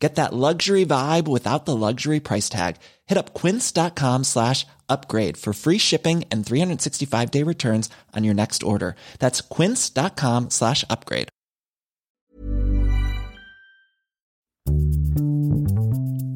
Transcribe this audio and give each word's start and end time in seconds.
Get 0.00 0.14
that 0.14 0.32
luxury 0.32 0.86
vibe 0.86 1.28
without 1.28 1.66
the 1.66 1.76
luxury 1.76 2.20
price 2.20 2.48
tag. 2.48 2.76
Hit 3.06 3.18
up 3.18 3.34
quince.com 3.34 4.24
slash 4.24 4.66
upgrade 4.88 5.36
for 5.36 5.52
free 5.52 5.78
shipping 5.78 6.24
and 6.32 6.44
365 6.44 7.30
day 7.30 7.42
returns 7.44 7.90
on 8.16 8.24
your 8.24 8.34
next 8.34 8.62
order. 8.62 8.94
That's 9.18 9.42
quince.com 9.42 10.48
slash 10.48 10.84
upgrade. 10.88 11.28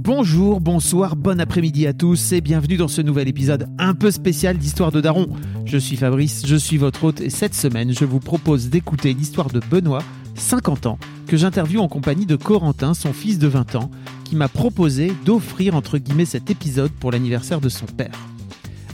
Bonjour, 0.06 0.60
bonsoir, 0.60 1.16
bon 1.16 1.40
après-midi 1.40 1.86
à 1.86 1.94
tous 1.94 2.32
et 2.32 2.42
bienvenue 2.42 2.76
dans 2.76 2.88
ce 2.88 3.00
nouvel 3.00 3.26
épisode 3.26 3.66
un 3.78 3.94
peu 3.94 4.10
spécial 4.10 4.58
d'Histoire 4.58 4.92
de 4.92 5.00
Daron. 5.00 5.28
Je 5.64 5.78
suis 5.78 5.96
Fabrice, 5.96 6.46
je 6.46 6.56
suis 6.56 6.76
votre 6.76 7.04
hôte 7.04 7.22
et 7.22 7.30
cette 7.30 7.54
semaine 7.54 7.90
je 7.90 8.04
vous 8.04 8.20
propose 8.20 8.68
d'écouter 8.68 9.14
l'histoire 9.14 9.48
de 9.48 9.60
Benoît, 9.60 10.02
50 10.34 10.86
ans, 10.86 10.98
que 11.26 11.36
j'interviewe 11.36 11.80
en 11.80 11.88
compagnie 11.88 12.26
de 12.26 12.36
Corentin, 12.36 12.94
son 12.94 13.12
fils 13.12 13.38
de 13.38 13.48
20 13.48 13.76
ans, 13.76 13.90
qui 14.24 14.36
m'a 14.36 14.48
proposé 14.48 15.12
d'offrir 15.24 15.74
entre 15.74 15.98
guillemets 15.98 16.24
cet 16.24 16.50
épisode 16.50 16.90
pour 16.92 17.12
l'anniversaire 17.12 17.60
de 17.60 17.68
son 17.68 17.86
père. 17.86 18.18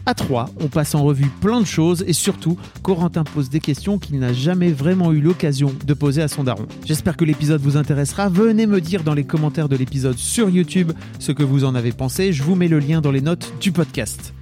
À 0.07 0.15
trois, 0.15 0.51
on 0.61 0.69
passe 0.69 0.95
en 0.95 1.05
revue 1.05 1.31
plein 1.41 1.61
de 1.61 1.67
choses 1.67 2.05
et 2.07 2.13
surtout, 2.13 2.59
Corentin 2.83 3.23
pose 3.23 3.51
des 3.51 3.61
questions 3.61 3.99
qu'il 3.99 4.19
n'a 4.19 4.33
jamais 4.33 4.73
vraiment 4.73 5.13
eu 5.13 5.21
l'occasion 5.21 5.73
de 5.87 5.95
poser 5.95 6.23
à 6.23 6.29
son 6.29 6.43
daron. 6.43 6.67
J'espère 6.85 7.17
que 7.17 7.25
l'épisode 7.25 7.61
vous 7.61 7.77
intéressera. 7.77 8.29
Venez 8.29 8.67
me 8.67 8.81
dire 8.81 9.05
dans 9.05 9.15
les 9.15 9.25
commentaires 9.25 9.69
de 9.69 9.77
l'épisode 9.77 10.17
sur 10.17 10.49
YouTube 10.49 10.93
ce 11.19 11.33
que 11.33 11.43
vous 11.43 11.65
en 11.65 11.75
avez 11.75 11.93
pensé. 11.93 12.33
Je 12.33 12.43
vous 12.43 12.57
mets 12.57 12.69
le 12.69 12.79
lien 12.79 13.01
dans 13.01 13.13
les 13.13 13.21
notes 13.21 13.53
du 13.61 13.73
podcast. 13.73 14.33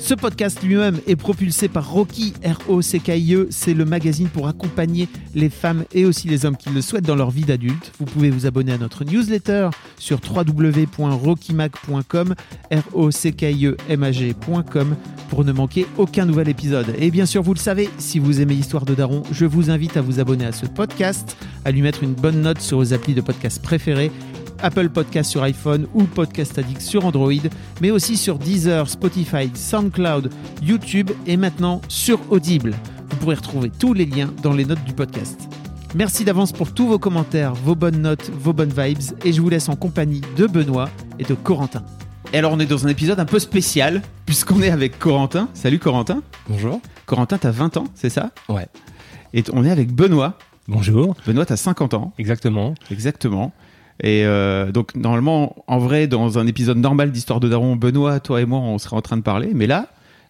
Ce 0.00 0.14
podcast 0.14 0.62
lui-même 0.62 0.98
est 1.06 1.14
propulsé 1.14 1.68
par 1.68 1.90
Rocky, 1.90 2.32
R-O-C-K-I-E. 2.42 3.48
C'est 3.50 3.74
le 3.74 3.84
magazine 3.84 4.28
pour 4.28 4.48
accompagner 4.48 5.08
les 5.34 5.50
femmes 5.50 5.84
et 5.92 6.06
aussi 6.06 6.26
les 6.26 6.46
hommes 6.46 6.56
qui 6.56 6.70
le 6.70 6.80
souhaitent 6.80 7.04
dans 7.04 7.14
leur 7.14 7.30
vie 7.30 7.44
d'adulte. 7.44 7.92
Vous 7.98 8.06
pouvez 8.06 8.30
vous 8.30 8.46
abonner 8.46 8.72
à 8.72 8.78
notre 8.78 9.04
newsletter 9.04 9.68
sur 9.98 10.18
www.rockymag.com, 10.26 12.34
R-O-C-K-I-E-M-A-G.com 12.72 14.96
pour 15.28 15.44
ne 15.44 15.52
manquer 15.52 15.86
aucun 15.98 16.24
nouvel 16.24 16.48
épisode. 16.48 16.94
Et 16.98 17.10
bien 17.10 17.26
sûr, 17.26 17.42
vous 17.42 17.52
le 17.54 17.58
savez, 17.58 17.90
si 17.98 18.18
vous 18.18 18.40
aimez 18.40 18.54
Histoire 18.54 18.86
de 18.86 18.94
Daron, 18.94 19.22
je 19.30 19.44
vous 19.44 19.70
invite 19.70 19.96
à 19.96 20.00
vous 20.00 20.18
abonner 20.18 20.46
à 20.46 20.52
ce 20.52 20.66
podcast, 20.66 21.36
à 21.64 21.70
lui 21.70 21.82
mettre 21.82 22.02
une 22.02 22.14
bonne 22.14 22.40
note 22.40 22.60
sur 22.60 22.78
vos 22.78 22.92
applis 22.94 23.14
de 23.14 23.20
podcast 23.20 23.62
préférés 23.62 24.10
Apple 24.62 24.88
Podcast 24.88 25.30
sur 25.30 25.42
iPhone 25.42 25.86
ou 25.94 26.04
Podcast 26.04 26.58
Addict 26.58 26.80
sur 26.80 27.04
Android, 27.04 27.32
mais 27.80 27.90
aussi 27.90 28.16
sur 28.16 28.38
Deezer, 28.38 28.88
Spotify, 28.88 29.50
SoundCloud, 29.54 30.30
YouTube 30.62 31.10
et 31.26 31.36
maintenant 31.36 31.80
sur 31.88 32.20
Audible. 32.30 32.74
Vous 33.10 33.16
pourrez 33.16 33.36
retrouver 33.36 33.70
tous 33.70 33.92
les 33.92 34.06
liens 34.06 34.32
dans 34.42 34.52
les 34.52 34.64
notes 34.64 34.84
du 34.84 34.92
podcast. 34.92 35.48
Merci 35.94 36.24
d'avance 36.24 36.52
pour 36.52 36.72
tous 36.72 36.86
vos 36.86 36.98
commentaires, 36.98 37.54
vos 37.54 37.74
bonnes 37.74 38.00
notes, 38.00 38.30
vos 38.30 38.52
bonnes 38.52 38.72
vibes 38.76 39.16
et 39.24 39.32
je 39.32 39.40
vous 39.40 39.48
laisse 39.48 39.68
en 39.68 39.76
compagnie 39.76 40.20
de 40.36 40.46
Benoît 40.46 40.88
et 41.18 41.24
de 41.24 41.34
Corentin. 41.34 41.84
Et 42.32 42.38
alors 42.38 42.52
on 42.52 42.60
est 42.60 42.66
dans 42.66 42.86
un 42.86 42.88
épisode 42.90 43.18
un 43.18 43.24
peu 43.24 43.40
spécial 43.40 44.02
puisqu'on 44.24 44.62
est 44.62 44.70
avec 44.70 44.98
Corentin. 44.98 45.48
Salut 45.52 45.80
Corentin. 45.80 46.22
Bonjour. 46.48 46.80
Corentin, 47.06 47.38
t'as 47.38 47.50
20 47.50 47.76
ans, 47.76 47.86
c'est 47.94 48.10
ça? 48.10 48.30
Ouais. 48.48 48.68
Et 49.34 49.42
on 49.52 49.64
est 49.64 49.70
avec 49.70 49.92
Benoît. 49.92 50.38
Bonjour. 50.68 51.16
Benoît, 51.26 51.44
t'as 51.44 51.56
50 51.56 51.94
ans. 51.94 52.12
Exactement. 52.18 52.74
Exactement. 52.92 53.52
Et 54.02 54.24
euh, 54.24 54.72
donc 54.72 54.94
normalement, 54.94 55.56
en 55.66 55.78
vrai, 55.78 56.06
dans 56.06 56.38
un 56.38 56.46
épisode 56.46 56.78
normal 56.78 57.12
d'Histoire 57.12 57.40
de 57.40 57.48
Daron, 57.48 57.76
Benoît, 57.76 58.20
toi 58.20 58.40
et 58.40 58.46
moi, 58.46 58.58
on 58.60 58.78
serait 58.78 58.96
en 58.96 59.02
train 59.02 59.16
de 59.16 59.22
parler. 59.22 59.50
Mais 59.54 59.66
là, 59.66 59.88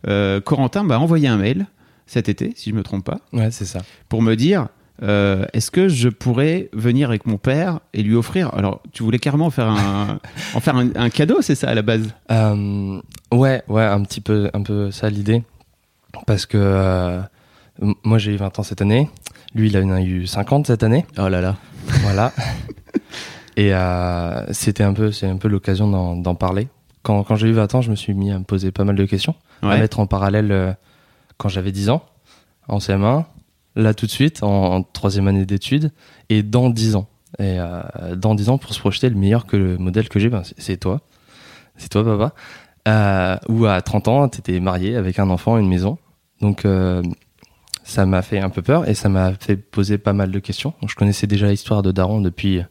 euh, 0.08 0.40
Corentin 0.40 0.82
m'a 0.82 0.98
envoyé 0.98 1.28
un 1.28 1.36
mail 1.36 1.66
cet 2.06 2.28
été, 2.28 2.52
si 2.56 2.70
je 2.70 2.74
me 2.74 2.82
trompe 2.82 3.04
pas, 3.04 3.20
Ouais, 3.32 3.50
c'est 3.52 3.64
ça. 3.66 3.80
pour 4.08 4.20
me 4.22 4.34
dire 4.34 4.66
euh, 5.02 5.46
est-ce 5.54 5.70
que 5.70 5.88
je 5.88 6.08
pourrais 6.08 6.68
venir 6.72 7.08
avec 7.08 7.24
mon 7.24 7.38
père 7.38 7.80
et 7.94 8.02
lui 8.02 8.14
offrir 8.16 8.52
Alors, 8.54 8.82
tu 8.92 9.02
voulais 9.04 9.18
carrément 9.20 9.48
faire 9.50 9.68
un, 9.68 10.18
en 10.54 10.60
faire 10.60 10.76
un, 10.76 10.90
un 10.96 11.08
cadeau, 11.08 11.40
c'est 11.40 11.54
ça 11.54 11.68
à 11.70 11.74
la 11.74 11.82
base? 11.82 12.08
Euh, 12.32 13.00
ouais, 13.32 13.62
ouais, 13.68 13.84
un 13.84 14.02
petit 14.02 14.20
peu, 14.20 14.50
un 14.52 14.62
peu 14.62 14.90
ça 14.90 15.08
l'idée. 15.08 15.42
Parce 16.26 16.44
que 16.44 16.58
euh, 16.60 17.20
moi 18.02 18.18
j'ai 18.18 18.32
eu 18.32 18.36
20 18.36 18.58
ans 18.58 18.62
cette 18.64 18.82
année. 18.82 19.08
Lui, 19.54 19.68
il 19.68 19.78
en 19.78 19.90
a 19.92 20.00
eu 20.02 20.26
50 20.26 20.66
cette 20.66 20.82
année. 20.82 21.06
Oh 21.18 21.28
là 21.28 21.40
là. 21.40 21.56
Voilà. 22.02 22.32
Et 23.60 23.74
euh, 23.74 24.52
c'était 24.52 24.82
un 24.84 24.94
peu, 24.94 25.12
c'est 25.12 25.26
un 25.26 25.36
peu 25.36 25.48
l'occasion 25.48 26.16
d'en 26.16 26.34
parler. 26.34 26.68
Quand, 27.02 27.22
quand 27.24 27.36
j'ai 27.36 27.48
eu 27.48 27.52
20 27.52 27.74
ans, 27.74 27.82
je 27.82 27.90
me 27.90 27.96
suis 27.96 28.14
mis 28.14 28.30
à 28.30 28.38
me 28.38 28.44
poser 28.44 28.70
pas 28.70 28.84
mal 28.84 28.96
de 28.96 29.04
questions, 29.04 29.34
à 29.62 29.76
mettre 29.80 30.00
en 30.00 30.06
parallèle 30.06 30.50
euh, 30.50 30.72
quand 31.36 31.48
j'avais 31.50 31.70
10 31.72 31.90
ans, 31.90 32.02
en 32.68 32.78
CM1, 32.78 33.24
là 33.76 33.92
tout 33.92 34.06
de 34.06 34.10
suite, 34.10 34.42
en, 34.42 34.76
en 34.76 34.82
troisième 34.82 35.28
année 35.28 35.44
d'études, 35.44 35.92
et 36.30 36.42
dans 36.42 36.70
10 36.70 36.96
ans. 36.96 37.06
Et 37.38 37.56
euh, 37.60 37.82
dans 38.16 38.34
10 38.34 38.48
ans, 38.48 38.56
pour 38.58 38.72
se 38.72 38.80
projeter, 38.80 39.10
le 39.10 39.16
meilleur 39.16 39.44
que 39.46 39.56
le 39.58 39.76
modèle 39.76 40.08
que 40.08 40.18
j'ai, 40.18 40.30
ben, 40.30 40.42
c'est- 40.56 40.76
toi. 40.78 41.00
C'est 41.76 41.88
toi, 41.90 42.02
papa. 42.04 43.40
Ou 43.48 43.66
à 43.66 43.80
30 43.82 44.08
ans, 44.08 44.28
t'étais 44.28 44.58
marié 44.60 44.96
avec 44.96 45.18
un 45.18 45.28
enfant, 45.30 45.58
une 45.58 45.68
maison. 45.68 45.98
Donc, 46.40 46.66
ça 47.84 48.06
m'a 48.06 48.22
fait 48.22 48.38
un 48.38 48.50
peu 48.50 48.62
peur 48.62 48.88
et 48.88 48.94
ça 48.94 49.08
m'a 49.10 49.32
fait 49.34 49.56
poser 49.56 49.98
pas 49.98 50.12
mal 50.12 50.30
de 50.30 50.38
questions. 50.38 50.72
Donc, 50.80 50.90
je 50.90 50.96
connaissais 50.96 51.26
déjà 51.26 51.48
l'histoire 51.48 51.82
de 51.82 51.92
Daron 51.92 52.20
depuis 52.20 52.62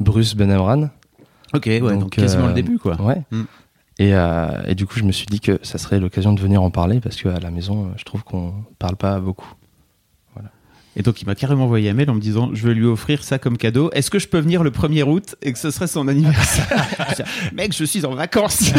Bruce 0.00 0.34
Benamran. 0.34 0.90
Ok, 1.52 1.66
ouais, 1.66 1.80
donc, 1.80 2.00
Donc, 2.00 2.10
quasiment 2.10 2.44
euh, 2.44 2.48
le 2.48 2.54
début, 2.54 2.78
quoi. 2.78 3.00
Ouais. 3.00 3.22
Mm. 3.30 3.42
Et, 4.00 4.14
euh, 4.14 4.62
et 4.66 4.74
du 4.74 4.86
coup, 4.86 4.98
je 4.98 5.04
me 5.04 5.12
suis 5.12 5.26
dit 5.26 5.40
que 5.40 5.60
ça 5.62 5.78
serait 5.78 6.00
l'occasion 6.00 6.32
de 6.32 6.40
venir 6.40 6.62
en 6.62 6.70
parler 6.70 7.00
parce 7.00 7.16
qu'à 7.16 7.38
la 7.38 7.50
maison, 7.50 7.86
euh, 7.86 7.88
je 7.96 8.04
trouve 8.04 8.24
qu'on 8.24 8.52
parle 8.78 8.96
pas 8.96 9.20
beaucoup. 9.20 9.52
Et 10.96 11.02
donc, 11.02 11.20
il 11.20 11.26
m'a 11.26 11.34
carrément 11.34 11.64
envoyé 11.64 11.90
un 11.90 11.92
mail 11.94 12.08
en 12.08 12.14
me 12.14 12.20
disant 12.20 12.50
Je 12.52 12.62
veux 12.66 12.72
lui 12.72 12.86
offrir 12.86 13.24
ça 13.24 13.38
comme 13.38 13.58
cadeau. 13.58 13.90
Est-ce 13.92 14.10
que 14.10 14.20
je 14.20 14.28
peux 14.28 14.38
venir 14.38 14.62
le 14.62 14.70
1er 14.70 15.02
août 15.02 15.34
et 15.42 15.52
que 15.52 15.58
ce 15.58 15.72
serait 15.72 15.88
son 15.88 16.06
anniversaire? 16.06 16.86
Mec, 17.52 17.72
je 17.76 17.84
suis 17.84 18.06
en 18.06 18.14
vacances 18.14 18.70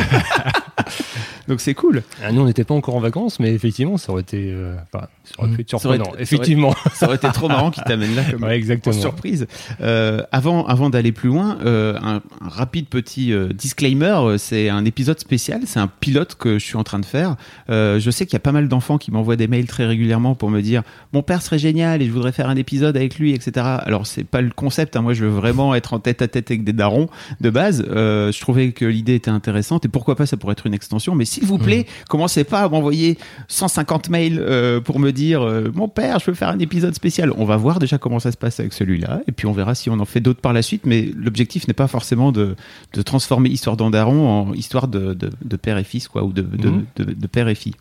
Donc, 1.47 1.61
c'est 1.61 1.73
cool. 1.73 2.03
Ah, 2.23 2.31
nous, 2.31 2.41
on 2.41 2.45
n'était 2.45 2.63
pas 2.63 2.73
encore 2.73 2.95
en 2.95 2.99
vacances, 2.99 3.39
mais 3.39 3.53
effectivement, 3.53 3.97
ça 3.97 4.11
aurait 4.11 4.21
été, 4.21 4.51
euh, 4.51 4.75
enfin, 4.93 5.07
ça 5.23 5.33
aurait 5.39 5.49
pu 5.55 5.61
être 5.61 5.69
Ça 5.69 5.87
aurait 5.87 5.97
surprenant. 5.97 6.03
été- 6.03 6.05
ça 6.05 6.11
aurait- 6.13 6.23
effectivement. 6.23 6.75
Ça 6.93 7.05
aurait 7.07 7.15
été 7.17 7.27
trop 7.29 7.47
marrant 7.47 7.71
qu'il 7.71 7.83
t'amène 7.83 8.15
là 8.15 8.23
comme 8.29 8.43
Ouais, 8.45 8.55
exactement. 8.57 8.95
en 8.95 8.99
surprise. 8.99 9.47
Euh, 9.81 10.21
avant, 10.31 10.65
avant 10.65 10.89
d'aller 10.89 11.11
plus 11.11 11.29
loin, 11.29 11.57
euh, 11.65 11.97
un, 12.01 12.15
un 12.41 12.49
rapide 12.49 12.87
petit 12.87 13.31
euh, 13.33 13.49
disclaimer. 13.53 14.05
euh, 14.21 14.37
C'est 14.37 14.69
un 14.69 14.85
épisode 14.85 15.19
spécial. 15.19 15.61
C'est 15.65 15.79
un 15.79 15.87
pilote 15.87 16.35
que 16.35 16.57
je 16.59 16.65
suis 16.65 16.77
en 16.77 16.83
train 16.83 16.99
de 16.99 17.05
faire. 17.05 17.35
Euh, 17.69 17.99
je 17.99 18.09
sais 18.11 18.25
qu'il 18.25 18.33
y 18.33 18.37
a 18.37 18.39
pas 18.39 18.51
mal 18.51 18.67
d'enfants 18.67 18.97
qui 18.97 19.11
m'envoient 19.11 19.35
des 19.35 19.47
mails 19.47 19.67
très 19.67 19.85
régulièrement 19.85 20.35
pour 20.35 20.49
me 20.49 20.61
dire 20.61 20.83
mon 21.13 21.21
père 21.23 21.41
serait 21.41 21.59
génial 21.59 22.01
et 22.01 22.05
je 22.07 22.11
voudrais 22.11 22.31
faire 22.31 22.49
un 22.49 22.55
épisode 22.55 22.95
avec 22.97 23.17
lui, 23.19 23.33
etc. 23.33 23.51
Alors 23.81 24.07
c'est 24.07 24.23
pas 24.23 24.41
le 24.41 24.49
concept. 24.49 24.95
hein. 24.95 25.01
Moi, 25.01 25.13
je 25.13 25.23
veux 25.25 25.31
vraiment 25.31 25.75
être 25.75 25.93
en 25.93 25.99
tête 25.99 26.21
à 26.21 26.27
tête 26.27 26.49
avec 26.51 26.63
des 26.63 26.73
darons 26.73 27.07
de 27.41 27.49
base. 27.49 27.85
Euh, 27.89 28.31
je 28.31 28.39
trouvais 28.41 28.71
que 28.71 28.85
l'idée 28.85 29.15
était 29.15 29.31
intéressante 29.31 29.85
et 29.85 29.87
pourquoi 29.87 30.15
pas 30.15 30.25
ça 30.25 30.37
pourrait 30.37 30.53
être 30.53 30.65
une 30.67 30.73
extension. 30.73 31.15
Mais 31.15 31.25
s'il 31.35 31.45
vous 31.45 31.57
plaît, 31.57 31.85
commencez 32.09 32.43
pas 32.43 32.61
à 32.61 32.69
m'envoyer 32.69 33.17
150 33.47 34.09
mails 34.09 34.39
euh, 34.39 34.79
pour 34.81 34.99
me 34.99 35.11
dire 35.11 35.41
euh, 35.41 35.71
mon 35.73 35.87
père, 35.87 36.19
je 36.19 36.25
veux 36.25 36.33
faire 36.33 36.49
un 36.49 36.59
épisode 36.59 36.93
spécial. 36.95 37.31
On 37.37 37.45
va 37.45 37.57
voir 37.57 37.79
déjà 37.79 37.97
comment 37.97 38.19
ça 38.19 38.31
se 38.31 38.37
passe 38.37 38.59
avec 38.59 38.73
celui-là 38.73 39.21
et 39.27 39.31
puis 39.31 39.45
on 39.47 39.51
verra 39.51 39.75
si 39.75 39.89
on 39.89 39.99
en 39.99 40.05
fait 40.05 40.19
d'autres 40.21 40.41
par 40.41 40.53
la 40.53 40.61
suite. 40.61 40.81
Mais 40.85 41.09
l'objectif 41.17 41.67
n'est 41.67 41.73
pas 41.73 41.87
forcément 41.87 42.31
de, 42.31 42.55
de 42.93 43.01
transformer 43.01 43.49
Histoire 43.49 43.77
d'Andaron 43.77 44.27
en 44.27 44.53
histoire 44.53 44.87
de, 44.87 45.13
de, 45.13 45.29
de 45.43 45.55
père 45.55 45.77
et 45.77 45.83
fils, 45.83 46.07
quoi, 46.07 46.23
ou 46.23 46.33
de, 46.33 46.41
de, 46.41 47.27
père 47.27 47.47
et 47.47 47.55
fille. 47.55 47.73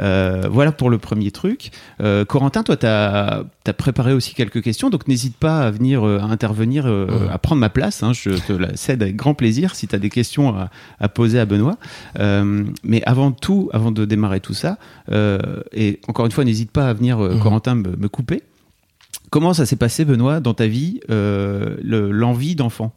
Euh, 0.00 0.48
voilà 0.50 0.72
pour 0.72 0.90
le 0.90 0.98
premier 0.98 1.30
truc. 1.30 1.70
Corentin, 2.28 2.62
toi, 2.62 2.76
tu 2.76 2.86
as, 2.86 3.44
préparé 3.76 4.12
aussi 4.12 4.34
quelques 4.34 4.62
questions, 4.62 4.90
donc 4.90 5.06
n'hésite 5.08 5.36
pas 5.36 5.60
à 5.60 5.70
venir 5.70 6.02
à 6.04 6.24
intervenir, 6.24 6.86
Mhm. 6.86 7.28
à 7.32 7.38
prendre 7.38 7.60
ma 7.60 7.68
place. 7.68 8.02
hein. 8.02 8.12
je 8.12 8.30
te 8.30 8.52
la 8.52 8.76
cède 8.76 9.02
avec 9.02 9.16
grand 9.16 9.34
plaisir 9.34 9.74
si 9.74 9.86
tu 9.86 9.94
as 9.94 9.98
des 9.98 10.10
questions 10.10 10.56
à, 10.56 10.70
à 11.00 11.08
poser 11.08 11.38
à 11.38 11.46
Benoît. 11.46 11.76
Euh, 12.18 12.64
mais 12.90 13.00
avant 13.04 13.30
tout, 13.30 13.70
avant 13.72 13.92
de 13.92 14.04
démarrer 14.04 14.40
tout 14.40 14.52
ça, 14.52 14.76
euh, 15.12 15.38
et 15.72 16.00
encore 16.08 16.26
une 16.26 16.32
fois, 16.32 16.44
n'hésite 16.44 16.72
pas 16.72 16.88
à 16.88 16.92
venir, 16.92 17.20
euh, 17.20 17.34
Mhm. 17.36 17.40
Corentin, 17.40 17.74
me, 17.76 17.94
me 17.96 18.08
couper. 18.08 18.42
Comment 19.30 19.54
ça 19.54 19.64
s'est 19.64 19.76
passé, 19.76 20.04
Benoît, 20.04 20.40
dans 20.40 20.54
ta 20.54 20.66
vie, 20.66 21.00
euh, 21.08 21.76
le- 21.82 22.10
l'envie 22.10 22.56
d'enfant? 22.56 22.92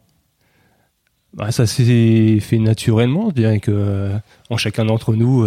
Bah, 1.35 1.51
ça 1.51 1.65
s'est 1.67 2.39
fait 2.41 2.57
naturellement, 2.59 3.29
bien 3.29 3.59
que 3.59 3.71
euh, 3.71 4.17
en 4.49 4.57
chacun 4.57 4.85
d'entre 4.85 5.13
nous, 5.15 5.45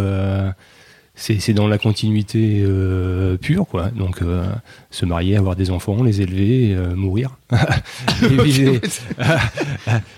c'est 1.19 1.41
c'est 1.41 1.55
dans 1.55 1.67
la 1.67 1.79
continuité 1.79 2.63
euh, 2.63 3.39
pure, 3.39 3.67
quoi. 3.67 3.89
Donc, 3.89 4.21
euh, 4.21 4.45
se 4.91 5.07
marier, 5.07 5.37
avoir 5.37 5.57
des 5.57 5.71
enfants, 5.71 6.03
les 6.03 6.21
élever, 6.21 6.75
euh, 6.75 6.95
mourir. 6.95 7.39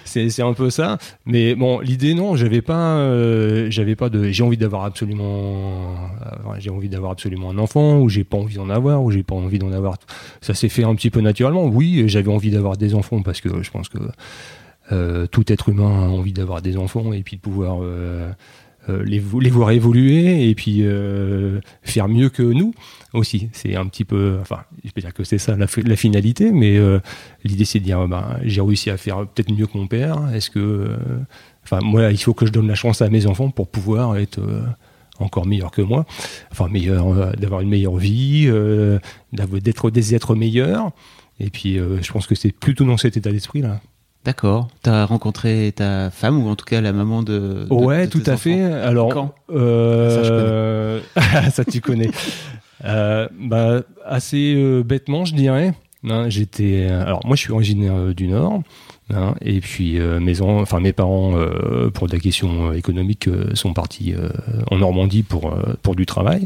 C'est 0.04 0.30
c'est 0.30 0.42
un 0.42 0.54
peu 0.54 0.70
ça. 0.70 0.98
Mais 1.26 1.54
bon, 1.54 1.80
l'idée, 1.80 2.14
non, 2.14 2.34
j'avais 2.34 2.62
pas, 2.62 3.06
j'avais 3.68 3.94
pas 3.94 4.08
de. 4.08 4.30
J'ai 4.30 4.42
envie 4.42 4.56
d'avoir 4.56 4.84
absolument, 4.84 5.94
j'ai 6.58 6.70
envie 6.70 6.88
d'avoir 6.88 7.12
absolument 7.12 7.50
un 7.50 7.58
enfant, 7.58 8.00
ou 8.00 8.08
j'ai 8.08 8.24
pas 8.24 8.38
envie 8.38 8.56
d'en 8.56 8.70
avoir, 8.70 9.02
ou 9.02 9.10
j'ai 9.10 9.22
pas 9.22 9.34
envie 9.34 9.58
d'en 9.58 9.70
avoir. 9.70 9.98
Ça 10.40 10.54
s'est 10.54 10.70
fait 10.70 10.84
un 10.84 10.94
petit 10.94 11.10
peu 11.10 11.20
naturellement. 11.20 11.66
Oui, 11.66 12.04
j'avais 12.06 12.32
envie 12.32 12.50
d'avoir 12.50 12.78
des 12.78 12.94
enfants 12.94 13.20
parce 13.22 13.42
que 13.42 13.62
je 13.62 13.70
pense 13.70 13.90
que 13.90 13.98
tout 15.26 15.52
être 15.52 15.68
humain 15.68 16.06
a 16.06 16.08
envie 16.08 16.32
d'avoir 16.32 16.62
des 16.62 16.78
enfants 16.78 17.12
et 17.12 17.22
puis 17.22 17.36
de 17.36 17.42
pouvoir 17.42 17.80
les, 19.04 19.18
vo- 19.18 19.40
les 19.40 19.50
voir 19.50 19.70
évoluer 19.70 20.48
et 20.48 20.54
puis 20.54 20.78
euh, 20.82 21.60
faire 21.82 22.08
mieux 22.08 22.28
que 22.28 22.42
nous 22.42 22.72
aussi. 23.12 23.48
C'est 23.52 23.74
un 23.76 23.86
petit 23.86 24.04
peu, 24.04 24.38
enfin, 24.40 24.60
je 24.84 24.90
peux 24.90 25.00
dire 25.00 25.14
que 25.14 25.24
c'est 25.24 25.38
ça 25.38 25.56
la, 25.56 25.66
fi- 25.66 25.82
la 25.82 25.96
finalité, 25.96 26.50
mais 26.52 26.76
euh, 26.76 26.98
l'idée 27.44 27.64
c'est 27.64 27.78
de 27.80 27.84
dire, 27.84 28.06
bah, 28.08 28.38
j'ai 28.44 28.60
réussi 28.60 28.90
à 28.90 28.96
faire 28.96 29.26
peut-être 29.26 29.52
mieux 29.52 29.66
que 29.66 29.76
mon 29.78 29.86
père. 29.86 30.18
Est-ce 30.34 30.50
que, 30.50 30.58
euh, 30.58 30.96
enfin, 31.64 31.80
moi, 31.82 32.10
il 32.10 32.18
faut 32.18 32.34
que 32.34 32.46
je 32.46 32.52
donne 32.52 32.68
la 32.68 32.74
chance 32.74 33.02
à 33.02 33.08
mes 33.08 33.26
enfants 33.26 33.50
pour 33.50 33.68
pouvoir 33.68 34.16
être 34.16 34.38
euh, 34.40 34.62
encore 35.18 35.46
meilleur 35.46 35.70
que 35.70 35.82
moi, 35.82 36.06
enfin 36.52 36.68
meilleur, 36.68 37.08
euh, 37.08 37.32
d'avoir 37.32 37.60
une 37.60 37.68
meilleure 37.70 37.96
vie, 37.96 38.44
euh, 38.46 38.98
d'être 39.32 39.90
des 39.90 40.14
êtres 40.14 40.34
meilleurs. 40.34 40.90
Et 41.40 41.50
puis, 41.50 41.78
euh, 41.78 42.00
je 42.02 42.12
pense 42.12 42.26
que 42.26 42.34
c'est 42.34 42.52
plutôt 42.52 42.84
dans 42.84 42.96
cet 42.96 43.16
état 43.16 43.30
d'esprit 43.32 43.62
là. 43.62 43.80
D'accord. 44.28 44.68
T'as 44.82 45.06
rencontré 45.06 45.72
ta 45.74 46.10
femme 46.10 46.44
ou 46.44 46.50
en 46.50 46.54
tout 46.54 46.66
cas 46.66 46.82
la 46.82 46.92
maman 46.92 47.22
de. 47.22 47.64
de- 47.66 47.72
Ouais, 47.74 48.04
de 48.04 48.10
tout 48.10 48.20
tes 48.20 48.30
à 48.30 48.34
enfants 48.34 48.42
fait. 48.42 48.60
Alors, 48.62 49.08
Quand? 49.08 49.34
euh, 49.50 51.00
ça, 51.50 51.64
tu 51.64 51.80
connais. 51.80 52.10
Euh, 52.84 53.26
bah, 53.40 53.80
assez 54.04 54.52
euh, 54.54 54.82
bêtement, 54.82 55.24
je 55.24 55.34
dirais. 55.34 55.72
Hein, 56.06 56.28
J'étais. 56.28 56.88
Alors, 56.88 57.22
moi, 57.24 57.36
je 57.36 57.40
suis 57.40 57.52
originaire 57.52 57.94
euh, 57.96 58.12
du 58.12 58.28
Nord. 58.28 58.60
hein, 59.14 59.34
et 59.40 59.60
puis, 59.60 59.98
euh, 59.98 60.20
mes, 60.20 60.42
en- 60.42 60.60
enfin, 60.60 60.78
mes 60.80 60.92
parents, 60.92 61.32
euh, 61.34 61.88
pour 61.88 62.06
des 62.06 62.20
questions 62.20 62.74
économiques, 62.74 63.28
euh, 63.28 63.54
sont 63.54 63.72
partis 63.72 64.12
euh, 64.14 64.28
en 64.70 64.76
Normandie 64.76 65.22
pour, 65.22 65.54
euh, 65.54 65.74
pour 65.82 65.96
du 65.96 66.04
travail. 66.04 66.44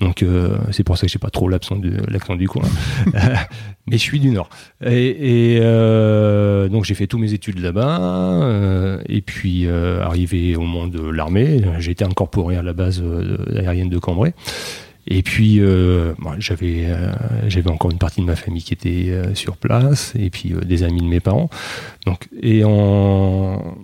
Donc, 0.00 0.22
euh, 0.22 0.58
c'est 0.72 0.82
pour 0.82 0.96
ça 0.96 1.06
que 1.06 1.12
j'ai 1.12 1.18
pas 1.18 1.30
trop 1.30 1.48
l'accent 1.48 1.76
du, 1.76 1.92
l'accent 2.08 2.36
du 2.36 2.48
coin. 2.48 2.64
Mais 3.86 3.98
je 3.98 4.02
suis 4.02 4.20
du 4.20 4.30
Nord. 4.30 4.48
Et, 4.84 5.54
et, 5.54 5.58
euh, 5.60 6.68
donc 6.68 6.84
j'ai 6.84 6.94
fait 6.94 7.06
tous 7.06 7.18
mes 7.18 7.32
études 7.32 7.58
là-bas. 7.58 8.00
euh, 8.00 9.02
et 9.08 9.20
puis 9.20 9.68
arrivé 9.68 10.56
au 10.56 10.62
moment 10.62 10.86
de 10.86 11.02
l'armée, 11.02 11.60
j'ai 11.78 11.92
été 11.92 12.04
incorporé 12.04 12.56
à 12.56 12.62
la 12.62 12.72
base 12.72 13.02
aérienne 13.56 13.90
de 13.90 13.98
Cambrai. 13.98 14.34
Et 15.06 15.22
puis 15.22 15.60
bon, 15.60 16.32
j'avais 16.38 16.86
j'avais 17.46 17.70
encore 17.70 17.90
une 17.90 17.98
partie 17.98 18.22
de 18.22 18.26
ma 18.26 18.36
famille 18.36 18.62
qui 18.62 18.72
était 18.72 19.12
sur 19.34 19.58
place 19.58 20.14
et 20.18 20.30
puis 20.30 20.54
des 20.64 20.82
amis 20.82 21.02
de 21.02 21.06
mes 21.06 21.20
parents. 21.20 21.50
Donc 22.06 22.28
et 22.40 22.64
en 22.64 23.76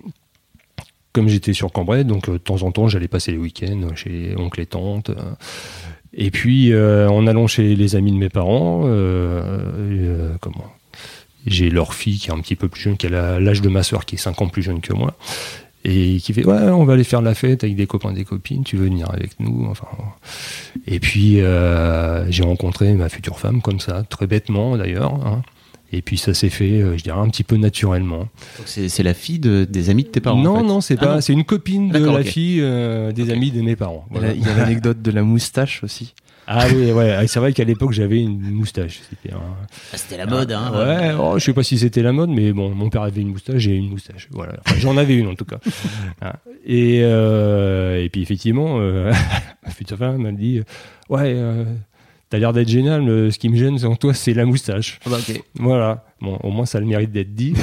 comme 1.13 1.27
j'étais 1.27 1.53
sur 1.53 1.71
Cambrai, 1.71 2.05
donc 2.05 2.27
de 2.27 2.37
temps 2.37 2.63
en 2.63 2.71
temps 2.71 2.87
j'allais 2.87 3.07
passer 3.07 3.33
les 3.33 3.37
week-ends 3.37 3.89
chez 3.95 4.33
oncle 4.35 4.61
et 4.61 4.65
tante. 4.65 5.11
Et 6.13 6.31
puis, 6.31 6.73
euh, 6.73 7.09
en 7.09 7.25
allant 7.27 7.47
chez 7.47 7.75
les 7.75 7.95
amis 7.95 8.11
de 8.11 8.17
mes 8.17 8.29
parents, 8.29 8.83
euh, 8.85 9.59
euh, 9.77 10.35
comment 10.41 10.65
j'ai 11.47 11.69
leur 11.71 11.93
fille 11.95 12.19
qui 12.19 12.29
est 12.29 12.33
un 12.33 12.39
petit 12.39 12.55
peu 12.55 12.67
plus 12.67 12.81
jeune, 12.81 12.97
qui 12.97 13.07
a 13.07 13.39
l'âge 13.39 13.61
de 13.61 13.69
ma 13.69 13.81
soeur, 13.81 14.05
qui 14.05 14.15
est 14.15 14.19
5 14.19 14.41
ans 14.43 14.47
plus 14.47 14.61
jeune 14.61 14.79
que 14.79 14.93
moi, 14.93 15.15
et 15.83 16.17
qui 16.17 16.33
fait 16.33 16.45
Ouais, 16.45 16.69
on 16.69 16.83
va 16.83 16.93
aller 16.93 17.03
faire 17.03 17.21
la 17.23 17.33
fête 17.33 17.63
avec 17.63 17.75
des 17.75 17.87
copains, 17.87 18.11
des 18.13 18.25
copines, 18.25 18.63
tu 18.63 18.77
veux 18.77 18.85
venir 18.85 19.09
avec 19.11 19.39
nous 19.39 19.65
enfin, 19.67 19.87
Et 20.85 20.99
puis, 20.99 21.41
euh, 21.41 22.29
j'ai 22.29 22.43
rencontré 22.43 22.93
ma 22.93 23.09
future 23.09 23.39
femme 23.39 23.61
comme 23.61 23.79
ça, 23.79 24.03
très 24.07 24.27
bêtement 24.27 24.77
d'ailleurs. 24.77 25.13
hein. 25.25 25.41
Et 25.93 26.01
puis, 26.01 26.17
ça 26.17 26.33
s'est 26.33 26.49
fait, 26.49 26.81
euh, 26.81 26.97
je 26.97 27.03
dirais, 27.03 27.19
un 27.19 27.27
petit 27.29 27.43
peu 27.43 27.57
naturellement. 27.57 28.27
C'est 28.65 29.03
la 29.03 29.13
fille 29.13 29.39
de, 29.39 29.65
des 29.69 29.89
amis 29.89 30.03
de 30.03 30.09
tes 30.09 30.19
parents. 30.21 30.41
non, 30.41 30.55
en 30.55 30.59
fait. 30.59 30.63
non, 30.65 30.81
c'est 30.81 30.97
Ah 31.01 31.05
pas. 31.05 31.21
C'est 31.21 31.33
une 31.33 31.43
copine 31.43 31.89
de 31.89 32.05
la 32.09 32.23
fille 32.23 32.59
euh, 32.61 33.11
des 33.11 33.29
amis 33.31 33.51
de 33.51 33.61
mes 33.61 33.75
parents. 33.75 34.05
Il 34.11 34.15
y 34.15 34.17
a- 34.17 34.19
Voilà. 34.21 34.33
Il 34.35 34.41
y 34.45 34.49
a 34.49 34.55
l'anecdote 34.55 35.01
de 35.01 35.11
la 35.11 35.23
moustache 35.23 35.83
aussi. 35.83 36.13
Ah 36.47 36.65
oui, 36.73 36.91
ouais. 36.91 37.27
C'est 37.27 37.39
vrai 37.39 37.53
qu'à 37.53 37.63
l'époque, 37.63 37.91
j'avais 37.93 38.19
une 38.19 38.39
moustache. 38.51 38.99
C'était 39.09 39.33
un- 39.33 39.39
Ah, 39.93 39.97
C'était 39.97 40.17
la 40.17 40.25
mode, 40.25 40.51
hein. 40.51 40.71
Ouais, 40.73 41.11
oh, 41.17 41.35
je 41.37 41.45
sais 41.45 41.53
pas 41.53 41.63
si 41.63 41.77
c'était 41.77 42.01
la 42.01 42.11
mode, 42.11 42.29
mais 42.29 42.51
bon, 42.51 42.69
mon 42.73 42.89
père 42.89 43.03
avait 43.03 43.21
une 43.21 43.29
moustache, 43.29 43.57
j'ai 43.59 43.75
une 43.75 43.89
moustache. 43.89 44.27
Voilà. 44.31 44.53
Enfin, 44.65 44.75
J'en 44.79 44.97
avais 44.97 45.15
une 45.15 45.27
en 45.27 45.35
tout 45.35 45.45
cas. 45.45 45.59
Et, 46.65 47.01
euh, 47.03 48.03
et 48.03 48.09
puis 48.09 48.21
effectivement, 48.21 48.77
euh, 48.79 49.11
ma 49.65 49.71
future 49.71 49.97
femme 49.97 50.17
m'a 50.21 50.31
dit 50.31 50.61
Ouais, 51.09 51.33
euh, 51.35 51.63
t'as 52.31 52.39
l'air 52.39 52.53
d'être 52.53 52.69
génial, 52.69 53.01
mais 53.03 53.29
ce 53.29 53.37
qui 53.37 53.49
me 53.49 53.57
gêne 53.57 53.77
en 53.85 53.95
toi, 53.95 54.13
c'est 54.13 54.33
la 54.33 54.45
moustache. 54.45 54.99
Ah 55.05 55.09
bah, 55.11 55.17
ok. 55.19 55.43
Voilà. 55.55 56.05
Bon, 56.21 56.37
au 56.43 56.49
moins, 56.49 56.65
ça 56.65 56.77
a 56.77 56.81
le 56.81 56.87
mérite 56.87 57.11
d'être 57.11 57.35
dit. 57.35 57.53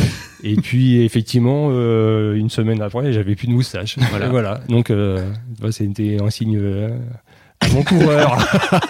et 0.44 0.56
puis 0.56 1.02
effectivement, 1.02 1.70
euh, 1.72 2.34
une 2.34 2.50
semaine 2.50 2.80
après, 2.82 3.12
j'avais 3.12 3.34
plus 3.34 3.48
de 3.48 3.52
moustache. 3.52 3.96
Voilà. 4.10 4.28
Voilà. 4.28 4.60
Donc, 4.68 4.90
euh, 4.90 5.32
bah, 5.60 5.72
c'était 5.72 6.18
un 6.22 6.30
signe. 6.30 6.56
euh, 6.58 6.90
avant 7.60 7.82
coureur. 7.82 8.38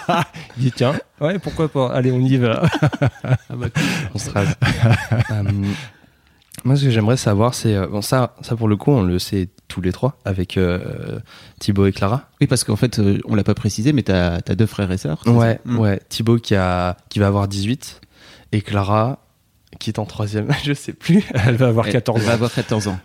Il 0.57 0.65
dit 0.65 0.71
tiens, 0.71 0.93
ouais, 1.21 1.39
pourquoi 1.39 1.69
pas, 1.69 1.91
allez, 1.91 2.11
on 2.11 2.19
y 2.19 2.37
va. 2.37 2.63
On 4.13 4.19
se 4.19 4.29
rase. 4.29 4.55
Euh, 5.31 5.43
moi, 6.65 6.75
ce 6.75 6.83
que 6.85 6.89
j'aimerais 6.89 7.17
savoir, 7.17 7.53
c'est. 7.53 7.75
euh, 7.75 7.87
Bon, 7.87 8.01
ça, 8.01 8.35
ça, 8.41 8.55
pour 8.55 8.67
le 8.67 8.75
coup, 8.75 8.91
on 8.91 9.03
le 9.03 9.19
sait 9.19 9.49
tous 9.67 9.81
les 9.81 9.91
trois 9.91 10.17
avec 10.25 10.57
euh, 10.57 11.19
Thibaut 11.59 11.85
et 11.85 11.91
Clara. 11.91 12.23
Oui, 12.41 12.47
parce 12.47 12.63
qu'en 12.63 12.75
fait, 12.75 12.99
euh, 12.99 13.19
on 13.25 13.35
l'a 13.35 13.43
pas 13.43 13.53
précisé, 13.55 13.93
mais 13.93 14.03
t'as 14.03 14.35
as 14.47 14.55
deux 14.55 14.65
frères 14.65 14.91
et 14.91 14.97
sœurs. 14.97 15.21
Ouais, 15.27 15.59
ça? 15.65 15.71
Mm. 15.71 15.79
ouais. 15.79 15.99
Thibaut 16.09 16.37
qui, 16.37 16.55
a, 16.55 16.97
qui 17.09 17.19
va 17.19 17.27
avoir 17.27 17.47
18 17.47 18.01
et 18.51 18.61
Clara 18.61 19.19
qui 19.79 19.91
est 19.91 19.99
en 19.99 20.05
troisième, 20.05 20.47
je 20.63 20.73
sais 20.73 20.93
plus. 20.93 21.23
Elle 21.33 21.55
va 21.55 21.67
avoir 21.67 21.85
Elle- 21.87 21.93
14 21.93 22.19
Elle 22.19 22.25
va 22.25 22.31
ans. 22.31 22.33
avoir 22.35 22.51
14 22.53 22.87
ans. 22.87 22.99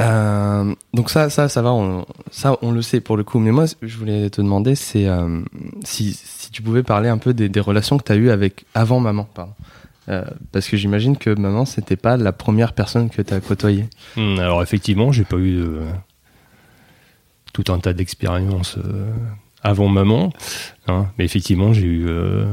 Euh, 0.00 0.74
donc 0.94 1.10
ça, 1.10 1.28
ça, 1.28 1.48
ça 1.50 1.60
va, 1.60 1.72
on, 1.72 2.06
ça, 2.30 2.56
on 2.62 2.72
le 2.72 2.80
sait 2.80 3.00
pour 3.00 3.16
le 3.18 3.24
coup. 3.24 3.38
Mais 3.38 3.50
moi, 3.52 3.66
je 3.82 3.98
voulais 3.98 4.30
te 4.30 4.40
demander, 4.40 4.74
c'est 4.74 5.06
euh, 5.06 5.42
si, 5.84 6.14
si 6.14 6.50
tu 6.50 6.62
pouvais 6.62 6.82
parler 6.82 7.08
un 7.10 7.18
peu 7.18 7.34
des, 7.34 7.48
des 7.50 7.60
relations 7.60 7.98
que 7.98 8.04
tu 8.04 8.12
as 8.12 8.16
eues 8.16 8.30
avec 8.30 8.64
avant 8.74 8.98
maman, 9.00 9.24
pardon. 9.34 9.52
Euh, 10.10 10.24
parce 10.50 10.68
que 10.68 10.76
j'imagine 10.76 11.16
que 11.16 11.30
maman, 11.30 11.64
c'était 11.64 11.96
pas 11.96 12.16
la 12.16 12.32
première 12.32 12.72
personne 12.72 13.10
que 13.10 13.22
tu 13.22 13.32
as 13.32 13.40
côtoyée. 13.40 13.86
Hum, 14.16 14.38
Alors 14.38 14.62
effectivement, 14.62 15.12
j'ai 15.12 15.24
pas 15.24 15.36
eu 15.36 15.60
tout 17.52 17.64
un 17.72 17.78
tas 17.78 17.92
d'expériences 17.92 18.76
euh, 18.78 19.12
avant 19.62 19.88
maman, 19.88 20.32
hein, 20.88 21.06
mais 21.18 21.24
effectivement, 21.24 21.72
j'ai 21.72 21.86
eu. 21.86 22.06
euh, 22.08 22.44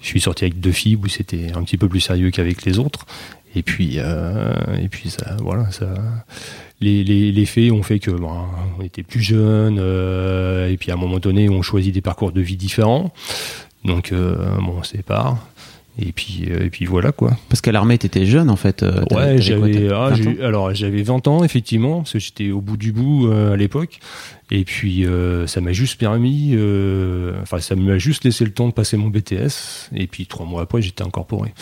je 0.00 0.06
suis 0.08 0.20
sorti 0.20 0.44
avec 0.44 0.58
deux 0.58 0.72
filles 0.72 0.96
où 0.96 1.06
c'était 1.06 1.52
un 1.54 1.62
petit 1.62 1.76
peu 1.76 1.88
plus 1.88 2.00
sérieux 2.00 2.30
qu'avec 2.30 2.64
les 2.64 2.80
autres. 2.80 3.06
Et 3.54 3.62
puis, 3.62 3.98
et 3.98 4.88
puis 4.90 5.10
ça, 5.10 5.36
voilà, 5.40 5.70
ça. 5.70 5.94
Les, 6.80 7.46
faits 7.46 7.70
ont 7.70 7.84
fait 7.84 8.00
que 8.00 8.10
on 8.10 8.82
était 8.82 9.04
plus 9.04 9.20
jeunes, 9.20 9.78
et 9.78 10.76
puis 10.76 10.90
à 10.90 10.94
un 10.94 10.96
moment 10.96 11.18
donné, 11.20 11.48
on 11.50 11.62
choisit 11.62 11.94
des 11.94 12.00
parcours 12.00 12.32
de 12.32 12.40
vie 12.40 12.56
différents. 12.56 13.12
Donc, 13.84 14.12
bon, 14.12 14.78
on 14.78 14.82
sépare. 14.82 15.38
Et 15.98 16.12
puis, 16.12 16.46
euh, 16.50 16.64
et 16.64 16.70
puis 16.70 16.86
voilà 16.86 17.12
quoi. 17.12 17.36
Parce 17.50 17.60
qu'à 17.60 17.70
l'armée, 17.70 17.98
t'étais 17.98 18.24
jeune, 18.24 18.48
en 18.48 18.56
fait. 18.56 18.82
euh, 18.82 19.02
Ouais, 19.10 19.36
j'avais 19.42 19.88
ah, 19.92 20.08
20 20.08 20.14
j'ai- 20.14 20.28
ans 20.28 20.34
alors 20.42 20.74
j'avais 20.74 21.02
20 21.02 21.28
ans 21.28 21.44
effectivement 21.44 21.98
parce 21.98 22.12
que 22.14 22.18
j'étais 22.18 22.50
au 22.50 22.60
bout 22.62 22.78
du 22.78 22.92
bout 22.92 23.26
euh, 23.28 23.52
à 23.52 23.56
l'époque 23.58 23.98
et 24.50 24.64
puis 24.64 25.04
euh, 25.04 25.46
ça 25.46 25.60
m'a 25.60 25.72
juste 25.72 25.98
permis 26.00 26.52
euh, 26.54 27.34
enfin 27.42 27.58
ça 27.60 27.74
m'a 27.76 27.98
juste 27.98 28.24
laissé 28.24 28.44
le 28.46 28.52
temps 28.52 28.68
de 28.68 28.72
passer 28.72 28.96
mon 28.96 29.08
BTS 29.08 29.90
et 29.94 30.06
puis 30.06 30.26
trois 30.26 30.46
mois 30.46 30.62
après 30.62 30.80
j'étais 30.80 31.02
incorporé. 31.04 31.52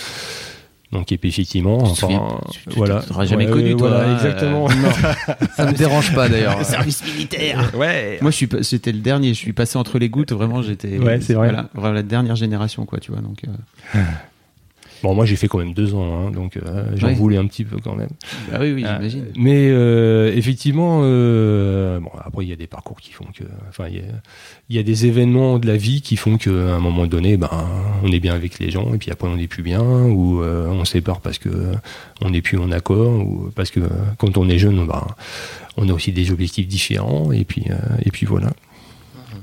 Donc 0.92 1.12
et 1.12 1.18
puis 1.18 1.28
effectivement 1.28 1.78
Tu 1.78 1.84
enfin 1.84 1.94
souviens- 2.08 2.40
tu- 2.50 2.60
tu 2.68 2.76
voilà 2.76 3.00
t'auras 3.06 3.24
jamais 3.24 3.46
Ouais, 3.46 3.52
connu, 3.52 3.76
toi, 3.76 3.88
voilà 3.90 4.08
euh, 4.08 4.14
exactement. 4.14 4.68
Ça 5.56 5.66
me 5.66 5.72
dérange 5.72 6.12
pas 6.14 6.28
d'ailleurs. 6.28 6.58
Le 6.58 6.64
service 6.64 7.04
militaire 7.04 7.70
ouais. 7.76 8.18
Moi, 8.20 8.30
je 8.32 8.36
suis, 8.36 8.46
pas- 8.48 8.62
j'étais 8.62 8.90
le 8.90 8.98
dernier. 8.98 9.28
Je 9.28 9.38
suis 9.38 9.52
passé 9.52 9.78
entre 9.78 9.98
les 10.00 10.08
gouttes. 10.08 10.32
Vraiment, 10.32 10.62
j'étais. 10.62 10.98
Ouais, 10.98 11.20
c'est 11.20 11.34
vrai. 11.34 11.54
Voilà, 11.74 11.94
la 11.94 12.02
dernière 12.02 12.34
génération, 12.34 12.86
quoi, 12.86 12.98
tu 12.98 13.12
vois. 13.12 13.20
Donc, 13.20 13.42
euh, 13.94 14.00
Bon 15.02 15.14
moi 15.14 15.24
j'ai 15.24 15.36
fait 15.36 15.48
quand 15.48 15.58
même 15.58 15.72
deux 15.72 15.94
ans 15.94 16.26
hein, 16.26 16.30
donc 16.30 16.56
euh, 16.58 16.84
j'en 16.96 17.06
Ouais. 17.08 17.14
voulais 17.14 17.38
un 17.38 17.46
petit 17.46 17.64
peu 17.64 17.78
quand 17.82 17.94
même. 17.94 18.10
bah 18.50 18.58
oui, 18.60 18.72
oui, 18.72 18.84
Ah, 18.86 18.96
j'imagine. 18.98 19.26
Mais 19.36 19.68
euh, 19.70 20.30
effectivement, 20.36 21.00
euh, 21.04 21.98
bon, 22.00 22.10
après 22.22 22.44
il 22.44 22.48
y 22.50 22.52
a 22.52 22.56
des 22.56 22.66
parcours 22.66 23.00
qui 23.00 23.12
font 23.12 23.24
que, 23.34 23.44
enfin 23.70 23.86
il 23.88 23.96
y 23.96 23.98
a, 24.00 24.02
il 24.68 24.76
y 24.76 24.78
a 24.78 24.82
des 24.82 25.06
événements 25.06 25.58
de 25.58 25.66
la 25.66 25.76
vie 25.78 26.02
qui 26.02 26.16
font 26.16 26.36
qu'à 26.36 26.50
un 26.50 26.80
moment 26.80 27.06
donné, 27.06 27.36
ben 27.38 27.48
on 28.02 28.12
est 28.12 28.20
bien 28.20 28.34
avec 28.34 28.58
les 28.58 28.70
gens 28.70 28.92
et 28.92 28.98
puis 28.98 29.10
après 29.10 29.26
on 29.28 29.36
n'est 29.36 29.48
plus 29.48 29.62
bien 29.62 29.80
ou 29.82 30.42
euh, 30.42 30.68
on 30.68 30.84
se 30.84 30.92
sépare 30.92 31.20
parce 31.20 31.38
que 31.38 31.48
on 32.20 32.30
n'est 32.30 32.42
plus 32.42 32.58
en 32.58 32.70
accord 32.70 33.12
ou 33.20 33.50
parce 33.54 33.70
que 33.70 33.80
euh, 33.80 33.88
quand 34.18 34.36
on 34.36 34.48
est 34.50 34.58
jeune, 34.58 34.86
ben, 34.86 35.06
on 35.78 35.88
a 35.88 35.92
aussi 35.94 36.12
des 36.12 36.30
objectifs 36.30 36.68
différents 36.68 37.32
et 37.32 37.44
puis 37.44 37.64
euh, 37.70 37.74
et 38.04 38.10
puis 38.10 38.26
voilà. 38.26 38.50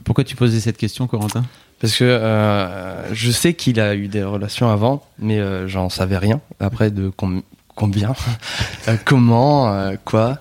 Pourquoi 0.03 0.23
tu 0.23 0.35
posais 0.35 0.59
cette 0.59 0.77
question, 0.77 1.07
Corentin? 1.07 1.43
Parce 1.79 1.95
que 1.97 2.03
euh, 2.05 3.13
je 3.13 3.29
sais 3.31 3.53
qu'il 3.53 3.79
a 3.79 3.93
eu 3.95 4.07
des 4.07 4.23
relations 4.23 4.69
avant, 4.69 5.03
mais 5.19 5.39
euh, 5.39 5.67
j'en 5.67 5.89
savais 5.89 6.17
rien. 6.17 6.41
Après, 6.59 6.89
de 6.91 7.09
com- 7.09 7.43
combien, 7.75 8.13
euh, 8.87 8.95
comment, 9.05 9.91
quoi. 10.05 10.39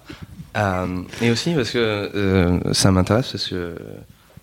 Et 1.20 1.30
aussi 1.30 1.52
parce 1.52 1.70
que 1.70 2.60
ça 2.72 2.90
m'intéresse 2.90 3.30
parce 3.32 3.48
que 3.48 3.76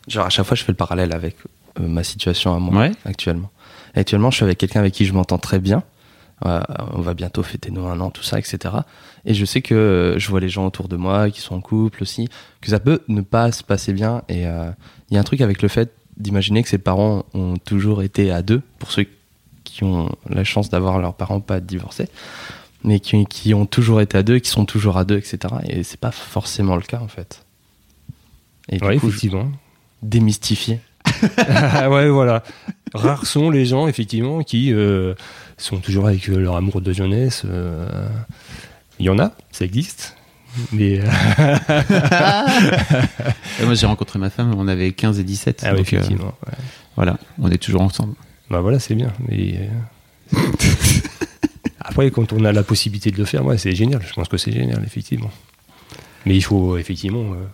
genre 0.08 0.28
à 0.28 0.30
chaque 0.30 0.46
fois 0.46 0.56
je 0.56 0.64
fais 0.64 0.72
le 0.72 0.76
parallèle 0.78 1.12
avec 1.12 1.38
ma 1.80 2.04
situation 2.04 2.54
à 2.56 2.60
moi 2.60 2.82
Ouais. 2.82 2.92
actuellement. 3.04 3.50
Et 3.96 4.00
actuellement, 4.02 4.30
je 4.30 4.36
suis 4.36 4.44
avec 4.46 4.60
quelqu'un 4.60 4.80
avec 4.82 4.94
qui 4.94 5.06
je 5.06 5.14
m'entends 5.14 5.40
très 5.40 5.58
bien. 5.60 5.82
Euh, 6.46 6.62
on 6.94 7.02
va 7.02 7.14
bientôt 7.16 7.42
fêter 7.42 7.72
nos 7.72 7.88
un 7.88 8.00
an, 8.00 8.12
tout 8.12 8.22
ça, 8.22 8.38
etc. 8.38 8.76
Et 9.26 9.34
je 9.34 9.44
sais 9.46 9.62
que 9.64 9.74
euh, 9.74 10.20
je 10.20 10.30
vois 10.30 10.40
les 10.40 10.50
gens 10.50 10.68
autour 10.68 10.88
de 10.88 10.98
moi 10.98 11.32
qui 11.32 11.42
sont 11.42 11.56
en 11.56 11.62
couple 11.62 12.04
aussi, 12.04 12.28
que 12.62 12.70
ça 12.70 12.80
peut 12.80 13.02
ne 13.08 13.22
pas 13.22 13.52
se 13.52 13.64
passer 13.64 13.94
bien. 13.94 14.22
Et 14.30 14.46
euh, 14.46 14.70
il 15.10 15.16
y 15.16 15.18
a 15.18 15.20
un 15.20 15.24
truc 15.24 15.42
avec 15.42 15.62
le 15.64 15.68
fait 15.68 15.92
d'imaginer 16.18 16.64
que 16.64 16.70
ses 16.70 16.78
parents 16.78 17.26
ont 17.34 17.56
toujours 17.58 18.04
été 18.04 18.32
à 18.32 18.42
deux, 18.42 18.62
pour 18.80 18.92
ceux 18.92 19.06
qui 19.64 19.84
ont 19.84 20.10
la 20.30 20.44
chance 20.44 20.70
d'avoir 20.70 21.00
leurs 21.00 21.16
parents 21.16 21.40
pas 21.40 21.60
divorcés, 21.60 22.08
mais 22.84 23.00
qui, 23.00 23.26
qui 23.26 23.54
ont 23.54 23.66
toujours 23.66 24.02
été 24.02 24.18
à 24.18 24.24
deux, 24.24 24.40
qui 24.40 24.50
sont 24.50 24.66
toujours 24.66 24.98
à 24.98 25.06
deux, 25.06 25.18
etc. 25.18 25.38
Et 25.68 25.84
c'est 25.84 26.00
pas 26.00 26.12
forcément 26.12 26.76
le 26.76 26.82
cas 26.82 27.00
en 27.00 27.08
fait. 27.08 27.46
Et 28.70 28.78
du 28.78 28.84
Ouais, 28.86 28.98
coup, 28.98 29.08
je- 29.10 29.16
effectivement. 29.18 29.52
démystifier. 30.02 30.80
Ouais, 31.90 32.10
voilà. 32.10 32.44
Rares 32.94 33.26
sont 33.26 33.50
les 33.50 33.66
gens, 33.66 33.88
effectivement, 33.88 34.42
qui 34.44 34.72
euh, 34.74 35.16
sont 35.58 35.78
toujours 35.78 36.08
avec 36.08 36.30
euh, 36.30 36.38
leur 36.38 36.56
amour 36.56 36.80
de 36.82 36.94
jeunesse. 36.94 37.44
euh, 37.46 38.08
Il 39.00 39.06
y 39.06 39.10
en 39.10 39.20
a, 39.20 39.32
ça 39.52 39.66
existe. 39.66 40.16
Mais 40.72 41.00
euh, 41.00 41.06
moi, 43.64 43.74
j'ai 43.74 43.86
rencontré 43.86 44.20
ma 44.20 44.30
femme, 44.30 44.54
on 44.58 44.68
avait 44.68 44.92
15 44.92 45.20
et 45.20 45.24
17. 45.24 45.64
ah 45.66 45.70
donc, 45.70 45.78
euh, 45.78 45.82
effectivement. 45.82 46.34
ouais. 46.46 46.54
voilà, 46.96 47.18
on 47.40 47.50
est 47.50 47.58
toujours 47.58 47.82
ensemble. 47.82 48.14
Bah 48.50 48.62
voilà, 48.62 48.80
c'est 48.80 48.96
bien. 48.96 49.12
Mais, 49.28 49.70
euh, 50.34 50.38
Après, 51.80 52.10
quand 52.12 52.32
on 52.34 52.46
a 52.46 52.52
la 52.52 52.64
possibilité 52.64 53.12
de 53.12 53.18
le 53.18 53.26
faire, 53.26 53.46
ouais, 53.46 53.58
c'est 53.58 53.76
génial. 53.76 54.02
Je 54.08 54.14
pense 54.14 54.28
que 54.30 54.38
c'est 54.38 54.52
génial, 54.52 54.82
effectivement. 54.86 55.32
Mais 56.26 56.36
il 56.36 56.42
faut, 56.42 56.78
effectivement, 56.78 57.34
euh, 57.34 57.46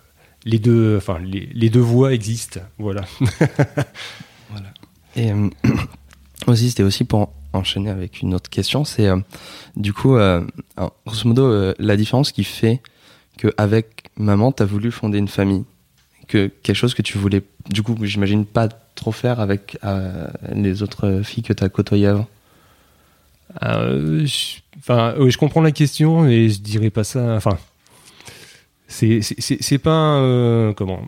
les 0.46 0.60
deux, 0.60 0.98
enfin, 0.98 1.18
les, 1.20 1.50
les 1.52 1.70
deux 1.70 1.80
voies 1.80 2.14
existent. 2.14 2.60
Voilà. 2.78 3.02
Et 5.16 5.32
euh, 5.32 5.50
aussi, 6.48 6.70
c'était 6.70 6.84
aussi 6.84 7.04
pour 7.04 7.34
enchaîner 7.54 7.90
avec 7.90 8.22
une 8.22 8.34
autre 8.34 8.50
question, 8.50 8.86
c'est 8.86 9.08
euh, 9.08 9.18
du 9.76 9.94
coup, 9.94 10.16
euh, 10.16 10.46
grosso 11.06 11.28
modo, 11.28 11.46
euh, 11.46 11.74
la 11.80 11.98
différence 11.98 12.32
qui 12.32 12.44
fait 12.44 12.82
qu'avec 13.38 14.10
maman, 14.18 14.52
tu 14.52 14.64
as 14.64 14.66
voulu 14.66 14.92
fonder 14.92 15.18
une 15.18 15.28
famille, 15.28 15.66
que 16.28 16.48
quelque 16.48 16.76
chose 16.76 16.94
que 16.94 17.02
tu 17.02 17.18
voulais, 17.18 17.44
du 17.70 17.82
coup, 17.82 17.96
j'imagine 18.02 18.46
pas 18.46 18.68
trop 18.68 19.12
faire 19.12 19.40
avec 19.40 19.78
les 20.52 20.84
autres 20.84 21.22
filles 21.24 21.44
que 21.44 21.54
tu 21.54 21.64
as 21.64 21.70
côtoyées 21.70 22.08
avant? 22.08 22.28
Je, 23.62 24.60
enfin, 24.78 25.16
je 25.18 25.38
comprends 25.38 25.62
la 25.62 25.72
question, 25.72 26.22
mais 26.22 26.50
je 26.50 26.60
dirais 26.60 26.90
pas 26.90 27.04
ça. 27.04 27.36
Enfin, 27.36 27.58
c'est 28.88 29.78
pas 29.82 30.74
comment. 30.76 31.02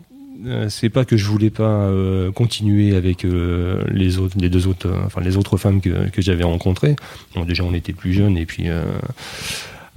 Euh, 0.46 0.68
C'est 0.68 0.88
pas 0.88 1.04
que 1.04 1.16
je 1.16 1.26
voulais 1.26 1.50
pas 1.50 1.86
euh, 1.86 2.32
continuer 2.32 2.94
avec 2.96 3.24
euh, 3.24 3.82
les 3.88 4.18
autres, 4.18 4.36
les 4.38 4.48
deux 4.48 4.66
autres, 4.66 4.90
enfin 5.04 5.20
les 5.20 5.36
autres 5.36 5.56
femmes 5.56 5.80
que, 5.80 6.08
que 6.10 6.22
j'avais 6.22 6.44
rencontrées. 6.44 6.96
Bon, 7.34 7.44
déjà 7.44 7.64
on 7.64 7.74
était 7.74 7.92
plus 7.92 8.12
jeunes 8.12 8.36
et 8.36 8.46
puis 8.46 8.66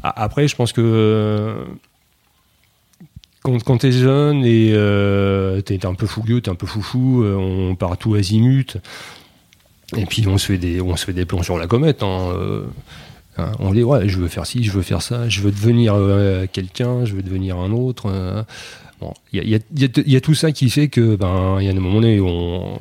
après 0.04 0.48
je 0.48 0.56
pense 0.56 0.72
que 0.72 1.56
quand, 3.42 3.64
quand 3.64 3.78
t'es 3.78 3.92
jeune 3.92 4.44
et 4.46 4.74
t'es 5.66 5.86
un 5.86 5.94
peu 5.94 6.08
fougueux, 6.08 6.42
t'es 6.42 6.50
un 6.50 6.56
peu 6.56 6.68
foufou, 6.68 7.24
on 7.24 7.76
part 7.76 7.98
tout 7.98 8.16
azimut. 8.16 8.78
Et 9.96 10.06
puis 10.06 10.28
on 10.28 10.38
se 10.38 10.48
fait 10.48 10.58
des, 10.58 10.82
on 10.82 10.96
se 10.96 11.06
fait 11.06 11.14
des 11.14 11.26
plans 11.26 11.44
sur 11.44 11.58
la 11.58 11.68
comète. 11.68 12.02
hein, 12.04 12.34
hein, 13.38 13.52
on 13.60 13.72
dit 13.72 13.84
ouais, 13.84 14.08
je 14.10 14.18
veux 14.18 14.28
faire 14.28 14.46
ci, 14.46 14.64
je 14.64 14.72
veux 14.72 14.82
faire 14.82 15.02
ça, 15.02 15.30
je 15.30 15.42
veux 15.42 15.52
devenir 15.52 15.96
quelqu'un, 16.52 17.06
je 17.06 17.16
veux 17.16 17.24
devenir 17.24 17.58
un 17.58 17.72
autre. 17.72 18.46
Bon, 19.02 19.14
il 19.34 19.48
y 19.50 19.56
a, 19.56 19.60
y 19.76 20.16
y 20.16 20.22
tout 20.22 20.34
ça 20.36 20.54
qui 20.54 20.70
fait 20.70 20.88
que 20.88 21.18
ben 21.18 21.58
il 21.60 21.66
y 21.66 21.68
a 21.68 21.72
un 21.72 21.76
moment 21.76 22.00
donné 22.00 22.20
où 22.22 22.28
on, 22.28 22.78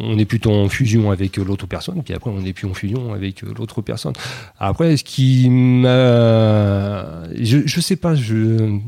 on 0.00 0.18
est 0.18 0.26
plutôt 0.26 0.52
en 0.52 0.68
fusion 0.68 1.10
avec 1.10 1.38
l'autre 1.38 1.66
personne, 1.66 2.02
puis 2.02 2.12
après 2.12 2.30
on 2.30 2.42
n'est 2.42 2.52
plus 2.52 2.66
en 2.66 2.74
fusion 2.74 3.14
avec 3.14 3.40
l'autre 3.40 3.80
personne. 3.80 4.12
Après, 4.58 4.98
ce 4.98 5.04
qui 5.04 5.48
m'a, 5.48 7.24
je, 7.40 7.58
je 7.64 7.80
sais 7.80 7.96
pas, 7.96 8.14
je 8.14 8.78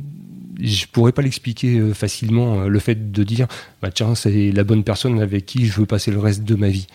je 0.60 0.86
pourrais 0.86 1.12
pas 1.12 1.22
l'expliquer 1.22 1.78
euh, 1.78 1.94
facilement 1.94 2.60
euh, 2.60 2.68
le 2.68 2.78
fait 2.80 3.12
de 3.12 3.22
dire 3.22 3.46
bah 3.80 3.90
tiens 3.90 4.14
c'est 4.14 4.50
la 4.52 4.64
bonne 4.64 4.84
personne 4.84 5.20
avec 5.20 5.46
qui 5.46 5.66
je 5.66 5.80
veux 5.80 5.86
passer 5.86 6.10
le 6.10 6.18
reste 6.18 6.44
de 6.44 6.54
ma 6.54 6.68
vie. 6.68 6.86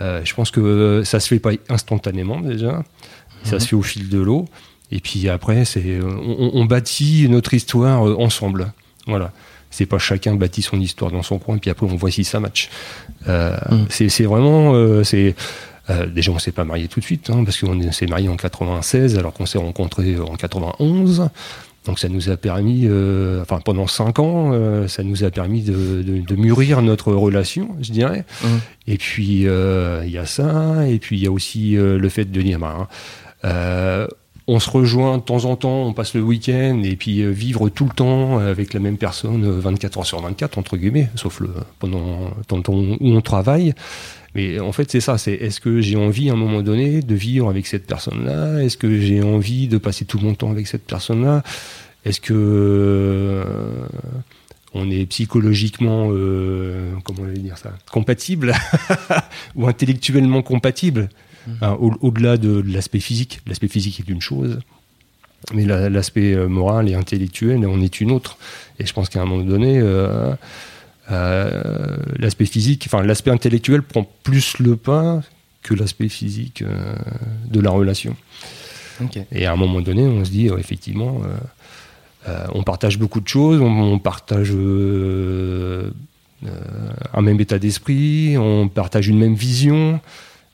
Euh, 0.00 0.22
je 0.24 0.34
pense 0.34 0.50
que 0.50 1.02
ça 1.04 1.20
se 1.20 1.28
fait 1.28 1.38
pas 1.38 1.52
instantanément 1.68 2.40
déjà, 2.40 2.82
ça 3.44 3.60
se 3.60 3.68
fait 3.68 3.76
au 3.76 3.82
fil 3.82 4.08
de 4.08 4.18
l'eau. 4.18 4.46
Et 4.90 5.00
puis 5.00 5.28
après, 5.28 5.64
c'est 5.66 6.00
on, 6.02 6.50
on 6.54 6.64
bâtit 6.64 7.28
notre 7.28 7.52
histoire 7.52 8.02
ensemble. 8.18 8.72
Voilà. 9.08 9.32
C'est 9.70 9.86
pas 9.86 9.98
chacun 9.98 10.34
bâtit 10.34 10.62
son 10.62 10.80
histoire 10.80 11.10
dans 11.10 11.22
son 11.22 11.38
coin, 11.38 11.56
et 11.56 11.58
puis 11.58 11.70
après 11.70 11.84
on 11.86 11.96
voit 11.96 12.10
si 12.10 12.24
ça 12.24 12.38
match. 12.40 12.70
Euh, 13.28 13.56
Mm. 13.70 13.86
c'est, 13.90 14.24
vraiment, 14.24 14.72
euh, 14.74 15.02
c'est 15.04 15.34
euh, 15.90 16.06
déjà 16.06 16.32
on 16.32 16.38
s'est 16.38 16.52
pas 16.52 16.64
marié 16.64 16.86
tout 16.88 17.00
de 17.00 17.04
suite, 17.04 17.28
hein, 17.30 17.42
parce 17.44 17.60
qu'on 17.60 17.78
est- 17.80 17.92
s'est 17.92 18.06
marié 18.06 18.28
en 18.28 18.36
96, 18.36 19.18
alors 19.18 19.32
qu'on 19.34 19.44
s'est 19.46 19.58
rencontrés 19.58 20.18
en 20.18 20.36
91. 20.36 21.28
Donc 21.86 21.98
ça 21.98 22.08
nous 22.08 22.28
a 22.28 22.36
permis, 22.36 22.82
euh, 22.84 23.40
enfin 23.42 23.60
pendant 23.64 23.86
cinq 23.86 24.18
ans, 24.18 24.50
euh, 24.52 24.88
ça 24.88 25.02
nous 25.02 25.24
a 25.24 25.30
permis 25.30 25.62
de, 25.62 26.02
de- 26.02 26.20
de 26.20 26.36
mûrir 26.36 26.82
notre 26.82 27.12
relation, 27.12 27.70
je 27.80 27.92
dirais. 27.92 28.24
Mhm. 28.44 28.60
Et 28.88 28.96
puis 28.98 29.46
euh, 29.46 30.02
il 30.04 30.10
y 30.10 30.18
a 30.18 30.26
ça, 30.26 30.86
et 30.88 30.98
puis 30.98 31.16
il 31.18 31.22
y 31.24 31.26
a 31.26 31.30
aussi 31.32 31.72
le 31.76 32.08
fait 32.10 32.24
de 32.26 32.40
dire, 32.42 32.58
bah, 32.58 32.88
hein, 33.44 33.48
on 34.48 34.58
se 34.58 34.70
rejoint 34.70 35.18
de 35.18 35.22
temps 35.22 35.44
en 35.44 35.56
temps, 35.56 35.84
on 35.84 35.92
passe 35.92 36.14
le 36.14 36.22
week-end, 36.22 36.82
et 36.82 36.96
puis 36.96 37.20
euh, 37.20 37.30
vivre 37.30 37.68
tout 37.68 37.84
le 37.84 37.90
temps 37.90 38.38
avec 38.38 38.72
la 38.72 38.80
même 38.80 38.96
personne, 38.96 39.44
euh, 39.44 39.60
24 39.60 39.98
heures 39.98 40.06
sur 40.06 40.20
24 40.20 40.58
entre 40.58 40.76
guillemets, 40.76 41.10
sauf 41.14 41.40
le 41.40 41.50
pendant 41.78 42.30
le 42.50 42.70
où 43.00 43.16
on 43.16 43.20
travaille. 43.20 43.74
Mais 44.34 44.60
en 44.60 44.72
fait, 44.72 44.90
c'est 44.90 45.00
ça. 45.00 45.18
C'est 45.18 45.32
est-ce 45.32 45.60
que 45.60 45.80
j'ai 45.80 45.96
envie 45.96 46.30
à 46.30 46.34
un 46.34 46.36
moment 46.36 46.62
donné 46.62 47.02
de 47.02 47.14
vivre 47.14 47.48
avec 47.48 47.66
cette 47.66 47.86
personne-là? 47.86 48.62
Est-ce 48.62 48.76
que 48.76 49.00
j'ai 49.00 49.22
envie 49.22 49.68
de 49.68 49.78
passer 49.78 50.04
tout 50.04 50.18
mon 50.18 50.34
temps 50.34 50.50
avec 50.50 50.66
cette 50.66 50.84
personne-là? 50.84 51.42
Est-ce 52.04 52.20
que 52.20 52.34
euh, 52.34 53.44
on 54.74 54.90
est 54.90 55.06
psychologiquement, 55.06 56.08
euh, 56.12 56.92
comment 57.04 57.26
dire 57.26 57.58
ça, 57.58 57.72
compatible? 57.90 58.54
Ou 59.56 59.66
intellectuellement 59.66 60.42
compatible? 60.42 61.08
Hein, 61.62 61.76
au- 61.80 61.94
Au-delà 62.00 62.36
de, 62.36 62.60
de 62.62 62.72
l'aspect 62.72 63.00
physique, 63.00 63.40
l'aspect 63.46 63.68
physique 63.68 64.00
est 64.00 64.08
une 64.10 64.20
chose. 64.20 64.58
Mais 65.54 65.64
la- 65.64 65.88
l'aspect 65.88 66.34
euh, 66.34 66.48
moral 66.48 66.88
et 66.88 66.94
intellectuel 66.94 67.64
en 67.66 67.80
est 67.80 68.00
une 68.00 68.10
autre. 68.10 68.38
Et 68.78 68.86
je 68.86 68.92
pense 68.92 69.08
qu'à 69.08 69.22
un 69.22 69.24
moment 69.26 69.44
donné, 69.44 69.78
euh, 69.78 70.34
euh, 71.10 71.96
l'aspect 72.18 72.44
physique, 72.46 72.84
enfin 72.86 73.02
l'aspect 73.02 73.30
intellectuel 73.30 73.82
prend 73.82 74.06
plus 74.24 74.58
le 74.58 74.76
pas 74.76 75.22
que 75.62 75.74
l'aspect 75.74 76.08
physique 76.08 76.62
euh, 76.62 76.94
de 77.50 77.60
la 77.60 77.70
relation. 77.70 78.16
Et 79.32 79.46
à 79.46 79.52
un 79.52 79.56
moment 79.56 79.80
donné, 79.80 80.02
on 80.02 80.24
se 80.24 80.30
dit, 80.30 80.48
effectivement, 80.48 81.20
on 82.52 82.62
partage 82.64 82.98
beaucoup 82.98 83.20
de 83.20 83.28
choses, 83.28 83.60
on, 83.60 83.70
on 83.94 83.98
partage 83.98 84.50
euh, 84.52 85.90
un 87.14 87.22
même 87.22 87.40
état 87.40 87.58
d'esprit, 87.58 88.36
on 88.38 88.68
partage 88.68 89.08
une 89.08 89.18
même 89.18 89.34
vision. 89.34 90.00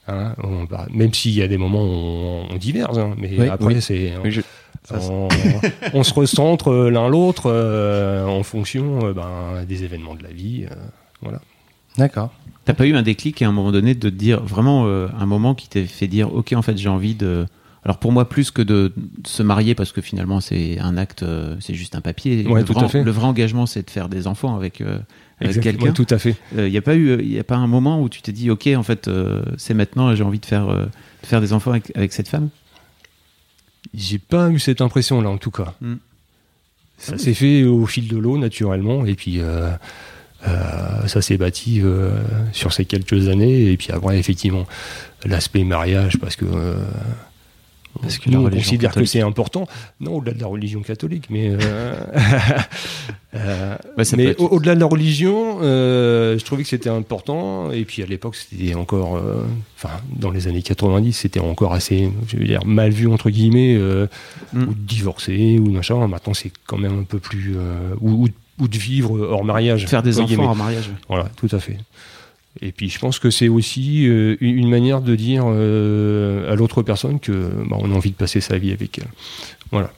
Hein, 0.08 0.34
on 0.42 0.66
même 0.92 1.12
s'il 1.14 1.32
y 1.32 1.42
a 1.42 1.48
des 1.48 1.58
moments 1.58 1.82
où 1.82 1.86
on, 1.90 2.46
on 2.52 2.56
diverge, 2.56 2.98
hein, 2.98 3.14
mais 3.18 3.30
Oui, 3.38 3.48
après, 3.48 3.74
oui. 3.74 3.82
c'est. 3.82 4.12
Je- 4.24 4.40
On, 4.92 5.28
on 5.94 6.02
se 6.02 6.12
recentre 6.12 6.68
euh, 6.70 6.90
l'un 6.90 7.08
l'autre 7.08 7.44
euh, 7.46 8.26
en 8.26 8.42
fonction 8.42 9.06
euh, 9.06 9.12
ben, 9.14 9.64
des 9.66 9.82
événements 9.82 10.14
de 10.14 10.22
la 10.22 10.28
vie. 10.30 10.66
euh, 10.70 10.74
voilà. 11.22 11.40
D'accord. 11.96 12.30
T'as 12.66 12.74
pas 12.74 12.86
eu 12.86 12.94
un 12.94 13.02
déclic 13.02 13.40
à 13.40 13.48
un 13.48 13.52
moment 13.52 13.72
donné 13.72 13.94
de 13.94 14.00
te 14.10 14.14
dire 14.14 14.42
vraiment 14.42 14.84
euh, 14.86 15.08
un 15.18 15.24
moment 15.24 15.54
qui 15.54 15.68
t'ait 15.70 15.84
fait 15.86 16.06
dire 16.06 16.34
ok 16.34 16.52
en 16.54 16.60
fait 16.60 16.76
j'ai 16.76 16.88
envie 16.90 17.14
de 17.14 17.46
alors 17.84 17.98
pour 17.98 18.12
moi 18.12 18.28
plus 18.28 18.50
que 18.50 18.62
de 18.62 18.92
se 19.26 19.42
marier 19.42 19.74
parce 19.74 19.92
que 19.92 20.00
finalement 20.00 20.40
c'est 20.40 20.78
un 20.78 20.96
acte 20.96 21.22
euh, 21.22 21.56
c'est 21.60 21.74
juste 21.74 21.94
un 21.94 22.00
papier 22.00 22.46
Ouais, 22.46 22.60
le, 22.60 22.66
tout 22.66 22.72
vrai, 22.72 22.84
à 22.84 22.88
fait. 22.88 23.02
le 23.04 23.10
vrai 23.10 23.26
engagement 23.26 23.66
c'est 23.66 23.84
de 23.84 23.90
faire 23.90 24.08
des 24.08 24.26
enfants 24.26 24.56
avec 24.56 24.80
euh, 24.80 24.98
avec 25.40 25.60
quelqu'un 25.60 25.92
tout 25.92 26.06
à 26.10 26.18
fait. 26.18 26.36
il 26.56 26.68
y 26.68 26.78
a 26.78 26.82
pas 26.82 26.94
eu 26.96 27.22
il 27.22 27.38
a 27.38 27.44
pas 27.44 27.56
un 27.56 27.66
moment 27.66 28.00
où 28.00 28.08
tu 28.08 28.22
t'es 28.22 28.32
dit 28.32 28.50
ok 28.50 28.68
en 28.76 28.82
fait 28.82 29.08
euh, 29.08 29.42
c'est 29.58 29.74
maintenant 29.74 30.14
j'ai 30.14 30.22
envie 30.24 30.38
de 30.40 30.46
faire 30.46 30.68
euh, 30.68 30.86
de 30.86 31.26
faire 31.26 31.40
des 31.40 31.52
enfants 31.52 31.70
avec, 31.72 31.92
avec 31.96 32.12
cette 32.12 32.28
femme? 32.28 32.48
J'ai 33.92 34.18
pas 34.18 34.50
eu 34.50 34.58
cette 34.58 34.80
impression-là, 34.80 35.28
en 35.30 35.36
tout 35.38 35.50
cas. 35.50 35.74
Hmm. 35.80 35.96
Ça 36.98 37.18
s'est 37.18 37.34
fait 37.34 37.64
au 37.64 37.86
fil 37.86 38.08
de 38.08 38.16
l'eau, 38.16 38.38
naturellement, 38.38 39.04
et 39.04 39.14
puis 39.14 39.40
euh, 39.40 39.70
euh, 40.48 41.06
ça 41.06 41.20
s'est 41.22 41.36
bâti 41.36 41.80
euh, 41.82 42.18
sur 42.52 42.72
ces 42.72 42.84
quelques 42.86 43.28
années, 43.28 43.70
et 43.70 43.76
puis 43.76 43.88
après, 43.92 44.18
effectivement, 44.18 44.66
l'aspect 45.24 45.64
mariage, 45.64 46.18
parce 46.18 46.34
que 46.36 46.44
euh, 46.46 46.76
Parce 48.02 48.18
que 48.18 48.28
Nous, 48.30 48.40
on 48.44 48.50
considère 48.50 48.90
que 48.90 48.94
catholique- 48.96 49.08
c'est 49.10 49.20
important. 49.20 49.66
Non, 50.00 50.16
au-delà 50.16 50.32
de 50.34 50.40
la 50.40 50.46
religion 50.48 50.80
catholique, 50.82 51.26
mais 51.30 51.48
euh, 51.50 51.58
euh, 53.34 53.76
Bah, 53.96 54.02
mais 54.16 54.24
être- 54.26 54.40
au-delà 54.52 54.74
de 54.74 54.80
la 54.80 54.86
religion, 54.86 55.58
euh, 55.62 56.38
je 56.38 56.44
trouvais 56.44 56.62
que 56.62 56.68
c'était 56.68 56.90
important. 56.90 57.70
Et 57.72 57.84
puis 57.84 58.02
à 58.02 58.06
l'époque, 58.06 58.36
c'était 58.36 58.74
encore, 58.74 59.20
enfin, 59.76 59.94
dans 60.16 60.30
les 60.30 60.48
années 60.48 60.62
90, 60.62 61.12
c'était 61.12 61.40
encore 61.40 61.72
assez, 61.72 62.10
je 62.28 62.36
veux 62.36 62.44
dire, 62.46 62.64
mal 62.64 62.90
vu 62.90 63.06
entre 63.08 63.30
guillemets, 63.30 63.76
Mm. 64.52 64.62
ou 64.62 64.74
de 64.74 64.80
divorcer 64.80 65.58
ou 65.58 65.70
machin. 65.70 66.06
Maintenant, 66.06 66.34
c'est 66.34 66.52
quand 66.66 66.78
même 66.78 67.00
un 67.00 67.04
peu 67.04 67.18
plus, 67.18 67.56
ou, 68.00 68.26
ou- 68.58 68.68
de 68.68 68.78
vivre 68.78 69.18
hors 69.20 69.44
mariage. 69.44 69.86
Faire 69.86 70.02
des 70.02 70.20
enfants 70.20 70.50
en 70.50 70.54
mariage. 70.54 70.90
Voilà, 71.08 71.24
tout 71.36 71.48
à 71.50 71.58
fait. 71.58 71.76
Et 72.60 72.72
puis 72.72 72.88
je 72.88 72.98
pense 72.98 73.18
que 73.18 73.30
c'est 73.30 73.48
aussi 73.48 74.06
euh, 74.06 74.36
une 74.40 74.68
manière 74.68 75.00
de 75.00 75.16
dire 75.16 75.44
euh, 75.46 76.52
à 76.52 76.54
l'autre 76.54 76.82
personne 76.82 77.18
que 77.18 77.50
bah, 77.68 77.76
on 77.80 77.90
a 77.90 77.94
envie 77.94 78.10
de 78.10 78.16
passer 78.16 78.40
sa 78.40 78.58
vie 78.58 78.72
avec 78.72 78.98
elle. 78.98 79.08
Voilà. 79.72 79.92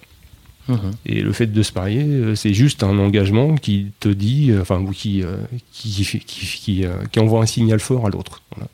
Mhm. 0.69 0.93
Et 1.05 1.21
le 1.21 1.33
fait 1.33 1.47
de 1.47 1.63
se 1.63 1.73
marier, 1.75 2.03
euh, 2.03 2.35
c'est 2.35 2.55
juste 2.55 2.83
un 2.83 2.99
engagement 2.99 3.55
qui 3.55 3.93
te 4.01 4.09
dit, 4.09 4.53
enfin, 4.61 4.81
ou 4.81 4.91
qui, 4.91 5.23
euh, 5.23 5.37
qui, 5.73 5.91
qui, 5.91 6.19
qui, 6.21 6.47
qui, 6.47 6.85
qui 7.13 7.21
envoie 7.21 7.43
un 7.43 7.47
signal 7.47 7.79
fort 7.79 8.07
à 8.07 8.11
l'autre. 8.11 8.43
Voilà. 8.55 8.69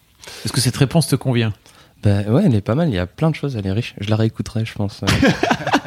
Est-ce 0.45 0.53
que 0.53 0.61
cette 0.61 0.77
réponse 0.77 1.09
te 1.09 1.17
convient? 1.17 1.53
Bah 2.03 2.23
ouais, 2.23 2.43
elle 2.47 2.55
est 2.55 2.63
pas 2.63 2.75
mal. 2.75 2.89
Il 2.89 2.95
y 2.95 2.99
a 2.99 3.07
plein 3.07 3.31
de 3.31 3.37
choses. 3.37 3.57
Elle 3.57 3.67
est 3.67 3.73
riche. 3.73 3.95
Je 4.01 4.11
la 4.11 4.17
réécouterai, 4.17 4.65
je 4.65 4.73
pense. 4.73 5.03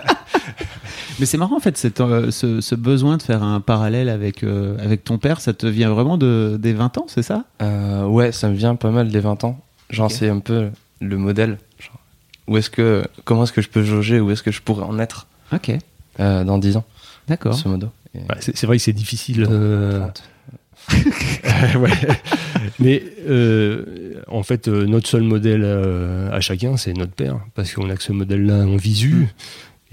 Mais 1.19 1.25
c'est 1.25 1.37
marrant 1.37 1.55
en 1.55 1.59
fait, 1.61 1.77
cette, 1.77 2.01
euh, 2.01 2.29
ce, 2.31 2.59
ce 2.61 2.75
besoin 2.75 3.17
de 3.17 3.21
faire 3.21 3.41
un 3.43 3.61
parallèle 3.61 4.09
avec, 4.09 4.43
euh, 4.43 4.77
avec 4.79 5.03
ton 5.03 5.17
père, 5.17 5.39
ça 5.39 5.53
te 5.53 5.65
vient 5.65 5.89
vraiment 5.89 6.17
de, 6.17 6.57
des 6.59 6.73
20 6.73 6.97
ans, 6.97 7.05
c'est 7.07 7.21
ça? 7.23 7.45
Euh, 7.61 8.05
ouais, 8.05 8.31
ça 8.33 8.49
me 8.49 8.55
vient 8.55 8.75
pas 8.75 8.91
mal 8.91 9.07
des 9.09 9.19
20 9.21 9.43
ans. 9.45 9.59
Genre, 9.89 10.07
Ok. 10.07 10.11
c'est 10.11 10.29
un 10.29 10.39
peu 10.39 10.69
le 10.99 11.17
modèle. 11.17 11.57
Genre, 11.79 11.97
où 12.47 12.57
est-ce 12.57 12.69
que, 12.69 13.05
comment 13.23 13.43
est-ce 13.43 13.53
que 13.53 13.61
je 13.61 13.69
peux 13.69 13.83
jauger 13.83 14.19
Où 14.19 14.29
est-ce 14.31 14.43
que 14.43 14.51
je 14.51 14.61
pourrais 14.61 14.83
en 14.83 14.99
être 14.99 15.27
Ok, 15.53 15.71
euh, 16.19 16.43
dans 16.43 16.57
10 16.57 16.77
ans 16.77 16.85
d'accord. 17.27 17.53
Ce 17.55 17.67
modo. 17.67 17.87
Et- 18.13 18.19
Ouais, 18.19 18.37
c'est 18.39 18.55
c'est 18.55 18.67
vrai 18.67 18.77
que 18.77 18.83
c'est 18.83 18.93
difficile. 18.93 19.45
euh, 19.49 19.99
30. 19.99 20.23
ouais. 21.79 21.89
Mais 22.79 23.01
euh, 23.27 24.21
en 24.27 24.43
fait, 24.43 24.67
euh, 24.67 24.85
notre 24.85 25.07
seul 25.07 25.23
modèle 25.23 25.61
euh, 25.63 26.29
à 26.31 26.39
chacun, 26.41 26.77
c'est 26.77 26.93
notre 26.93 27.13
père, 27.13 27.39
parce 27.55 27.73
qu'on 27.73 27.89
a 27.89 27.95
que 27.95 28.03
ce 28.03 28.11
modèle-là 28.11 28.65
en 28.65 28.75
visu. 28.75 29.27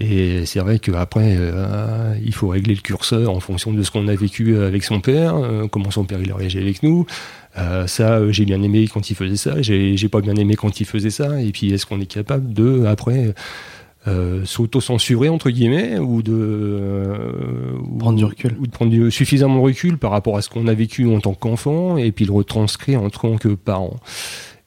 Et 0.05 0.45
c'est 0.45 0.59
vrai 0.59 0.79
qu'après, 0.79 1.35
euh, 1.37 2.13
il 2.25 2.33
faut 2.33 2.49
régler 2.49 2.75
le 2.75 2.81
curseur 2.81 3.31
en 3.33 3.39
fonction 3.39 3.71
de 3.71 3.81
ce 3.83 3.89
qu'on 3.89 4.07
a 4.09 4.15
vécu 4.15 4.57
avec 4.57 4.83
son 4.83 4.99
père, 4.99 5.35
euh, 5.35 5.67
comment 5.69 5.91
son 5.91 6.03
père 6.03 6.19
il 6.21 6.29
a 6.31 6.35
réagi 6.35 6.57
avec 6.57 6.83
nous. 6.83 7.05
Euh, 7.57 7.87
ça, 7.87 8.29
j'ai 8.31 8.43
bien 8.43 8.61
aimé 8.61 8.89
quand 8.91 9.09
il 9.09 9.15
faisait 9.15 9.37
ça, 9.37 9.61
j'ai 9.61 9.95
j'ai 9.95 10.09
pas 10.09 10.19
bien 10.19 10.35
aimé 10.35 10.55
quand 10.55 10.81
il 10.81 10.85
faisait 10.85 11.09
ça. 11.09 11.41
Et 11.41 11.51
puis, 11.51 11.71
est-ce 11.71 11.85
qu'on 11.85 12.01
est 12.01 12.05
capable 12.05 12.51
de, 12.53 12.85
après, 12.85 13.33
s'auto-censurer, 14.43 15.29
entre 15.29 15.49
guillemets, 15.49 15.97
ou 15.99 16.21
de. 16.21 17.03
Prendre 17.99 18.17
du 18.17 18.25
recul. 18.25 18.57
Ou 18.59 18.67
de 18.67 18.71
prendre 18.71 18.91
du- 18.91 19.09
suffisamment 19.11 19.55
de 19.55 19.61
recul 19.61 19.97
par 19.97 20.11
rapport 20.11 20.35
à 20.35 20.41
ce 20.41 20.49
qu'on 20.49 20.67
a 20.67 20.73
vécu 20.73 21.07
en 21.07 21.21
tant 21.21 21.33
qu'enfant, 21.33 21.95
et 21.95 22.11
puis 22.11 22.25
le 22.25 22.33
retranscrire 22.33 23.01
en 23.01 23.09
tant 23.09 23.37
que 23.37 23.49
parent? 23.49 23.97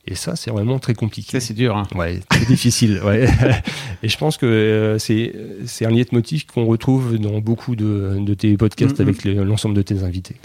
Et 0.09 0.15
ça, 0.15 0.37
c'est 0.37 0.51
vraiment 0.53 0.79
très 0.79 0.95
compliqué. 0.95 1.33
Ça 1.33 1.41
c'est 1.41 1.55
dur. 1.55 1.77
Hein. 1.77 1.83
Ouais, 1.95 2.21
très 2.29 2.45
difficile. 2.47 3.01
Ouais. 3.05 3.27
Et 4.03 4.09
je 4.09 4.17
pense 4.19 4.37
que 4.37 4.47
euh, 4.47 4.99
c'est 4.99 5.35
c'est 5.67 5.85
un 5.85 5.91
leitmotiv 5.91 6.47
qu'on 6.47 6.65
retrouve 6.65 7.19
dans 7.19 7.39
beaucoup 7.41 7.75
de, 7.75 8.17
de 8.21 8.35
tes 8.35 8.57
podcasts 8.57 9.01
Mhm. 9.01 9.09
avec 9.09 9.25
les- 9.25 9.35
l'ensemble 9.35 9.75
de 9.75 9.83
tes 9.83 10.03
invités. 10.05 10.37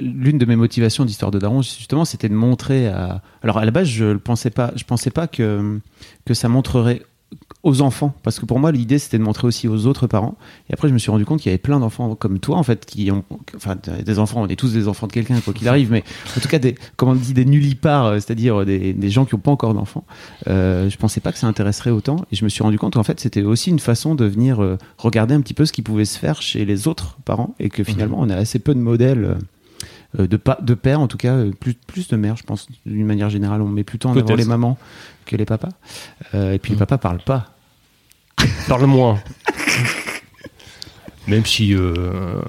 L'une 0.00 0.38
de 0.38 0.44
mes 0.44 0.56
motivations 0.56 1.04
d'histoire 1.04 1.30
de 1.30 1.38
Daron, 1.38 1.62
justement, 1.62 2.04
c'était 2.04 2.28
de 2.28 2.34
montrer 2.34 2.88
à. 2.88 3.22
Alors 3.42 3.58
à 3.58 3.64
la 3.64 3.70
base, 3.70 3.86
je 3.88 4.04
ne 4.06 4.14
pensais 4.14 4.50
pas, 4.50 4.72
je 4.76 4.84
pensais 4.84 5.10
pas 5.10 5.26
que 5.28 5.80
que 6.24 6.34
ça 6.34 6.48
montrerait 6.48 7.02
aux 7.64 7.82
enfants, 7.82 8.14
parce 8.22 8.38
que 8.38 8.46
pour 8.46 8.60
moi 8.60 8.70
l'idée 8.70 8.98
c'était 8.98 9.18
de 9.18 9.22
montrer 9.22 9.46
aussi 9.46 9.66
aux 9.66 9.86
autres 9.86 10.06
parents. 10.06 10.36
Et 10.70 10.74
après 10.74 10.88
je 10.88 10.92
me 10.92 10.98
suis 10.98 11.10
rendu 11.10 11.24
compte 11.24 11.40
qu'il 11.40 11.50
y 11.50 11.52
avait 11.52 11.58
plein 11.58 11.80
d'enfants 11.80 12.14
comme 12.14 12.38
toi 12.38 12.56
en 12.56 12.62
fait 12.62 12.86
qui 12.86 13.10
ont, 13.10 13.24
enfin 13.56 13.76
des 14.04 14.18
enfants, 14.18 14.42
on 14.42 14.46
est 14.46 14.56
tous 14.56 14.72
des 14.72 14.86
enfants 14.86 15.06
de 15.06 15.12
quelqu'un 15.12 15.40
quoi 15.40 15.52
qu'il 15.52 15.68
arrive, 15.68 15.90
mais 15.90 16.04
en 16.36 16.40
tout 16.40 16.48
cas 16.48 16.58
des, 16.58 16.76
comme 16.96 17.08
on 17.08 17.14
dit, 17.14 17.34
des 17.34 17.44
nullipares, 17.44 18.06
euh, 18.06 18.14
c'est-à-dire 18.14 18.64
des, 18.64 18.92
des 18.92 19.10
gens 19.10 19.24
qui 19.24 19.34
n'ont 19.34 19.40
pas 19.40 19.50
encore 19.50 19.74
d'enfants. 19.74 20.04
Euh, 20.46 20.88
je 20.88 20.96
pensais 20.96 21.20
pas 21.20 21.32
que 21.32 21.38
ça 21.38 21.46
intéresserait 21.46 21.90
autant, 21.90 22.24
et 22.30 22.36
je 22.36 22.44
me 22.44 22.48
suis 22.48 22.62
rendu 22.62 22.78
compte 22.78 22.94
qu'en 22.94 23.02
fait 23.02 23.18
c'était 23.18 23.42
aussi 23.42 23.70
une 23.70 23.80
façon 23.80 24.14
de 24.14 24.24
venir 24.24 24.62
euh, 24.62 24.78
regarder 24.96 25.34
un 25.34 25.40
petit 25.40 25.54
peu 25.54 25.66
ce 25.66 25.72
qui 25.72 25.82
pouvait 25.82 26.04
se 26.04 26.18
faire 26.18 26.40
chez 26.42 26.64
les 26.64 26.86
autres 26.86 27.18
parents, 27.24 27.54
et 27.58 27.68
que 27.70 27.82
finalement 27.82 28.18
on 28.20 28.30
a 28.30 28.36
assez 28.36 28.58
peu 28.60 28.74
de 28.74 28.80
modèles. 28.80 29.36
Euh, 30.18 30.26
de, 30.26 30.36
pa 30.36 30.58
de 30.62 30.74
père 30.74 31.00
en 31.00 31.08
tout 31.08 31.18
cas, 31.18 31.32
euh, 31.34 31.50
plus, 31.52 31.74
plus 31.74 32.08
de 32.08 32.16
mères, 32.16 32.36
je 32.36 32.42
pense, 32.44 32.68
d'une 32.86 33.06
manière 33.06 33.30
générale. 33.30 33.60
On 33.62 33.68
met 33.68 33.84
plutôt 33.84 34.08
en 34.08 34.16
avant 34.16 34.34
les 34.34 34.44
mamans 34.44 34.78
que 35.26 35.36
les 35.36 35.44
papas. 35.44 35.68
Euh, 36.34 36.52
et 36.52 36.58
puis 36.58 36.70
les 36.70 36.76
Mm. 36.76 36.80
papas 36.80 36.98
parlent 36.98 37.22
pas. 37.24 37.46
Parle 38.68 38.86
moins. 38.86 39.20
Même 41.28 41.44
si 41.44 41.74
euh, 41.74 42.40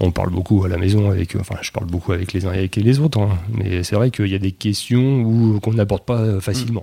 on 0.00 0.10
parle 0.10 0.30
beaucoup 0.30 0.64
à 0.64 0.68
la 0.68 0.76
maison 0.76 1.08
avec, 1.10 1.36
enfin, 1.38 1.54
je 1.62 1.70
parle 1.70 1.86
beaucoup 1.86 2.12
avec 2.12 2.32
les 2.32 2.46
uns 2.46 2.52
et 2.52 2.58
avec 2.58 2.74
les 2.76 2.98
autres, 2.98 3.20
hein. 3.20 3.38
mais 3.52 3.84
c'est 3.84 3.94
vrai 3.94 4.10
qu'il 4.10 4.26
y 4.26 4.34
a 4.34 4.38
des 4.38 4.50
questions 4.50 5.22
où 5.22 5.60
qu'on 5.60 5.72
n'aborde 5.72 6.04
pas 6.04 6.18
euh, 6.18 6.40
facilement. 6.40 6.82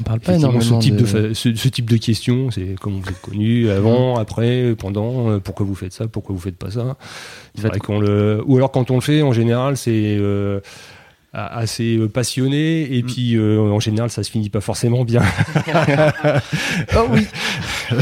On 0.00 0.04
parle 0.04 0.20
pas 0.20 0.34
ce 0.34 0.38
énormément 0.38 0.78
type 0.78 0.94
de, 0.94 1.00
de... 1.00 1.04
fa- 1.04 1.34
ce, 1.34 1.54
ce 1.54 1.68
type 1.68 1.90
de 1.90 1.96
questions, 1.96 2.50
c'est 2.52 2.76
comment 2.80 2.98
vous 3.00 3.08
êtes 3.08 3.20
connu 3.20 3.68
avant, 3.70 4.16
après, 4.18 4.74
pendant, 4.78 5.30
euh, 5.30 5.38
pourquoi 5.40 5.66
vous 5.66 5.74
faites 5.74 5.92
ça, 5.92 6.06
pourquoi 6.06 6.34
vous 6.34 6.40
faites 6.40 6.56
pas 6.56 6.70
ça. 6.70 6.96
C'est 7.56 7.62
va 7.62 7.68
vrai 7.70 7.78
être- 7.78 7.84
qu'on 7.84 7.98
le, 7.98 8.40
ou 8.46 8.56
alors 8.56 8.70
quand 8.70 8.90
on 8.92 8.94
le 8.96 9.00
fait, 9.00 9.22
en 9.22 9.32
général, 9.32 9.76
c'est 9.76 10.16
euh, 10.20 10.60
assez 11.32 11.98
passionné 12.14 12.96
et 12.96 13.02
Mm. 13.02 13.06
puis 13.06 13.34
euh, 13.36 13.58
en 13.60 13.80
général, 13.80 14.10
ça 14.10 14.22
se 14.22 14.30
finit 14.30 14.48
pas 14.50 14.60
forcément 14.60 15.04
bien. 15.04 15.22
Oh 16.96 17.06
oui 17.10 17.26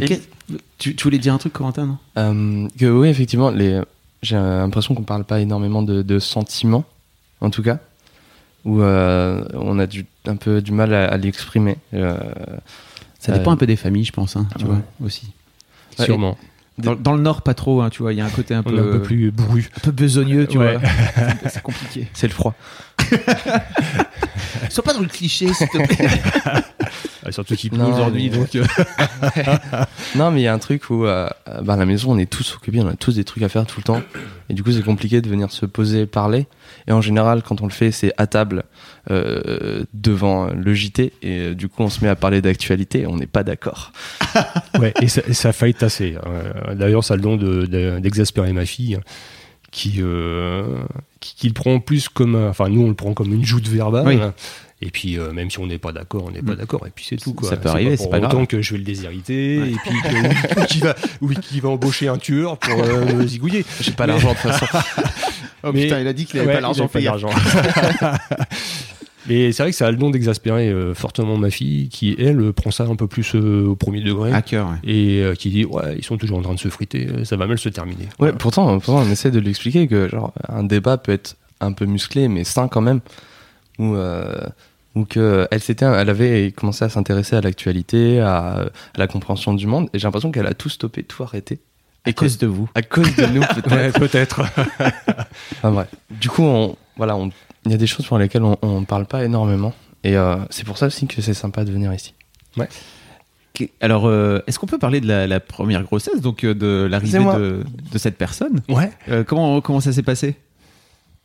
Et- 0.00 0.20
tu, 0.84 0.94
tu 0.96 1.04
voulais 1.04 1.18
dire 1.18 1.32
un 1.34 1.38
truc, 1.38 1.52
Corentin, 1.54 1.86
non? 1.86 1.98
Euh, 2.18 2.68
que 2.78 2.86
oui, 2.86 3.08
effectivement, 3.08 3.50
les... 3.50 3.80
j'ai 4.22 4.36
l'impression 4.36 4.94
qu'on 4.94 5.02
parle 5.02 5.24
pas 5.24 5.40
énormément 5.40 5.82
de, 5.82 6.02
de 6.02 6.18
sentiments, 6.18 6.84
en 7.40 7.48
tout 7.50 7.62
cas, 7.62 7.78
où 8.64 8.82
euh, 8.82 9.44
on 9.54 9.78
a 9.78 9.86
du, 9.86 10.04
un 10.26 10.36
peu 10.36 10.60
du 10.60 10.72
mal 10.72 10.92
à, 10.92 11.06
à 11.06 11.16
l'exprimer. 11.16 11.76
Euh, 11.94 12.18
Ça 13.18 13.32
Euh, 13.32 13.38
dépend 13.38 13.52
un 13.52 13.56
peu 13.56 13.66
des 13.66 13.76
familles, 13.76 14.04
je 14.04 14.12
pense, 14.12 14.36
hein, 14.36 14.46
tu 14.58 14.64
ouais. 14.64 14.70
vois, 14.72 15.06
aussi. 15.06 15.28
Ouais, 15.98 16.04
Sûrement. 16.04 16.36
Dans, 16.76 16.96
dans 16.96 17.14
le 17.14 17.22
Nord, 17.22 17.42
pas 17.42 17.54
trop, 17.54 17.82
hein, 17.82 17.88
tu 17.88 18.02
vois, 18.02 18.12
il 18.12 18.16
y 18.18 18.20
a 18.20 18.26
un 18.26 18.30
côté 18.30 18.52
un 18.52 18.62
peu, 18.64 18.76
est 18.76 18.80
un 18.80 18.82
peu 18.92 19.00
plus 19.02 19.30
bourru. 19.30 19.70
un 19.76 19.80
peu 19.80 19.92
besogneux, 19.92 20.46
tu 20.48 20.58
Ouais. 20.58 20.76
vois. 20.76 20.88
C'est 21.48 21.62
compliqué. 21.62 22.08
c'est 22.14 22.26
le 22.26 22.32
froid. 22.34 22.54
Sois 24.70 24.82
pas 24.84 24.92
dans 24.94 25.00
le 25.00 25.06
cliché, 25.08 25.52
s'il 25.52 25.68
te 25.68 25.78
plaît. 25.86 26.08
Ah, 27.26 27.32
surtout 27.32 27.54
qu'il 27.54 27.70
pleut 27.70 27.82
aujourd'hui, 27.84 28.28
mais- 28.30 28.36
donc. 28.36 28.54
euh, 28.56 28.64
Non, 30.16 30.30
mais 30.30 30.40
il 30.40 30.44
y 30.44 30.48
a 30.48 30.52
un 30.52 30.58
truc 30.58 30.90
où, 30.90 31.06
euh, 31.06 31.28
euh, 31.48 31.60
bah, 31.62 31.74
à 31.74 31.76
la 31.76 31.86
maison, 31.86 32.12
on 32.12 32.18
est 32.18 32.28
tous 32.30 32.54
occupés, 32.56 32.80
on 32.80 32.88
a 32.88 32.96
tous 32.96 33.14
des 33.14 33.24
trucs 33.24 33.42
à 33.42 33.48
faire 33.48 33.64
tout 33.66 33.78
le 33.80 33.84
temps. 33.84 34.02
Et 34.50 34.54
du 34.54 34.62
coup, 34.62 34.72
c'est 34.72 34.82
compliqué 34.82 35.20
de 35.22 35.28
venir 35.28 35.50
se 35.50 35.64
poser, 35.64 36.06
parler. 36.06 36.46
Et 36.86 36.92
en 36.92 37.00
général, 37.00 37.42
quand 37.42 37.62
on 37.62 37.66
le 37.66 37.72
fait, 37.72 37.92
c'est 37.92 38.12
à 38.18 38.26
table, 38.26 38.64
euh, 39.10 39.84
devant 39.94 40.46
le 40.48 40.74
JT. 40.74 41.12
Et 41.22 41.38
euh, 41.38 41.54
du 41.54 41.68
coup, 41.68 41.82
on 41.82 41.88
se 41.90 42.02
met 42.04 42.10
à 42.10 42.16
parler 42.16 42.42
d'actualité 42.42 43.00
et 43.02 43.06
on 43.06 43.16
n'est 43.16 43.26
pas 43.26 43.42
d'accord. 43.44 43.92
ouais, 44.78 44.92
et 45.00 45.08
ça, 45.08 45.22
et 45.26 45.34
ça 45.34 45.50
a 45.50 45.52
failli 45.52 45.74
tasser. 45.74 46.16
Euh, 46.26 46.74
D'ailleurs, 46.74 47.04
ça 47.04 47.14
a 47.14 47.16
le 47.16 47.22
don 47.22 47.36
de- 47.36 47.64
de- 47.66 47.98
d'exaspérer 48.00 48.52
ma 48.52 48.66
fille, 48.66 48.98
qui, 49.70 49.94
euh, 50.00 50.76
qui, 51.24 51.34
qui 51.34 51.46
le 51.48 51.54
prend 51.54 51.80
plus 51.80 52.08
comme. 52.08 52.34
un- 52.36 52.50
Enfin, 52.50 52.68
nous, 52.68 52.82
on 52.82 52.88
le 52.88 52.94
prend 52.94 53.14
comme 53.14 53.32
une 53.32 53.44
joute 53.44 53.66
verbale. 53.68 54.06
Oui. 54.06 54.18
Et 54.82 54.90
puis, 54.90 55.18
euh, 55.18 55.32
même 55.32 55.50
si 55.50 55.58
on 55.60 55.66
n'est 55.66 55.78
pas 55.78 55.92
d'accord, 55.92 56.24
on 56.26 56.30
n'est 56.30 56.42
pas 56.42 56.52
Mm. 56.52 56.56
d'accord. 56.56 56.86
Et 56.86 56.90
puis, 56.90 57.06
c'est 57.08 57.16
tout. 57.16 57.32
Quoi. 57.32 57.48
Ça 57.48 57.56
peut 57.56 57.70
arriver, 57.70 57.96
c'est 57.96 58.10
pas 58.10 58.18
autant 58.18 58.28
grave. 58.28 58.46
que 58.48 58.60
je 58.60 58.72
vais 58.72 58.78
le 58.78 58.84
déshériter. 58.84 59.56
Et 59.56 59.76
puis, 59.82 60.02
que- 60.02 60.60
ou 60.60 60.64
qu'il 60.66 60.82
va, 60.82 60.94
ou 61.22 61.28
qu'il 61.28 61.62
va 61.62 61.68
embaucher 61.70 62.08
un 62.08 62.18
tueur 62.18 62.58
pour 62.58 62.78
euh, 62.82 63.14
me 63.14 63.26
zigouiller. 63.26 63.64
J'ai 63.80 63.92
pas 63.92 64.06
l'argent 64.06 64.32
de 64.32 64.38
toute 64.38 64.50
façon. 64.52 64.66
Oh 65.66 65.70
Mais- 65.72 65.84
putain, 65.84 66.00
il 66.00 66.06
a 66.06 66.12
dit 66.12 66.26
qu'il 66.26 66.38
avait 66.40 66.48
Ouais, 66.48 66.54
pas 66.56 66.60
l'argent 66.60 66.88
pas 66.88 67.00
d'argent. 67.00 67.30
Mais 69.28 69.52
c'est 69.52 69.62
vrai 69.62 69.70
que 69.72 69.76
ça 69.76 69.86
a 69.86 69.90
le 69.90 69.96
don 69.96 70.10
d'exaspérer 70.10 70.68
euh, 70.68 70.92
fortement 70.94 71.36
ma 71.38 71.50
fille, 71.50 71.88
qui 71.88 72.14
elle 72.18 72.52
prend 72.52 72.70
ça 72.70 72.84
un 72.84 72.96
peu 72.96 73.06
plus 73.06 73.34
euh, 73.34 73.66
au 73.66 73.74
premier 73.76 74.02
degré. 74.02 74.32
À 74.32 74.42
cœur, 74.42 74.68
ouais. 74.68 74.76
Et 74.90 75.22
euh, 75.22 75.34
qui 75.34 75.50
dit 75.50 75.64
ouais 75.64 75.96
ils 75.96 76.04
sont 76.04 76.16
toujours 76.18 76.38
en 76.38 76.42
train 76.42 76.54
de 76.54 76.58
se 76.58 76.68
friter 76.68 77.06
euh, 77.08 77.24
ça 77.24 77.36
va 77.36 77.46
mal 77.46 77.58
se 77.58 77.68
terminer 77.68 78.04
Ouais, 78.04 78.10
Voilà. 78.18 78.36
pourtant, 78.36 78.66
pourtant, 78.80 78.98
on 79.06 79.10
essaie 79.10 79.30
de 79.30 79.38
lui 79.38 79.50
expliquer 79.50 79.86
que 79.88 80.08
genre 80.08 80.32
un 80.48 80.62
débat 80.64 80.98
peut 80.98 81.12
être 81.12 81.36
un 81.60 81.72
peu 81.72 81.86
musclé, 81.86 82.28
mais 82.28 82.44
sain 82.44 82.68
quand 82.68 82.80
même, 82.82 83.00
ou 83.78 83.94
euh, 83.94 84.34
ou 84.94 85.04
que 85.06 85.48
elle 85.50 85.60
s'était, 85.60 85.86
elle 85.86 86.10
avait 86.10 86.52
commencé 86.52 86.84
à 86.84 86.88
s'intéresser 86.88 87.34
à 87.36 87.40
l'actualité, 87.40 88.20
à, 88.20 88.60
à 88.60 88.64
la 88.98 89.06
compréhension 89.08 89.54
du 89.54 89.66
monde, 89.66 89.88
et 89.94 89.98
j'ai 89.98 90.06
l'impression 90.06 90.30
qu'elle 90.30 90.46
a 90.46 90.54
tout 90.54 90.68
stoppé, 90.68 91.02
tout 91.02 91.22
arrêté, 91.22 91.58
À 92.04 92.12
cause 92.12 92.38
de 92.38 92.46
vous. 92.46 92.68
à 92.74 92.82
cause 92.82 93.16
de 93.16 93.26
nous 93.26 93.40
peut-être. 93.54 93.72
Ouais, 93.74 93.90
peut-être 93.90 94.42
Enfin 95.56 95.70
bref. 95.72 95.88
Du 96.10 96.28
coup, 96.28 96.42
on, 96.42 96.76
voilà, 96.96 97.16
on- 97.16 97.30
il 97.66 97.72
y 97.72 97.74
a 97.74 97.78
des 97.78 97.86
choses 97.86 98.06
pour 98.06 98.18
lesquelles 98.18 98.42
on, 98.44 98.56
on 98.62 98.84
parle 98.84 99.06
pas 99.06 99.24
énormément, 99.24 99.72
et 100.02 100.16
euh, 100.16 100.36
c'est 100.50 100.64
pour 100.64 100.78
ça 100.78 100.86
aussi 100.86 101.06
que 101.06 101.20
c'est 101.22 101.34
sympa 101.34 101.64
de 101.64 101.72
venir 101.72 101.92
ici. 101.92 102.14
Ok, 102.58 103.68
Alors, 103.80 104.06
euh, 104.06 104.40
est-ce 104.46 104.58
qu'on 104.58 104.66
peut 104.66 104.78
parler 104.78 105.00
de 105.00 105.06
la, 105.06 105.26
la 105.26 105.40
première 105.40 105.82
grossesse, 105.84 106.20
donc 106.20 106.44
euh, 106.44 106.54
de 106.54 106.86
l'arrivée 106.90 107.18
de, 107.18 107.64
de 107.92 107.98
cette 107.98 108.16
personne? 108.18 108.60
Ouais. 108.68 108.90
Euh, 109.08 109.24
comment, 109.24 109.60
comment 109.60 109.80
ça 109.80 109.92
s'est 109.92 110.02
passé? 110.02 110.36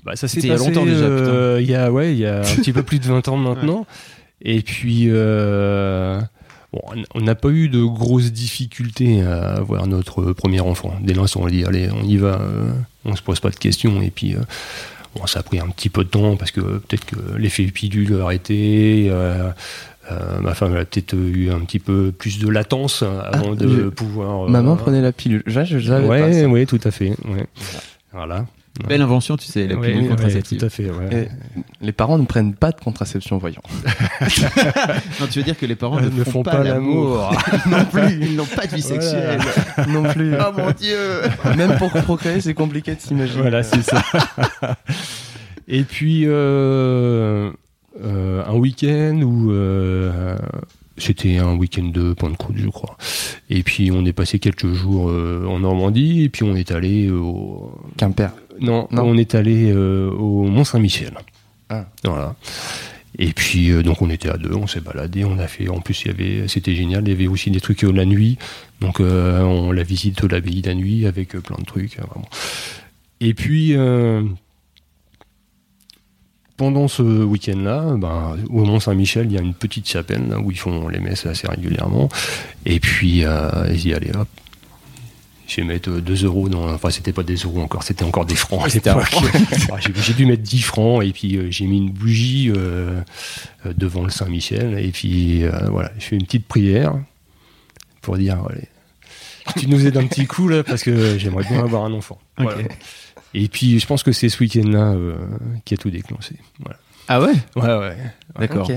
Bah, 0.04 0.16
ça 0.16 0.28
s'est 0.28 0.36
C'était 0.42 0.48
il 0.48 0.52
y 0.52 0.54
a 0.54 0.58
passé 0.58 0.70
longtemps 0.70 0.86
déjà, 0.86 1.04
euh, 1.06 1.58
il 1.62 1.70
y 1.70 1.76
a 1.76 1.92
ouais 1.92 2.14
il 2.14 2.20
y 2.20 2.26
a 2.26 2.40
un 2.40 2.56
petit 2.56 2.72
peu 2.72 2.84
plus 2.84 3.00
de 3.00 3.06
20 3.06 3.28
ans 3.28 3.38
maintenant. 3.38 3.86
Et 4.42 4.62
puis, 4.62 5.08
euh, 5.08 6.22
bon, 6.72 6.80
on 7.16 7.20
n'a 7.22 7.36
pas 7.36 7.50
eu 7.50 7.68
de 7.68 7.84
grosses 7.84 8.32
difficultés 8.32 9.22
à 9.22 9.56
avoir 9.56 9.86
notre 9.88 10.32
premier 10.32 10.62
enfant. 10.62 10.94
Dès 11.02 11.14
l'instant, 11.14 11.42
on 11.44 11.48
a 11.48 11.50
dit, 11.50 11.66
allez, 11.66 11.90
on 11.92 12.04
y 12.04 12.16
va, 12.16 12.40
euh, 12.40 12.72
on 13.04 13.16
se 13.18 13.22
pose 13.22 13.42
pas 13.42 13.50
de 13.50 13.58
questions. 13.58 14.02
Et 14.02 14.12
puis, 14.12 14.36
euh, 14.36 14.40
bon, 15.16 15.26
ça 15.28 15.40
a 15.40 15.44
pris 15.44 15.60
un 15.60 15.68
petit 15.70 15.90
peu 15.90 16.04
de 16.04 16.10
temps 16.10 16.36
parce 16.38 16.52
que 16.52 16.60
peut-être 16.62 17.06
que 17.06 17.16
l'effet 17.38 17.64
pilule 17.66 18.20
a 18.20 18.24
arrêté. 18.26 19.08
euh, 19.10 19.50
euh, 20.12 20.40
ma 20.40 20.56
femme 20.56 20.76
a 20.76 20.86
peut-être 20.86 21.14
eu 21.16 21.52
un 21.52 21.60
petit 21.60 21.78
peu 21.78 22.12
plus 22.12 22.40
de 22.40 22.50
latence 22.50 23.04
avant 23.04 23.52
Ah, 23.52 23.56
de 23.56 23.68
je- 23.68 23.82
pouvoir. 23.90 24.46
euh, 24.46 24.50
Maman 24.50 24.76
prenait 24.76 25.02
la 25.02 25.12
pilule. 25.12 25.44
Je, 25.46 25.64
je, 25.66 25.78
je 25.78 25.88
savais 25.88 26.08
pas 26.08 26.14
Ouais, 26.28 26.34
ça. 26.42 26.48
ouais, 26.48 26.66
tout 26.66 26.80
à 26.84 26.90
fait. 26.92 27.10
ouais. 27.28 27.46
Voilà. 28.12 28.46
Belle 28.88 29.02
invention, 29.02 29.36
tu 29.38 29.46
sais, 29.48 29.68
la 29.68 29.76
Ouais, 29.76 29.92
pilule 29.92 30.10
contraceptive. 30.10 30.60
tout 30.60 30.66
à 30.66 30.70
fait. 30.70 30.90
ouais. 30.90 31.14
Et 31.14 31.28
les 31.86 31.92
parents 31.92 32.18
ne 32.18 32.26
prennent 32.26 32.54
pas 32.54 32.72
de 32.72 32.80
contraception, 32.80 33.38
voyons. 33.38 33.62
Non, 35.20 35.28
tu 35.30 35.40
veux 35.40 35.46
dire 35.46 35.58
que 35.58 35.66
les 35.66 35.76
parents 35.76 36.00
ne, 36.00 36.24
font, 36.24 36.44
pas, 36.44 36.64
l'amour 36.64 37.32
non 37.70 37.86
plus. 37.86 38.20
Ils 38.22 38.36
n'ont 38.36 38.46
pas 38.46 38.66
de 38.68 38.76
vie 38.76 38.82
Voilà. 38.82 39.02
sexuelle. 39.02 39.40
non 39.90 40.04
plus. 40.04 40.34
Oh 40.36 40.52
mon 40.58 40.72
dieu 40.72 41.22
Même 41.58 41.78
pour 41.78 41.92
procréer, 41.92 42.42
c'est 42.42 42.54
compliqué 42.54 42.96
de 42.96 43.02
s'imaginer. 43.02 43.42
Voilà, 43.42 43.64
c'est 43.64 43.82
ça. 43.84 44.02
Et 45.68 45.84
puis, 45.84 46.24
euh, 46.26 47.52
euh, 48.04 48.44
un 48.46 48.56
week-end 48.56 49.22
où. 49.24 49.52
euh, 49.52 50.38
c'était 50.98 51.38
un 51.38 51.56
week-end 51.56 51.86
de 51.94 52.12
Pentecôte, 52.14 52.58
je 52.58 52.68
crois. 52.68 52.98
Et 53.50 53.64
puis, 53.64 53.90
on 53.90 54.04
est 54.06 54.12
passé 54.12 54.38
quelques 54.40 54.74
jours 54.74 55.10
euh, 55.10 55.46
en 55.48 55.60
Normandie, 55.60 56.24
et 56.24 56.30
puis 56.30 56.44
on 56.44 56.56
est 56.56 56.72
allé 56.72 57.10
au. 57.10 57.72
Quimper. 57.98 58.32
Non, 58.60 58.88
Non. 58.92 59.04
on 59.04 59.18
est 59.18 59.36
allé 59.36 59.72
euh, 59.72 60.10
au 60.12 60.44
Mont-Saint-Michel. 60.44 61.14
Ah. 61.70 61.86
Voilà. 62.04 62.36
Et 63.18 63.34
puis, 63.34 63.72
euh, 63.72 63.84
donc, 63.84 64.02
on 64.02 64.10
était 64.10 64.30
à 64.30 64.38
deux, 64.38 64.54
on 64.54 64.68
s'est 64.68 64.82
baladé, 64.82 65.26
on 65.26 65.38
a 65.40 65.48
fait. 65.48 65.68
En 65.70 65.80
plus, 65.82 66.04
il 66.04 66.08
y 66.08 66.12
avait, 66.12 66.48
c'était 66.48 66.76
génial, 66.76 67.04
il 67.08 67.10
y 67.10 67.14
avait 67.14 67.28
aussi 67.28 67.52
des 67.52 67.60
trucs 67.60 67.82
la 67.82 68.06
nuit. 68.06 68.38
Donc, 68.82 69.00
euh, 69.00 69.42
on 69.42 69.72
la 69.72 69.84
visite 69.84 70.22
de 70.22 70.28
l'abbaye 70.28 70.62
la 70.62 70.74
nuit 70.76 71.06
avec 71.06 71.30
plein 71.30 71.58
de 71.58 71.66
trucs. 71.66 71.98
vraiment. 71.98 72.30
Et 73.20 73.34
puis, 73.34 73.76
pendant 76.58 76.90
ce 76.90 77.02
week-end-là, 77.02 77.96
ben, 77.98 78.36
au 78.50 78.66
Mont-Saint-Michel, 78.66 79.28
il 79.28 79.34
y 79.34 79.38
a 79.38 79.42
une 79.42 79.54
petite 79.54 79.88
chapelle 79.88 80.28
là, 80.28 80.40
où 80.40 80.52
ils 80.52 80.58
font 80.60 80.90
les 80.90 81.00
messes 81.00 81.26
assez 81.26 81.48
régulièrement. 81.48 82.10
Et 82.66 82.80
puis, 82.82 83.24
euh, 83.24 83.50
ils 83.72 83.88
y 83.88 83.94
allaient, 83.94 84.16
hop. 84.16 84.28
Je 85.50 85.56
vais 85.58 85.64
mettre 85.64 85.90
2 85.90 86.26
euros 86.26 86.48
dans. 86.48 86.72
Enfin, 86.72 86.92
c'était 86.92 87.12
pas 87.12 87.24
des 87.24 87.36
euros 87.36 87.60
encore, 87.62 87.82
c'était 87.84 88.04
encore 88.06 88.26
des 88.26 88.36
francs. 88.36 88.70
C'était. 88.70 88.92
Ouais, 89.72 89.82
j'ai- 89.82 89.94
J'ai 90.02 90.14
dû 90.14 90.26
mettre 90.28 90.44
10 90.44 90.62
francs 90.62 91.04
et 91.04 91.12
puis 91.12 91.36
euh, 91.38 91.48
j'ai 91.50 91.66
mis 91.66 91.78
une 91.78 91.90
bougie 91.92 92.50
euh, 92.56 93.02
euh, 93.66 93.74
devant 93.76 94.04
le 94.04 94.12
Saint-Michel. 94.12 94.78
Et 94.80 94.92
puis 94.92 95.44
euh, 95.44 95.52
voilà, 95.72 95.92
je 95.98 96.06
fais 96.06 96.16
une 96.16 96.26
petite 96.26 96.48
prière 96.48 96.94
pour 98.02 98.18
dire 98.18 98.38
allez, 98.50 98.68
tu 99.58 99.68
nous 99.68 99.86
aides 99.88 99.98
un 99.98 100.06
petit 100.06 100.28
coup 100.28 100.48
là 100.48 100.64
parce 100.64 100.84
que 100.84 101.18
j'aimerais 101.18 101.44
bien 101.50 101.60
avoir 101.64 101.84
un 101.84 101.94
enfant. 101.94 102.20
Voilà. 102.38 102.62
Et 103.34 103.48
puis 103.48 103.80
je 103.80 103.86
pense 103.88 104.04
que 104.04 104.12
c'est 104.12 104.30
ce 104.30 104.40
week-end-là 104.40 104.92
euh, 104.94 105.16
qui 105.66 105.74
a 105.74 105.78
tout 105.78 105.90
déclenché. 105.90 106.36
Voilà. 106.60 106.78
Ah 107.08 107.22
ouais? 107.22 107.34
Ouais, 107.56 107.76
ouais. 107.78 107.98
D'accord. 108.40 108.68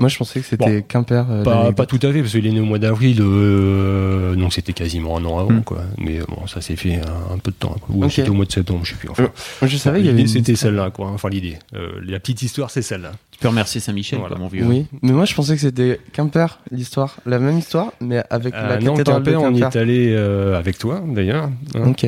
Moi, 0.00 0.08
je 0.08 0.16
pensais 0.18 0.40
que 0.40 0.46
c'était 0.46 0.80
Bon. 0.80 0.84
Quimper. 0.88 1.26
euh, 1.30 1.72
Pas, 1.72 1.86
tout 1.86 1.98
à 2.02 2.12
fait, 2.12 2.20
parce 2.20 2.32
qu'il 2.32 2.46
est 2.46 2.50
né 2.52 2.60
au 2.60 2.64
mois 2.64 2.78
d'avril, 2.78 3.18
euh, 3.20 4.34
donc 4.34 4.52
c'était 4.52 4.72
quasiment 4.72 5.16
un 5.18 5.24
an 5.24 5.38
avant, 5.38 5.52
Hmm. 5.52 5.62
quoi. 5.62 5.82
Mais 5.98 6.18
bon, 6.28 6.46
ça 6.46 6.60
s'est 6.60 6.76
fait 6.76 6.96
un, 6.96 7.34
un 7.34 7.38
peu 7.38 7.50
de 7.50 7.56
temps. 7.56 7.76
Ou 7.90 8.08
c'était 8.10 8.28
au 8.28 8.34
mois 8.34 8.44
de 8.44 8.52
septembre, 8.52 8.80
je 8.84 8.90
sais 8.90 8.96
plus. 8.96 9.08
Enfin, 9.08 9.28
Moi, 9.62 9.68
je 9.68 9.76
savais 9.76 9.98
qu'il 9.98 10.06
y 10.06 10.08
avait 10.10 10.18
l'idée, 10.18 10.30
une 10.38 10.44
c'était 10.44 10.56
celle-là, 10.56 10.90
quoi. 10.90 11.08
Enfin, 11.10 11.28
l'idée. 11.28 11.58
Euh, 11.74 11.92
la 12.04 12.18
petite 12.20 12.42
histoire, 12.42 12.70
c'est 12.70 12.82
celle-là. 12.82 13.12
Tu 13.30 13.38
peux 13.38 13.48
remercier 13.48 13.80
Saint-Michel, 13.80 14.18
Voilà. 14.20 14.36
mon 14.36 14.48
vieux. 14.48 14.64
Oui, 14.64 14.86
mais 15.02 15.10
moi 15.12 15.24
je 15.24 15.34
pensais 15.34 15.54
que 15.54 15.60
c'était 15.60 15.98
Quimper, 16.12 16.60
l'histoire. 16.70 17.16
La 17.26 17.38
même 17.40 17.58
histoire, 17.58 17.92
mais 18.00 18.22
avec 18.30 18.54
la 18.54 18.72
Euh, 18.72 18.80
non, 18.80 18.92
cathédrale 18.94 19.22
de 19.24 19.30
Quimper, 19.32 19.42
on 19.42 19.54
y 19.54 19.60
est 19.62 19.76
allé 19.76 20.14
euh, 20.16 20.56
avec 20.58 20.78
toi, 20.78 21.02
d'ailleurs. 21.06 21.50
hein. 21.74 21.82
Ok. 21.90 22.06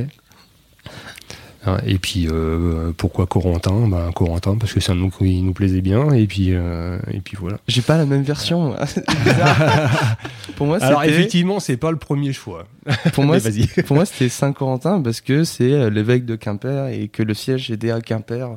Hein, 1.66 1.79
Et 1.85 1.98
puis, 1.98 2.29
euh, 2.31 2.92
pourquoi 2.96 3.26
Corentin? 3.26 3.88
Bah, 3.88 4.11
Corentin, 4.14 4.57
parce 4.57 4.72
que 4.72 4.79
c'est 4.81 4.92
un 4.92 4.96
nom 4.96 5.11
qui 5.11 5.42
nous 5.42 5.52
plaisait 5.52 5.81
bien, 5.81 6.12
et 6.12 6.26
puis, 6.26 6.48
euh, 6.52 6.98
et 7.11 7.20
puis 7.20 7.37
voilà. 7.38 7.59
J'ai 7.66 7.83
pas 7.83 7.96
la 7.98 8.07
même 8.07 8.22
version. 8.22 8.68
moi. 8.68 8.79
Pour 10.57 10.66
moi, 10.66 10.79
Alors, 10.83 11.02
effectivement, 11.05 11.61
c'est 11.61 11.76
pas 11.76 11.90
le 11.90 11.96
premier 11.98 12.33
choix. 12.33 12.66
pour 13.12 13.24
moi, 13.24 13.38
pour 13.87 13.96
moi, 13.96 14.07
c'était 14.07 14.29
Saint-Corentin 14.29 15.02
parce 15.02 15.20
que 15.20 15.44
c'est 15.44 15.72
euh, 15.72 15.90
l'évêque 15.90 16.24
de 16.24 16.37
Quimper 16.37 16.88
et 16.88 17.09
que 17.09 17.22
le 17.22 17.35
siège 17.35 17.70
était 17.70 17.90
à 17.90 18.00
Quimper. 18.00 18.57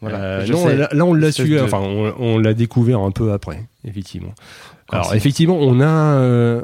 Voilà. 0.00 0.18
Euh, 0.18 0.46
non, 0.46 0.66
là, 0.68 0.88
là, 0.92 1.04
on 1.04 1.12
l'a 1.14 1.32
su, 1.32 1.48
de- 1.48 1.60
enfin, 1.60 1.80
on, 1.80 2.14
on 2.18 2.38
l'a 2.38 2.54
découvert 2.54 3.00
un 3.00 3.10
peu 3.10 3.32
après, 3.32 3.64
effectivement. 3.84 4.34
Alors, 4.92 5.14
effectivement, 5.14 5.58
on 5.60 5.80
a, 5.80 6.60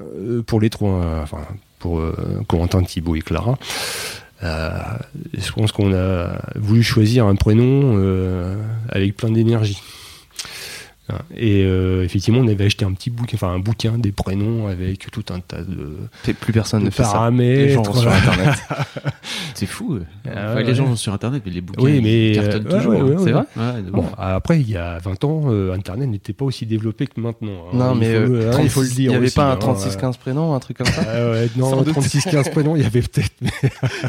pour 0.46 0.60
les 0.60 0.70
trois, 0.70 1.20
enfin, 1.22 1.40
pour 1.80 2.00
Corentin, 2.46 2.82
Thibaut 2.84 3.16
et 3.16 3.20
Clara, 3.20 3.58
je 4.42 5.52
pense 5.52 5.72
qu'on 5.72 5.94
a 5.94 6.32
voulu 6.56 6.82
choisir 6.82 7.26
un 7.26 7.36
prénom 7.36 7.94
euh, 7.96 8.56
avec 8.88 9.16
plein 9.16 9.30
d'énergie? 9.30 9.80
Et 11.36 11.62
euh, 11.64 12.04
effectivement, 12.04 12.40
on 12.40 12.48
avait 12.48 12.64
acheté 12.64 12.84
un 12.86 12.92
petit 12.92 13.10
bouquin, 13.10 13.34
enfin 13.36 13.48
un 13.52 13.58
bouquin 13.58 13.98
des 13.98 14.12
prénoms 14.12 14.68
avec 14.68 15.10
tout 15.10 15.24
un 15.30 15.40
tas 15.40 15.62
de, 15.62 15.96
Fait- 16.22 16.32
Plus 16.32 16.52
personne 16.54 16.80
de 16.80 16.86
ne 16.86 16.90
fait 16.90 17.02
ça. 17.02 17.12
paramètres. 17.12 17.60
Les 17.60 17.68
gens 17.70 17.82
vont 17.82 17.92
sur 17.94 18.10
Internet. 18.10 18.54
C'est 19.54 19.66
fou. 19.66 19.96
euh. 19.96 20.04
Ah 20.24 20.30
Enfin, 20.30 20.54
ouais, 20.54 20.62
les 20.64 20.74
gens 20.74 20.84
vont 20.86 20.96
sur 20.96 21.12
Internet, 21.12 21.42
mais 21.44 21.52
les 21.52 21.60
bouquins 21.60 21.82
Oui, 21.82 22.00
mais, 22.02 22.32
cartonnent 22.34 22.66
euh, 22.66 22.76
toujours. 22.78 22.92
ouais, 22.92 23.00
hein. 23.00 23.04
ouais, 23.04 23.16
C'est 23.18 23.24
ouais. 23.34 23.42
vrai? 23.56 23.82
Bon, 23.90 24.06
après, 24.16 24.60
il 24.60 24.70
y 24.70 24.76
a 24.76 24.98
20 25.00 25.24
ans, 25.24 25.42
euh, 25.48 25.74
Internet 25.74 26.08
n'était 26.08 26.32
pas 26.32 26.44
aussi 26.46 26.64
développé 26.66 27.06
que 27.08 27.20
maintenant. 27.20 27.66
hein. 27.72 27.76
Non, 27.76 27.94
Il 27.94 27.98
mais 28.00 28.14
faut, 28.26 28.32
euh, 28.32 28.52
hein, 28.54 28.60
il 28.62 28.70
faut 28.70 28.80
le 28.82 28.86
36 28.88 28.94
dire. 28.94 29.10
Il 29.10 29.12
y 29.12 29.16
avait 29.16 29.26
aussi, 29.26 29.34
pas 29.34 29.44
un 29.50 29.54
hein, 29.54 29.58
36-15 29.58 30.18
prénom, 30.18 30.54
un 30.54 30.60
truc 30.60 30.78
comme 30.78 30.86
ça? 30.86 31.02
Ah 31.06 31.30
ouais, 31.32 31.48
non, 31.56 31.68
Sans 31.70 31.82
doute. 31.82 31.94
36-15 31.96 32.50
prénoms, 32.52 32.76
il 32.76 32.82
y 32.82 32.86
avait 32.86 33.02
peut-être. 33.02 33.32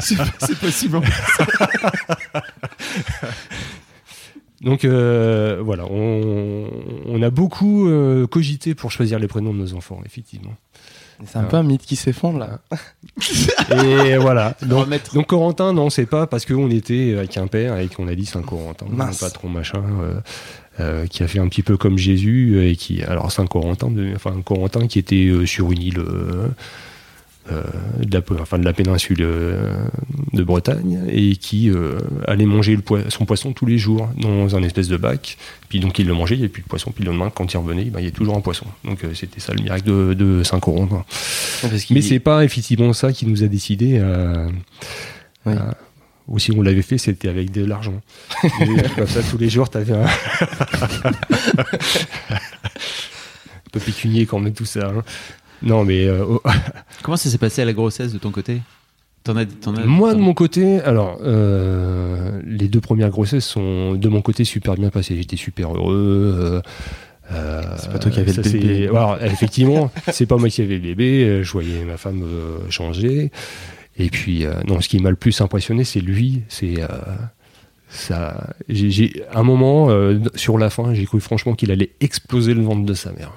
C'est 0.00 0.58
possible. 0.58 1.00
Donc 4.64 4.84
euh, 4.84 5.60
voilà, 5.62 5.84
on, 5.86 6.68
on 7.06 7.22
a 7.22 7.30
beaucoup 7.30 7.88
euh, 7.88 8.26
cogité 8.26 8.74
pour 8.74 8.90
choisir 8.90 9.18
les 9.18 9.28
prénoms 9.28 9.52
de 9.52 9.58
nos 9.58 9.74
enfants, 9.74 10.00
effectivement. 10.04 10.54
C'est 11.26 11.38
un 11.38 11.44
peu 11.44 11.56
un 11.56 11.62
mythe 11.62 11.82
qui 11.82 11.96
s'effondre 11.96 12.38
là. 12.38 12.60
Et 13.84 14.16
voilà. 14.16 14.56
Donc, 14.62 15.26
Corentin, 15.26 15.72
non, 15.72 15.90
c'est 15.90 16.06
pas 16.06 16.26
parce 16.26 16.44
qu'on 16.44 16.70
était 16.70 17.16
à 17.18 17.26
Quimper 17.26 17.78
et 17.78 17.88
qu'on 17.88 18.08
a 18.08 18.14
dit 18.14 18.26
Saint-Corentin, 18.26 18.86
un 18.98 19.12
patron 19.12 19.48
machin, 19.48 19.84
euh, 20.02 20.20
euh, 20.80 21.06
qui 21.06 21.22
a 21.22 21.28
fait 21.28 21.38
un 21.38 21.48
petit 21.48 21.62
peu 21.62 21.76
comme 21.76 21.98
Jésus 21.98 22.66
et 22.66 22.76
qui, 22.76 23.02
alors 23.02 23.30
Saint-Corentin, 23.30 23.92
enfin 24.14 24.34
Corentin 24.44 24.86
qui 24.86 24.98
était 24.98 25.26
euh, 25.26 25.46
sur 25.46 25.70
une 25.70 25.82
île 25.82 26.04
euh, 27.52 27.62
euh, 28.00 28.04
de, 28.04 28.14
la, 28.16 28.22
enfin, 28.40 28.58
de 28.58 28.64
la 28.64 28.72
péninsule 28.72 29.18
euh, 29.20 29.84
de 30.32 30.42
Bretagne 30.42 31.00
et 31.10 31.36
qui 31.36 31.70
euh, 31.70 31.98
allait 32.26 32.46
manger 32.46 32.76
le 32.76 33.10
son 33.10 33.26
poisson 33.26 33.52
tous 33.52 33.66
les 33.66 33.76
jours 33.78 34.08
dans 34.16 34.56
un 34.56 34.62
espèce 34.62 34.88
de 34.88 34.96
bac. 34.96 35.36
Puis 35.68 35.78
donc 35.80 35.98
il 35.98 36.06
le 36.06 36.14
mangeait, 36.14 36.36
il 36.36 36.38
n'y 36.38 36.44
avait 36.44 36.52
plus 36.52 36.62
de 36.62 36.68
poisson. 36.68 36.90
Puis 36.90 37.04
le 37.04 37.10
lendemain, 37.10 37.30
quand 37.34 37.52
il 37.52 37.56
revenait, 37.58 37.84
ben, 37.84 38.00
il 38.00 38.04
y 38.04 38.06
avait 38.06 38.16
toujours 38.16 38.36
un 38.36 38.40
poisson. 38.40 38.64
Donc 38.84 39.04
euh, 39.04 39.12
c'était 39.14 39.40
ça 39.40 39.52
le 39.52 39.62
miracle 39.62 39.84
de, 39.84 40.14
de 40.14 40.42
qu'il- 41.86 41.96
Mais 41.96 42.02
c'est 42.02 42.18
pas 42.18 42.44
effectivement 42.44 42.92
ça 42.94 43.12
qui 43.12 43.26
nous 43.26 43.42
a 43.42 43.46
décidé 43.46 43.98
à. 43.98 44.46
Oui. 45.46 45.52
à- 45.54 45.76
ou 46.26 46.38
si 46.38 46.52
on 46.52 46.62
l'avait 46.62 46.80
fait, 46.80 46.96
c'était 46.96 47.28
avec 47.28 47.50
de 47.50 47.66
l'argent. 47.66 48.00
Et 48.62 48.66
Comme 48.96 49.06
ça, 49.06 49.20
tous 49.30 49.36
les 49.36 49.50
jours, 49.50 49.68
t'avais 49.68 49.92
un. 49.92 50.06
un 52.30 52.38
peu 53.72 53.80
pécunier 53.80 54.26
quand 54.26 54.38
même 54.38 54.54
tout 54.54 54.64
ça. 54.64 54.92
hein. 54.96 55.02
Non, 55.64 55.84
mais 55.84 56.04
euh, 56.06 56.24
oh, 56.28 56.40
Comment 57.02 57.16
ça 57.16 57.28
s'est 57.30 57.38
passé 57.38 57.62
à 57.62 57.64
la 57.64 57.72
grossesse 57.72 58.12
de 58.12 58.18
ton 58.18 58.30
côté? 58.30 58.60
T'en 59.24 59.36
as, 59.36 59.46
t'en 59.46 59.74
as- 59.74 59.84
moi 59.86 60.14
de 60.14 60.20
mon 60.20 60.34
côté, 60.34 60.80
alors 60.80 61.18
euh, 61.22 62.42
les 62.44 62.68
deux 62.68 62.80
premières 62.82 63.08
grossesses 63.08 63.46
sont 63.46 63.94
de 63.94 64.08
mon 64.08 64.20
côté 64.20 64.44
super 64.44 64.74
bien 64.74 64.90
passées. 64.90 65.16
J'étais 65.16 65.36
super 65.36 65.74
heureux. 65.74 66.62
euh, 67.32 67.62
C'est 67.78 67.90
pas 67.90 67.98
toi 67.98 68.10
qui 68.10 68.20
avais 68.20 68.32
ça 68.32 68.42
le 68.42 68.50
bébé. 68.50 68.86
alors, 68.90 69.22
effectivement, 69.22 69.90
c'est 70.12 70.26
pas 70.26 70.36
moi 70.36 70.50
qui 70.50 70.60
avais 70.60 70.74
le 70.74 70.80
bébé. 70.80 71.42
Je 71.42 71.50
voyais 71.52 71.84
ma 71.86 71.96
femme 71.96 72.22
euh, 72.22 72.58
changer. 72.70 73.30
Et 73.96 74.10
puis, 74.10 74.44
euh, 74.44 74.54
non, 74.66 74.80
ce 74.82 74.88
qui 74.88 74.98
m'a 74.98 75.10
le 75.10 75.16
plus 75.16 75.40
impressionné, 75.40 75.84
c'est 75.84 76.00
lui. 76.00 76.42
C'est 76.48 76.82
euh, 76.82 76.88
ça. 77.88 78.50
J'ai, 78.68 79.22
un 79.32 79.42
moment, 79.42 79.88
euh, 79.88 80.18
sur 80.34 80.58
la 80.58 80.68
fin, 80.68 80.92
j'ai 80.92 81.06
cru 81.06 81.20
franchement 81.20 81.54
qu'il 81.54 81.70
allait 81.70 81.90
exploser 82.00 82.52
le 82.52 82.62
ventre 82.62 82.84
de 82.84 82.94
sa 82.94 83.12
mère. 83.12 83.32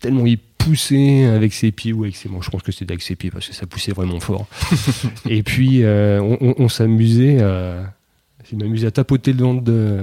Tellement 0.00 0.26
il 0.26 0.38
poussait 0.64 1.24
avec 1.24 1.52
ses 1.52 1.72
pieds 1.72 1.92
ou 1.92 2.02
avec 2.04 2.16
ses 2.16 2.28
mains. 2.28 2.38
Je 2.40 2.50
pense 2.50 2.62
que 2.62 2.72
c'était 2.72 2.92
avec 2.92 3.02
ses 3.02 3.16
pieds 3.16 3.30
parce 3.30 3.48
que 3.48 3.54
ça 3.54 3.66
poussait 3.66 3.92
vraiment 3.92 4.20
fort. 4.20 4.46
Et 5.28 5.42
puis, 5.42 5.82
euh, 5.84 6.20
on, 6.20 6.38
on- 6.40 6.54
on 6.58 6.68
s'amusait 6.68 7.40
à. 7.42 7.92
Je 8.50 8.56
m'amusais 8.56 8.88
à 8.88 8.90
tapoter 8.90 9.32
le 9.32 9.42
ventre 9.44 9.62
de, 9.62 9.98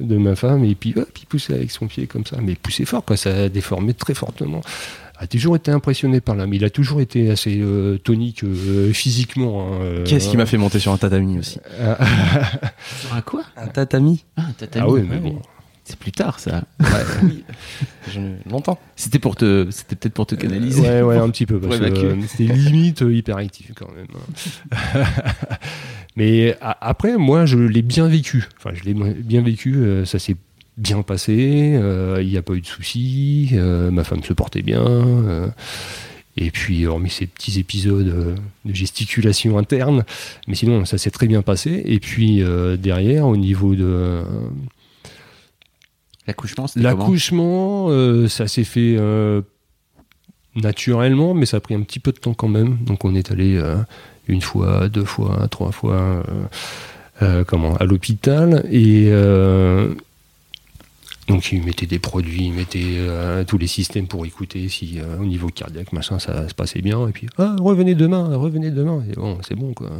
de 0.00 0.16
ma 0.16 0.34
femme 0.34 0.64
et 0.64 0.74
puis 0.74 0.92
hop, 0.96 1.08
il 1.20 1.26
poussait 1.26 1.54
avec 1.54 1.70
son 1.70 1.86
pied 1.86 2.06
comme 2.06 2.24
ça. 2.26 2.36
Mais 2.42 2.52
il 2.52 2.56
poussait 2.56 2.84
fort, 2.86 3.04
quoi. 3.04 3.16
Ça 3.16 3.48
déformait 3.48 3.92
très 3.92 4.14
fortement. 4.14 4.60
A 5.18 5.26
toujours 5.28 5.54
été 5.54 5.70
impressionné 5.70 6.20
par 6.20 6.34
là, 6.34 6.46
mais 6.48 6.56
il 6.56 6.64
a 6.64 6.70
toujours 6.70 7.00
été 7.00 7.30
assez 7.30 7.60
euh, 7.60 7.98
tonique 7.98 8.42
euh, 8.42 8.92
physiquement. 8.92 9.68
hein, 9.74 9.80
euh, 9.82 10.04
Qu'est-ce 10.04 10.28
qui 10.30 10.36
m'a 10.36 10.46
fait 10.46 10.56
monter 10.56 10.80
sur 10.80 10.90
un 10.92 10.96
tatami 10.96 11.38
aussi? 11.38 11.60
Sur 13.00 13.14
un 13.14 13.20
quoi? 13.20 13.42
Un 13.56 13.68
tatami 13.68 14.24
Ah, 14.36 14.42
un 14.48 14.52
tatami. 14.52 14.84
Ah 14.88 14.90
oui, 14.90 15.02
mais 15.08 15.18
bon. 15.18 15.40
C'est 15.84 15.98
plus 15.98 16.12
tard, 16.12 16.38
ça. 16.38 16.62
oui. 17.24 17.42
Je... 18.12 18.20
Longtemps. 18.48 18.78
C'était 18.94 19.18
pour 19.18 19.34
te, 19.34 19.66
c'était 19.70 19.96
peut-être 19.96 20.14
pour 20.14 20.26
te 20.26 20.34
canaliser. 20.36 20.80
ouais, 20.80 21.02
ouais, 21.02 21.16
un 21.18 21.28
petit 21.30 21.44
peu. 21.46 21.58
Parce 21.58 21.78
que 21.78 21.84
euh, 21.86 22.14
c'était 22.28 22.52
limite 22.52 23.02
euh, 23.02 23.12
hyperactif 23.14 23.72
quand 23.74 23.88
même. 23.92 24.06
hein. 24.14 25.04
Mais 26.16 26.56
après, 26.60 27.16
moi, 27.16 27.46
je 27.46 27.58
l'ai 27.58 27.82
bien 27.82 28.06
vécu. 28.06 28.44
Enfin, 28.58 28.70
je 28.74 28.84
l'ai 28.84 28.94
bien 28.94 29.40
vécu. 29.42 29.74
euh, 29.76 30.04
ça 30.04 30.18
s'est 30.18 30.36
bien 30.76 31.02
passé. 31.02 31.72
euh, 31.74 32.18
Il 32.22 32.28
n'y 32.28 32.36
a 32.36 32.42
pas 32.42 32.52
eu 32.54 32.60
de 32.60 32.66
soucis. 32.66 33.50
euh, 33.54 33.90
ma 33.90 34.04
femme 34.04 34.22
se 34.22 34.32
portait 34.32 34.62
bien. 34.62 34.84
euh, 34.86 35.48
et 36.36 36.50
puis, 36.50 36.86
hormis 36.86 37.10
ces 37.10 37.26
petits 37.26 37.58
épisodes 37.60 38.08
euh, 38.08 38.34
de 38.64 38.74
gesticulation 38.74 39.58
interne, 39.58 40.04
mais 40.48 40.54
sinon, 40.54 40.84
ça 40.86 40.96
s'est 40.96 41.10
très 41.10 41.26
bien 41.26 41.42
passé. 41.42 41.82
Et 41.84 41.98
puis, 42.00 42.42
euh, 42.42 42.76
derrière, 42.78 43.26
au 43.26 43.36
niveau 43.36 43.74
de, 43.74 43.84
euh, 43.84 44.22
L'accouchement, 46.76 47.86
euh, 47.90 48.28
ça 48.28 48.46
s'est 48.46 48.64
fait 48.64 48.94
euh, 48.96 49.42
naturellement, 50.54 51.34
mais 51.34 51.46
ça 51.46 51.56
a 51.56 51.60
pris 51.60 51.74
un 51.74 51.82
petit 51.82 51.98
peu 51.98 52.12
de 52.12 52.18
temps 52.18 52.34
quand 52.34 52.48
même. 52.48 52.78
Donc 52.84 53.04
on 53.04 53.14
est 53.14 53.30
allé 53.32 53.56
euh, 53.56 53.76
une 54.28 54.40
fois, 54.40 54.88
deux 54.88 55.04
fois, 55.04 55.48
trois 55.48 55.72
fois 55.72 56.22
à 57.20 57.84
l'hôpital. 57.84 58.64
Et 58.70 59.10
donc 61.28 61.52
ils 61.52 61.62
mettaient 61.62 61.86
des 61.86 61.98
produits, 61.98 62.46
ils 62.46 62.52
mettaient 62.52 62.98
tous 63.46 63.58
les 63.58 63.66
systèmes 63.66 64.06
pour 64.06 64.24
écouter 64.24 64.68
si 64.68 65.00
au 65.20 65.24
niveau 65.24 65.48
cardiaque, 65.48 65.92
machin, 65.92 66.18
ça 66.18 66.48
se 66.48 66.54
passait 66.54 66.82
bien. 66.82 67.08
Et 67.08 67.12
puis, 67.12 67.26
ah, 67.38 67.56
revenez 67.58 67.94
demain, 67.94 68.36
revenez 68.36 68.70
demain. 68.70 69.02
C'est 69.46 69.56
bon 69.56 69.74
quoi. 69.74 69.90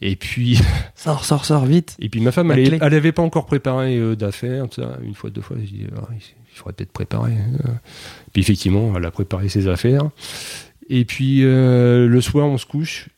Et 0.00 0.14
puis, 0.16 0.58
Sors, 0.94 1.24
sors, 1.24 1.44
sors, 1.44 1.66
vite. 1.66 1.96
et 2.00 2.08
puis 2.08 2.20
ma 2.20 2.30
femme, 2.32 2.48
La 2.48 2.58
elle, 2.58 2.68
clé. 2.68 2.78
elle 2.80 2.94
avait 2.94 3.12
pas 3.12 3.22
encore 3.22 3.46
préparé 3.46 3.96
euh, 3.96 4.14
d'affaires, 4.16 4.68
tout 4.68 4.80
ça, 4.82 4.96
une 5.02 5.14
fois, 5.14 5.30
deux 5.30 5.40
fois. 5.40 5.56
J'ai 5.60 5.66
dit, 5.66 5.86
Ah, 5.96 6.06
il 6.14 6.56
faudrait 6.58 6.72
peut-être 6.74 6.92
préparer. 6.92 7.32
euh. 7.32 7.72
Puis 8.32 8.42
effectivement, 8.42 8.92
elle 8.96 9.04
a 9.04 9.10
préparé 9.10 9.48
ses 9.48 9.66
affaires. 9.68 10.08
Et 10.88 11.04
puis 11.04 11.40
euh, 11.44 12.06
le 12.06 12.20
soir, 12.20 12.46
on 12.46 12.58
se 12.58 12.66
couche. 12.66 13.08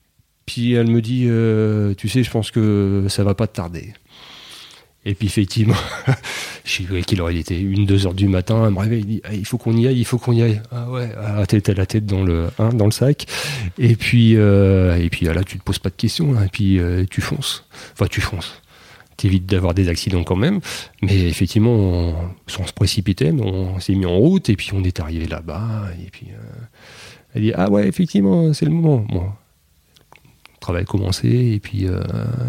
Puis 0.46 0.72
elle 0.72 0.88
me 0.90 1.00
dit, 1.00 1.26
euh, 1.28 1.94
tu 1.94 2.08
sais, 2.08 2.22
je 2.24 2.30
pense 2.30 2.50
que 2.50 3.06
ça 3.08 3.22
va 3.24 3.34
pas 3.34 3.46
tarder. 3.46 3.92
Et 5.06 5.14
puis 5.14 5.28
effectivement, 5.28 5.76
je 6.64 6.70
sais 6.70 6.82
pas 6.82 7.00
quelle 7.00 7.20
heure 7.20 7.30
il 7.30 7.38
était, 7.38 7.58
une, 7.58 7.86
deux 7.86 8.06
heures 8.06 8.14
du 8.14 8.28
matin, 8.28 8.66
elle 8.66 8.74
me 8.74 8.78
réveille, 8.78 9.00
elle 9.00 9.06
dit, 9.06 9.20
Ah, 9.24 9.34
il 9.34 9.46
faut 9.46 9.56
qu'on 9.56 9.74
y 9.76 9.86
aille, 9.86 9.98
il 9.98 10.04
faut 10.04 10.18
qu'on 10.18 10.32
y 10.32 10.42
aille. 10.42 10.60
Ah 10.70 10.90
ouais, 10.90 11.10
ah, 11.16 11.46
t'as 11.46 11.72
la 11.72 11.86
tête 11.86 12.04
dans 12.04 12.22
le, 12.22 12.48
hein, 12.58 12.68
dans 12.70 12.84
le 12.84 12.90
sac. 12.90 13.26
Et 13.78 13.96
puis, 13.96 14.36
euh, 14.36 14.96
et 14.96 15.08
puis 15.08 15.24
là, 15.26 15.42
tu 15.42 15.58
te 15.58 15.64
poses 15.64 15.78
pas 15.78 15.88
de 15.88 15.94
questions, 15.94 16.36
hein, 16.36 16.44
et 16.44 16.48
puis 16.48 16.78
euh, 16.78 17.04
tu 17.10 17.22
fonces. 17.22 17.64
Enfin, 17.94 18.06
tu 18.10 18.20
fonces. 18.20 18.60
T'évites 19.16 19.46
d'avoir 19.46 19.72
des 19.72 19.88
accidents 19.88 20.22
quand 20.22 20.36
même. 20.36 20.60
Mais 21.02 21.28
effectivement, 21.28 21.72
on, 21.72 22.14
sans 22.46 22.66
se 22.66 22.72
précipiter, 22.72 23.32
on 23.32 23.80
s'est 23.80 23.94
mis 23.94 24.06
en 24.06 24.16
route, 24.16 24.50
et 24.50 24.56
puis 24.56 24.70
on 24.74 24.84
est 24.84 25.00
arrivé 25.00 25.26
là-bas, 25.26 25.88
et 25.98 26.10
puis 26.10 26.26
euh, 26.30 26.64
elle 27.34 27.42
dit, 27.42 27.52
ah 27.54 27.70
ouais, 27.70 27.88
effectivement, 27.88 28.52
c'est 28.52 28.66
le 28.66 28.72
moment. 28.72 29.06
Bon, 29.08 29.30
travail 30.60 30.84
commencé, 30.84 31.28
et 31.28 31.58
puis 31.58 31.86
euh, 31.86 32.02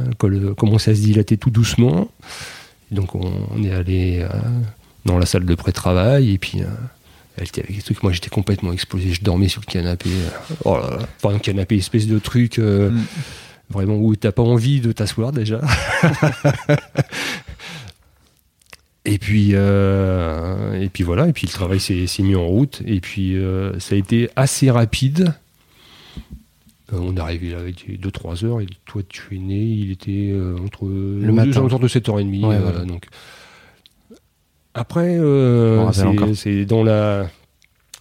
le 0.09 0.13
col 0.15 0.53
commençait 0.55 0.91
à 0.91 0.95
se 0.95 1.01
dilater 1.01 1.37
tout 1.37 1.49
doucement. 1.49 2.11
Et 2.91 2.95
donc 2.95 3.15
on, 3.15 3.31
on 3.51 3.63
est 3.63 3.71
allé 3.71 4.19
euh, 4.21 4.27
dans 5.05 5.17
la 5.17 5.25
salle 5.25 5.45
de 5.45 5.55
pré-travail, 5.55 6.31
et 6.31 6.37
puis 6.37 6.61
euh, 6.61 6.67
elle 7.37 7.45
était 7.47 7.61
avec 7.63 7.75
des 7.75 7.81
trucs. 7.81 8.03
Moi 8.03 8.11
j'étais 8.11 8.29
complètement 8.29 8.73
explosé, 8.73 9.11
je 9.13 9.23
dormais 9.23 9.47
sur 9.47 9.61
le 9.65 9.71
canapé. 9.71 10.09
euh, 10.09 10.55
oh 10.65 10.77
là 10.77 10.89
là. 10.97 11.07
Enfin, 11.23 11.35
un 11.35 11.39
canapé, 11.39 11.77
espèce 11.77 12.07
de 12.07 12.19
truc. 12.19 12.59
Mm. 12.59 12.99
Vraiment 13.69 13.95
où 13.95 14.13
t'as 14.17 14.33
pas 14.33 14.43
envie 14.43 14.81
de 14.81 14.91
t'asseoir 14.91 15.31
déjà. 15.31 15.61
et 19.05 19.17
puis 19.17 19.53
et 19.53 20.89
puis 20.91 21.03
voilà 21.05 21.27
et 21.29 21.33
puis 21.33 21.47
le 21.47 21.51
travail 21.53 21.79
s'est 21.79 22.05
mis 22.19 22.35
en 22.35 22.45
route 22.45 22.81
et 22.85 22.99
puis 22.99 23.37
ça 23.79 23.95
a 23.95 23.97
été 23.97 24.29
assez 24.35 24.69
rapide. 24.69 25.33
Euh, 26.93 26.97
on 26.99 27.15
est 27.15 27.19
arrivé 27.19 27.51
là 27.51 27.59
avec 27.59 27.87
2-3 27.89 28.45
heures 28.45 28.61
et 28.61 28.67
toi 28.85 29.01
tu 29.07 29.35
es 29.35 29.39
né, 29.39 29.55
il 29.61 29.91
était 29.91 30.29
euh, 30.31 30.57
entre 30.63 30.85
le 30.85 31.31
matin. 31.31 31.61
autour 31.61 31.79
de 31.79 31.87
7h30. 31.87 32.45
Ouais, 32.45 32.55
euh, 32.55 32.59
voilà. 32.59 32.85
donc. 32.85 33.05
Après, 34.73 35.17
c'est- 36.33 36.65
dans 36.65 36.83
la. 36.83 37.29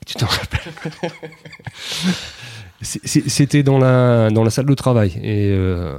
Tu 0.06 0.14
t'en 0.14 0.26
rappelles? 0.26 0.72
C'était 2.82 3.62
dans 3.62 3.78
la, 3.78 4.30
dans 4.30 4.42
la 4.44 4.50
salle 4.50 4.66
de 4.66 4.74
travail. 4.74 5.10
Et 5.22 5.50
euh, 5.50 5.98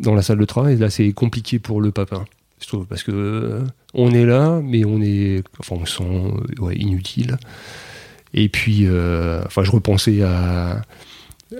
dans 0.00 0.14
la 0.14 0.22
salle 0.22 0.38
de 0.38 0.44
travail, 0.44 0.76
là, 0.76 0.88
c'est 0.90 1.12
compliqué 1.12 1.58
pour 1.58 1.80
le 1.80 1.90
papa. 1.90 2.24
Je 2.60 2.68
trouve, 2.68 2.86
parce 2.86 3.02
que 3.02 3.10
euh, 3.12 3.60
on 3.94 4.10
est 4.12 4.24
là, 4.24 4.60
mais 4.62 4.84
on 4.84 5.00
est. 5.02 5.42
Enfin, 5.58 5.76
on 5.80 5.84
se 5.86 5.96
sent 5.98 6.04
ouais, 6.60 6.76
inutile. 6.76 7.36
Et 8.32 8.48
puis, 8.48 8.86
euh, 8.86 9.42
enfin, 9.46 9.64
je 9.64 9.70
repensais 9.72 10.22
à, 10.22 10.82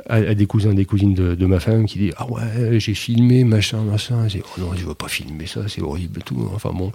à, 0.08 0.14
à 0.16 0.34
des 0.34 0.46
cousins, 0.46 0.74
des 0.74 0.84
cousines 0.84 1.14
de, 1.14 1.34
de 1.34 1.46
ma 1.46 1.60
femme 1.60 1.86
qui 1.86 1.98
disent 1.98 2.12
Ah 2.16 2.28
ouais, 2.30 2.78
j'ai 2.80 2.94
filmé, 2.94 3.44
machin, 3.44 3.82
machin. 3.82 4.28
J'ai 4.28 4.38
dit, 4.38 4.44
Oh 4.56 4.60
non, 4.60 4.70
je 4.76 4.84
veux 4.86 4.94
pas 4.94 5.08
filmer 5.08 5.46
ça, 5.46 5.60
c'est 5.68 5.82
horrible 5.82 6.20
et 6.20 6.22
tout. 6.22 6.48
Enfin 6.54 6.70
bon, 6.74 6.92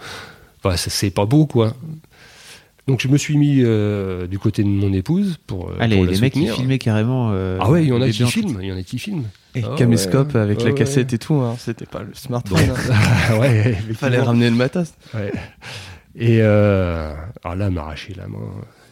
enfin, 0.64 0.78
ça, 0.78 0.90
c'est 0.90 1.10
pas 1.12 1.26
beau, 1.26 1.46
quoi. 1.46 1.74
Donc 2.88 3.02
je 3.02 3.08
me 3.08 3.18
suis 3.20 3.38
mis 3.38 3.58
euh, 3.62 4.26
du 4.26 4.40
côté 4.40 4.64
de 4.64 4.68
mon 4.68 4.92
épouse 4.94 5.38
pour, 5.46 5.72
Ah, 5.80 5.86
les, 5.86 5.96
pour 5.96 6.06
la 6.06 6.12
les 6.12 6.20
mecs 6.22 6.34
qui 6.34 6.40
soutenir. 6.40 6.56
filmaient 6.56 6.80
carrément. 6.80 7.30
euh, 7.34 7.60
Ah 7.62 7.70
ouais, 7.70 7.84
il 7.84 7.90
y 7.90 7.92
en 7.94 8.02
a 8.02 8.10
qui 8.10 8.26
filment, 8.26 8.58
il 8.62 8.68
y 8.68 8.72
en 8.72 8.78
a 8.78 8.82
qui 8.84 8.98
filment. 8.98 9.26
Et 9.54 9.62
Ah 9.64 9.76
caméscope 9.78 10.34
ouais. 10.34 10.40
avec 10.40 10.58
Ouais, 10.60 10.64
la 10.66 10.70
ouais. 10.72 10.76
cassette 10.78 11.14
et 11.14 11.20
tout, 11.20 11.36
hein. 11.36 11.56
c'était 11.60 11.86
pas 11.86 12.02
le 12.02 12.10
smartphone. 12.16 12.58
hein. 12.58 12.94
Ah 13.30 13.38
ouais, 13.38 13.76
Fallait 13.94 14.20
ramener 14.20 14.50
le 14.50 14.56
matos. 14.56 14.92
Ouais. 15.14 15.32
Et 16.16 16.40
euh, 16.42 17.14
alors 17.44 17.56
là, 17.58 17.68
elle 17.68 17.74
m'a 17.74 17.82
arraché 17.82 18.14
la 18.18 18.28
main. 18.28 18.40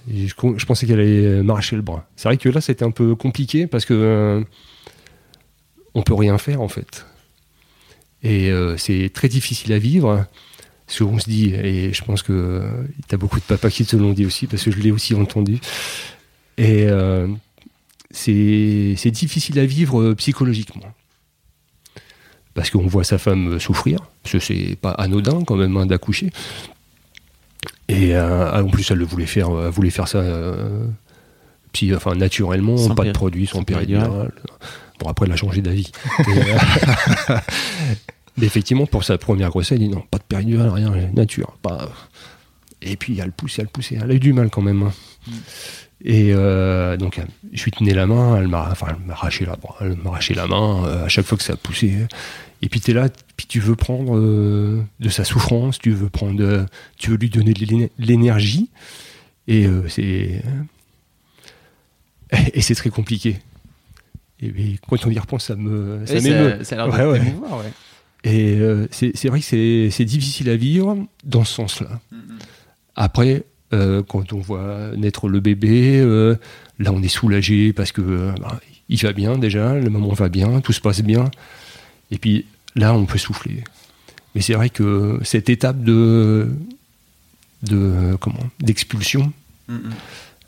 Je, 0.08 0.66
pensais 0.66 0.88
qu'elle 0.88 1.00
allait 1.00 1.44
m'arracher 1.44 1.76
le 1.76 1.82
bras. 1.82 2.08
C'est 2.16 2.30
vrai 2.30 2.38
que 2.38 2.50
là, 2.50 2.62
c'était 2.62 2.86
un 2.86 2.92
peu 2.92 3.16
compliqué 3.16 3.68
parce 3.68 3.86
que 3.86 3.94
euh, 3.94 4.42
on 5.94 6.02
peut 6.02 6.14
rien 6.14 6.38
faire 6.38 6.62
en 6.62 6.68
fait. 6.68 7.06
Et 8.24 8.50
euh, 8.52 8.78
c'est 8.78 9.10
très 9.14 9.30
difficile 9.30 9.74
à 9.74 9.80
vivre. 9.80 10.26
Parce 10.86 11.00
qu'on 11.00 11.20
se 11.20 11.30
dit, 11.30 11.54
et 11.54 11.92
je 11.92 12.04
pense 12.04 12.24
que 12.24 12.64
tu 13.10 13.14
as 13.14 13.18
beaucoup 13.18 13.40
de 13.40 13.44
papas 13.44 13.70
qui 13.70 13.86
te 13.86 13.98
l'ont 13.98 14.14
dit 14.14 14.26
aussi, 14.26 14.48
parce 14.48 14.64
que 14.64 14.72
je 14.72 14.80
l'ai 14.80 14.92
aussi 14.92 15.14
entendu. 15.16 15.60
Et 16.58 16.86
euh, 16.88 17.28
c'est 18.10 18.96
c'est 18.98 19.12
difficile 19.12 19.60
à 19.60 19.66
vivre 19.66 20.02
euh, 20.02 20.16
psychologiquement. 20.16 20.84
Parce 22.54 22.70
qu'on 22.70 22.88
voit 22.88 23.04
sa 23.04 23.18
femme 23.18 23.60
souffrir, 23.60 24.00
parce 24.24 24.34
que 24.34 24.40
c'est 24.40 24.78
pas 24.82 24.92
anodin 24.92 25.44
quand 25.44 25.58
même 25.58 25.76
hein, 25.78 25.86
d'accoucher. 25.86 26.32
Et 27.90 28.16
euh, 28.16 28.62
en 28.64 28.68
plus, 28.68 28.90
elle 28.92 28.98
le 28.98 29.06
voulait 29.06 29.26
faire, 29.26 29.50
elle 29.50 29.70
voulait 29.72 29.90
faire 29.90 30.08
ça 30.08 30.18
euh, 30.20 30.86
psy- 31.74 31.96
enfin, 31.96 32.16
naturellement, 32.16 32.76
Sans 32.78 32.96
pas 32.96 33.04
de 33.06 33.12
produits, 33.12 33.48
sans 33.48 33.60
sans 33.60 33.64
péridurale. 33.64 34.32
Bon, 35.00 35.08
après, 35.10 35.26
elle 35.26 35.32
a 35.32 35.36
changé 35.38 35.62
d'avis. 35.62 35.92
Euh, 36.28 37.38
effectivement, 38.42 38.86
pour 38.88 39.04
sa 39.04 39.18
première 39.18 39.50
grossesse, 39.50 39.74
elle 39.74 39.80
dit 39.80 39.90
non, 39.90 40.04
pas 40.12 40.18
de 40.18 40.24
péridurale, 40.24 40.70
rien, 40.70 40.92
nature. 41.14 41.56
Pas... 41.62 41.90
Et 42.82 42.96
puis, 42.98 43.20
elle 43.20 43.32
poussait, 43.32 43.62
elle 43.62 43.68
poussait. 43.70 43.98
Elle 44.02 44.12
a 44.12 44.14
eu 44.14 44.20
du 44.20 44.34
mal 44.34 44.50
quand 44.50 44.62
même. 44.62 44.84
hein. 44.84 45.32
Et 46.04 46.32
euh, 46.34 46.96
donc, 46.96 47.20
je 47.54 47.64
lui 47.64 47.72
tenais 47.72 47.94
la 47.94 48.06
main, 48.06 48.38
elle 48.38 48.48
m'a 48.48 48.70
enfin, 48.72 48.88
elle 48.92 49.06
m'a 49.06 49.14
arraché 49.14 49.46
la, 49.46 49.58
elle 49.82 49.96
m'a 49.98 50.12
arraché 50.12 50.34
la 50.36 50.46
main 50.48 50.86
euh, 50.86 51.06
à 51.06 51.08
chaque 51.10 51.26
fois 51.26 51.38
que 51.38 51.44
ça 51.44 51.56
poussait. 51.56 52.08
Et 52.62 52.70
puis, 52.70 52.80
tu 52.80 52.92
es 52.92 52.94
là, 52.94 53.10
puis 53.36 53.48
tu 53.48 53.60
veux 53.60 53.76
prendre 53.76 54.16
euh, 54.18 54.84
de 55.00 55.10
sa 55.10 55.24
souffrance, 55.24 55.80
tu 55.80 55.92
veux, 55.92 56.10
prendre, 56.10 56.66
tu 56.98 57.10
veux 57.10 57.18
lui 57.18 57.30
donner 57.30 57.54
de 57.54 57.60
l'éner- 57.66 57.92
l'énergie. 57.98 58.70
Et 59.48 59.66
euh, 59.66 59.88
c'est. 59.88 60.42
Et 62.54 62.62
c'est 62.62 62.76
très 62.76 62.90
compliqué. 62.90 63.38
Et, 64.42 64.48
et 64.48 64.80
quand 64.88 65.04
on 65.06 65.10
y 65.10 65.18
repense, 65.18 65.46
ça 65.46 65.56
me. 65.56 66.06
Ça 66.06 66.16
m'émeut. 66.16 66.58
ça, 66.60 66.64
ça 66.64 66.76
a 66.84 66.88
l'air 66.88 66.88
de 66.88 67.02
Ouais, 67.04 67.12
ouais. 67.20 67.26
t'émouvoir, 67.26 67.58
ouais. 67.60 67.72
Et 68.24 68.56
euh, 68.60 68.88
c'est 68.92 69.12
c'est 69.16 69.30
vrai 69.30 69.40
que 69.40 69.46
c'est 69.46 69.90
c'est 69.92 70.04
difficile 70.06 70.50
à 70.50 70.56
vivre 70.58 70.98
dans 71.24 71.44
ce 71.46 71.54
sens-là. 71.54 72.02
Après, 72.96 73.44
euh, 73.74 74.02
quand 74.08 74.34
on 74.34 74.40
voit 74.40 74.92
naître 74.96 75.28
le 75.28 75.40
bébé, 75.40 75.98
euh, 76.00 76.36
là 76.80 76.92
on 76.94 77.02
est 77.02 77.08
soulagé 77.08 77.74
parce 77.74 77.92
que 77.92 78.02
euh, 78.02 78.32
bah, 78.40 78.60
il 78.90 79.00
va 79.02 79.12
bien 79.14 79.38
déjà, 79.38 79.74
le 79.76 79.90
maman 79.90 80.14
va 80.14 80.30
bien, 80.30 80.62
tout 80.62 80.74
se 80.74 80.82
passe 80.82 81.02
bien. 81.02 81.30
Et 82.12 82.18
puis 82.18 82.46
là, 82.76 82.94
on 82.94 83.06
peut 83.06 83.18
souffler. 83.18 83.64
Mais 84.36 84.42
c'est 84.42 84.54
vrai 84.54 84.70
que 84.70 85.20
cette 85.24 85.50
étape 85.50 85.84
de 85.84 86.48
de 87.64 88.16
comment 88.20 88.40
d'expulsion, 88.62 89.32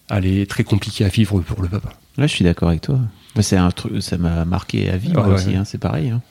elle 0.10 0.26
est 0.26 0.50
très 0.50 0.64
compliquée 0.64 1.06
à 1.06 1.10
vivre 1.10 1.40
pour 1.42 1.62
le 1.62 1.68
papa. 1.68 1.90
Là, 2.18 2.28
je 2.28 2.34
suis 2.36 2.44
d'accord 2.46 2.70
avec 2.70 2.82
toi. 2.82 3.00
C'est 3.42 3.58
un 3.58 3.72
truc, 3.72 4.02
ça 4.02 4.18
m'a 4.18 4.46
marqué 4.46 4.90
à 4.90 4.98
vie 4.98 5.12
moi 5.14 5.28
Ouais, 5.28 5.34
aussi. 5.36 5.48
ouais. 5.50 5.56
hein, 5.56 5.66
c'est 5.66 5.78
pareil. 5.78 6.10
hein. 6.10 6.22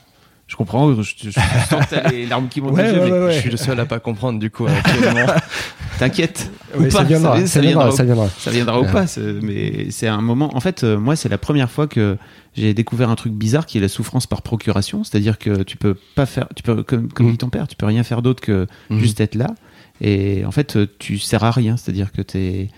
Je 0.46 0.56
comprends. 0.56 0.94
Je, 0.94 1.02
je, 1.02 1.30
je 1.30 1.30
sens 1.30 1.84
que 1.86 1.90
t'as 1.94 2.10
les 2.10 2.26
larmes 2.26 2.48
qui 2.48 2.60
montent 2.60 2.74
Ouais. 2.74 3.32
Je 3.34 3.40
suis 3.40 3.50
le 3.50 3.56
seul 3.56 3.78
à 3.80 3.86
pas 3.86 3.98
comprendre 4.00 4.38
du 4.38 4.50
coup 4.50 4.66
actuellement. 4.66 5.26
T'inquiète. 5.98 6.50
Ça 6.90 7.02
viendra, 7.04 7.46
ça 7.46 7.60
viendra, 7.60 7.88
ou- 7.88 7.92
ça 7.96 8.04
viendra. 8.04 8.28
ça 8.28 8.50
viendra 8.50 8.80
ou 8.80 8.84
Ouais. 8.84 8.92
pas. 8.92 9.04
Mais 9.42 9.90
c'est 9.90 10.08
un 10.08 10.20
moment. 10.20 10.54
En 10.56 10.60
fait, 10.60 10.84
euh, 10.84 10.98
moi, 10.98 11.16
c'est 11.16 11.28
la 11.28 11.38
première 11.38 11.70
fois 11.70 11.86
que 11.86 12.16
j'ai 12.54 12.74
découvert 12.74 13.10
un 13.10 13.14
truc 13.14 13.32
bizarre 13.32 13.66
qui 13.66 13.78
est 13.78 13.80
la 13.80 13.88
souffrance 13.88 14.26
par 14.26 14.42
procuration. 14.42 15.04
C'est-à-dire 15.04 15.38
que 15.38 15.62
tu 15.62 15.76
peux 15.76 15.94
pas 16.14 16.26
faire, 16.26 16.48
tu 16.54 16.62
peux, 16.62 16.82
comme, 16.82 17.12
comme 17.12 17.28
Mm. 17.28 17.32
dit 17.32 17.38
ton 17.38 17.48
père, 17.50 17.68
tu 17.68 17.76
peux 17.76 17.86
rien 17.86 18.02
faire 18.02 18.22
d'autre 18.22 18.40
que 18.40 18.66
Mhm. 18.90 18.98
juste 18.98 19.20
être 19.20 19.34
là. 19.34 19.54
Et 20.00 20.44
en 20.44 20.50
fait, 20.52 20.76
euh, 20.76 20.86
tu 20.98 21.18
sers 21.18 21.42
à 21.44 21.50
rien. 21.50 21.76
C'est-à-dire 21.76 22.12
que 22.12 22.22
t'es, 22.22 22.68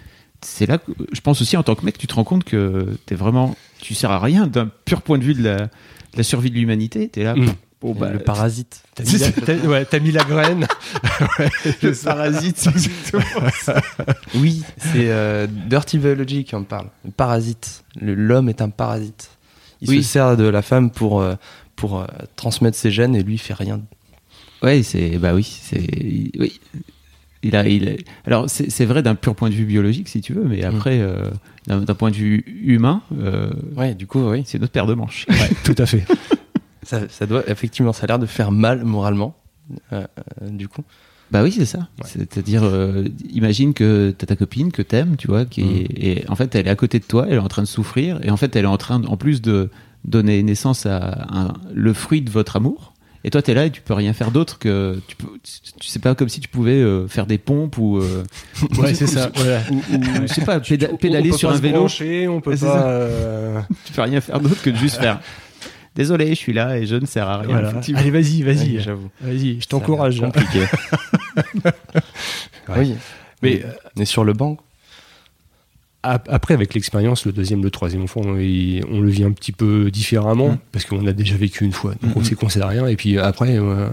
c'est 0.43 0.67
là 0.67 0.79
que 0.79 0.93
je 1.13 1.21
pense 1.21 1.41
aussi 1.43 1.57
en 1.57 1.63
tant 1.63 1.75
que 1.75 1.85
mec, 1.85 1.99
tu 1.99 2.07
te 2.07 2.15
rends 2.15 2.25
compte 2.25 2.45
que 2.45 2.97
t'es 3.07 3.15
vraiment, 3.15 3.55
tu 3.81 3.95
sers 3.95 4.11
à 4.11 4.19
rien 4.19 4.47
d'un 4.47 4.71
pur 4.85 5.03
point 5.03 5.19
de 5.19 5.25
vue 5.25 5.35
de 5.35 5.43
la, 5.43 5.57
de 5.57 5.69
la 6.17 6.23
survie 6.23 6.51
de 6.51 6.57
l'humanité. 6.57 7.09
T'es 7.09 7.25
là. 7.25 7.35
Mm. 7.35 7.47
Bon, 7.81 7.95
bah, 7.95 8.11
le 8.11 8.19
parasite. 8.19 8.83
T'as 8.95 9.05
mis, 9.05 9.17
la- 9.19 9.31
t'as- 9.33 9.67
ouais, 9.67 9.85
t'as 9.87 10.01
mis 10.01 10.13
la 10.13 10.23
graine. 10.25 10.67
le 11.83 12.05
parasite, 12.05 12.59
c'est 12.59 12.71
exactement 12.77 13.51
ça. 13.63 13.81
Oui, 14.35 14.63
c'est 14.77 15.09
euh, 15.11 15.47
Dirty 15.49 15.97
Biology 15.99 16.45
qui 16.45 16.55
en 16.57 16.63
parle. 16.63 16.89
Le 17.05 17.11
parasite. 17.11 17.85
Le- 18.01 18.15
L'homme 18.15 18.49
est 18.51 18.61
un 18.61 18.69
parasite. 18.69 19.31
Il 19.81 19.89
Oui. 19.89 20.03
se 20.03 20.11
sert 20.11 20.37
de 20.37 20.45
la 20.45 20.61
femme 20.61 20.91
pour, 20.91 21.23
euh, 21.23 21.37
pour 21.75 22.01
euh, 22.01 22.07
transmettre 22.37 22.77
ses 22.77 22.91
gènes 22.91 23.17
et 23.17 23.23
lui 23.23 23.35
il 23.35 23.39
fait 23.39 23.55
rien. 23.55 23.81
Ouais, 24.63 24.83
c'est 24.83 25.17
bah 25.17 25.33
oui, 25.35 25.43
c'est 25.63 25.79
oui. 26.39 26.61
Il 27.43 27.57
a, 27.57 27.67
il 27.67 27.89
a- 27.89 27.93
alors 28.27 28.45
c'est 28.51 28.85
vrai 28.85 29.03
d'un 29.03 29.15
pur 29.15 29.35
point 29.35 29.49
de 29.49 29.55
vue 29.55 29.65
biologique 29.65 30.11
si 30.11 30.21
tu 30.21 30.35
veux, 30.35 30.45
mais 30.45 30.63
après 30.65 31.01
euh, 31.01 31.31
d'un 31.67 31.81
d'un 31.81 31.95
point 31.95 32.11
de 32.11 32.17
vue 32.17 32.45
humain, 32.63 33.01
Ouais, 33.75 33.95
du 33.95 34.07
coup, 34.07 34.21
oui. 34.29 34.43
c'est 34.45 34.59
notre 34.59 34.73
paire 34.75 34.85
de 34.87 34.93
manches. 34.93 35.25
Ouais, 35.31 35.49
tout 35.65 35.75
à 35.79 35.87
fait. 35.87 36.05
Ça, 36.83 37.01
ça 37.09 37.27
doit, 37.27 37.43
effectivement, 37.49 37.93
ça 37.93 38.05
a 38.05 38.07
l'air 38.07 38.19
de 38.19 38.27
faire 38.27 38.51
mal 38.53 38.85
moralement. 38.85 39.35
euh, 39.93 40.05
euh, 40.43 40.49
du 40.49 40.67
coup. 40.69 40.83
Bah 41.31 41.45
oui, 41.45 41.53
c'est 41.57 41.65
ça. 41.65 41.87
C'est-à-dire, 42.05 42.63
euh, 42.65 43.05
imagine 43.33 43.73
que 43.73 44.13
t'as 44.19 44.27
ta 44.27 44.35
copine 44.35 44.73
que 44.73 44.83
t'aimes, 44.83 45.15
tu 45.17 45.29
vois, 45.29 45.45
qui 45.45 45.61
est- 45.61 45.87
et 46.23 46.25
en 46.29 46.35
fait 46.35 46.53
elle 46.57 46.67
est 46.67 46.71
à 46.71 46.75
côté 46.75 46.99
de 46.99 47.05
toi, 47.05 47.27
elle 47.29 47.35
est 47.35 47.39
en 47.39 47.47
train 47.47 47.63
de 47.63 47.69
souffrir, 47.69 48.19
et 48.25 48.31
en 48.31 48.37
fait 48.37 48.57
elle 48.57 48.65
est 48.65 48.69
en 48.69 48.79
train, 48.79 48.99
de- 48.99 49.07
en 49.07 49.17
plus 49.17 49.41
de 49.41 49.71
donner 50.05 50.43
naissance 50.43 50.87
à 50.87 51.29
un- 51.31 51.53
le 51.73 51.93
fruit 51.93 52.21
de 52.23 52.31
votre 52.31 52.57
amour. 52.57 52.95
Et 53.23 53.31
toi, 53.31 53.43
t'es 53.43 53.53
là 53.55 53.67
et 53.67 53.71
tu 53.71 53.81
peux 53.83 53.95
rien 53.95 54.13
faire 54.13 54.33
d'autre 54.33 54.59
que 54.59 54.99
tu 55.07 55.15
peux, 55.15 55.29
tu 55.79 55.89
sais 55.89 55.99
pas 56.01 56.15
comme 56.17 56.29
si 56.31 56.41
tu 56.41 56.49
pouvais 56.49 56.81
euh, 56.81 57.07
faire 57.07 57.27
des 57.27 57.39
pompes 57.39 57.77
ou, 57.79 57.99
euh, 57.99 58.25
Ouais, 58.79 58.95
c'est 58.95 59.07
ça. 59.07 59.31
ou, 59.71 59.75
ou, 59.77 60.01
je 60.23 60.27
sais 60.27 60.41
pas 60.45 60.59
péda- 60.59 60.89
On- 60.91 60.95
on 60.95 60.97
pédaler 60.97 61.31
peut 61.31 61.37
sur 61.37 61.51
pas 61.51 61.57
un 61.57 61.61
vélo. 61.61 61.79
brancher, 61.81 62.27
on 62.27 62.41
peut 62.41 62.53
Ouais, 62.53 62.57
pas. 62.57 62.87
euh, 62.89 63.61
Tu 63.85 63.93
peux 63.93 64.03
rien 64.03 64.21
faire 64.21 64.41
d'autre 64.41 64.61
que 64.63 64.71
de 64.71 64.77
juste 64.77 64.97
faire. 64.97 65.21
Désolé, 66.01 66.29
je 66.31 66.35
suis 66.35 66.53
là 66.55 66.79
et 66.79 66.87
je 66.87 66.95
ne 66.97 67.05
sers 67.05 67.29
à 67.29 67.39
rien. 67.41 67.51
voilà. 67.51 67.73
Allez, 67.95 68.11
vas-y, 68.11 68.43
vas-y. 68.43 68.77
Ouais, 68.77 68.83
J'avoue. 68.83 69.11
Vas-y, 69.21 69.61
je 69.61 69.67
t'encourage. 69.69 70.19
L'air 70.21 70.33
Compliqué. 70.33 70.65
Ouais. 72.69 72.77
Oui. 72.79 72.95
Mais 73.43 73.63
On 73.97 74.01
est 74.01 74.05
sur 74.07 74.25
le 74.25 74.33
banc. 74.33 74.57
Ap- 76.03 76.29
Après, 76.31 76.55
avec 76.55 76.73
l'expérience, 76.75 77.27
le 77.27 77.33
deuxième, 77.33 77.63
le 77.63 77.71
troisième 77.71 78.03
enfant, 78.03 78.23
on 78.25 78.33
le 78.33 79.09
vit 79.11 79.25
un 79.25 79.33
petit 79.33 79.53
peu 79.53 79.91
différemment 79.91 80.51
Mm. 80.53 80.59
parce 80.73 80.85
qu'on 80.87 81.07
a 81.07 81.13
déjà 81.13 81.37
vécu 81.37 81.65
une 81.65 81.73
fois. 81.73 81.95
Donc 82.03 82.17
on 82.17 82.25
sait 82.25 82.35
qu'on 82.35 82.49
sait 82.49 82.63
rien. 82.65 82.87
Et 82.87 82.97
puis 82.97 83.19
après, 83.19 83.59
euh, 83.59 83.89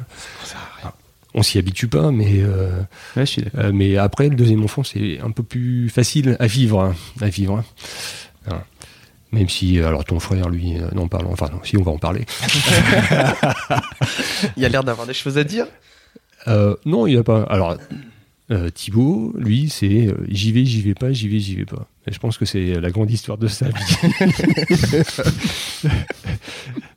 on 1.34 1.44
s'y 1.44 1.58
habitue 1.58 1.88
pas, 1.88 2.12
mais, 2.12 2.36
euh, 2.40 2.70
Ouais, 3.16 3.26
je 3.26 3.32
suis 3.32 3.42
d'accord. 3.42 3.60
euh, 3.66 3.72
mais 3.74 3.98
après, 3.98 4.30
le 4.30 4.36
deuxième 4.36 4.64
enfant, 4.64 4.84
c'est 4.84 5.20
un 5.20 5.32
peu 5.32 5.44
plus 5.44 5.90
facile 5.90 6.38
à 6.40 6.48
vivre. 6.48 6.80
hein, 6.82 6.96
à 7.20 7.28
vivre 7.30 7.58
hein. 7.58 7.66
Même 9.32 9.50
si, 9.50 9.80
alors 9.80 10.06
ton 10.06 10.20
frère, 10.20 10.50
lui, 10.50 10.78
euh, 10.78 10.88
n'en 10.94 11.08
parle. 11.08 11.28
Enfin, 11.28 11.50
non, 11.52 11.60
si, 11.64 11.78
on 11.78 11.84
va 11.84 11.92
en 11.92 11.98
parler. 11.98 12.26
Il 14.58 14.64
a 14.64 14.70
l'air 14.70 14.84
d'avoir 14.84 15.06
des 15.06 15.14
choses 15.14 15.38
à 15.38 15.44
dire. 15.44 15.66
Euh, 16.48 16.76
non, 16.86 17.08
il 17.08 17.14
n'y 17.14 17.20
a 17.20 17.24
pas. 17.24 17.44
Alors, 17.44 17.78
euh, 18.52 18.70
Thibaut, 18.70 19.34
lui, 19.38 19.68
c'est 19.70 20.08
euh, 20.08 20.14
j'y 20.30 20.54
vais, 20.54 20.64
j'y 20.64 20.82
vais 20.82 20.94
pas, 20.94 21.12
j'y 21.12 21.28
vais, 21.28 21.40
j'y 21.40 21.56
vais 21.56 21.66
pas. 21.66 21.88
Et 22.08 22.14
je 22.14 22.20
pense 22.20 22.38
que 22.38 22.46
c'est 22.46 22.80
la 22.80 22.90
grande 22.90 23.12
histoire 23.12 23.38
de 23.38 23.50
sa 23.50 23.66
vie. 23.68 23.74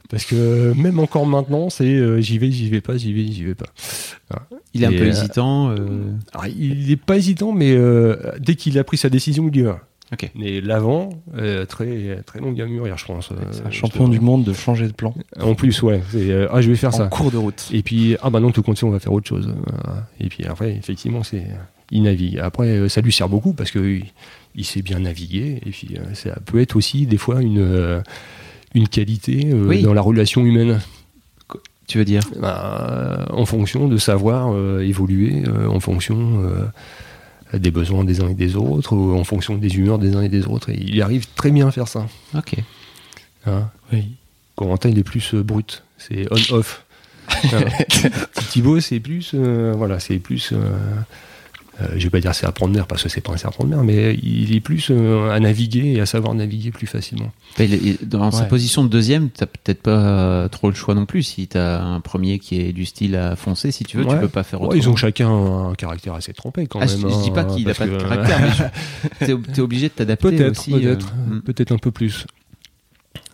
Parce 0.09 0.25
que 0.25 0.73
même 0.75 0.99
encore 0.99 1.27
maintenant, 1.27 1.71
c'est 1.71 1.85
euh, 1.85 2.21
j'y 2.21 2.39
vais, 2.39 2.51
j'y 2.51 2.69
vais 2.69 2.81
pas, 2.81 2.97
j'y 2.97 3.13
vais, 3.13 3.31
j'y 3.31 3.45
vais 3.45 3.55
pas. 3.55 3.67
Il 4.75 4.83
est 4.83 4.87
un 4.87 4.91
peu 4.91 5.03
euh, 5.03 5.09
hésitant. 5.09 5.71
euh, 5.71 6.13
Alors, 6.33 6.47
il 6.47 6.89
n'est 6.89 6.97
pas 6.97 7.17
hésitant, 7.17 7.53
mais 7.53 7.73
euh, 7.73 8.17
dès 8.39 8.55
qu'il 8.55 8.79
a 8.79 8.85
pris 8.85 8.97
sa 8.97 9.09
décision, 9.09 9.49
il 9.53 9.57
y 9.57 9.63
va. 9.63 9.81
Ok. 10.13 10.31
Mais 10.35 10.61
l'avant, 10.61 11.11
euh, 11.37 11.65
très, 11.67 12.21
très 12.27 12.41
long 12.41 12.53
à 12.59 12.67
mûrir, 12.67 12.99
je 12.99 13.05
pense. 13.05 13.29
C'est 13.29 13.35
Euh, 13.65 13.69
un 13.69 13.71
champion 13.71 14.09
du 14.09 14.19
monde 14.19 14.45
de 14.45 14.53
changer 14.53 14.87
de 14.89 14.93
plan. 14.93 15.15
En 15.41 15.55
plus, 15.55 15.83
ouais. 15.83 16.03
euh, 16.17 16.49
ah, 16.51 16.61
je 16.61 16.69
vais 16.71 16.77
faire 16.77 16.95
En 16.95 16.99
ça. 16.99 17.07
cours 17.07 17.31
de 17.31 17.37
route. 17.37 17.69
Et 17.73 17.83
puis, 17.83 18.17
ah 18.23 18.29
bah 18.31 18.41
non, 18.41 18.51
tout 18.51 18.63
compte 18.63 18.79
fait, 18.79 18.87
on 18.87 18.91
va 18.91 18.99
faire 18.99 19.13
autre 19.13 19.29
chose. 19.29 19.53
Et 20.19 20.29
puis 20.29 20.45
après, 20.47 20.73
effectivement, 20.75 21.23
c'est 21.23 21.47
il 21.93 22.03
navigue. 22.03 22.39
Après, 22.39 22.89
ça 22.89 23.01
lui 23.01 23.13
sert 23.13 23.29
beaucoup 23.29 23.53
parce 23.53 23.71
que 23.71 24.01
il, 24.57 24.65
sait 24.65 24.83
bien 24.83 24.99
naviguer. 25.01 25.61
Et 25.65 25.71
puis, 25.71 25.97
ça 26.15 26.37
peut 26.45 26.61
être 26.61 26.75
aussi 26.77 27.07
des 27.07 27.17
fois 27.17 27.41
une, 27.41 28.03
une 28.75 28.89
qualité 28.89 29.49
euh, 29.53 29.67
Oui. 29.67 29.83
dans 29.83 29.95
la 29.95 30.01
relation 30.03 30.45
humaine. 30.45 30.81
Tu 31.87 31.99
veux 31.99 32.05
dire? 32.05 32.23
Bah, 32.41 33.27
en 33.33 33.45
fonction 33.47 33.89
de 33.89 33.97
savoir 33.97 34.53
euh, 34.53 34.81
évoluer, 34.81 35.43
euh, 35.49 35.67
en 35.69 35.81
fonction 35.81 36.41
euh, 36.45 36.67
des 37.59 37.71
besoins 37.71 38.05
des 38.05 38.21
uns 38.21 38.29
et 38.29 38.35
des 38.35 38.57
autres, 38.57 38.95
ou 38.95 39.17
en 39.19 39.25
fonction 39.25 39.57
des 39.57 39.77
humeurs 39.77 39.99
des 39.99 40.15
uns 40.15 40.23
et 40.23 40.29
des 40.29 40.47
autres. 40.47 40.71
Et 40.71 40.79
il 40.81 41.03
arrive 41.03 41.27
très 41.35 41.51
bien 41.51 41.69
à 41.69 41.71
faire 41.71 41.89
ça. 41.89 42.07
Ok. 42.35 42.55
Hein. 43.47 43.69
Oui. 43.93 44.13
Corentin, 44.57 44.91
il 44.91 44.99
est 44.99 45.05
plus 45.05 45.35
euh, 45.35 45.43
brut. 45.43 45.83
C'est 45.99 46.27
on-off. 46.31 46.85
Thibaut, 48.51 48.81
c'est 48.81 49.01
plus. 49.01 49.33
euh, 49.35 49.73
voilà, 49.77 50.01
c'est 50.01 50.19
plus. 50.19 50.53
Euh, 51.81 51.87
je 51.97 52.05
vais 52.05 52.11
pas 52.11 52.21
dire 52.21 52.35
c'est 52.35 52.47
à 52.47 52.53
prendre 52.53 52.75
mer 52.75 52.87
parce 52.87 53.03
que 53.03 53.09
c'est 53.09 53.21
pas 53.21 53.33
un 53.33 53.37
serpent 53.37 53.65
de 53.65 53.71
mer, 53.71 53.83
mais 53.85 54.15
il 54.23 54.55
est 54.55 54.61
plus 54.61 54.89
euh, 54.91 55.31
à 55.31 55.41
naviguer 55.41 55.93
et 55.95 56.01
à 56.01 56.07
savoir 56.07 56.35
naviguer 56.35 56.71
plus 56.71 56.87
facilement. 56.87 57.33
Il- 57.59 57.73
il- 58.01 58.09
dans 58.09 58.31
sa 58.31 58.43
Ouais. 58.43 58.49
position 58.49 58.85
de 58.85 58.89
deuxième, 58.89 59.31
t'as 59.31 59.47
peut-être 59.47 59.83
pas 59.83 59.91
euh, 59.91 60.49
trop 60.49 60.69
le 60.69 60.75
choix 60.75 60.95
non 60.95 61.07
plus. 61.07 61.23
Si 61.23 61.47
t'as 61.49 61.81
un 61.83 62.01
premier 62.01 62.39
qui 62.39 62.61
est 62.61 62.73
du 62.73 62.85
style 62.87 63.17
à 63.17 63.37
foncer, 63.37 63.71
si 63.73 63.85
tu 63.85 63.97
veux, 63.97 64.05
tu 64.05 64.11
Ouais. 64.11 64.21
peux 64.21 64.29
pas 64.29 64.43
faire 64.43 64.61
Ouais, 64.61 64.67
autrement. 64.69 64.83
ils 64.83 64.89
ont 64.89 64.97
chacun 64.97 65.31
un 65.31 65.75
caractère 65.75 66.15
assez 66.15 66.33
trempé 66.33 66.67
quand 66.67 66.81
Ah, 66.81 66.87
même. 66.87 66.97
je, 66.99 67.09
je 67.09 67.23
dis 67.23 67.31
pas 67.31 67.43
hein, 67.43 67.55
qu'il 67.57 67.63
a 67.71 67.75
parce 67.75 67.79
pas 67.79 67.87
de 67.87 67.97
caractère, 68.03 68.71
mais 69.21 69.27
t'es, 69.27 69.37
t'es 69.53 69.61
obligé 69.61 69.89
de 69.89 69.95
t'adapter 69.95 70.31
Peut-être, 70.31 70.59
aussi. 70.59 70.71
peut-être, 70.73 71.13
euh, 71.31 71.35
mm. 71.37 71.43
peut-être 71.43 71.73
un 71.73 71.79
peu 71.79 71.91
plus. 71.91 72.27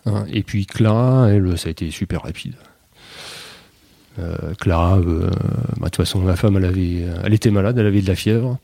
Hein, 0.05 0.25
et 0.31 0.41
puis 0.43 0.65
Clara, 0.65 1.29
elle, 1.29 1.57
ça 1.57 1.67
a 1.67 1.71
été 1.71 1.91
super 1.91 2.23
rapide. 2.23 2.53
Euh, 4.19 4.53
Clara, 4.59 4.97
euh, 4.97 5.29
bah, 5.29 5.75
de 5.77 5.83
toute 5.85 5.97
façon, 5.97 6.25
la 6.25 6.35
femme, 6.35 6.57
elle, 6.57 6.65
avait, 6.65 7.05
elle 7.23 7.33
était 7.33 7.51
malade, 7.51 7.77
elle 7.77 7.85
avait 7.85 8.01
de 8.01 8.07
la 8.07 8.15
fièvre. 8.15 8.57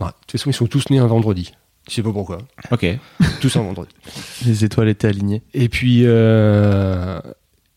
Bah, 0.00 0.06
de 0.06 0.12
toute 0.26 0.32
façon, 0.32 0.50
ils 0.50 0.54
sont 0.54 0.66
tous 0.66 0.90
nés 0.90 0.98
un 0.98 1.06
vendredi. 1.06 1.52
Je 1.88 1.94
sais 1.94 2.02
pas 2.02 2.12
pourquoi. 2.12 2.38
Ok. 2.70 2.86
Tous 3.40 3.56
un 3.56 3.62
vendredi. 3.62 3.90
Les 4.44 4.64
étoiles 4.64 4.88
étaient 4.88 5.08
alignées. 5.08 5.42
Et 5.54 5.68
puis, 5.68 6.02
euh, 6.04 7.20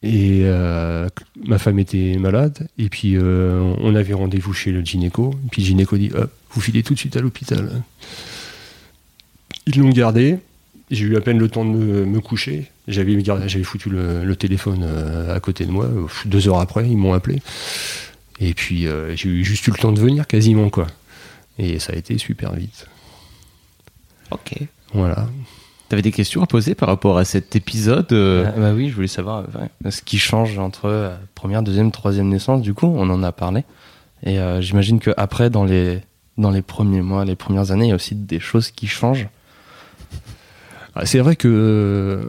et 0.03 0.41
euh, 0.43 1.07
ma 1.45 1.57
femme 1.57 1.79
était 1.79 2.17
malade. 2.19 2.67
Et 2.77 2.89
puis, 2.89 3.15
euh, 3.15 3.62
on 3.79 3.95
avait 3.95 4.13
rendez-vous 4.13 4.53
chez 4.53 4.71
le 4.71 4.81
gynéco. 4.81 5.34
Et 5.45 5.49
puis, 5.49 5.62
le 5.62 5.67
gynéco 5.67 5.97
dit 5.97 6.12
Hop, 6.13 6.31
vous 6.51 6.62
filez 6.62 6.84
tout 6.84 6.93
de 6.93 6.99
suite 6.99 7.15
à 7.15 7.21
l'hôpital. 7.21 7.84
Ils 9.67 9.79
l'ont 9.79 9.91
gardé. 9.91 10.39
J'ai 10.89 11.05
eu 11.05 11.15
à 11.15 11.21
peine 11.21 11.39
le 11.39 11.47
temps 11.47 11.63
de 11.63 11.69
me, 11.69 12.05
me 12.05 12.19
coucher. 12.19 12.70
J'avais 12.88 13.63
foutu 13.63 13.89
le, 13.89 14.24
le 14.24 14.36
téléphone 14.36 14.84
euh, 14.84 15.36
à 15.36 15.39
côté 15.39 15.65
de 15.65 15.72
moi. 15.72 15.88
Deux 16.26 16.48
heures 16.48 16.60
après, 16.60 16.88
ils 16.89 16.98
m'ont 16.98 17.13
appelé. 17.13 17.41
Et 18.39 18.54
puis, 18.54 18.88
euh, 18.88 19.15
j'ai 19.15 19.30
eu 19.30 19.44
juste 19.44 19.67
eu 19.67 19.72
le 19.72 19.78
temps 19.78 19.91
de 19.91 20.00
venir 20.00 20.26
quasiment, 20.28 20.70
quoi. 20.70 20.88
Et 21.60 21.80
ça 21.80 21.94
a 21.94 21.96
été 21.96 22.17
super 22.17 22.54
vite. 22.54 22.88
Ok. 24.32 24.56
Voilà. 24.94 25.28
T'avais 25.89 26.02
des 26.02 26.12
questions 26.12 26.41
à 26.41 26.48
poser 26.48 26.74
par 26.74 26.88
rapport 26.88 27.17
à 27.17 27.26
cet 27.26 27.56
épisode 27.56 28.12
euh, 28.13 28.46
Ah, 28.48 28.60
bah 28.60 28.74
oui, 28.74 28.89
je 28.89 28.96
voulais 28.96 29.08
savoir 29.08 29.44
ce 29.89 30.02
qui 30.02 30.17
change 30.17 30.58
entre 30.58 30.86
euh, 30.86 31.15
première, 31.36 31.63
deuxième, 31.63 31.91
troisième 31.91 32.30
naissance. 32.30 32.62
Du 32.62 32.74
coup, 32.74 32.88
on 32.88 33.10
en 33.10 33.22
a 33.24 33.32
parlé. 33.32 33.63
Et 34.24 34.39
euh, 34.39 34.62
j'imagine 34.62 35.00
que 35.00 35.12
après, 35.17 35.50
dans 35.50 35.65
les 35.65 36.00
dans 36.38 36.50
les 36.50 36.62
premiers 36.62 37.02
mois, 37.02 37.26
les 37.26 37.36
premières 37.36 37.72
années, 37.72 37.86
il 37.86 37.89
y 37.89 37.91
a 37.91 37.96
aussi 37.96 38.15
des 38.15 38.39
choses 38.39 38.72
qui 38.72 38.88
changent. 38.88 39.28
Ah, 40.96 41.06
C'est 41.06 41.20
vrai 41.20 41.36
que 41.36 41.48
euh, 41.48 42.24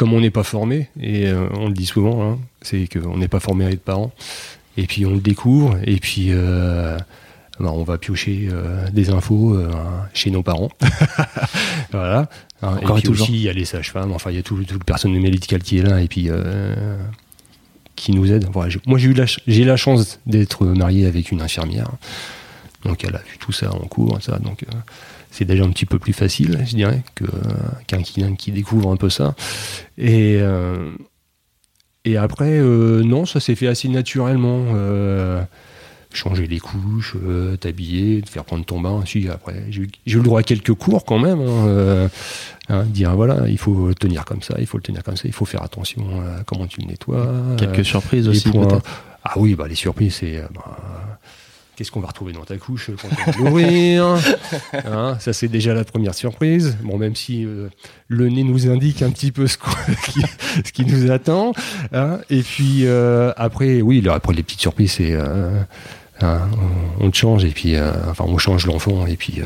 comme 0.00 0.14
on 0.14 0.20
n'est 0.22 0.30
pas 0.30 0.44
formé, 0.44 0.88
et 0.98 1.26
euh, 1.26 1.46
on 1.52 1.68
le 1.68 1.74
dit 1.74 1.84
souvent, 1.84 2.22
hein, 2.22 2.38
c'est 2.62 2.88
qu'on 2.88 3.18
n'est 3.18 3.28
pas 3.28 3.38
formé 3.38 3.66
à 3.66 3.70
être 3.70 3.82
parent, 3.82 4.12
et 4.78 4.86
puis 4.86 5.04
on 5.04 5.10
le 5.10 5.20
découvre, 5.20 5.76
et 5.84 5.96
puis 5.96 6.28
euh, 6.30 6.96
bah, 7.58 7.70
on 7.70 7.82
va 7.82 7.98
piocher 7.98 8.48
euh, 8.50 8.88
des 8.88 9.10
infos 9.10 9.60
chez 10.14 10.30
nos 10.30 10.42
parents. 10.42 10.70
voilà. 11.92 12.30
Hein, 12.62 12.78
Encore 12.82 12.96
et 12.96 13.02
puis 13.02 13.10
aussi, 13.10 13.32
il 13.32 13.42
y 13.42 13.50
a 13.50 13.52
les 13.52 13.66
sages-femmes, 13.66 14.12
enfin, 14.12 14.30
il 14.30 14.36
y 14.36 14.38
a 14.38 14.42
tout, 14.42 14.56
tout 14.64 14.78
le 14.78 14.84
personnel 14.84 15.20
médical 15.20 15.62
qui 15.62 15.76
est 15.76 15.82
là, 15.82 16.00
et 16.00 16.08
puis 16.08 16.30
qui 17.94 18.12
nous 18.12 18.32
aide. 18.32 18.46
Voilà, 18.50 18.74
moi, 18.86 18.96
j'ai 18.96 19.08
eu 19.08 19.12
la, 19.12 19.26
j'ai 19.26 19.64
la 19.64 19.76
chance 19.76 20.18
d'être 20.24 20.64
marié 20.64 21.04
avec 21.04 21.30
une 21.30 21.42
infirmière. 21.42 21.90
Donc, 22.86 23.04
elle 23.04 23.16
a 23.16 23.18
vu 23.18 23.36
tout 23.38 23.52
ça 23.52 23.70
en 23.70 23.86
cours, 23.86 24.16
ça. 24.22 24.38
Donc, 24.38 24.64
c'est 25.30 25.44
déjà 25.44 25.64
un 25.64 25.70
petit 25.70 25.86
peu 25.86 25.98
plus 25.98 26.12
facile, 26.12 26.58
je 26.66 26.74
dirais, 26.76 27.02
que, 27.14 27.24
euh, 27.24 27.28
qu'un 27.86 28.02
qui, 28.02 28.22
qui 28.36 28.52
découvre 28.52 28.90
un 28.90 28.96
peu 28.96 29.10
ça. 29.10 29.34
Et, 29.98 30.38
euh, 30.40 30.90
et 32.04 32.16
après, 32.16 32.58
euh, 32.58 33.02
non, 33.02 33.26
ça 33.26 33.40
s'est 33.40 33.54
fait 33.54 33.66
assez 33.68 33.88
naturellement. 33.88 34.64
Euh, 34.74 35.42
changer 36.12 36.48
les 36.48 36.58
couches, 36.58 37.14
euh, 37.24 37.56
t'habiller, 37.56 38.20
te 38.22 38.28
faire 38.30 38.44
prendre 38.44 38.64
ton 38.64 38.80
bain. 38.80 39.04
Si, 39.06 39.28
après, 39.28 39.62
j'ai 39.70 39.82
eu- 39.82 39.90
le 40.06 40.20
droit 40.22 40.40
à 40.40 40.42
quelques 40.42 40.74
cours 40.74 41.04
quand 41.04 41.20
même. 41.20 41.38
hein, 41.40 41.66
euh, 41.68 42.08
hein, 42.68 42.82
dire 42.84 43.14
voilà, 43.14 43.48
il 43.48 43.58
faut 43.58 43.86
le 43.86 43.94
tenir 43.94 44.24
comme 44.24 44.42
ça, 44.42 44.56
il 44.58 44.66
faut 44.66 44.76
le 44.76 44.82
tenir 44.82 45.04
comme 45.04 45.16
ça, 45.16 45.22
il 45.26 45.32
faut 45.32 45.44
faire 45.44 45.62
attention 45.62 46.02
à 46.20 46.42
comment 46.42 46.66
tu 46.66 46.80
le 46.80 46.88
nettoies. 46.88 47.32
Quelques 47.58 47.84
surprises 47.84 48.26
aussi, 48.26 48.50
points. 48.50 48.66
peut-être. 48.66 48.90
Ah 49.22 49.34
oui, 49.36 49.54
bah 49.54 49.68
les 49.68 49.76
surprises, 49.76 50.14
c'est. 50.16 50.42
bah, 50.52 51.19
Qu'est-ce 51.80 51.90
qu'on 51.92 52.00
va 52.00 52.08
retrouver 52.08 52.34
dans 52.34 52.44
ta 52.44 52.58
couche 52.58 52.90
quand 53.00 53.08
on 53.26 53.30
va 53.30 53.38
l'ouvrir 53.38 54.04
Hein, 54.84 55.16
Ça, 55.18 55.32
c'est 55.32 55.48
déjà 55.48 55.72
la 55.72 55.82
première 55.82 56.12
surprise. 56.14 56.76
Bon, 56.82 56.98
même 56.98 57.16
si 57.16 57.46
euh, 57.46 57.70
le 58.08 58.28
nez 58.28 58.44
nous 58.44 58.68
indique 58.68 59.00
un 59.00 59.08
petit 59.10 59.32
peu 59.32 59.46
ce, 59.46 59.56
qui, 60.12 60.20
ce 60.62 60.72
qui 60.72 60.84
nous 60.84 61.10
attend. 61.10 61.52
hein. 61.94 62.18
Et 62.28 62.42
puis, 62.42 62.80
euh, 62.84 63.32
après, 63.38 63.80
oui, 63.80 64.06
après, 64.10 64.34
les 64.34 64.42
petites 64.42 64.60
surprises, 64.60 64.92
c'est. 64.92 65.12
euh, 65.12 65.58
hein, 66.20 66.42
on, 67.00 67.06
on 67.06 67.10
te 67.10 67.16
change, 67.16 67.46
et 67.46 67.50
puis. 67.50 67.76
euh, 67.76 67.92
enfin, 68.10 68.24
on 68.28 68.36
change 68.36 68.66
l'enfant, 68.66 69.06
et 69.06 69.16
puis. 69.16 69.40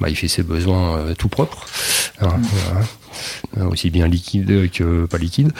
Bah, 0.00 0.08
il 0.08 0.16
fait 0.16 0.28
ses 0.28 0.42
besoins 0.42 0.96
euh, 0.98 1.14
tout 1.14 1.28
propre, 1.28 1.66
hein, 2.20 2.28
voilà. 2.40 2.80
Euh, 3.56 3.64
aussi 3.70 3.88
bien 3.88 4.06
liquide 4.08 4.70
que 4.70 5.06
pas 5.06 5.16
liquide. 5.16 5.50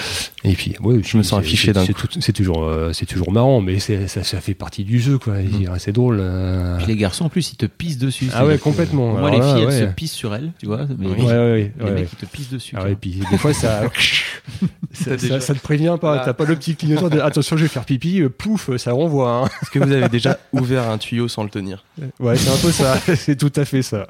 Et 0.44 0.52
puis, 0.52 0.74
ouais, 0.82 1.00
Je 1.02 1.16
me 1.16 1.22
sens 1.22 1.40
c'est- 1.40 1.46
affiché 1.46 1.66
c'est- 1.68 1.72
d'un 1.72 1.86
c'est 1.86 1.94
coup. 1.94 2.06
tout- 2.06 2.20
C'est 2.20 2.34
toujours, 2.34 2.64
euh, 2.64 2.92
c'est 2.92 3.06
toujours 3.06 3.32
marrant, 3.32 3.62
mais 3.62 3.78
ça, 3.78 4.06
ça 4.08 4.40
fait 4.42 4.52
partie 4.52 4.84
du 4.84 5.00
jeu, 5.00 5.16
quoi. 5.16 5.38
Dirais, 5.40 5.78
C'est 5.78 5.92
drôle. 5.92 6.18
euh. 6.20 6.76
Puis 6.76 6.86
les 6.88 6.96
garçons, 6.96 7.24
en 7.24 7.28
plus, 7.30 7.52
ils 7.52 7.56
te 7.56 7.64
pissent 7.64 7.96
dessus. 7.96 8.28
Ah 8.34 8.44
ouais, 8.44 8.58
complètement. 8.58 9.12
Moi, 9.12 9.18
Alors 9.20 9.30
les 9.30 9.38
là, 9.38 9.54
filles, 9.54 9.62
elles 9.62 9.68
ouais. 9.68 9.80
se 9.88 9.94
pissent 9.94 10.12
sur 10.12 10.34
elles, 10.34 10.52
tu 10.58 10.66
vois. 10.66 10.86
Mais 10.98 11.06
Ouais, 11.06 11.16
les, 11.16 11.22
ouais, 11.22 11.32
ouais, 11.32 11.72
les 11.78 11.84
ouais. 11.84 11.90
mecs, 11.92 12.08
ils 12.12 12.16
te 12.16 12.26
pissent 12.26 12.50
dessus. 12.50 12.74
Ah 12.76 12.82
vois. 12.84 12.94
puis 12.94 13.20
des 13.30 13.38
fois 13.38 13.54
ça, 13.54 13.84
ça, 14.92 15.16
te 15.16 15.58
prévient 15.60 15.96
pas, 16.00 16.20
Ah. 16.20 16.24
t'as 16.24 16.32
pas 16.34 16.44
le 16.44 16.56
petit 16.56 16.76
clignotant 16.76 17.08
de 17.08 17.18
attention 17.20 17.56
je 17.56 17.62
vais 17.62 17.68
faire 17.68 17.84
pipi, 17.84 18.20
euh, 18.20 18.28
pouf, 18.28 18.74
ça 18.76 18.92
renvoie. 18.92 19.30
hein. 19.44 19.48
Est-ce 19.62 19.70
que 19.70 19.78
vous 19.78 19.90
avez 19.92 20.08
déjà 20.08 20.38
ouvert 20.52 20.88
un 20.88 20.98
tuyau 20.98 21.28
sans 21.28 21.42
le 21.44 21.50
tenir 21.50 21.84
Ouais, 22.20 22.36
c'est 22.36 22.50
un 22.50 22.56
peu 22.58 22.70
ça, 22.72 22.98
c'est 23.16 23.36
tout 23.36 23.52
à 23.56 23.64
fait 23.64 23.82
ça. 23.82 24.06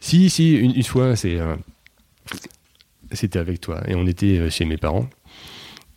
si, 0.00 0.30
si, 0.30 0.54
une, 0.54 0.74
une 0.74 0.82
fois, 0.82 1.14
c'est, 1.16 1.38
euh, 1.38 1.54
c'était 3.12 3.38
avec 3.38 3.60
toi 3.60 3.82
et 3.86 3.94
on 3.94 4.06
était 4.06 4.38
euh, 4.38 4.50
chez 4.50 4.64
mes 4.64 4.76
parents. 4.76 5.08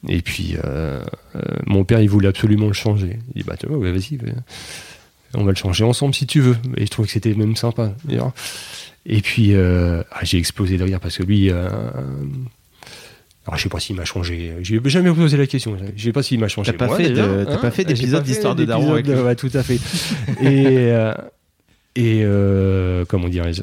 Et 0.07 0.21
puis 0.21 0.55
euh, 0.63 1.03
euh, 1.35 1.41
mon 1.65 1.83
père 1.83 1.99
il 1.99 2.09
voulait 2.09 2.27
absolument 2.27 2.67
le 2.67 2.73
changer. 2.73 3.19
Il 3.33 3.41
dit 3.41 3.47
bah 3.47 3.55
tu 3.57 3.65
vois, 3.67 3.77
ouais, 3.77 3.91
vas-y, 3.91 4.19
on 5.33 5.43
va 5.43 5.51
le 5.51 5.55
changer 5.57 5.83
ensemble 5.83 6.13
si 6.13 6.27
tu 6.27 6.41
veux. 6.41 6.55
Et 6.77 6.85
je 6.85 6.91
trouvais 6.91 7.07
que 7.07 7.13
c'était 7.13 7.33
même 7.33 7.55
sympa. 7.55 7.93
Et 9.07 9.21
puis 9.21 9.55
euh, 9.55 10.03
ah, 10.11 10.19
j'ai 10.23 10.37
explosé 10.37 10.77
de 10.77 10.83
rire 10.83 10.99
parce 10.99 11.17
que 11.17 11.23
lui. 11.23 11.49
Alors, 13.45 13.57
je 13.57 13.63
sais 13.63 13.69
pas 13.69 13.79
s'il 13.79 13.95
m'a 13.95 14.05
changé. 14.05 14.53
J'ai 14.61 14.81
jamais 14.85 15.13
posé 15.13 15.37
la 15.37 15.45
question. 15.47 15.77
Je 15.95 16.03
sais 16.03 16.11
pas 16.11 16.23
s'il 16.23 16.39
m'a 16.39 16.47
changé. 16.47 16.71
T'as 16.71 16.77
pas 16.77 16.87
moi, 16.87 16.97
fait 16.97 17.09
de- 17.09 17.15
déjà, 17.15 17.45
t'as 17.45 17.57
pas 17.57 17.71
fait 17.71 17.85
d'épisode 17.85 18.23
d'Histoire 18.23 18.55
de 18.55 18.65
Daron 18.65 18.93
avec. 18.93 19.05
Ouais, 19.07 19.35
tout 19.35 19.51
à 19.53 19.61
fait. 19.63 19.75
et 20.41 20.91
euh, 20.91 21.13
et 21.95 22.21
euh, 22.23 23.05
comment 23.07 23.29
dirais-je 23.29 23.61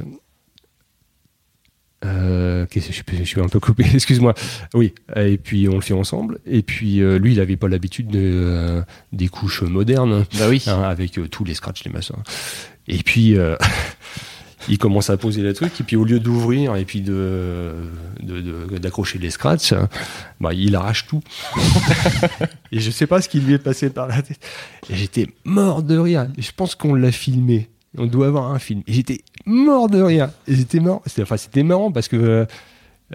euh, 2.04 2.66
je, 2.74 2.80
suis- 2.80 3.02
je 3.18 3.22
suis 3.24 3.40
un 3.40 3.48
peu 3.48 3.60
coupé, 3.60 3.84
excuse-moi. 3.94 4.34
Oui, 4.74 4.92
et 5.14 5.36
puis 5.38 5.68
on 5.68 5.74
le 5.76 5.80
fait 5.80 5.94
ensemble. 5.94 6.38
Et 6.46 6.62
puis 6.62 7.00
euh, 7.00 7.18
lui, 7.18 7.32
il 7.32 7.40
avait 7.40 7.56
pas 7.56 7.68
l'habitude 7.68 8.08
de, 8.08 8.18
euh, 8.20 8.82
des 9.12 9.28
couches 9.28 9.62
modernes, 9.62 10.24
Bah 10.38 10.46
oui. 10.48 10.62
hein, 10.66 10.82
avec 10.82 11.18
tous 11.30 11.44
les 11.44 11.54
scratchs, 11.54 11.84
les 11.84 11.92
machins. 11.92 12.16
Et 12.88 12.98
puis 12.98 13.36
il 14.68 14.78
commence 14.78 15.10
à 15.10 15.16
poser 15.16 15.42
le 15.42 15.54
truc, 15.54 15.80
et 15.80 15.84
puis 15.84 15.96
au 15.96 16.04
lieu 16.04 16.20
d'ouvrir 16.20 16.76
et 16.76 16.84
puis 16.84 17.00
de 17.00 17.72
d'accrocher 18.78 19.18
les 19.18 19.30
scratchs, 19.30 19.74
bah, 20.40 20.52
il 20.52 20.74
arrache 20.76 21.06
tout. 21.06 21.22
et 22.72 22.80
je 22.80 22.90
sais 22.90 23.06
pas 23.06 23.20
ce 23.20 23.28
qui 23.28 23.40
lui 23.40 23.54
est 23.54 23.58
passé 23.58 23.90
par 23.90 24.08
la 24.08 24.22
tête. 24.22 24.40
J'étais 24.90 25.28
mort 25.44 25.82
de 25.82 25.98
rire. 25.98 26.28
Je 26.38 26.50
pense 26.54 26.74
qu'on 26.74 26.94
l'a 26.94 27.12
filmé. 27.12 27.68
On 27.98 28.06
doit 28.06 28.28
avoir 28.28 28.50
un 28.50 28.58
film. 28.58 28.82
Et 28.86 28.92
j'étais 28.92 29.20
mort 29.44 29.88
de 29.88 30.00
rire. 30.00 30.30
Et 30.46 30.54
j'étais 30.54 30.80
mort. 30.80 31.02
Enfin, 31.20 31.36
c'était 31.36 31.62
marrant 31.62 31.92
parce 31.92 32.08
que 32.08 32.46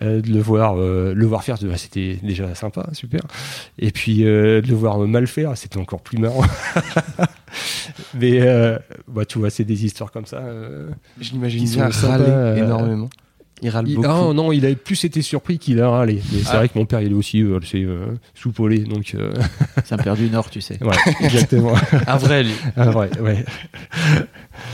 euh, 0.04 0.22
de 0.22 0.30
le 0.32 0.40
voir, 0.40 0.76
euh, 0.78 1.14
le 1.14 1.26
voir 1.26 1.44
faire, 1.44 1.58
bah, 1.62 1.78
c'était 1.78 2.20
déjà 2.24 2.54
sympa, 2.56 2.88
super. 2.94 3.22
Et 3.80 3.92
puis 3.92 4.26
euh, 4.26 4.62
de 4.62 4.68
le 4.68 4.76
voir 4.76 5.00
mal 5.00 5.28
faire, 5.28 5.58
c'était 5.58 5.78
encore 5.80 6.02
plus 6.02 6.18
marrant. 6.18 6.44
Mais 8.14 8.42
euh, 8.42 8.78
bah, 9.08 9.26
tu 9.26 9.40
vois, 9.40 9.50
c'est 9.50 9.64
des 9.64 9.86
histoires 9.86 10.12
comme 10.12 10.26
ça. 10.26 10.38
euh, 10.38 10.90
Je 11.20 11.32
l'imagine 11.32 11.66
bien 11.70 11.90
râler 11.90 12.26
euh, 12.28 12.56
énormément. 12.58 13.10
Il 13.64 13.70
râle 13.70 13.88
il- 13.88 13.96
beaucoup. 13.96 14.08
ah 14.08 14.34
non, 14.36 14.52
il 14.52 14.64
avait 14.66 14.76
plus 14.76 15.04
été 15.04 15.24
surpris 15.24 15.58
qu'il 15.58 15.82
a 15.82 15.90
râlé. 15.90 16.22
Mais 16.32 16.40
c'est 16.44 16.50
Ah. 16.52 16.58
vrai 16.58 16.70
que 16.70 16.78
mon 16.78 16.86
père, 16.86 17.02
il 17.02 17.12
est 17.12 17.16
aussi 17.16 17.42
euh, 17.42 17.60
c'est, 17.66 17.82
euh, 17.82 18.06
soupolé, 18.36 18.80
donc 18.80 19.14
euh, 19.16 19.34
C'est 19.84 19.96
un 19.96 19.98
père 19.98 20.16
du 20.16 20.30
Nord, 20.30 20.50
tu 20.52 20.62
sais. 20.62 20.78
ouais, 20.84 20.96
exactement. 21.22 21.74
Un 22.08 22.18
vrai, 22.18 22.44
lui. 22.44 22.54
Ah, 22.76 22.96
ouais, 22.96 23.10
ouais. 23.20 23.46